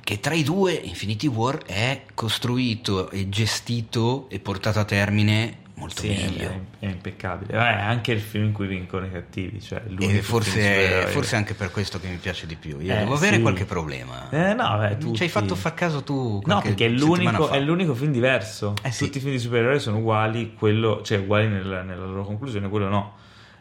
che 0.03 0.21
tra 0.21 0.35
i 0.35 0.43
due 0.43 0.73
Infinity 0.73 1.27
War 1.27 1.63
è 1.65 2.03
costruito 2.15 3.11
e 3.11 3.29
gestito 3.29 4.27
e 4.29 4.41
portato 4.41 4.79
a 4.79 4.85
termine 4.85 5.61
molto 5.81 6.03
sì, 6.03 6.09
meglio. 6.09 6.49
È, 6.79 6.87
è 6.87 6.87
impeccabile. 6.87 7.53
È 7.53 7.57
anche 7.57 8.13
il 8.13 8.21
film 8.21 8.45
in 8.45 8.53
cui 8.53 8.67
vincono 8.67 9.07
i 9.07 9.11
cattivi. 9.11 9.61
Cioè 9.61 9.83
e 9.99 10.23
forse, 10.23 11.07
forse 11.09 11.37
anche 11.37 11.55
per 11.55 11.71
questo 11.71 11.99
che 11.99 12.09
mi 12.09 12.17
piace 12.17 12.47
di 12.47 12.55
più. 12.57 12.79
Io 12.81 12.95
eh, 12.95 12.99
devo 12.99 13.15
avere 13.15 13.41
qualche 13.41 13.65
problema. 13.65 14.29
Eh, 14.31 14.53
no, 14.53 14.77
beh, 14.79 14.99
tutti... 14.99 15.17
Ci 15.17 15.23
hai 15.25 15.29
fatto 15.31 15.55
far 15.55 15.75
caso 15.75 16.03
tu? 16.03 16.41
No, 16.45 16.61
perché 16.61 16.87
è 16.87 16.89
l'unico, 16.89 17.49
è 17.49 17.59
l'unico, 17.59 17.95
film 17.95 18.13
diverso. 18.13 18.75
Eh, 18.83 18.91
tutti 18.91 19.17
i 19.17 19.21
film 19.21 19.33
di 19.33 19.39
supereroi 19.39 19.81
sono 19.81 19.99
uguali, 19.99 20.55
quello, 20.55 21.01
cioè 21.03 21.19
uguali 21.19 21.49
nella, 21.49 21.83
nella 21.83 22.05
loro 22.05 22.25
conclusione, 22.25 22.69
quello 22.69 22.89
no. 22.89 23.17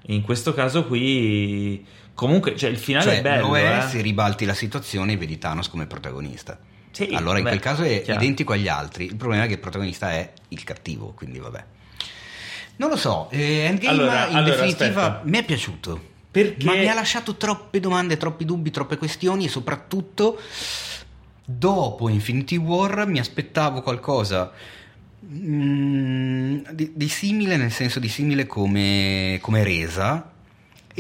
In 0.07 0.21
questo 0.21 0.53
caso 0.53 0.85
qui, 0.85 1.85
comunque, 2.19 2.57
cioè, 2.57 2.69
il 2.69 2.77
finale 2.77 3.05
cioè, 3.05 3.17
è 3.19 3.21
bello. 3.21 3.47
Lo 3.47 3.55
è 3.55 3.77
eh? 3.77 3.87
se 3.87 4.01
ribalti 4.01 4.43
la 4.43 4.53
situazione 4.53 5.13
e 5.13 5.17
vedi 5.17 5.37
Thanos 5.37 5.69
come 5.69 5.85
protagonista. 5.85 6.59
Sì, 6.91 7.11
allora 7.13 7.37
in 7.37 7.45
beh, 7.45 7.49
quel 7.51 7.61
caso 7.61 7.83
è 7.83 8.01
chiaro. 8.01 8.19
identico 8.19 8.51
agli 8.51 8.67
altri. 8.67 9.05
Il 9.05 9.15
problema 9.15 9.45
è 9.45 9.47
che 9.47 9.53
il 9.53 9.59
protagonista 9.59 10.11
è 10.11 10.33
il 10.49 10.61
cattivo, 10.65 11.13
quindi 11.15 11.39
vabbè. 11.39 11.63
Non 12.75 12.89
lo 12.89 12.97
so, 12.97 13.29
eh, 13.29 13.59
Endgame 13.59 13.89
Allora, 13.89 14.27
in 14.27 14.35
allora, 14.35 14.55
definitiva 14.55 15.05
aspetta. 15.05 15.21
mi 15.23 15.37
è 15.37 15.45
piaciuto. 15.45 16.07
Perché- 16.29 16.65
Ma 16.65 16.73
mi 16.73 16.89
ha 16.89 16.93
lasciato 16.93 17.35
troppe 17.35 17.79
domande, 17.79 18.17
troppi 18.17 18.43
dubbi, 18.43 18.69
troppe 18.69 18.97
questioni 18.97 19.45
e 19.45 19.47
soprattutto 19.47 20.41
dopo 21.45 22.09
Infinity 22.09 22.57
War 22.57 23.07
mi 23.07 23.19
aspettavo 23.19 23.81
qualcosa 23.81 24.51
mm, 25.25 26.59
di, 26.71 26.91
di 26.93 27.07
simile, 27.07 27.55
nel 27.55 27.71
senso 27.71 27.99
di 27.99 28.09
simile 28.09 28.45
come, 28.45 29.37
come 29.41 29.63
resa 29.63 30.28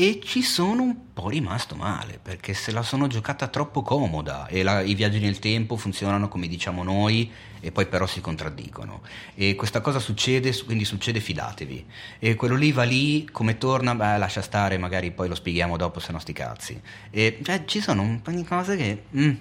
e 0.01 0.21
ci 0.23 0.41
sono 0.43 0.81
un 0.83 0.95
po' 1.11 1.27
rimasto 1.27 1.75
male 1.75 2.19
perché 2.21 2.53
se 2.53 2.71
la 2.71 2.83
sono 2.83 3.07
giocata 3.07 3.47
troppo 3.47 3.81
comoda 3.81 4.47
e 4.47 4.63
la- 4.63 4.79
i 4.79 4.93
viaggi 4.93 5.19
nel 5.19 5.39
tempo 5.39 5.75
funzionano 5.75 6.29
come 6.29 6.47
diciamo 6.47 6.83
noi 6.83 7.29
e 7.59 7.73
poi 7.73 7.85
però 7.85 8.05
si 8.05 8.21
contraddicono 8.21 9.01
e 9.35 9.55
questa 9.55 9.81
cosa 9.81 9.99
succede 9.99 10.57
quindi 10.63 10.85
succede 10.85 11.19
fidatevi 11.19 11.85
e 12.19 12.35
quello 12.35 12.55
lì 12.55 12.71
va 12.71 12.83
lì 12.83 13.27
come 13.29 13.57
torna 13.57 13.93
beh 13.93 14.17
lascia 14.17 14.41
stare 14.41 14.77
magari 14.77 15.11
poi 15.11 15.27
lo 15.27 15.35
spieghiamo 15.35 15.75
dopo 15.75 15.99
se 15.99 16.13
no 16.13 16.19
sti 16.19 16.31
cazzi 16.31 16.81
e 17.09 17.39
cioè, 17.43 17.65
ci 17.65 17.81
sono 17.81 18.01
un 18.01 18.21
po' 18.21 18.31
di 18.31 18.45
cose 18.45 18.77
che 18.77 19.03
mm, 19.17 19.31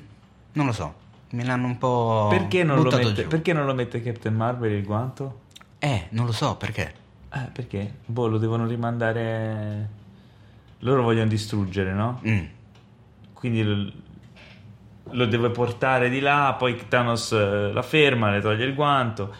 non 0.55 0.67
lo 0.67 0.73
so 0.73 0.95
me 1.31 1.45
l'hanno 1.45 1.67
un 1.67 1.79
po' 1.79 2.27
Perché 2.31 2.65
non, 2.65 2.83
lo 2.83 2.91
mette, 2.91 3.23
giù. 3.23 3.29
perché 3.29 3.53
non 3.53 3.65
lo 3.65 3.75
mette 3.75 4.03
Captain 4.03 4.35
Marvel 4.35 4.73
il 4.73 4.83
guanto? 4.85 5.43
eh 5.79 6.07
non 6.11 6.27
lo 6.27 6.33
so 6.33 6.57
perché 6.57 6.95
Eh, 7.33 7.51
perché? 7.53 7.93
Boh, 8.07 8.27
lo 8.27 8.39
devono 8.39 8.67
rimandare. 8.67 9.98
Loro 10.81 11.03
vogliono 11.03 11.29
distruggere, 11.29 11.93
no? 11.93 12.21
Mm. 12.27 12.45
Quindi 13.33 13.63
lo, 13.63 13.91
lo 15.11 15.27
deve 15.27 15.51
portare 15.51 16.09
di 16.09 16.21
là. 16.21 16.55
Poi 16.59 16.77
Thanos 16.89 17.33
eh, 17.33 17.73
la 17.73 17.83
ferma, 17.83 18.31
le 18.31 18.41
toglie 18.41 18.65
il 18.65 18.75
guanto, 18.75 19.35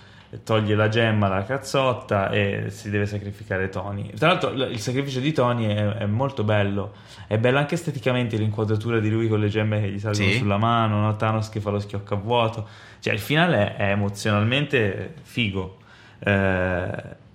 toglie 0.45 0.75
la 0.75 0.89
gemma, 0.89 1.29
la 1.29 1.43
cazzotta 1.45 2.31
e 2.31 2.67
si 2.71 2.91
deve 2.91 3.07
sacrificare 3.07 3.69
Tony. 3.69 4.11
Tra 4.15 4.29
l'altro, 4.29 4.51
il 4.51 4.79
sacrificio 4.81 5.21
di 5.21 5.33
Tony 5.33 5.67
è, 5.67 5.87
è 5.95 6.07
molto 6.07 6.45
bello. 6.45 6.93
È 7.27 7.39
bello 7.39 7.59
anche 7.59 7.75
esteticamente 7.75 8.37
l'inquadratura 8.37 8.99
di 9.01 9.11
lui 9.11 9.29
con 9.29 9.39
le 9.41 9.49
gemme 9.49 9.81
che 9.81 9.91
gli 9.91 9.99
salgono 9.99 10.29
Sì. 10.31 10.39
sulla 10.39 10.57
mano, 10.59 11.01
no? 11.01 11.17
Thanos 11.17 11.49
che 11.51 11.61
fa 11.61 11.71
lo 11.71 11.79
schiocco 11.79 12.15
a 12.15 12.17
vuoto. 12.17 12.67
Cioè, 13.01 13.13
il 13.13 13.21
finale 13.21 13.77
è, 13.77 13.89
è 13.89 13.91
emozionalmente 13.91 15.15
figo. 15.23 15.77
Eh, 16.21 17.27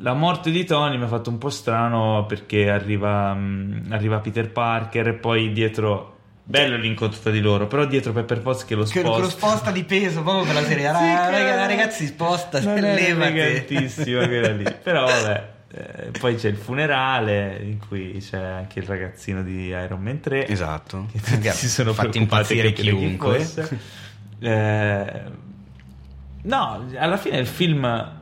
la 0.00 0.14
morte 0.14 0.50
di 0.50 0.64
Tony 0.64 0.96
mi 0.96 1.04
ha 1.04 1.08
fatto 1.08 1.30
un 1.30 1.38
po' 1.38 1.50
strano 1.50 2.24
perché 2.26 2.70
arriva, 2.70 3.32
mh, 3.34 3.86
arriva 3.90 4.18
Peter 4.20 4.50
Parker 4.50 5.08
e 5.08 5.12
poi 5.14 5.52
dietro. 5.52 6.14
Bello 6.48 6.76
l'incontro 6.78 7.20
tra 7.20 7.30
di 7.30 7.40
loro, 7.40 7.66
però 7.66 7.84
dietro 7.84 8.12
Pepper 8.12 8.40
Potts 8.40 8.64
che 8.64 8.74
lo 8.74 8.84
che 8.84 9.00
sposta. 9.00 9.10
che 9.16 9.20
lo 9.20 9.28
sposta 9.28 9.70
di 9.70 9.84
peso 9.84 10.22
proprio 10.22 10.44
per 10.46 10.54
la 10.54 10.64
serie 10.66 10.86
Sì, 10.96 10.98
che- 10.98 11.30
raga, 11.30 11.66
ragazzi 11.66 12.06
sposta 12.06 12.58
non 12.62 12.78
è 12.78 13.14
quella 13.14 14.52
lì. 14.52 14.64
Però 14.82 15.04
vabbè, 15.04 15.48
eh, 15.72 16.10
poi 16.18 16.36
c'è 16.36 16.48
il 16.48 16.56
funerale 16.56 17.58
in 17.62 17.76
cui 17.86 18.16
c'è 18.26 18.38
anche 18.42 18.78
il 18.78 18.86
ragazzino 18.86 19.42
di 19.42 19.66
Iron 19.66 20.00
Man 20.00 20.20
3. 20.20 20.46
esatto 20.48 21.06
Che 21.12 21.20
tutti 21.20 21.50
si 21.50 21.68
sono 21.68 21.92
fatti 21.92 22.16
impazzire 22.16 22.72
chi 22.72 22.82
chiunque. 22.82 23.46
Eh, 24.40 25.22
no, 26.44 26.88
alla 26.96 27.16
fine 27.18 27.36
il 27.38 27.46
film, 27.46 28.17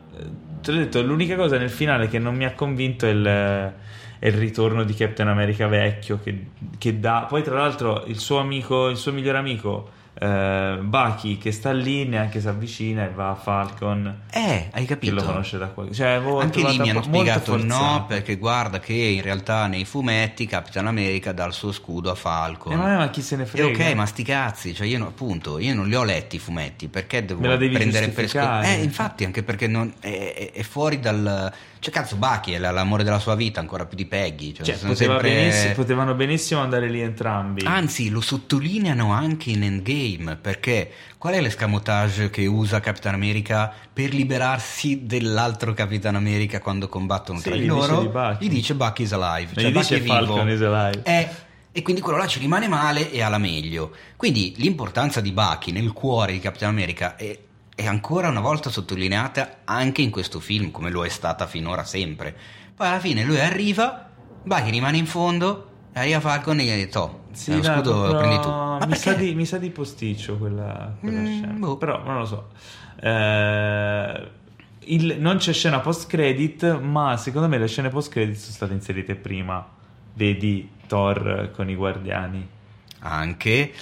te 0.66 0.72
l'ho 0.72 0.78
detto, 0.78 1.00
l'unica 1.00 1.36
cosa 1.36 1.58
nel 1.58 1.70
finale 1.70 2.08
che 2.08 2.18
non 2.18 2.34
mi 2.34 2.44
ha 2.44 2.52
convinto 2.52 3.06
è 3.06 3.10
il, 3.10 3.24
è 3.24 4.26
il 4.26 4.32
ritorno 4.32 4.82
di 4.82 4.94
Captain 4.94 5.28
America 5.28 5.68
vecchio 5.68 6.18
che, 6.20 6.46
che 6.76 6.98
dà, 6.98 7.26
poi 7.28 7.44
tra 7.44 7.54
l'altro 7.54 8.04
il 8.06 8.18
suo 8.18 8.38
amico, 8.38 8.88
il 8.88 8.96
suo 8.96 9.12
migliore 9.12 9.38
amico 9.38 9.90
eh, 10.18 10.78
Bucky 10.80 11.36
che 11.36 11.52
sta 11.52 11.72
lì 11.72 12.06
neanche 12.06 12.40
si 12.40 12.48
avvicina 12.48 13.04
e 13.04 13.10
va 13.10 13.30
a 13.30 13.34
Falcon 13.34 14.22
eh 14.30 14.68
hai 14.72 14.86
che 14.86 14.94
capito 14.94 15.14
lo 15.16 15.22
conosce 15.22 15.58
da 15.58 15.66
qua. 15.66 15.90
Cioè, 15.92 16.20
anche 16.40 16.62
lì 16.62 16.78
mi 16.78 16.88
hanno 16.90 17.02
spiegato 17.02 17.56
no 17.62 18.04
perché 18.08 18.36
guarda 18.36 18.80
che 18.80 18.94
in 18.94 19.20
realtà 19.20 19.66
nei 19.66 19.84
fumetti 19.84 20.46
Capitan 20.46 20.86
America 20.86 21.32
dà 21.32 21.44
il 21.44 21.52
suo 21.52 21.70
scudo 21.72 22.10
a 22.10 22.14
Falcon 22.14 22.72
Eh, 22.72 22.96
ma 22.96 23.10
chi 23.10 23.20
se 23.20 23.36
ne 23.36 23.42
E 23.42 23.46
frega? 23.46 23.66
ok, 23.88 23.94
ma 23.94 24.06
sti 24.06 24.22
cazzi, 24.22 24.74
cioè 24.74 24.86
io 24.86 24.98
no- 24.98 25.06
appunto, 25.08 25.58
io 25.58 25.74
non 25.74 25.86
li 25.86 25.94
ho 25.94 26.02
letti 26.04 26.36
i 26.36 26.38
fumetti, 26.38 26.88
perché 26.88 27.24
devo 27.24 27.40
prendere 27.40 28.08
per 28.08 28.28
scontato? 28.28 28.66
Eh, 28.66 28.82
infatti, 28.82 29.24
anche 29.24 29.42
perché 29.42 29.66
non- 29.66 29.92
è- 30.00 30.50
è 30.54 30.62
fuori 30.62 30.98
dal... 30.98 31.52
Cioè, 31.86 31.94
cazzo, 31.94 32.16
Bucky 32.16 32.54
è 32.54 32.58
l'amore 32.58 33.04
della 33.04 33.20
sua 33.20 33.36
vita, 33.36 33.60
ancora 33.60 33.86
più 33.86 33.96
di 33.96 34.06
Peggy. 34.06 34.52
Cioè, 34.52 34.64
Cioè, 34.64 34.74
poteva 34.74 34.94
sempre- 34.96 35.30
benissimo- 35.30 35.74
potevano 35.74 36.14
benissimo 36.14 36.60
andare 36.60 36.88
lì 36.88 37.00
entrambi. 37.00 37.64
Anzi, 37.64 38.08
lo 38.10 38.20
sottolineano 38.20 39.12
anche 39.12 39.50
in 39.50 39.62
Endgame, 39.62 40.34
perché 40.34 40.90
qual 41.16 41.34
è 41.34 41.40
l'escamotage 41.40 42.28
che 42.28 42.44
usa 42.46 42.80
Capitan 42.80 43.14
America 43.14 43.72
per 43.92 44.12
liberarsi 44.12 45.02
dell'altro 45.06 45.74
Capitan 45.74 46.16
America 46.16 46.58
quando 46.58 46.88
combattono 46.88 47.38
Sì, 47.38 47.44
tra 47.44 47.54
di 47.54 47.60
gli 47.60 47.70
dice 47.70 47.86
loro? 47.86 48.00
di 48.00 48.08
Bucky. 48.08 48.44
Gli 48.44 48.48
dice 48.48 48.74
Bucky 48.74 49.02
is 49.04 49.12
alive, 49.12 49.52
cioè 49.54 49.70
gli 49.70 49.72
Bucky 49.72 49.78
dice 49.78 49.94
è 49.94 50.00
vivo. 50.00 50.14
Falcon 50.14 50.50
is 50.50 50.60
alive. 50.62 51.02
Eh, 51.04 51.28
e 51.70 51.82
quindi 51.82 52.00
quello 52.02 52.18
là 52.18 52.26
ci 52.26 52.40
rimane 52.40 52.66
male 52.66 53.12
e 53.12 53.22
ha 53.22 53.28
la 53.28 53.38
meglio. 53.38 53.92
Quindi 54.16 54.54
l'importanza 54.56 55.20
di 55.20 55.30
Bucky 55.30 55.70
nel 55.70 55.92
cuore 55.92 56.32
di 56.32 56.40
Capitan 56.40 56.70
America 56.70 57.14
è 57.14 57.38
è 57.76 57.86
ancora 57.86 58.30
una 58.30 58.40
volta 58.40 58.70
sottolineata 58.70 59.58
anche 59.64 60.00
in 60.00 60.10
questo 60.10 60.40
film, 60.40 60.70
come 60.70 60.88
lo 60.90 61.04
è 61.04 61.10
stata 61.10 61.46
finora 61.46 61.84
sempre. 61.84 62.34
Poi 62.74 62.86
alla 62.86 62.98
fine 62.98 63.22
lui 63.22 63.38
arriva, 63.38 64.08
Bucky 64.42 64.70
rimane 64.70 64.96
in 64.96 65.04
fondo, 65.04 65.68
arriva 65.92 66.18
Falcon 66.20 66.58
e 66.58 66.64
gli 66.64 66.70
ha 66.70 66.74
detto, 66.74 67.00
oh, 67.00 67.24
sì, 67.32 67.54
lo 67.54 67.62
scudo 67.62 68.06
lo 68.06 68.16
prendi 68.16 68.40
tu. 68.40 68.48
Ma 68.48 68.86
mi 68.86 68.96
sa, 68.96 69.12
di, 69.12 69.34
mi 69.34 69.44
sa, 69.44 69.58
di, 69.58 69.68
posticcio 69.68 70.38
quella, 70.38 70.96
quella 70.98 71.20
mm, 71.20 71.26
scena, 71.26 71.52
boh. 71.52 71.76
però 71.76 72.02
non 72.02 72.16
lo 72.16 72.24
so. 72.24 72.48
Eh, 72.98 74.30
il, 74.80 75.16
non 75.20 75.36
c'è 75.36 75.52
scena 75.52 75.80
post 75.80 76.08
credit, 76.08 76.78
ma 76.78 77.18
secondo 77.18 77.46
me 77.46 77.58
le 77.58 77.68
scene 77.68 77.90
post 77.90 78.10
credit 78.10 78.36
sono 78.36 78.52
state 78.54 78.72
inserite 78.72 79.16
prima. 79.16 79.64
Vedi 80.14 80.70
Thor 80.86 81.50
con 81.54 81.68
i 81.68 81.74
guardiani. 81.74 82.48
Anche. 83.00 83.72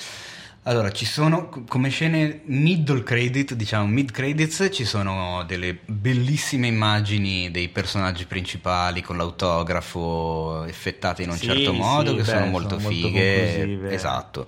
Allora, 0.66 0.90
ci 0.92 1.04
sono 1.04 1.50
come 1.68 1.90
scene 1.90 2.40
middle 2.44 3.02
credit, 3.02 3.52
diciamo 3.52 3.86
mid 3.86 4.10
credits, 4.10 4.70
ci 4.72 4.86
sono 4.86 5.44
delle 5.46 5.78
bellissime 5.84 6.68
immagini 6.68 7.50
dei 7.50 7.68
personaggi 7.68 8.24
principali 8.24 9.02
con 9.02 9.18
l'autografo 9.18 10.64
effettate 10.64 11.22
in 11.22 11.28
un 11.28 11.36
sì, 11.36 11.46
certo 11.46 11.74
modo 11.74 12.10
sì, 12.10 12.16
che 12.16 12.22
beh, 12.22 12.28
sono 12.28 12.46
molto 12.46 12.78
sono 12.78 12.94
fighe. 12.94 13.66
Molto 13.66 13.88
esatto. 13.88 14.46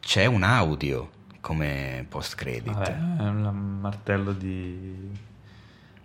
C'è 0.00 0.26
un 0.26 0.42
audio 0.42 1.10
come 1.40 2.04
post 2.08 2.34
credit. 2.34 2.72
Vabbè, 2.72 2.96
è 3.18 3.28
un 3.28 3.78
martello 3.80 4.32
di 4.32 5.10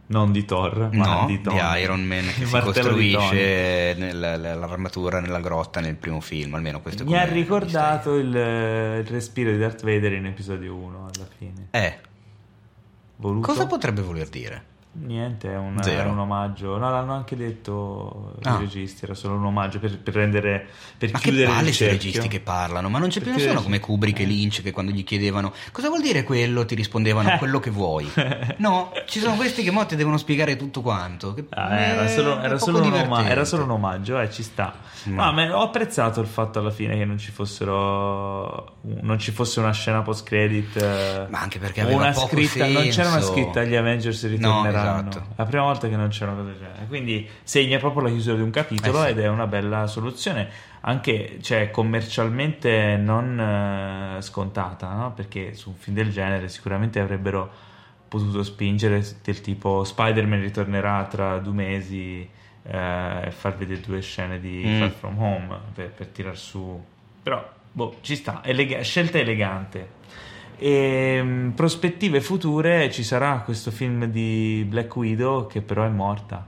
non 0.09 0.31
di 0.31 0.45
Thor, 0.45 0.89
ma 0.91 1.21
no, 1.21 1.25
di, 1.27 1.39
di, 1.39 1.55
Iron 1.81 2.03
Man 2.03 2.25
che 2.25 2.45
si 2.47 2.59
costruisce 2.59 3.95
nell'armatura 3.97 5.19
nella 5.19 5.39
grotta 5.39 5.79
nel 5.79 5.95
primo 5.95 6.19
film, 6.19 6.55
almeno 6.55 6.81
questo 6.81 7.03
Mi 7.03 7.15
ha 7.15 7.25
ricordato 7.25 8.15
il, 8.15 8.27
il, 8.27 9.05
respiro 9.05 9.51
di 9.51 9.57
Darth 9.57 9.83
Vader 9.83 10.13
in 10.13 10.25
episodio 10.25 10.75
1 10.75 11.09
alla 11.13 11.27
fine. 11.37 11.67
Eh. 11.71 11.97
Voluto? 13.17 13.47
Cosa 13.47 13.67
potrebbe 13.67 14.01
voler 14.01 14.29
dire? 14.29 14.63
Niente, 14.91 15.51
è 15.51 15.55
un, 15.55 15.79
è 15.79 16.03
un, 16.03 16.17
omaggio. 16.17 16.75
No, 16.77 16.89
l'hanno 16.89 17.13
anche 17.13 17.35
detto 17.35 18.33
ah. 18.41 18.55
i 18.55 18.61
registi, 18.61 19.05
era 19.05 19.13
solo 19.13 19.35
un 19.35 19.45
omaggio 19.45 19.77
per, 19.77 19.99
per 19.99 20.15
rendere 20.15 20.67
per 20.97 21.11
ma 21.11 21.19
chiudere 21.19 21.45
che 21.45 21.51
palle 21.51 21.69
i 21.69 21.77
registi 21.77 22.27
che 22.27 22.39
parlano, 22.39 22.89
ma 22.89 22.97
non 22.97 23.09
c'è 23.09 23.21
più 23.21 23.31
nessuno 23.31 23.61
come 23.61 23.79
Kubrick 23.79 24.19
e 24.19 24.25
Lynch 24.25 24.63
che 24.63 24.71
quando 24.71 24.91
gli 24.91 25.03
chiedevano 25.03 25.53
cosa 25.71 25.89
vuol 25.89 26.01
dire 26.01 26.23
quello 26.23 26.65
ti 26.65 26.73
rispondevano 26.73 27.35
quello 27.37 27.59
che 27.59 27.69
vuoi. 27.69 28.11
No, 28.57 28.91
ci 29.05 29.19
sono 29.19 29.35
questi 29.35 29.63
che 29.63 29.69
mo 29.69 29.85
ti 29.85 29.95
devono 29.95 30.17
spiegare 30.17 30.55
tutto 30.55 30.81
quanto. 30.81 31.35
Ah, 31.49 31.77
era, 31.77 32.07
solo, 32.07 32.39
era, 32.41 32.57
solo 32.57 32.81
oma- 32.81 33.27
era, 33.27 33.45
solo, 33.45 33.63
un 33.63 33.71
omaggio, 33.71 34.19
eh, 34.19 34.31
ci 34.31 34.41
sta. 34.41 34.73
Ma 35.05 35.31
no, 35.31 35.55
ho 35.55 35.61
apprezzato 35.61 36.19
il 36.19 36.27
fatto 36.27 36.59
alla 36.59 36.71
fine 36.71 36.97
che 36.97 37.05
non 37.05 37.19
ci 37.19 37.31
fossero 37.31 38.77
non 38.81 39.19
ci 39.19 39.31
fosse 39.31 39.59
una 39.59 39.71
scena 39.71 40.01
post 40.01 40.25
credit 40.25 40.75
eh, 40.77 41.27
ma 41.29 41.39
anche 41.39 41.59
perché 41.59 41.81
aveva 41.81 41.97
una 41.97 42.13
scritta, 42.13 42.65
senso. 42.65 42.79
non 42.79 42.89
c'era 42.89 43.09
una 43.09 43.21
scritta 43.21 43.63
gli 43.63 43.75
Avengers 43.75 44.27
ritorneranno 44.27 44.78
no, 44.83 45.09
esatto. 45.09 45.25
la 45.35 45.45
prima 45.45 45.63
volta 45.63 45.87
che 45.87 45.95
non 45.95 46.09
c'era 46.09 46.31
una 46.31 46.41
cosa 46.41 46.51
del 46.51 46.59
genere 46.59 46.85
quindi 46.87 47.29
segna 47.43 47.77
proprio 47.77 48.03
la 48.03 48.09
chiusura 48.09 48.35
di 48.35 48.41
un 48.41 48.49
capitolo 48.49 49.03
eh 49.03 49.07
sì. 49.07 49.11
ed 49.11 49.19
è 49.19 49.27
una 49.27 49.47
bella 49.47 49.87
soluzione 49.87 50.49
anche 50.81 51.39
cioè, 51.41 51.71
commercialmente 51.71 52.97
non 52.97 54.17
uh, 54.17 54.21
scontata 54.21 54.93
no? 54.93 55.13
perché 55.13 55.53
su 55.53 55.69
un 55.69 55.75
film 55.75 55.95
del 55.95 56.11
genere 56.11 56.47
sicuramente 56.49 56.99
avrebbero 56.99 57.67
potuto 58.07 58.43
spingere 58.43 59.05
del 59.23 59.41
tipo 59.41 59.83
Spider-Man 59.83 60.41
ritornerà 60.41 61.03
tra 61.05 61.37
due 61.37 61.53
mesi 61.53 62.27
eh, 62.63 63.21
e 63.25 63.31
far 63.31 63.55
vedere 63.55 63.81
due 63.81 64.01
scene 64.01 64.39
di 64.39 64.63
mm. 64.65 64.79
Far 64.79 64.89
From 64.89 65.21
Home 65.21 65.59
per, 65.73 65.91
per 65.91 66.07
tirar 66.07 66.35
su 66.35 66.83
però 67.21 67.57
boh, 67.71 67.97
ci 68.01 68.15
sta, 68.15 68.41
elega- 68.43 68.81
scelta 68.81 69.17
elegante. 69.19 69.97
E, 70.59 71.15
ehm, 71.17 71.53
prospettive 71.55 72.19
future 72.19 72.91
ci 72.91 73.03
sarà 73.03 73.39
questo 73.39 73.71
film 73.71 74.05
di 74.05 74.65
Black 74.67 74.93
Widow 74.95 75.47
che 75.47 75.61
però 75.61 75.85
è 75.85 75.89
morta. 75.89 76.45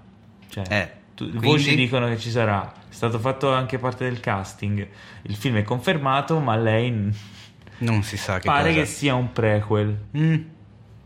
Cioè, 0.49 0.65
eh, 0.69 0.91
tu, 1.15 1.29
quindi... 1.29 1.47
voci 1.47 1.75
dicono 1.75 2.07
che 2.07 2.19
ci 2.19 2.29
sarà. 2.29 2.71
È 2.89 2.93
stato 2.93 3.17
fatto 3.19 3.51
anche 3.51 3.79
parte 3.79 4.03
del 4.03 4.19
casting. 4.19 4.87
Il 5.23 5.35
film 5.35 5.57
è 5.57 5.63
confermato, 5.63 6.39
ma 6.39 6.57
lei 6.57 7.09
non 7.77 8.03
si 8.03 8.17
sa 8.17 8.39
che 8.39 8.47
pare 8.47 8.69
cosa. 8.69 8.81
che 8.81 8.85
sia 8.85 9.15
un 9.15 9.31
prequel. 9.31 9.97
Mm. 10.17 10.41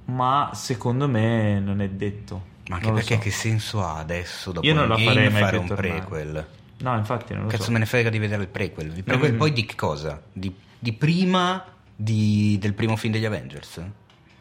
Ma 0.06 0.52
secondo 0.53 1.07
me 1.07 1.60
non 1.60 1.82
è 1.82 1.90
detto. 1.90 2.53
Ma 2.68 2.77
anche 2.77 2.91
perché 2.91 3.15
so. 3.15 3.19
che 3.22 3.32
senso 3.32 3.84
ha 3.84 3.98
adesso 3.98 4.52
dopo 4.52 4.65
Io 4.65 4.73
non 4.73 4.88
la 4.88 4.98
farei 4.98 5.30
mai 5.30 5.41
fare 5.41 5.57
un 5.57 5.68
tornare. 5.68 5.99
prequel? 5.99 6.48
No, 6.77 6.98
infatti 6.98 7.34
non 7.34 7.44
lo 7.44 7.49
Cazzo 7.49 7.64
so. 7.64 7.72
me 7.72 7.80
ne 7.80 7.86
frega 7.86 8.10
di 8.10 8.18
vedere 8.18 8.41
il 8.41 8.48
prequel. 8.48 8.88
Il 8.95 9.03
prequel 9.03 9.30
mm-hmm. 9.30 9.40
poi 9.40 9.53
di 9.53 9.65
che 9.65 9.76
cosa? 9.76 10.22
Di, 10.32 10.53
di 10.80 10.94
prima 10.94 11.64
di, 11.96 12.58
del 12.60 12.74
primo 12.74 12.96
film 12.96 13.14
degli 13.14 13.26
Avengers? 13.26 13.82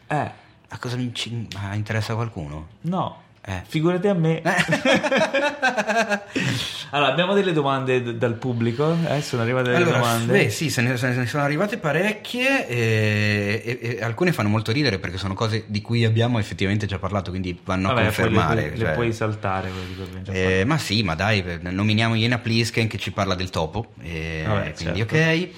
Eh. 0.07 0.43
A 0.67 0.79
cosa 0.79 0.97
mi 0.97 1.11
ah, 1.55 1.75
interessa 1.75 2.15
qualcuno? 2.15 2.67
No. 2.81 3.23
Eh. 3.47 3.61
Figurati 3.67 4.07
a 4.07 4.15
me. 4.15 4.41
allora, 6.89 7.11
abbiamo 7.11 7.35
delle 7.35 7.53
domande 7.53 8.01
d- 8.01 8.13
dal 8.13 8.33
pubblico. 8.33 8.97
Eh? 9.07 9.21
Sono 9.21 9.43
arrivate 9.43 9.69
delle 9.69 9.83
allora, 9.83 9.99
domande. 9.99 10.31
Beh, 10.31 10.49
sì, 10.49 10.71
se 10.71 10.81
ne, 10.81 10.97
se 10.97 11.13
ne, 11.13 11.27
sono 11.27 11.43
arrivate 11.43 11.77
parecchie. 11.77 12.67
E, 12.67 13.61
e, 13.63 13.79
e, 13.81 14.03
alcune 14.03 14.31
fanno 14.31 14.49
molto 14.49 14.71
ridere 14.71 14.97
perché 14.97 15.17
sono 15.17 15.35
cose 15.35 15.65
di 15.67 15.81
cui 15.81 16.05
abbiamo 16.05 16.39
effettivamente 16.39 16.87
già 16.87 16.97
parlato, 16.97 17.29
quindi 17.29 17.59
vanno 17.63 17.89
Vabbè, 17.89 18.01
a 18.01 18.05
confermare. 18.05 18.71
Le, 18.71 18.77
cioè. 18.77 18.87
le, 18.87 18.93
puoi 18.93 19.13
saltare. 19.13 19.69
Eh, 20.31 20.63
ma 20.65 20.79
sì, 20.79 21.03
ma 21.03 21.13
dai, 21.13 21.59
nominiamo 21.61 22.15
Iena 22.15 22.39
Plisken 22.39 22.87
che 22.87 22.97
ci 22.97 23.11
parla 23.11 23.35
del 23.35 23.51
topo. 23.51 23.89
Vabbè, 23.97 24.73
quindi, 24.73 25.05
certo. 25.05 25.15
ok. 25.15 25.49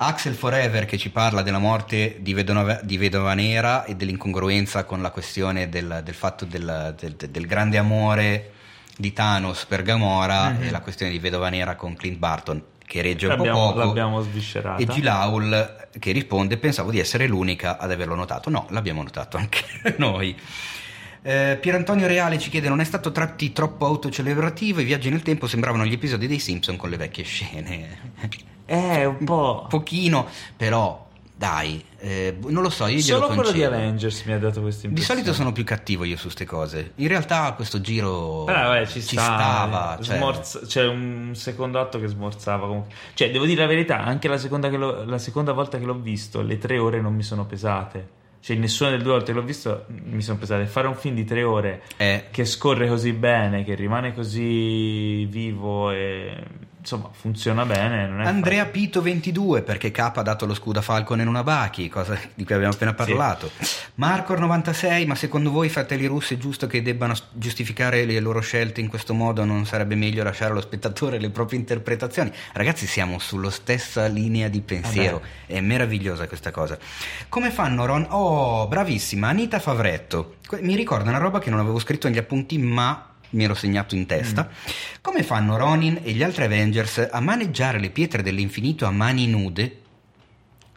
Axel 0.00 0.34
Forever 0.34 0.84
che 0.84 0.96
ci 0.96 1.10
parla 1.10 1.42
della 1.42 1.58
morte 1.58 2.18
di 2.20 2.32
Vedova, 2.32 2.80
di 2.82 2.96
Vedova 2.96 3.34
Nera 3.34 3.84
e 3.84 3.96
dell'incongruenza 3.96 4.84
con 4.84 5.02
la 5.02 5.10
questione 5.10 5.68
del, 5.68 6.02
del 6.04 6.14
fatto 6.14 6.44
del, 6.44 6.94
del, 6.96 7.16
del, 7.16 7.46
grande 7.46 7.78
amore 7.78 8.52
di 8.96 9.12
Thanos 9.12 9.64
per 9.66 9.82
Gamora 9.82 10.50
mm-hmm. 10.50 10.62
e 10.62 10.70
la 10.70 10.80
questione 10.80 11.10
di 11.10 11.18
Vedova 11.18 11.48
Nera 11.48 11.74
con 11.74 11.96
Clint 11.96 12.18
Barton 12.18 12.62
che 12.86 13.02
regge 13.02 13.26
un 13.26 13.36
l'abbiamo, 13.36 13.58
po' 13.58 13.72
poco 13.72 13.86
l'abbiamo 13.86 14.20
sviscerata 14.22 14.80
e 14.80 14.86
Gilaul 14.86 15.88
che 15.98 16.12
risponde 16.12 16.58
pensavo 16.58 16.92
di 16.92 17.00
essere 17.00 17.26
l'unica 17.26 17.76
ad 17.76 17.90
averlo 17.90 18.14
notato. 18.14 18.50
No 18.50 18.66
l'abbiamo 18.70 19.02
notato 19.02 19.36
anche 19.36 19.64
noi 19.98 20.36
eh, 21.28 21.58
Pierantonio 21.58 22.06
Reale 22.06 22.38
ci 22.38 22.48
chiede: 22.48 22.70
Non 22.70 22.80
è 22.80 22.84
stato 22.84 23.12
tratti 23.12 23.52
troppo 23.52 23.84
autocelebrativo? 23.84 24.80
I 24.80 24.84
viaggi 24.84 25.10
nel 25.10 25.22
tempo 25.22 25.46
sembravano 25.46 25.84
gli 25.84 25.92
episodi 25.92 26.26
dei 26.26 26.38
Simpson 26.38 26.76
con 26.76 26.88
le 26.88 26.96
vecchie 26.96 27.24
scene. 27.24 28.16
Eh, 28.70 29.06
un 29.06 29.24
po'. 29.24 29.64
Pochino, 29.66 30.26
però 30.54 31.08
dai, 31.34 31.82
eh, 32.00 32.36
non 32.48 32.62
lo 32.62 32.68
so, 32.68 32.86
io 32.86 33.00
Solo 33.00 33.28
quello 33.28 33.50
di 33.50 33.64
Avengers 33.64 34.24
mi 34.24 34.34
ha 34.34 34.38
dato 34.38 34.60
questa 34.60 34.86
impressione. 34.86 35.20
Di 35.20 35.24
solito 35.24 35.32
sono 35.32 35.52
più 35.52 35.64
cattivo 35.64 36.04
io 36.04 36.16
su 36.16 36.24
queste 36.24 36.44
cose. 36.44 36.92
In 36.96 37.08
realtà 37.08 37.50
questo 37.54 37.80
giro 37.80 38.44
Però, 38.44 38.60
vabbè, 38.60 38.86
ci, 38.86 39.00
ci 39.00 39.16
sta, 39.16 39.22
stava. 39.22 39.98
Eh, 39.98 40.02
cioè... 40.02 40.16
Smorz... 40.16 40.66
C'è 40.66 40.84
un 40.84 41.30
secondo 41.34 41.80
atto 41.80 41.98
che 41.98 42.08
smorzava. 42.08 42.66
Comunque. 42.66 42.94
Cioè, 43.14 43.30
devo 43.30 43.46
dire 43.46 43.62
la 43.62 43.68
verità, 43.68 44.04
anche 44.04 44.28
la 44.28 44.36
seconda, 44.36 44.68
lo... 44.68 45.04
la 45.04 45.18
seconda 45.18 45.52
volta 45.52 45.78
che 45.78 45.86
l'ho 45.86 45.98
visto, 45.98 46.42
le 46.42 46.58
tre 46.58 46.76
ore 46.76 47.00
non 47.00 47.14
mi 47.14 47.22
sono 47.22 47.46
pesate. 47.46 48.16
Cioè, 48.40 48.56
nessuna 48.56 48.90
delle 48.90 49.02
due 49.02 49.12
volte 49.12 49.32
che 49.32 49.38
l'ho 49.38 49.44
visto 49.44 49.84
mi 49.88 50.22
sono 50.22 50.38
pesate. 50.38 50.66
Fare 50.66 50.86
un 50.86 50.94
film 50.94 51.14
di 51.14 51.24
tre 51.24 51.42
ore 51.42 51.82
eh. 51.96 52.26
che 52.30 52.44
scorre 52.44 52.88
così 52.88 53.12
bene, 53.12 53.64
che 53.64 53.74
rimane 53.74 54.14
così 54.14 55.24
vivo 55.26 55.90
e 55.90 56.44
insomma 56.88 57.10
funziona 57.12 57.66
bene. 57.66 58.04
Andrea 58.24 58.64
facile. 58.64 58.78
Pito 58.78 59.02
22 59.02 59.62
perché 59.62 59.90
K 59.90 59.98
ha 59.98 60.22
dato 60.22 60.46
lo 60.46 60.54
scudo 60.54 60.78
a 60.78 60.82
Falcon 60.82 61.20
in 61.20 61.28
una 61.28 61.42
Bachi, 61.42 61.88
cosa 61.88 62.18
di 62.34 62.44
cui 62.44 62.54
abbiamo 62.54 62.72
appena 62.72 62.94
parlato. 62.94 63.50
Sì. 63.60 63.76
Marcor 63.96 64.38
96, 64.38 65.04
ma 65.04 65.14
secondo 65.14 65.50
voi 65.50 65.68
fratelli 65.68 66.06
russi 66.06 66.34
è 66.34 66.38
giusto 66.38 66.66
che 66.66 66.80
debbano 66.80 67.14
giustificare 67.32 68.04
le 68.04 68.20
loro 68.20 68.40
scelte 68.40 68.80
in 68.80 68.88
questo 68.88 69.12
modo? 69.12 69.44
Non 69.44 69.66
sarebbe 69.66 69.96
meglio 69.96 70.22
lasciare 70.22 70.52
allo 70.52 70.62
spettatore 70.62 71.18
le 71.18 71.30
proprie 71.30 71.58
interpretazioni? 71.58 72.32
Ragazzi, 72.52 72.86
siamo 72.86 73.18
sulla 73.18 73.50
stessa 73.50 74.06
linea 74.06 74.48
di 74.48 74.60
pensiero, 74.60 75.18
Vabbè. 75.18 75.58
è 75.58 75.60
meravigliosa 75.60 76.26
questa 76.26 76.50
cosa. 76.50 76.78
Come 77.28 77.50
fanno 77.50 77.84
Ron? 77.84 78.06
Oh, 78.08 78.66
bravissima, 78.66 79.28
Anita 79.28 79.58
Favretto. 79.58 80.36
Mi 80.60 80.76
ricorda 80.76 81.10
una 81.10 81.18
roba 81.18 81.40
che 81.40 81.50
non 81.50 81.58
avevo 81.58 81.78
scritto 81.78 82.08
negli 82.08 82.16
appunti, 82.16 82.56
ma 82.56 83.07
mi 83.30 83.44
ero 83.44 83.54
segnato 83.54 83.94
in 83.94 84.06
testa, 84.06 84.48
mm. 84.50 84.72
come 85.00 85.22
fanno 85.22 85.56
Ronin 85.56 86.00
e 86.02 86.12
gli 86.12 86.22
altri 86.22 86.44
Avengers 86.44 87.08
a 87.10 87.20
maneggiare 87.20 87.78
le 87.78 87.90
pietre 87.90 88.22
dell'infinito 88.22 88.86
a 88.86 88.90
mani 88.90 89.26
nude 89.26 89.80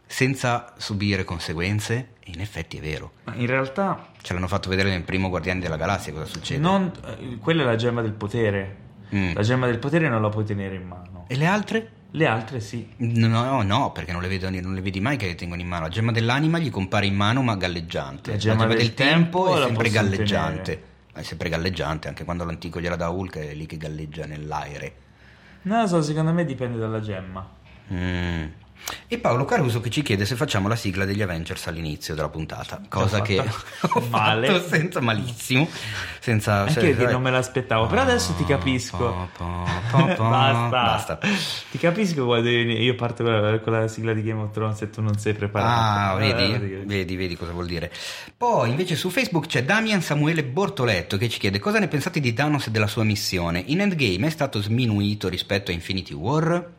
senza 0.06 0.74
subire 0.76 1.24
conseguenze? 1.24 2.12
in 2.26 2.40
effetti 2.40 2.78
è 2.78 2.80
vero. 2.80 3.12
Ma 3.24 3.34
in 3.34 3.46
realtà... 3.46 4.10
Ce 4.20 4.32
l'hanno 4.32 4.48
fatto 4.48 4.68
vedere 4.68 4.90
nel 4.90 5.02
primo 5.02 5.28
Guardiani 5.28 5.60
della 5.60 5.76
Galassia 5.76 6.12
cosa 6.12 6.26
succede. 6.26 6.60
Non, 6.60 6.92
eh, 7.04 7.38
quella 7.38 7.62
è 7.62 7.64
la 7.64 7.76
gemma 7.76 8.02
del 8.02 8.12
potere. 8.12 8.76
Mm. 9.14 9.34
La 9.34 9.42
gemma 9.42 9.66
del 9.66 9.78
potere 9.78 10.08
non 10.08 10.22
la 10.22 10.28
puoi 10.28 10.44
tenere 10.44 10.76
in 10.76 10.86
mano. 10.86 11.24
E 11.26 11.36
le 11.36 11.46
altre? 11.46 11.90
Le 12.12 12.26
altre 12.26 12.60
sì. 12.60 12.86
No, 12.98 13.26
no, 13.26 13.62
no 13.62 13.90
perché 13.90 14.12
non 14.12 14.20
le, 14.20 14.28
vedo, 14.28 14.48
non 14.50 14.74
le 14.74 14.80
vedi 14.80 15.00
mai 15.00 15.16
che 15.16 15.26
le 15.26 15.34
tengono 15.34 15.60
in 15.60 15.66
mano. 15.66 15.84
La 15.84 15.88
gemma 15.88 16.12
dell'anima 16.12 16.58
gli 16.58 16.70
compare 16.70 17.06
in 17.06 17.14
mano 17.14 17.42
ma 17.42 17.56
galleggiante. 17.56 18.32
La 18.32 18.36
gemma, 18.36 18.54
la 18.54 18.60
gemma 18.60 18.74
del, 18.74 18.86
del, 18.86 18.94
tempo, 18.94 19.44
tempo 19.44 19.56
è 19.56 19.66
sempre 19.66 19.90
galleggiante. 19.90 20.62
Tenere 20.62 20.90
è 21.12 21.22
sempre 21.22 21.48
galleggiante, 21.48 22.08
anche 22.08 22.24
quando 22.24 22.44
l'antico 22.44 22.80
gliela 22.80 22.96
dà 22.96 23.08
Hulk 23.08 23.38
è 23.38 23.54
lì 23.54 23.66
che 23.66 23.76
galleggia 23.76 24.26
nell'aereo. 24.26 24.92
Non 25.62 25.82
lo 25.82 25.86
so, 25.86 26.02
secondo 26.02 26.32
me 26.32 26.44
dipende 26.44 26.78
dalla 26.78 27.00
gemma. 27.00 27.48
Mm. 27.92 28.46
E 29.08 29.18
Paolo 29.18 29.44
Caruso 29.44 29.80
che 29.80 29.90
ci 29.90 30.02
chiede 30.02 30.24
se 30.24 30.36
facciamo 30.36 30.68
la 30.68 30.76
sigla 30.76 31.04
degli 31.04 31.22
Avengers 31.22 31.66
all'inizio 31.66 32.14
della 32.14 32.28
puntata, 32.28 32.80
cosa 32.88 33.20
che 33.22 33.38
ho 33.92 34.00
male. 34.10 34.46
fatto 34.48 34.68
senza 34.68 35.00
malissimo, 35.00 35.68
senza 36.18 36.60
Anche 36.62 36.72
se- 36.72 36.96
che 36.96 37.06
non 37.06 37.22
me 37.22 37.30
l'aspettavo, 37.30 37.86
però 37.86 38.02
adesso 38.02 38.32
ti 38.34 38.44
capisco. 38.44 39.28
Basta. 39.38 40.68
Basta. 40.68 41.18
Ti 41.70 41.78
capisco 41.78 42.24
quando 42.24 42.48
io 42.48 42.94
parto 42.94 43.22
con 43.22 43.72
la, 43.72 43.88
sigla 43.88 44.12
di 44.12 44.22
Game 44.22 44.40
of 44.42 44.50
Thrones 44.52 44.80
e 44.82 44.90
tu 44.90 45.00
non 45.02 45.18
sei 45.18 45.34
preparato. 45.34 46.16
Ah, 46.16 46.22
Eh, 46.24 46.34
vedi, 46.34 46.74
vedi, 46.84 47.16
vedi 47.16 47.36
cosa 47.36 47.52
vuol 47.52 47.66
dire. 47.66 47.92
Poi 48.36 48.70
invece 48.70 48.96
su 48.96 49.10
Facebook 49.10 49.46
c'è 49.46 49.64
Damian 49.64 50.00
Samuele 50.02 50.42
Bortoletto 50.44 51.16
che 51.16 51.28
ci 51.28 51.38
chiede 51.38 51.58
cosa 51.58 51.78
ne 51.78 51.88
pensate 51.88 52.18
di 52.20 52.32
Thanos 52.32 52.66
e 52.66 52.70
della 52.70 52.86
sua 52.86 53.04
missione. 53.04 53.62
In 53.66 53.80
Endgame 53.80 54.26
è 54.26 54.30
stato 54.30 54.60
sminuito 54.60 55.28
rispetto 55.28 55.70
a 55.70 55.74
Infinity 55.74 56.14
War? 56.14 56.70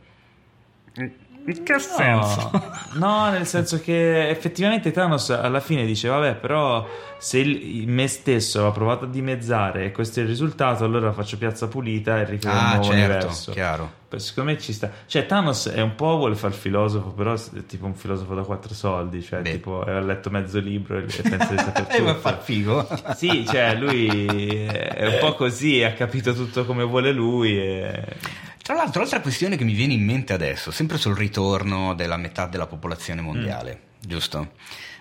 In 1.45 1.64
che 1.64 1.76
No, 1.98 2.52
no, 2.94 3.30
nel 3.30 3.45
senso 3.45 3.80
che 3.82 4.30
effettivamente 4.30 4.91
Thanos 4.91 5.30
alla 5.32 5.60
fine 5.60 5.86
dice: 5.86 6.07
Vabbè, 6.07 6.36
però 6.36 6.88
se 7.18 7.40
il- 7.40 7.86
me 7.88 8.07
stesso 8.07 8.65
ha 8.65 8.72
provato 8.72 9.03
a 9.06 9.07
dimezzare 9.10 9.84
e 9.86 9.91
questo 9.91 10.20
è 10.20 10.24
il 10.24 10.30
risultato, 10.30 10.86
allora 10.86 11.11
faccio 11.11 11.38
piazza 11.38 11.68
pulita 11.68 12.20
e 12.20 12.26
ricreo 12.26 12.53
un 12.53 12.57
Ah, 12.57 12.68
nuovo 12.76 12.84
certo, 12.84 12.98
universo. 12.98 13.52
chiaro. 13.52 13.91
Secondo 14.15 14.52
me 14.52 14.60
ci 14.60 14.72
sta. 14.74 14.90
Cioè, 15.07 15.26
Thanos 15.26 15.70
è 15.70 15.82
un 15.82 15.95
po' 15.95 16.15
vuole 16.18 16.36
fare 16.36 16.53
il 16.53 16.60
filosofo, 16.60 17.10
però 17.10 17.34
è 17.34 17.65
tipo 17.68 17.88
un 17.88 17.95
filosofo 17.95 18.36
da 18.36 18.44
quattro 18.44 18.74
soldi. 18.74 19.22
Cioè, 19.24 19.41
Beh. 19.41 19.52
tipo, 19.52 19.82
ha 19.82 19.99
letto 19.99 20.30
mezzo 20.30 20.60
libro 20.60 20.98
e 20.99 21.02
e 21.03 21.22
pensa 21.30 21.48
di 21.52 21.57
saper 21.60 21.88
E 21.90 22.02
va 22.02 22.11
a 22.11 22.14
tutto. 22.14 22.20
far 22.30 22.40
figo. 22.41 22.88
Sì, 23.15 23.44
cioè, 23.45 23.74
lui 23.76 24.65
è 24.68 25.07
un 25.07 25.18
po' 25.20 25.34
così, 25.34 25.82
ha 25.84 25.94
capito 25.94 26.34
tutto 26.34 26.64
come 26.64 26.84
vuole 26.84 27.11
lui. 27.11 27.57
E... 27.60 28.03
Tra 28.64 28.76
l'altro, 28.76 29.02
altra 29.02 29.19
questione 29.19 29.57
che 29.57 29.65
mi 29.65 29.73
viene 29.73 29.91
in 29.91 30.03
mente 30.06 30.31
adesso, 30.31 30.72
sempre 30.72 30.98
sul 30.98 31.18
ritorno 31.18 31.94
della 31.95 32.15
metà 32.15 32.45
della 32.45 32.65
popolazione 32.65 33.19
mondiale, 33.19 33.81
giusto? 33.99 34.53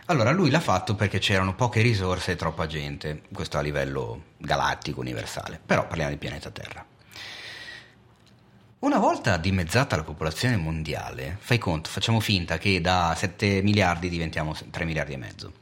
Allora, 0.06 0.32
lui 0.32 0.50
l'ha 0.50 0.58
fatto 0.58 0.96
perché 0.96 1.20
c'erano 1.20 1.54
poche 1.54 1.80
risorse 1.80 2.32
e 2.32 2.36
troppa 2.36 2.66
gente, 2.66 3.22
questo 3.32 3.58
a 3.58 3.60
livello 3.60 4.24
galattico, 4.38 4.98
universale, 4.98 5.60
però 5.64 5.86
parliamo 5.86 6.10
di 6.10 6.16
pianeta 6.16 6.50
Terra. 6.50 6.84
Una 8.80 8.98
volta 8.98 9.36
dimezzata 9.36 9.94
la 9.94 10.02
popolazione 10.02 10.56
mondiale, 10.56 11.36
fai 11.38 11.58
conto, 11.58 11.88
facciamo 11.88 12.18
finta 12.18 12.58
che 12.58 12.80
da 12.80 13.14
7 13.16 13.62
miliardi 13.62 14.08
diventiamo 14.08 14.56
3 14.72 14.84
miliardi 14.84 15.12
e 15.12 15.16
mezzo. 15.18 15.52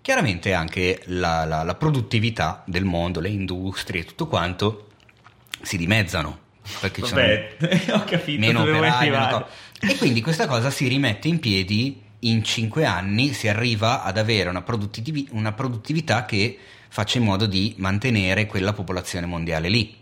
Chiaramente 0.00 0.54
anche 0.54 1.02
la, 1.08 1.44
la- 1.44 1.64
la 1.64 1.74
produttività 1.74 2.62
del 2.64 2.84
mondo, 2.84 3.20
le 3.20 3.28
industrie 3.28 4.00
e 4.00 4.04
tutto 4.06 4.26
quanto 4.26 4.86
si 5.60 5.76
dimezzano. 5.76 6.44
Perché 6.80 7.00
Vabbè, 7.00 7.56
ho 7.92 8.04
capito 8.04 8.40
meno 8.40 8.62
operai, 8.62 9.10
meno 9.10 9.46
E 9.80 9.96
quindi 9.96 10.20
questa 10.20 10.46
cosa 10.46 10.70
si 10.70 10.88
rimette 10.88 11.28
in 11.28 11.38
piedi 11.38 12.02
in 12.20 12.42
5 12.42 12.84
anni, 12.84 13.32
si 13.32 13.48
arriva 13.48 14.02
ad 14.02 14.18
avere 14.18 14.48
una, 14.48 14.62
produttivi- 14.62 15.28
una 15.32 15.52
produttività 15.52 16.24
che 16.24 16.58
faccia 16.88 17.18
in 17.18 17.24
modo 17.24 17.46
di 17.46 17.74
mantenere 17.78 18.46
quella 18.46 18.72
popolazione 18.72 19.26
mondiale 19.26 19.68
lì. 19.68 19.94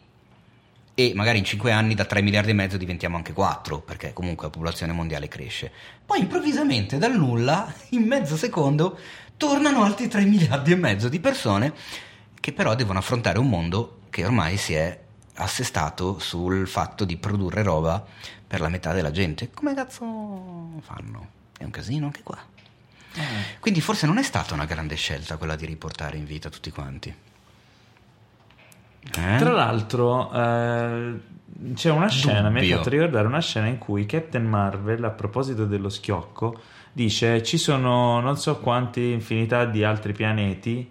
E 0.97 1.13
magari 1.15 1.39
in 1.39 1.45
5 1.45 1.73
anni 1.73 1.95
da 1.95 2.05
3 2.05 2.23
miliardi 2.23 2.51
e 2.51 2.55
mezzo 2.55 2.77
diventiamo 2.77 3.17
anche 3.17 3.33
4, 3.33 3.81
perché 3.81 4.13
comunque 4.13 4.45
la 4.47 4.53
popolazione 4.53 4.93
mondiale 4.93 5.27
cresce. 5.27 5.73
Poi 6.07 6.21
improvvisamente 6.21 6.99
dal 6.99 7.17
nulla, 7.17 7.73
in 7.91 8.05
mezzo 8.05 8.37
secondo, 8.37 8.97
tornano 9.37 9.83
altri 9.83 10.07
3 10.07 10.25
miliardi 10.25 10.71
e 10.71 10.77
mezzo 10.77 11.09
di 11.09 11.19
persone 11.19 11.73
che 12.41 12.53
però 12.53 12.75
devono 12.75 12.99
affrontare 12.99 13.39
un 13.39 13.49
mondo 13.49 14.01
che 14.11 14.25
ormai 14.25 14.57
si 14.57 14.75
è 14.75 15.04
assestato 15.37 16.19
sul 16.19 16.67
fatto 16.67 17.05
di 17.05 17.17
produrre 17.17 17.63
roba 17.63 18.05
per 18.47 18.61
la 18.61 18.69
metà 18.69 18.93
della 18.93 19.11
gente. 19.11 19.51
Come 19.51 19.75
cazzo 19.75 20.81
fanno? 20.81 21.29
È 21.57 21.65
un 21.65 21.71
casino 21.71 22.07
anche 22.07 22.23
qua. 22.23 22.39
Quindi 23.61 23.81
forse 23.81 24.07
non 24.07 24.19
è 24.19 24.23
stata 24.23 24.55
una 24.55 24.65
grande 24.65 24.97
scelta 24.97 25.37
quella 25.37 25.57
di 25.57 25.67
riportare 25.67 26.17
in 26.17 26.25
vita 26.25 26.49
tutti 26.51 26.71
quanti. 26.71 27.15
Eh? 29.17 29.37
Tra 29.39 29.53
l'altro, 29.53 30.33
eh, 30.33 31.21
c'è 31.75 31.91
una 31.91 32.09
scena, 32.09 32.49
mi 32.49 32.59
hai 32.59 32.63
Dubbio. 32.63 32.77
fatto 32.79 32.91
ricordare 32.91 33.27
una 33.27 33.41
scena 33.41 33.67
in 33.67 33.79
cui 33.79 34.07
Captain 34.07 34.45
Marvel, 34.45 35.05
a 35.05 35.11
proposito 35.11 35.67
dello 35.67 35.89
schiocco, 35.91 36.61
dice 36.93 37.43
ci 37.43 37.59
sono 37.59 38.21
non 38.21 38.37
so 38.39 38.59
quante 38.61 39.01
infinità 39.01 39.65
di 39.65 39.85
altri 39.85 40.13
pianeti 40.13 40.91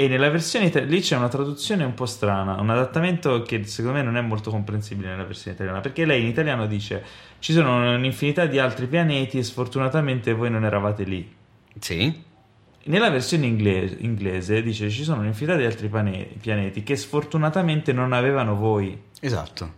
e 0.00 0.06
nella 0.06 0.30
versione 0.30 0.66
italiana 0.66 0.94
lì 0.94 1.00
c'è 1.00 1.16
una 1.16 1.26
traduzione 1.26 1.82
un 1.82 1.92
po' 1.94 2.06
strana, 2.06 2.60
un 2.60 2.70
adattamento 2.70 3.42
che 3.42 3.64
secondo 3.64 3.98
me 3.98 4.04
non 4.04 4.16
è 4.16 4.20
molto 4.20 4.48
comprensibile 4.48 5.08
nella 5.08 5.24
versione 5.24 5.56
italiana, 5.56 5.80
perché 5.80 6.04
lei 6.04 6.20
in 6.20 6.28
italiano 6.28 6.68
dice 6.68 7.02
ci 7.40 7.52
sono 7.52 7.94
un'infinità 7.96 8.46
di 8.46 8.60
altri 8.60 8.86
pianeti 8.86 9.38
e 9.38 9.42
sfortunatamente 9.42 10.32
voi 10.34 10.50
non 10.50 10.64
eravate 10.64 11.02
lì. 11.02 11.28
Sì? 11.80 12.22
Nella 12.84 13.10
versione 13.10 13.46
inglese, 13.46 13.96
inglese 13.98 14.62
dice 14.62 14.88
ci 14.88 15.02
sono 15.02 15.18
un'infinità 15.22 15.56
di 15.56 15.64
altri 15.64 15.88
pane- 15.88 16.28
pianeti 16.40 16.84
che 16.84 16.94
sfortunatamente 16.94 17.92
non 17.92 18.12
avevano 18.12 18.54
voi. 18.54 18.96
Esatto. 19.20 19.74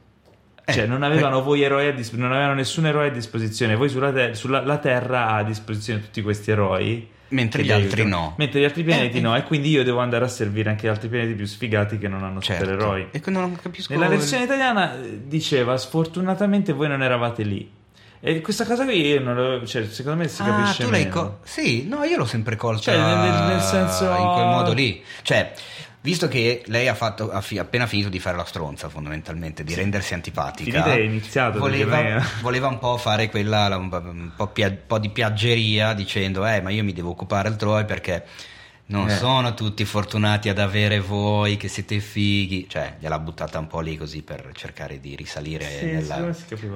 Cioè, 0.67 0.83
Eh, 0.83 0.87
non 0.87 1.03
avevano 1.03 1.41
voi 1.43 1.63
eroi 1.63 1.95
dis- 1.95 2.13
non 2.13 2.31
avevano 2.31 2.53
nessun 2.53 2.85
eroe 2.85 3.07
a 3.07 3.11
disposizione. 3.11 3.75
Voi 3.75 3.89
sulla, 3.89 4.13
te- 4.13 4.35
sulla 4.35 4.61
la 4.63 4.77
Terra 4.77 5.29
ha 5.29 5.37
a 5.37 5.45
disposizione 5.45 6.03
tutti 6.03 6.21
questi 6.21 6.51
eroi. 6.51 7.09
Mentre 7.31 7.63
gli 7.65 7.71
altri 7.73 8.03
aiutano. 8.03 8.23
no. 8.25 8.35
Mentre 8.39 8.61
gli 8.61 8.65
altri 8.65 8.83
pianeti 8.85 9.19
Eh, 9.19 9.21
no. 9.21 9.37
E 9.37 9.43
quindi 9.45 9.71
io 9.71 9.83
devo 9.85 9.99
andare 10.01 10.25
a 10.25 10.29
servire 10.29 10.71
anche 10.71 10.87
gli 10.87 10.91
altri 10.91 11.09
pianeti 11.09 11.33
più 11.35 11.47
sfigati 11.47 11.99
che 11.99 12.09
non 12.09 12.23
hanno 12.25 12.41
certo. 12.41 12.65
supereroi. 12.65 13.09
E 13.13 13.21
che 13.21 13.31
non 13.31 13.57
capisco 13.61 13.93
Nella 13.93 14.09
versione 14.09 14.45
italiana 14.45 14.95
eh, 14.97 15.21
diceva 15.27 15.77
sfortunatamente 15.77 16.73
voi 16.73 16.89
non 16.89 17.03
eravate 17.03 17.43
lì. 17.43 17.71
E 18.23 18.41
questa 18.43 18.67
cosa 18.67 18.85
qui 18.85 19.01
io 19.01 19.21
non 19.21 19.35
lo- 19.35 19.67
cioè, 19.67 19.87
secondo 19.87 20.19
me 20.23 20.29
si 20.29 20.43
Ah, 20.43 20.47
capisce 20.47 20.85
tu 20.85 20.91
l'hai 20.91 21.05
meno. 21.05 21.15
co- 21.15 21.39
Sì, 21.43 21.87
no, 21.89 22.05
io 22.05 22.17
l'ho 22.19 22.27
sempre 22.27 22.55
colta 22.57 22.83
Cioè, 22.93 22.97
nel- 22.99 23.45
nel 23.47 23.61
senso- 23.63 24.05
in 24.11 24.33
quel 24.35 24.45
modo 24.47 24.73
lì. 24.75 25.03
Cioè, 25.23 25.53
visto 26.01 26.29
che 26.29 26.63
lei 26.67 26.89
ha, 26.89 26.95
fatto, 26.95 27.31
ha 27.31 27.41
fi- 27.41 27.59
appena 27.59 27.87
finito 27.87 28.09
di 28.09 28.19
fare 28.19 28.37
la 28.37 28.45
stronza, 28.45 28.89
fondamentalmente, 28.89 29.65
di 29.65 29.75
rendersi 29.75 30.15
antipatica, 30.15 30.71
Finita 30.71 30.93
è 30.95 31.01
iniziato, 31.01 31.59
voleva, 31.59 32.01
lei- 32.01 32.23
voleva 32.41 32.69
un 32.69 32.79
po' 32.79 32.97
fare 32.97 33.29
quella, 33.29 33.77
un 33.77 34.33
po' 34.37 34.47
pia- 34.49 34.69
un 34.69 34.79
po' 34.87 34.99
di 34.99 35.11
piaggeria 35.11 35.93
dicendo, 35.93 36.47
eh, 36.47 36.61
ma 36.61 36.71
io 36.71 36.85
mi 36.85 36.93
devo 36.93 37.11
occupare 37.11 37.49
altrove 37.49 37.85
perché 37.85 38.25
non 38.91 39.09
Eh. 39.09 39.17
sono 39.17 39.55
tutti 39.55 39.85
fortunati 39.85 40.49
ad 40.49 40.59
avere 40.59 41.01
voi 41.01 41.57
che 41.57 41.69
siete 41.69 42.01
fighi. 42.01 42.69
Cioè, 42.69 42.97
gliel'ha 42.99 43.19
buttata 43.19 43.59
un 43.59 43.67
po' 43.67 43.81
lì 43.81 43.97
così 43.97 44.23
per 44.23 44.51
cercare 44.55 45.01
di 45.01 45.15
risalire 45.17 45.65
Sì, 45.65 45.85
nella- 45.87 46.33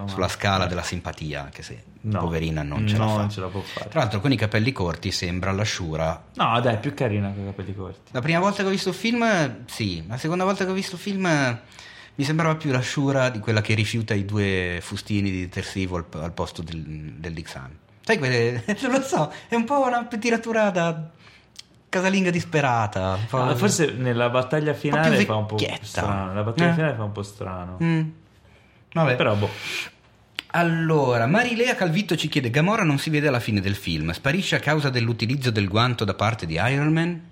sulla 0.06 0.28
scala 0.28 0.66
della 0.66 0.82
simpatia, 0.82 1.42
anche 1.42 1.62
se 1.62 1.82
No. 2.02 2.20
poverina 2.20 2.62
non 2.62 2.86
ce 2.86 2.96
No, 2.96 3.06
la 3.06 3.10
fa. 3.12 3.18
non 3.18 3.30
ce 3.30 3.40
la 3.40 3.46
può 3.48 3.60
fare. 3.60 3.88
Tra 3.88 4.00
l'altro 4.00 4.20
con 4.20 4.30
i 4.32 4.36
capelli 4.36 4.72
corti 4.72 5.10
sembra 5.10 5.52
l'asciura. 5.52 6.24
No, 6.34 6.60
dai, 6.60 6.74
è 6.74 6.78
più 6.78 6.94
carina 6.94 7.30
con 7.32 7.42
i 7.42 7.46
capelli 7.46 7.74
corti. 7.74 8.10
La 8.12 8.20
prima 8.20 8.38
volta 8.38 8.62
che 8.62 8.68
ho 8.68 8.72
visto 8.72 8.90
il 8.90 8.94
film, 8.94 9.64
sì, 9.66 10.04
la 10.06 10.16
seconda 10.16 10.44
volta 10.44 10.64
che 10.64 10.70
ho 10.70 10.74
visto 10.74 10.94
il 10.96 11.00
film 11.00 11.58
mi 12.16 12.24
sembrava 12.24 12.54
più 12.54 12.70
l'asciura 12.70 13.28
di 13.28 13.40
quella 13.40 13.60
che 13.60 13.74
rifiuta 13.74 14.14
i 14.14 14.24
due 14.24 14.78
fustini 14.80 15.30
di 15.32 15.40
detersivo 15.40 15.96
al, 15.96 16.04
al 16.22 16.32
posto 16.32 16.62
del, 16.62 16.80
del 17.16 17.32
Dixan. 17.32 17.76
Sai 18.02 18.18
quelle... 18.18 18.62
non 18.82 18.92
lo 18.92 19.02
so, 19.02 19.32
è 19.48 19.54
un 19.56 19.64
po' 19.64 19.84
una 19.84 20.04
tiratura 20.04 20.70
da 20.70 21.10
casalinga 21.94 22.30
disperata. 22.30 23.18
po'- 23.28 23.38
Ah, 23.42 23.54
forse 23.54 23.92
nella 23.92 24.28
battaglia 24.30 24.74
finale 24.74 25.24
fa 25.24 25.34
un 25.36 25.46
po' 25.46 25.56
strano. 25.82 26.34
La 26.34 26.42
battaglia 26.42 26.70
Eh. 26.70 26.74
finale 26.74 26.94
fa 26.94 27.02
un 27.04 27.12
po' 27.12 27.22
strano. 27.22 27.78
Mm. 27.82 28.02
Vabbè. 28.92 29.16
Però, 29.16 29.34
boh. 29.34 29.50
Allora, 30.56 31.26
Marilea 31.26 31.74
Calvitto 31.74 32.16
ci 32.16 32.28
chiede: 32.28 32.50
Gamora 32.50 32.84
non 32.84 32.98
si 32.98 33.10
vede 33.10 33.28
alla 33.28 33.40
fine 33.40 33.60
del 33.60 33.74
film, 33.74 34.10
sparisce 34.12 34.56
a 34.56 34.60
causa 34.60 34.88
dell'utilizzo 34.90 35.50
del 35.50 35.68
guanto 35.68 36.04
da 36.04 36.14
parte 36.14 36.46
di 36.46 36.54
Iron 36.54 36.92
Man? 36.92 37.28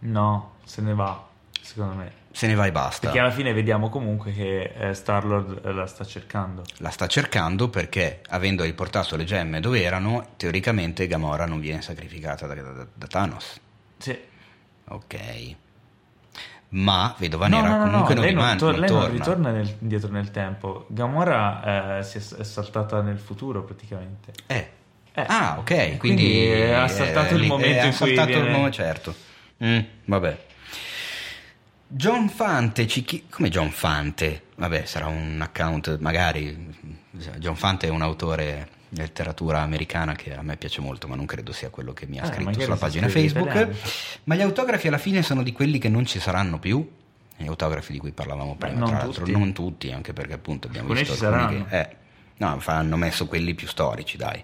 No, 0.00 0.52
se 0.64 0.82
ne 0.82 0.94
va, 0.94 1.26
secondo 1.60 1.94
me. 1.94 2.12
Se 2.36 2.46
ne 2.46 2.54
va 2.54 2.66
e 2.66 2.72
basta. 2.72 3.00
Perché 3.06 3.18
alla 3.18 3.30
fine 3.30 3.54
vediamo 3.54 3.88
comunque 3.88 4.30
che 4.32 4.74
eh, 4.76 4.92
Star-Lord 4.92 5.62
eh, 5.64 5.72
la 5.72 5.86
sta 5.86 6.04
cercando. 6.04 6.62
La 6.78 6.90
sta 6.90 7.06
cercando 7.06 7.70
perché, 7.70 8.20
avendo 8.28 8.62
riportato 8.64 9.16
le 9.16 9.24
gemme 9.24 9.60
dove 9.60 9.82
erano, 9.82 10.32
teoricamente 10.36 11.06
Gamora 11.06 11.46
non 11.46 11.60
viene 11.60 11.80
sacrificata 11.80 12.46
da, 12.46 12.54
da- 12.54 12.86
da 12.92 13.06
Thanos. 13.06 13.58
Sì. 13.98 14.18
Ok. 14.88 15.54
Ma 16.68 17.14
Vedova 17.18 17.46
No, 17.48 17.60
Nera 17.60 17.68
no, 17.76 17.84
no, 17.84 17.90
comunque 17.90 18.14
no, 18.14 18.20
non, 18.20 18.24
lei, 18.24 18.34
non, 18.34 18.42
rimane, 18.42 18.58
tor- 18.58 18.70
non 18.72 18.80
lei 18.80 18.90
non 18.90 19.00
torna. 19.00 19.16
ritorna 19.16 19.50
nel- 19.50 19.76
indietro 19.80 20.10
nel 20.10 20.30
tempo. 20.30 20.86
Gamora 20.88 21.98
eh, 21.98 22.02
si 22.02 22.18
è, 22.18 22.20
è 22.38 22.44
saltata 22.44 23.00
nel 23.02 23.18
futuro 23.18 23.62
praticamente. 23.62 24.32
Eh. 24.46 24.70
Eh. 25.12 25.24
Ah, 25.28 25.56
ok. 25.58 25.64
Quindi, 25.66 25.98
Quindi, 25.98 26.52
eh, 26.52 26.72
ha 26.72 26.88
saltato 26.88 27.34
il 27.36 27.46
momento 27.46 27.80
ha 27.80 27.84
in 27.84 27.96
cui 27.96 28.06
saltato 28.06 28.28
il 28.30 28.34
viene- 28.36 28.50
momento, 28.50 28.72
certo. 28.76 29.14
Mm, 29.64 29.78
vabbè. 30.04 30.44
John 31.88 32.28
Fante 32.28 32.86
ci 32.88 33.04
chi- 33.04 33.26
come 33.30 33.48
John 33.48 33.70
Fante? 33.70 34.42
Vabbè, 34.56 34.84
sarà 34.84 35.06
un 35.06 35.38
account, 35.40 35.98
magari. 36.00 36.74
John 37.38 37.54
Fante 37.56 37.86
è 37.86 37.90
un 37.90 38.02
autore 38.02 38.68
letteratura 38.90 39.60
americana 39.60 40.14
che 40.14 40.34
a 40.34 40.42
me 40.42 40.56
piace 40.56 40.80
molto, 40.80 41.08
ma 41.08 41.16
non 41.16 41.26
credo 41.26 41.52
sia 41.52 41.70
quello 41.70 41.92
che 41.92 42.06
mi 42.06 42.18
ha 42.18 42.24
Eh, 42.24 42.32
scritto 42.32 42.60
sulla 42.60 42.76
pagina 42.76 43.08
Facebook. 43.08 43.46
italiano. 43.50 43.74
Ma 44.24 44.34
gli 44.34 44.40
autografi 44.42 44.88
alla 44.88 44.98
fine 44.98 45.22
sono 45.22 45.42
di 45.42 45.52
quelli 45.52 45.78
che 45.78 45.88
non 45.88 46.06
ci 46.06 46.18
saranno 46.20 46.58
più. 46.58 46.88
Gli 47.38 47.46
autografi 47.46 47.92
di 47.92 47.98
cui 47.98 48.12
parlavamo 48.12 48.54
Beh, 48.54 48.66
prima, 48.68 48.86
tra 48.86 48.96
l'altro, 48.98 49.24
tutti. 49.24 49.32
non 49.32 49.52
tutti, 49.52 49.92
anche 49.92 50.12
perché 50.12 50.32
appunto 50.34 50.68
abbiamo 50.68 50.88
Alcuni 50.88 51.00
visto 51.06 51.14
ci 51.16 51.20
saranno. 51.20 51.66
che. 51.66 51.78
Eh, 51.80 51.96
No, 52.38 52.60
hanno 52.66 52.96
messo 52.98 53.26
quelli 53.26 53.54
più 53.54 53.66
storici, 53.66 54.18
dai. 54.18 54.42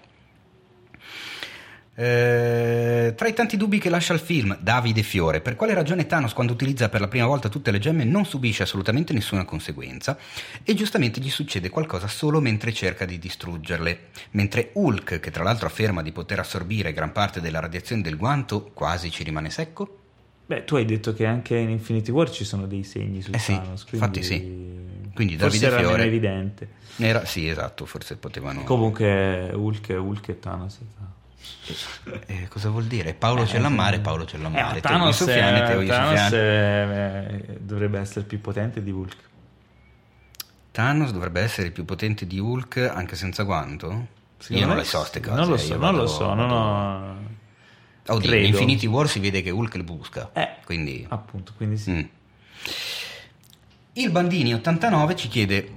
Eh, 1.95 3.13
tra 3.15 3.27
i 3.27 3.33
tanti 3.33 3.55
dubbi 3.55 3.77
che 3.77 3.89
lascia 3.89 4.13
il 4.13 4.19
film, 4.19 4.57
Davide 4.59 5.03
Fiore, 5.03 5.41
per 5.41 5.55
quale 5.55 5.75
ragione 5.75 6.07
Thanos 6.07 6.33
quando 6.33 6.53
utilizza 6.53 6.89
per 6.89 7.01
la 7.01 7.07
prima 7.07 7.27
volta 7.27 7.49
tutte 7.49 7.69
le 7.69 7.77
gemme 7.77 8.03
non 8.03 8.25
subisce 8.25 8.63
assolutamente 8.63 9.13
nessuna 9.13 9.45
conseguenza 9.45 10.17
e 10.63 10.73
giustamente 10.73 11.21
gli 11.21 11.29
succede 11.29 11.69
qualcosa 11.69 12.07
solo 12.07 12.41
mentre 12.41 12.73
cerca 12.73 13.05
di 13.05 13.19
distruggerle, 13.19 13.99
mentre 14.31 14.71
Hulk, 14.73 15.19
che 15.19 15.29
tra 15.29 15.43
l'altro 15.43 15.67
afferma 15.67 16.01
di 16.01 16.11
poter 16.11 16.39
assorbire 16.39 16.93
gran 16.93 17.11
parte 17.11 17.41
della 17.41 17.59
radiazione 17.59 18.01
del 18.01 18.17
guanto, 18.17 18.71
quasi 18.73 19.11
ci 19.11 19.23
rimane 19.23 19.51
secco? 19.51 19.99
Beh, 20.45 20.65
tu 20.65 20.75
hai 20.75 20.85
detto 20.85 21.13
che 21.13 21.25
anche 21.25 21.55
in 21.55 21.69
Infinity 21.69 22.11
War 22.11 22.29
ci 22.29 22.43
sono 22.43 22.65
dei 22.65 22.83
segni 22.83 23.21
su 23.21 23.31
eh 23.31 23.39
sì, 23.39 23.53
Thanos, 23.53 23.85
quindi... 23.85 24.05
infatti 24.05 24.23
sì. 24.23 24.37
Quindi 25.13 25.35
Davide 25.35 25.59
Davide 25.59 25.65
era 25.67 25.77
Fiore 25.77 26.03
evidente. 26.05 26.69
Era, 26.97 27.23
sì, 27.25 27.47
esatto, 27.47 27.85
forse 27.85 28.17
potevano 28.17 28.63
Comunque 28.63 29.51
Hulk, 29.53 29.95
Hulk 29.95 30.27
e 30.29 30.39
Thanos. 30.39 30.79
Eh, 32.25 32.47
cosa 32.49 32.69
vuol 32.69 32.85
dire? 32.85 33.13
Paolo 33.13 33.43
c'è 33.43 33.59
la 33.59 33.69
mare, 33.69 33.99
Paolo 33.99 34.25
c'è 34.25 34.37
la 34.37 34.49
mare. 34.49 34.77
Eh, 34.77 34.81
Thanos, 34.81 35.15
Sofiane, 35.15 35.63
Teo 35.63 35.85
Thanos 35.85 36.31
eh, 36.33 37.57
dovrebbe 37.59 37.99
essere 37.99 38.25
più 38.25 38.41
potente 38.41 38.83
di 38.83 38.91
Hulk. 38.91 39.17
Thanos 40.71 41.11
dovrebbe 41.11 41.41
essere 41.41 41.71
più 41.71 41.85
potente 41.85 42.25
di 42.25 42.39
Hulk 42.39 42.91
anche 42.93 43.15
senza 43.15 43.43
guanto? 43.43 44.07
Secondo 44.37 44.61
io 44.61 44.67
non 44.67 44.77
le 44.77 44.83
so 44.83 45.03
ste 45.03 45.19
sì. 45.21 45.25
cose. 45.25 45.39
Non 45.39 45.47
lo 45.47 45.55
eh, 45.55 45.59
so, 45.59 45.77
non 45.77 45.95
lo 45.95 46.07
so, 46.07 46.33
non 46.33 46.49
ho... 46.49 47.31
Oddio, 48.05 48.29
credo. 48.29 48.45
in 48.47 48.53
Infinity 48.53 48.87
War 48.87 49.07
si 49.07 49.19
vede 49.19 49.41
che 49.41 49.49
Hulk 49.49 49.75
le 49.75 49.83
busca. 49.83 50.31
Eh, 50.33 50.55
Quindi... 50.65 51.05
appunto, 51.07 51.53
quindi 51.55 51.77
sì. 51.77 51.91
Mm. 51.91 52.01
Il 53.93 54.09
Bandini 54.09 54.53
89 54.53 55.15
ci 55.15 55.27
chiede 55.27 55.71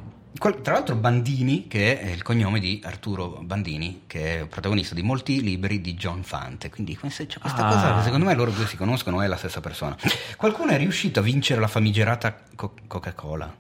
tra 0.63 0.75
l'altro 0.75 0.95
Bandini 0.97 1.67
che 1.67 1.99
è 2.01 2.11
il 2.11 2.23
cognome 2.23 2.61
di 2.61 2.81
Arturo 2.85 3.39
Bandini 3.43 4.03
che 4.07 4.41
è 4.41 4.47
protagonista 4.47 4.95
di 4.95 5.03
molti 5.03 5.41
libri 5.43 5.81
di 5.81 5.95
John 5.95 6.23
Fante 6.23 6.71
quindi 6.71 6.97
questa, 6.97 7.25
Ah. 7.41 7.53
cosa 7.73 8.03
secondo 8.03 8.27
me 8.27 8.35
loro 8.35 8.51
due 8.51 8.67
si 8.67 8.77
conoscono 8.77 9.21
è 9.23 9.27
la 9.27 9.37
stessa 9.37 9.61
persona 9.61 9.97
qualcuno 10.37 10.71
è 10.73 10.77
riuscito 10.77 11.21
a 11.21 11.23
vincere 11.23 11.61
la 11.61 11.69
famigerata 11.69 12.35
Co- 12.55 12.75
Coca-Cola 12.87 13.55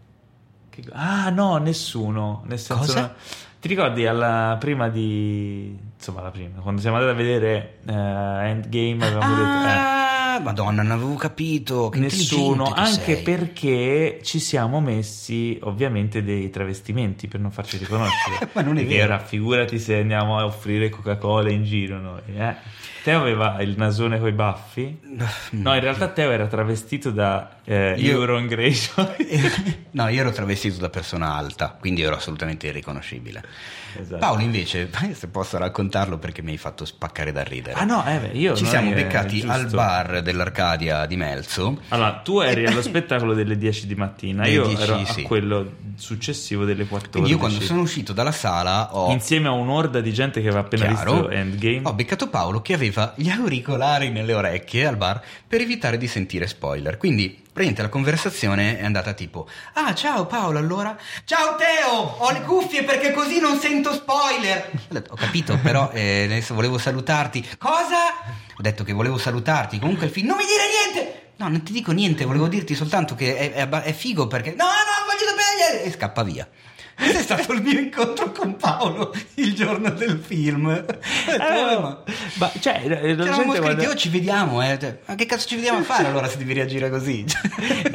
Ah, 0.92 1.30
no, 1.30 1.56
nessuno. 1.56 2.42
Nel 2.44 2.58
senso, 2.58 2.82
Cosa? 2.84 3.14
Ti 3.58 3.66
ricordi 3.66 4.06
alla 4.06 4.58
prima 4.60 4.90
di. 4.90 5.74
Insomma, 5.96 6.20
la 6.20 6.30
prima, 6.30 6.60
quando 6.60 6.82
siamo 6.82 6.98
andati 6.98 7.14
a 7.14 7.16
vedere 7.16 7.78
eh, 7.86 7.92
Endgame, 8.50 9.06
avevamo 9.06 9.34
detto. 9.36 9.68
eh, 9.68 10.25
ah 10.36 10.40
madonna 10.40 10.82
non 10.82 10.92
avevo 10.92 11.14
capito 11.14 11.88
che 11.88 11.98
Nessuno, 11.98 12.72
anche 12.72 13.14
sei. 13.14 13.22
perché 13.22 14.20
ci 14.22 14.38
siamo 14.38 14.80
messi 14.80 15.58
ovviamente 15.62 16.22
dei 16.22 16.50
travestimenti 16.50 17.26
per 17.28 17.40
non 17.40 17.50
farci 17.50 17.76
riconoscere. 17.78 18.50
Ma 18.54 18.62
non 18.62 18.78
è 18.78 18.84
vero. 18.84 19.04
ora 19.04 19.18
figurati 19.18 19.78
se 19.78 19.96
andiamo 19.98 20.38
a 20.38 20.44
offrire 20.44 20.88
Coca-Cola 20.88 21.50
in 21.50 21.64
giro 21.64 21.98
noi. 21.98 22.20
Eh. 22.36 22.54
Teo 23.02 23.20
aveva 23.20 23.62
il 23.62 23.74
nasone 23.76 24.18
coi 24.18 24.32
baffi. 24.32 24.98
No, 25.50 25.74
in 25.74 25.80
realtà 25.80 26.08
Teo 26.08 26.30
era 26.32 26.46
travestito 26.48 27.10
da 27.12 27.58
eh, 27.64 27.94
Io- 27.98 28.12
Euron 28.14 28.46
Greyjoy. 28.46 29.14
no 29.92 30.08
io 30.08 30.20
ero 30.20 30.30
travestito 30.32 30.78
da 30.78 30.88
persona 30.90 31.34
alta 31.34 31.74
quindi 31.78 32.02
ero 32.02 32.16
assolutamente 32.16 32.66
irriconoscibile 32.66 33.42
Esatto. 33.98 34.18
Paolo 34.18 34.42
invece 34.42 34.90
se 35.12 35.28
posso 35.28 35.56
raccontarlo 35.56 36.18
perché 36.18 36.42
mi 36.42 36.50
hai 36.50 36.58
fatto 36.58 36.84
spaccare 36.84 37.32
da 37.32 37.42
ridere 37.42 37.72
Ah 37.80 37.84
no, 37.84 38.04
eh 38.06 38.18
beh, 38.18 38.38
io 38.38 38.54
Ci 38.54 38.66
siamo 38.66 38.90
è 38.90 38.94
beccati 38.94 39.38
giusto. 39.40 39.52
al 39.52 39.66
bar 39.70 40.20
dell'Arcadia 40.26 41.06
di 41.06 41.16
Melzo. 41.16 41.80
Allora, 41.88 42.20
tu 42.22 42.40
eri 42.40 42.66
allo 42.66 42.82
spettacolo 42.82 43.32
delle 43.32 43.56
10 43.56 43.86
di 43.86 43.94
mattina, 43.94 44.42
Delle 44.42 44.54
io 44.54 44.66
10, 44.66 44.82
ero 44.82 45.04
sì. 45.04 45.20
a 45.20 45.22
quello 45.22 45.70
successivo 45.94 46.64
delle 46.64 46.86
14. 46.86 47.10
Quindi 47.10 47.30
io 47.30 47.38
quando 47.38 47.60
sono 47.60 47.80
uscito 47.80 48.12
dalla 48.12 48.32
sala 48.32 48.94
ho, 48.94 49.10
Insieme 49.12 49.48
a 49.48 49.52
un'orda 49.52 50.00
di 50.00 50.12
gente 50.12 50.40
che 50.42 50.48
aveva 50.48 50.62
appena 50.64 50.86
chiaro, 50.86 51.12
visto 51.12 51.30
Endgame. 51.30 51.80
ho 51.84 51.94
beccato 51.94 52.28
Paolo 52.28 52.60
che 52.60 52.74
aveva 52.74 53.14
gli 53.16 53.28
auricolari 53.28 54.10
nelle 54.10 54.34
orecchie 54.34 54.86
al 54.86 54.96
bar 54.96 55.22
per 55.46 55.60
evitare 55.60 55.96
di 55.96 56.06
sentire 56.06 56.46
spoiler. 56.46 56.96
Quindi 56.98 57.44
praticamente 57.56 57.80
la 57.80 57.88
conversazione 57.88 58.78
è 58.78 58.84
andata 58.84 59.14
tipo 59.14 59.48
Ah 59.72 59.94
ciao 59.94 60.26
Paolo 60.26 60.58
allora? 60.58 60.94
Ciao 61.24 61.56
Teo 61.56 61.90
ho 61.90 62.30
le 62.30 62.42
cuffie 62.42 62.84
perché 62.84 63.12
così 63.12 63.40
non 63.40 63.58
sento 63.58 63.94
spoiler. 63.94 64.70
Ho 65.08 65.14
capito 65.16 65.56
però 65.64 65.90
eh, 65.90 66.24
adesso 66.24 66.52
volevo 66.52 66.76
salutarti. 66.76 67.48
Cosa? 67.56 67.96
Ho 68.58 68.60
detto 68.60 68.84
che 68.84 68.92
volevo 68.92 69.16
salutarti. 69.16 69.78
Comunque 69.78 70.04
il 70.04 70.12
film 70.12 70.26
Non 70.26 70.36
mi 70.36 70.44
dire 70.44 70.64
niente! 70.68 71.20
No 71.36 71.48
non 71.48 71.62
ti 71.62 71.72
dico 71.72 71.92
niente 71.92 72.24
Volevo 72.24 72.48
dirti 72.48 72.74
soltanto 72.74 73.14
che 73.14 73.36
è, 73.36 73.52
è 73.52 73.68
è 73.68 73.92
figo 73.92 74.26
perché 74.26 74.54
No 74.56 74.64
no 74.64 75.04
voglio 75.06 75.28
sapere! 75.28 75.84
E 75.84 75.90
scappa 75.92 76.22
via 76.22 76.46
questo 76.96 77.18
è 77.18 77.22
stato 77.22 77.52
il 77.52 77.62
mio 77.62 77.78
incontro 77.78 78.32
con 78.32 78.56
Paolo 78.56 79.12
il 79.34 79.54
giorno 79.54 79.90
del 79.90 80.18
film. 80.18 80.72
Detto, 80.74 80.92
Eh, 81.32 81.36
"Vabbè, 81.38 81.80
ma- 81.80 82.02
ma 82.38 82.50
cioè, 82.58 82.88
la 82.88 82.96
C'eravamo 82.96 83.42
scritti, 83.52 83.58
quando- 83.60 83.88
oh 83.90 83.94
ci 83.94 84.08
vediamo, 84.08 84.62
eh. 84.62 84.78
Cioè, 84.80 84.98
Ma 85.06 85.14
che 85.14 85.26
cazzo 85.26 85.46
ci 85.46 85.54
vediamo 85.56 85.78
a 85.78 85.82
fare 85.82 86.08
allora 86.08 86.26
se 86.28 86.38
devi 86.38 86.52
reagire 86.54 86.88
così? 86.90 87.24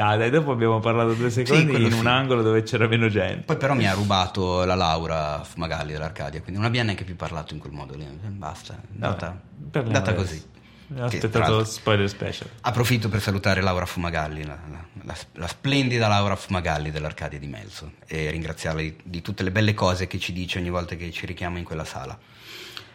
No, 0.01 0.17
dai, 0.17 0.29
dopo 0.29 0.51
abbiamo 0.51 0.79
parlato 0.79 1.13
due 1.13 1.29
secondi 1.29 1.67
quello 1.71 1.87
in 1.87 1.93
sì. 1.93 1.99
un 1.99 2.07
angolo 2.07 2.41
dove 2.41 2.63
c'era 2.63 2.87
meno 2.87 3.07
gente. 3.09 3.43
Poi 3.45 3.57
però 3.57 3.73
mi 3.75 3.87
ha 3.87 3.93
rubato 3.93 4.63
la 4.65 4.75
Laura 4.75 5.43
Fumagalli 5.43 5.91
dell'Arcadia, 5.91 6.39
quindi 6.41 6.59
non 6.59 6.65
abbiamo 6.67 6.85
neanche 6.87 7.03
più 7.03 7.15
parlato 7.15 7.53
in 7.53 7.59
quel 7.59 7.73
modo 7.73 7.95
lì. 7.95 8.05
Basta, 8.27 8.73
è 8.73 8.77
andata, 8.93 9.39
parliamo 9.71 9.95
andata 9.97 10.11
adesso. 10.11 10.25
così. 10.25 10.49
Ho 10.97 11.03
aspettato 11.05 11.63
spoiler 11.63 12.09
special. 12.09 12.49
Approfitto 12.61 13.07
per 13.07 13.21
salutare 13.21 13.61
Laura 13.61 13.85
Fumagalli, 13.85 14.43
la, 14.43 14.57
la- 15.03 15.15
la- 15.33 15.47
splendida 15.47 16.07
Laura 16.07 16.35
Fumagalli 16.35 16.91
dell'Arcadia 16.91 17.39
di 17.39 17.47
Melzo 17.47 17.93
e 18.07 18.29
ringraziarla 18.29 18.81
di, 18.81 18.95
di 19.03 19.21
tutte 19.21 19.43
le 19.43 19.51
belle 19.51 19.73
cose 19.73 20.07
che 20.07 20.19
ci 20.19 20.33
dice 20.33 20.59
ogni 20.59 20.69
volta 20.69 20.95
che 20.95 21.09
ci 21.11 21.25
richiama 21.25 21.57
in 21.59 21.63
quella 21.63 21.85
sala. 21.85 22.17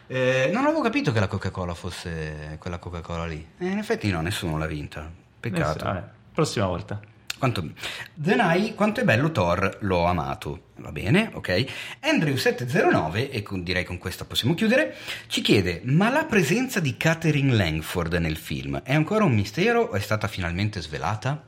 Eh, 0.08 0.50
non 0.52 0.64
avevo 0.66 0.82
capito 0.82 1.10
che 1.10 1.20
la 1.20 1.26
Coca-Cola 1.26 1.74
fosse 1.74 2.56
quella 2.60 2.78
Coca-Cola 2.78 3.26
lì. 3.26 3.44
Eh, 3.58 3.66
in 3.66 3.78
effetti 3.78 4.10
no, 4.10 4.20
nessuno 4.20 4.58
l'ha 4.58 4.66
vinta. 4.66 5.10
Peccato. 5.40 5.70
Adesso, 5.70 5.84
vabbè, 5.84 6.02
prossima 6.32 6.66
volta. 6.66 7.00
Quanto... 7.38 7.68
Denai, 8.14 8.74
quanto 8.74 9.00
è 9.00 9.04
bello 9.04 9.30
Thor, 9.32 9.78
l'ho 9.80 10.04
amato. 10.04 10.60
Va 10.78 10.92
bene, 10.92 11.30
ok. 11.32 11.64
Andrew709, 12.02 13.28
e 13.30 13.42
con- 13.42 13.62
direi 13.62 13.84
con 13.84 13.98
questa 13.98 14.24
possiamo 14.24 14.54
chiudere, 14.54 14.94
ci 15.26 15.40
chiede: 15.40 15.80
Ma 15.84 16.10
la 16.10 16.24
presenza 16.24 16.80
di 16.80 16.96
Catherine 16.96 17.54
Langford 17.54 18.14
nel 18.14 18.36
film 18.36 18.80
è 18.82 18.94
ancora 18.94 19.24
un 19.24 19.34
mistero 19.34 19.80
o 19.82 19.92
è 19.92 20.00
stata 20.00 20.28
finalmente 20.28 20.80
svelata? 20.80 21.42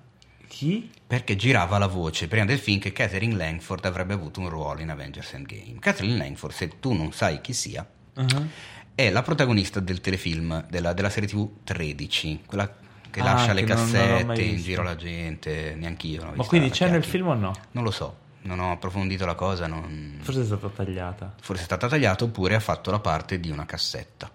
Chi? 0.47 0.91
Perché 1.07 1.37
girava 1.37 1.79
la 1.79 1.87
voce 1.87 2.27
prima 2.27 2.45
del 2.47 2.59
film 2.59 2.79
che 2.81 2.93
Catherine 2.93 3.35
Langford 3.37 3.85
avrebbe 3.85 4.15
avuto 4.15 4.41
un 4.41 4.49
ruolo 4.49 4.81
in 4.81 4.91
Avengers 4.91 5.33
Endgame. 5.35 5.77
Catherine 5.79 6.17
Langford, 6.17 6.55
se 6.55 6.79
tu 6.81 6.93
non 6.95 7.13
sai 7.13 7.41
chi 7.41 7.53
sia, 7.53 7.87
Uh-huh. 8.19 8.49
è 8.97 9.11
la 9.11 9.23
protagonista 9.23 9.79
del 9.79 10.01
telefilm 10.01 10.67
della, 10.69 10.93
della 10.93 11.09
serie 11.09 11.29
TV 11.29 11.49
13, 11.63 12.41
quella 12.47 12.69
che 13.11 13.21
Ah, 13.21 13.25
lascia 13.25 13.53
le 13.53 13.63
che 13.63 13.69
l'ho 13.75 13.79
cassette 13.79 14.43
in 14.43 14.57
giro 14.57 14.81
alla 14.83 14.97
gente, 14.97 15.77
neanch'io. 15.79 16.25
l'ho 16.25 16.33
Ma 16.35 16.45
quindi 16.45 16.71
c'è 16.71 16.89
nel 16.91 17.05
film 17.05 17.29
o 17.29 17.35
no? 17.35 17.53
Non 17.73 17.85
lo 17.85 17.93
so, 17.93 18.17
non 18.43 18.61
ho 18.61 18.73
approfondito 18.73 19.25
la 19.27 19.35
cosa, 19.35 19.67
non- 19.67 20.19
Forse 20.23 20.43
è 20.43 20.45
stata 20.45 20.69
tagliata. 20.69 21.35
forse 21.41 21.63
è 21.63 21.65
stata 21.65 21.89
tagliata 21.89 22.25
oppure 22.25 22.55
ha 22.55 22.61
fatto 22.61 22.91
la 22.91 23.01
parte 23.01 23.41
di 23.41 23.51
una 23.51 23.67
cassetta. 23.67 24.31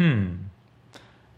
Hmm. 0.00 0.34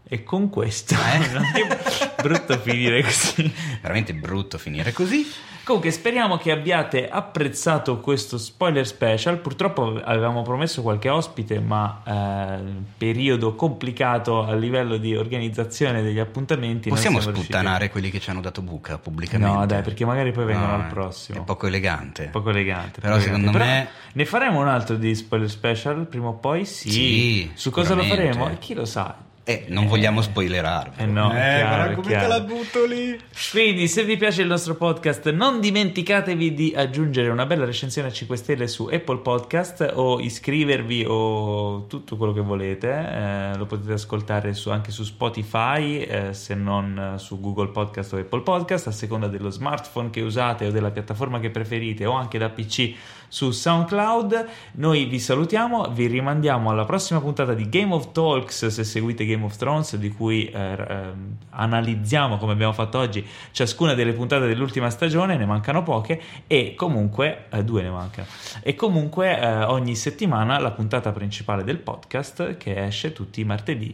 E 0.07 0.23
con 0.23 0.49
questo 0.49 0.93
Eh? 0.93 0.97
è 2.15 2.21
brutto 2.21 2.57
finire 2.59 3.01
così. 3.03 3.51
Veramente 3.81 4.13
brutto 4.13 4.57
finire 4.57 4.91
così. 4.93 5.25
Comunque 5.65 5.89
speriamo 5.89 6.37
che 6.37 6.51
abbiate 6.51 7.09
apprezzato 7.09 7.99
questo 7.99 8.37
spoiler 8.37 8.85
special. 8.85 9.39
Purtroppo 9.39 9.99
avevamo 10.03 10.43
promesso 10.43 10.83
qualche 10.83 11.09
ospite, 11.09 11.59
ma 11.59 12.03
eh, 12.05 12.59
periodo 12.95 13.55
complicato 13.55 14.43
a 14.43 14.53
livello 14.53 14.97
di 14.97 15.15
organizzazione 15.15 16.03
degli 16.03 16.19
appuntamenti. 16.19 16.89
Possiamo 16.89 17.19
siamo 17.19 17.35
sputtanare 17.35 17.89
quelli 17.89 18.11
che 18.11 18.19
ci 18.19 18.29
hanno 18.29 18.41
dato 18.41 18.61
buca 18.61 18.99
pubblicamente. 18.99 19.57
No, 19.57 19.65
dai, 19.65 19.81
perché 19.81 20.05
magari 20.05 20.31
poi 20.31 20.45
vengono 20.45 20.77
No, 20.77 20.83
al 20.83 20.87
prossimo. 20.89 21.41
È 21.41 21.43
poco 21.43 21.65
elegante. 21.65 22.25
Poco 22.31 22.51
elegante. 22.51 23.01
Però 23.01 23.13
poco 23.13 23.25
secondo 23.25 23.49
elegante. 23.49 23.73
me- 23.75 23.87
Però 23.89 24.09
ne 24.13 24.25
faremo 24.25 24.59
un 24.61 24.67
altro 24.67 24.95
di 24.97 25.15
spoiler 25.15 25.49
special 25.49 26.05
prima 26.05 26.27
o 26.27 26.33
poi? 26.33 26.63
Sì. 26.65 26.91
Sì, 26.91 27.51
Su 27.55 27.71
cosa 27.71 27.95
lo 27.95 28.03
faremo? 28.03 28.49
E 28.49 28.59
chi 28.59 28.75
lo 28.75 28.85
sa? 28.85 29.15
Eh, 29.47 29.65
non 29.67 29.85
vogliamo 29.85 30.23
spoilerarvi. 30.23 31.03
Eh 31.03 31.05
no, 31.05 31.29
è 31.29 31.57
chiaro, 31.57 31.93
come 31.93 32.07
chiaro. 32.07 32.21
te 32.23 32.27
la 32.27 32.39
butto 32.39 32.85
lì. 32.87 33.15
Quindi, 33.51 33.87
se 33.87 34.03
vi 34.03 34.17
piace 34.17 34.41
il 34.41 34.47
nostro 34.47 34.73
podcast, 34.73 35.29
non 35.29 35.59
dimenticatevi 35.59 36.51
di 36.55 36.73
aggiungere 36.75 37.29
una 37.29 37.45
bella 37.45 37.63
recensione 37.63 38.07
a 38.07 38.11
5 38.11 38.37
stelle 38.37 38.67
su 38.67 38.89
Apple 38.91 39.19
Podcast 39.19 39.91
o 39.93 40.19
iscrivervi 40.19 41.05
o 41.07 41.85
tutto 41.85 42.17
quello 42.17 42.33
che 42.33 42.41
volete. 42.41 42.89
Eh, 42.89 43.55
lo 43.55 43.67
potete 43.67 43.93
ascoltare 43.93 44.55
su- 44.55 44.71
anche 44.71 44.89
su 44.89 45.03
Spotify, 45.03 45.99
eh, 45.99 46.33
se 46.33 46.55
non 46.55 47.13
eh, 47.15 47.19
su 47.19 47.39
Google 47.39 47.67
Podcast 47.67 48.13
o 48.13 48.17
Apple 48.17 48.41
Podcast, 48.41 48.87
a 48.87 48.91
seconda 48.91 49.27
dello 49.27 49.51
smartphone 49.51 50.09
che 50.09 50.21
usate 50.21 50.65
o 50.65 50.71
della 50.71 50.89
piattaforma 50.89 51.39
che 51.39 51.51
preferite 51.51 52.07
o 52.07 52.13
anche 52.13 52.39
da 52.39 52.49
PC 52.49 52.93
su 53.35 53.51
SoundCloud. 53.51 54.47
Noi 54.75 55.03
vi 55.03 55.19
salutiamo, 55.19 55.89
vi 55.89 56.07
rimandiamo 56.07 56.69
alla 56.69 56.85
prossima 56.85 57.19
puntata 57.19 57.53
di 57.53 57.67
Game 57.67 57.93
of 57.93 58.13
Talks 58.13 58.67
se 58.67 58.83
seguite 58.85 59.25
Game 59.25 59.43
of 59.43 59.57
Thrones, 59.57 59.97
di 59.97 60.09
cui 60.09 60.45
eh, 60.45 60.57
eh, 60.57 61.11
analizziamo 61.49 62.37
come 62.37 62.53
abbiamo 62.53 62.71
fatto 62.71 62.97
oggi 62.97 63.27
ciascuna 63.51 63.93
delle 63.93 64.13
puntate 64.13 64.47
dell'ultima 64.47 64.89
stagione, 64.89 65.35
ne 65.35 65.45
mancano 65.45 65.83
poche 65.83 66.21
e 66.47 66.75
comunque 66.75 67.47
eh, 67.49 67.61
due 67.65 67.81
ne 67.81 67.89
mancano. 67.89 68.27
E 68.61 68.73
comunque 68.75 69.37
eh, 69.37 69.63
ogni 69.63 69.97
settimana 69.97 70.57
la 70.57 70.71
puntata 70.71 71.11
principale 71.11 71.65
del 71.65 71.79
podcast 71.79 72.55
che 72.55 72.85
esce 72.85 73.11
tutti 73.11 73.41
i 73.41 73.43
martedì. 73.43 73.93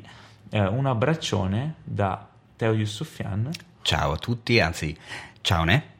Eh, 0.52 0.68
un 0.68 0.86
abbraccione 0.86 1.78
da 1.84 2.28
Teo 2.56 2.74
Yusufian. 2.74 3.50
Ciao 3.82 4.12
a 4.12 4.18
tutti, 4.18 4.60
anzi, 4.60 4.96
ciao 5.42 5.64
ne. 5.64 5.91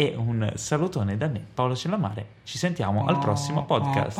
E 0.00 0.14
un 0.16 0.52
salutone 0.54 1.16
da 1.16 1.26
me, 1.26 1.44
Paolo 1.52 1.74
Cellamare. 1.74 2.26
Ci 2.44 2.56
sentiamo 2.56 3.04
al 3.06 3.18
prossimo 3.18 3.64
podcast. 3.64 4.16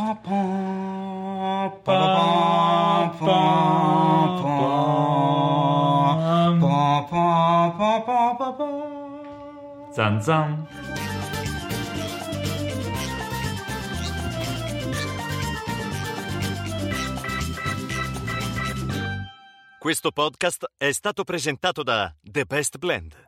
Zan 9.92 10.20
zan. 10.20 10.66
Questo 19.78 20.10
podcast 20.10 20.72
è 20.76 20.90
stato 20.90 21.22
presentato 21.22 21.84
da 21.84 22.12
The 22.20 22.44
Best 22.46 22.78
Blend. 22.78 23.27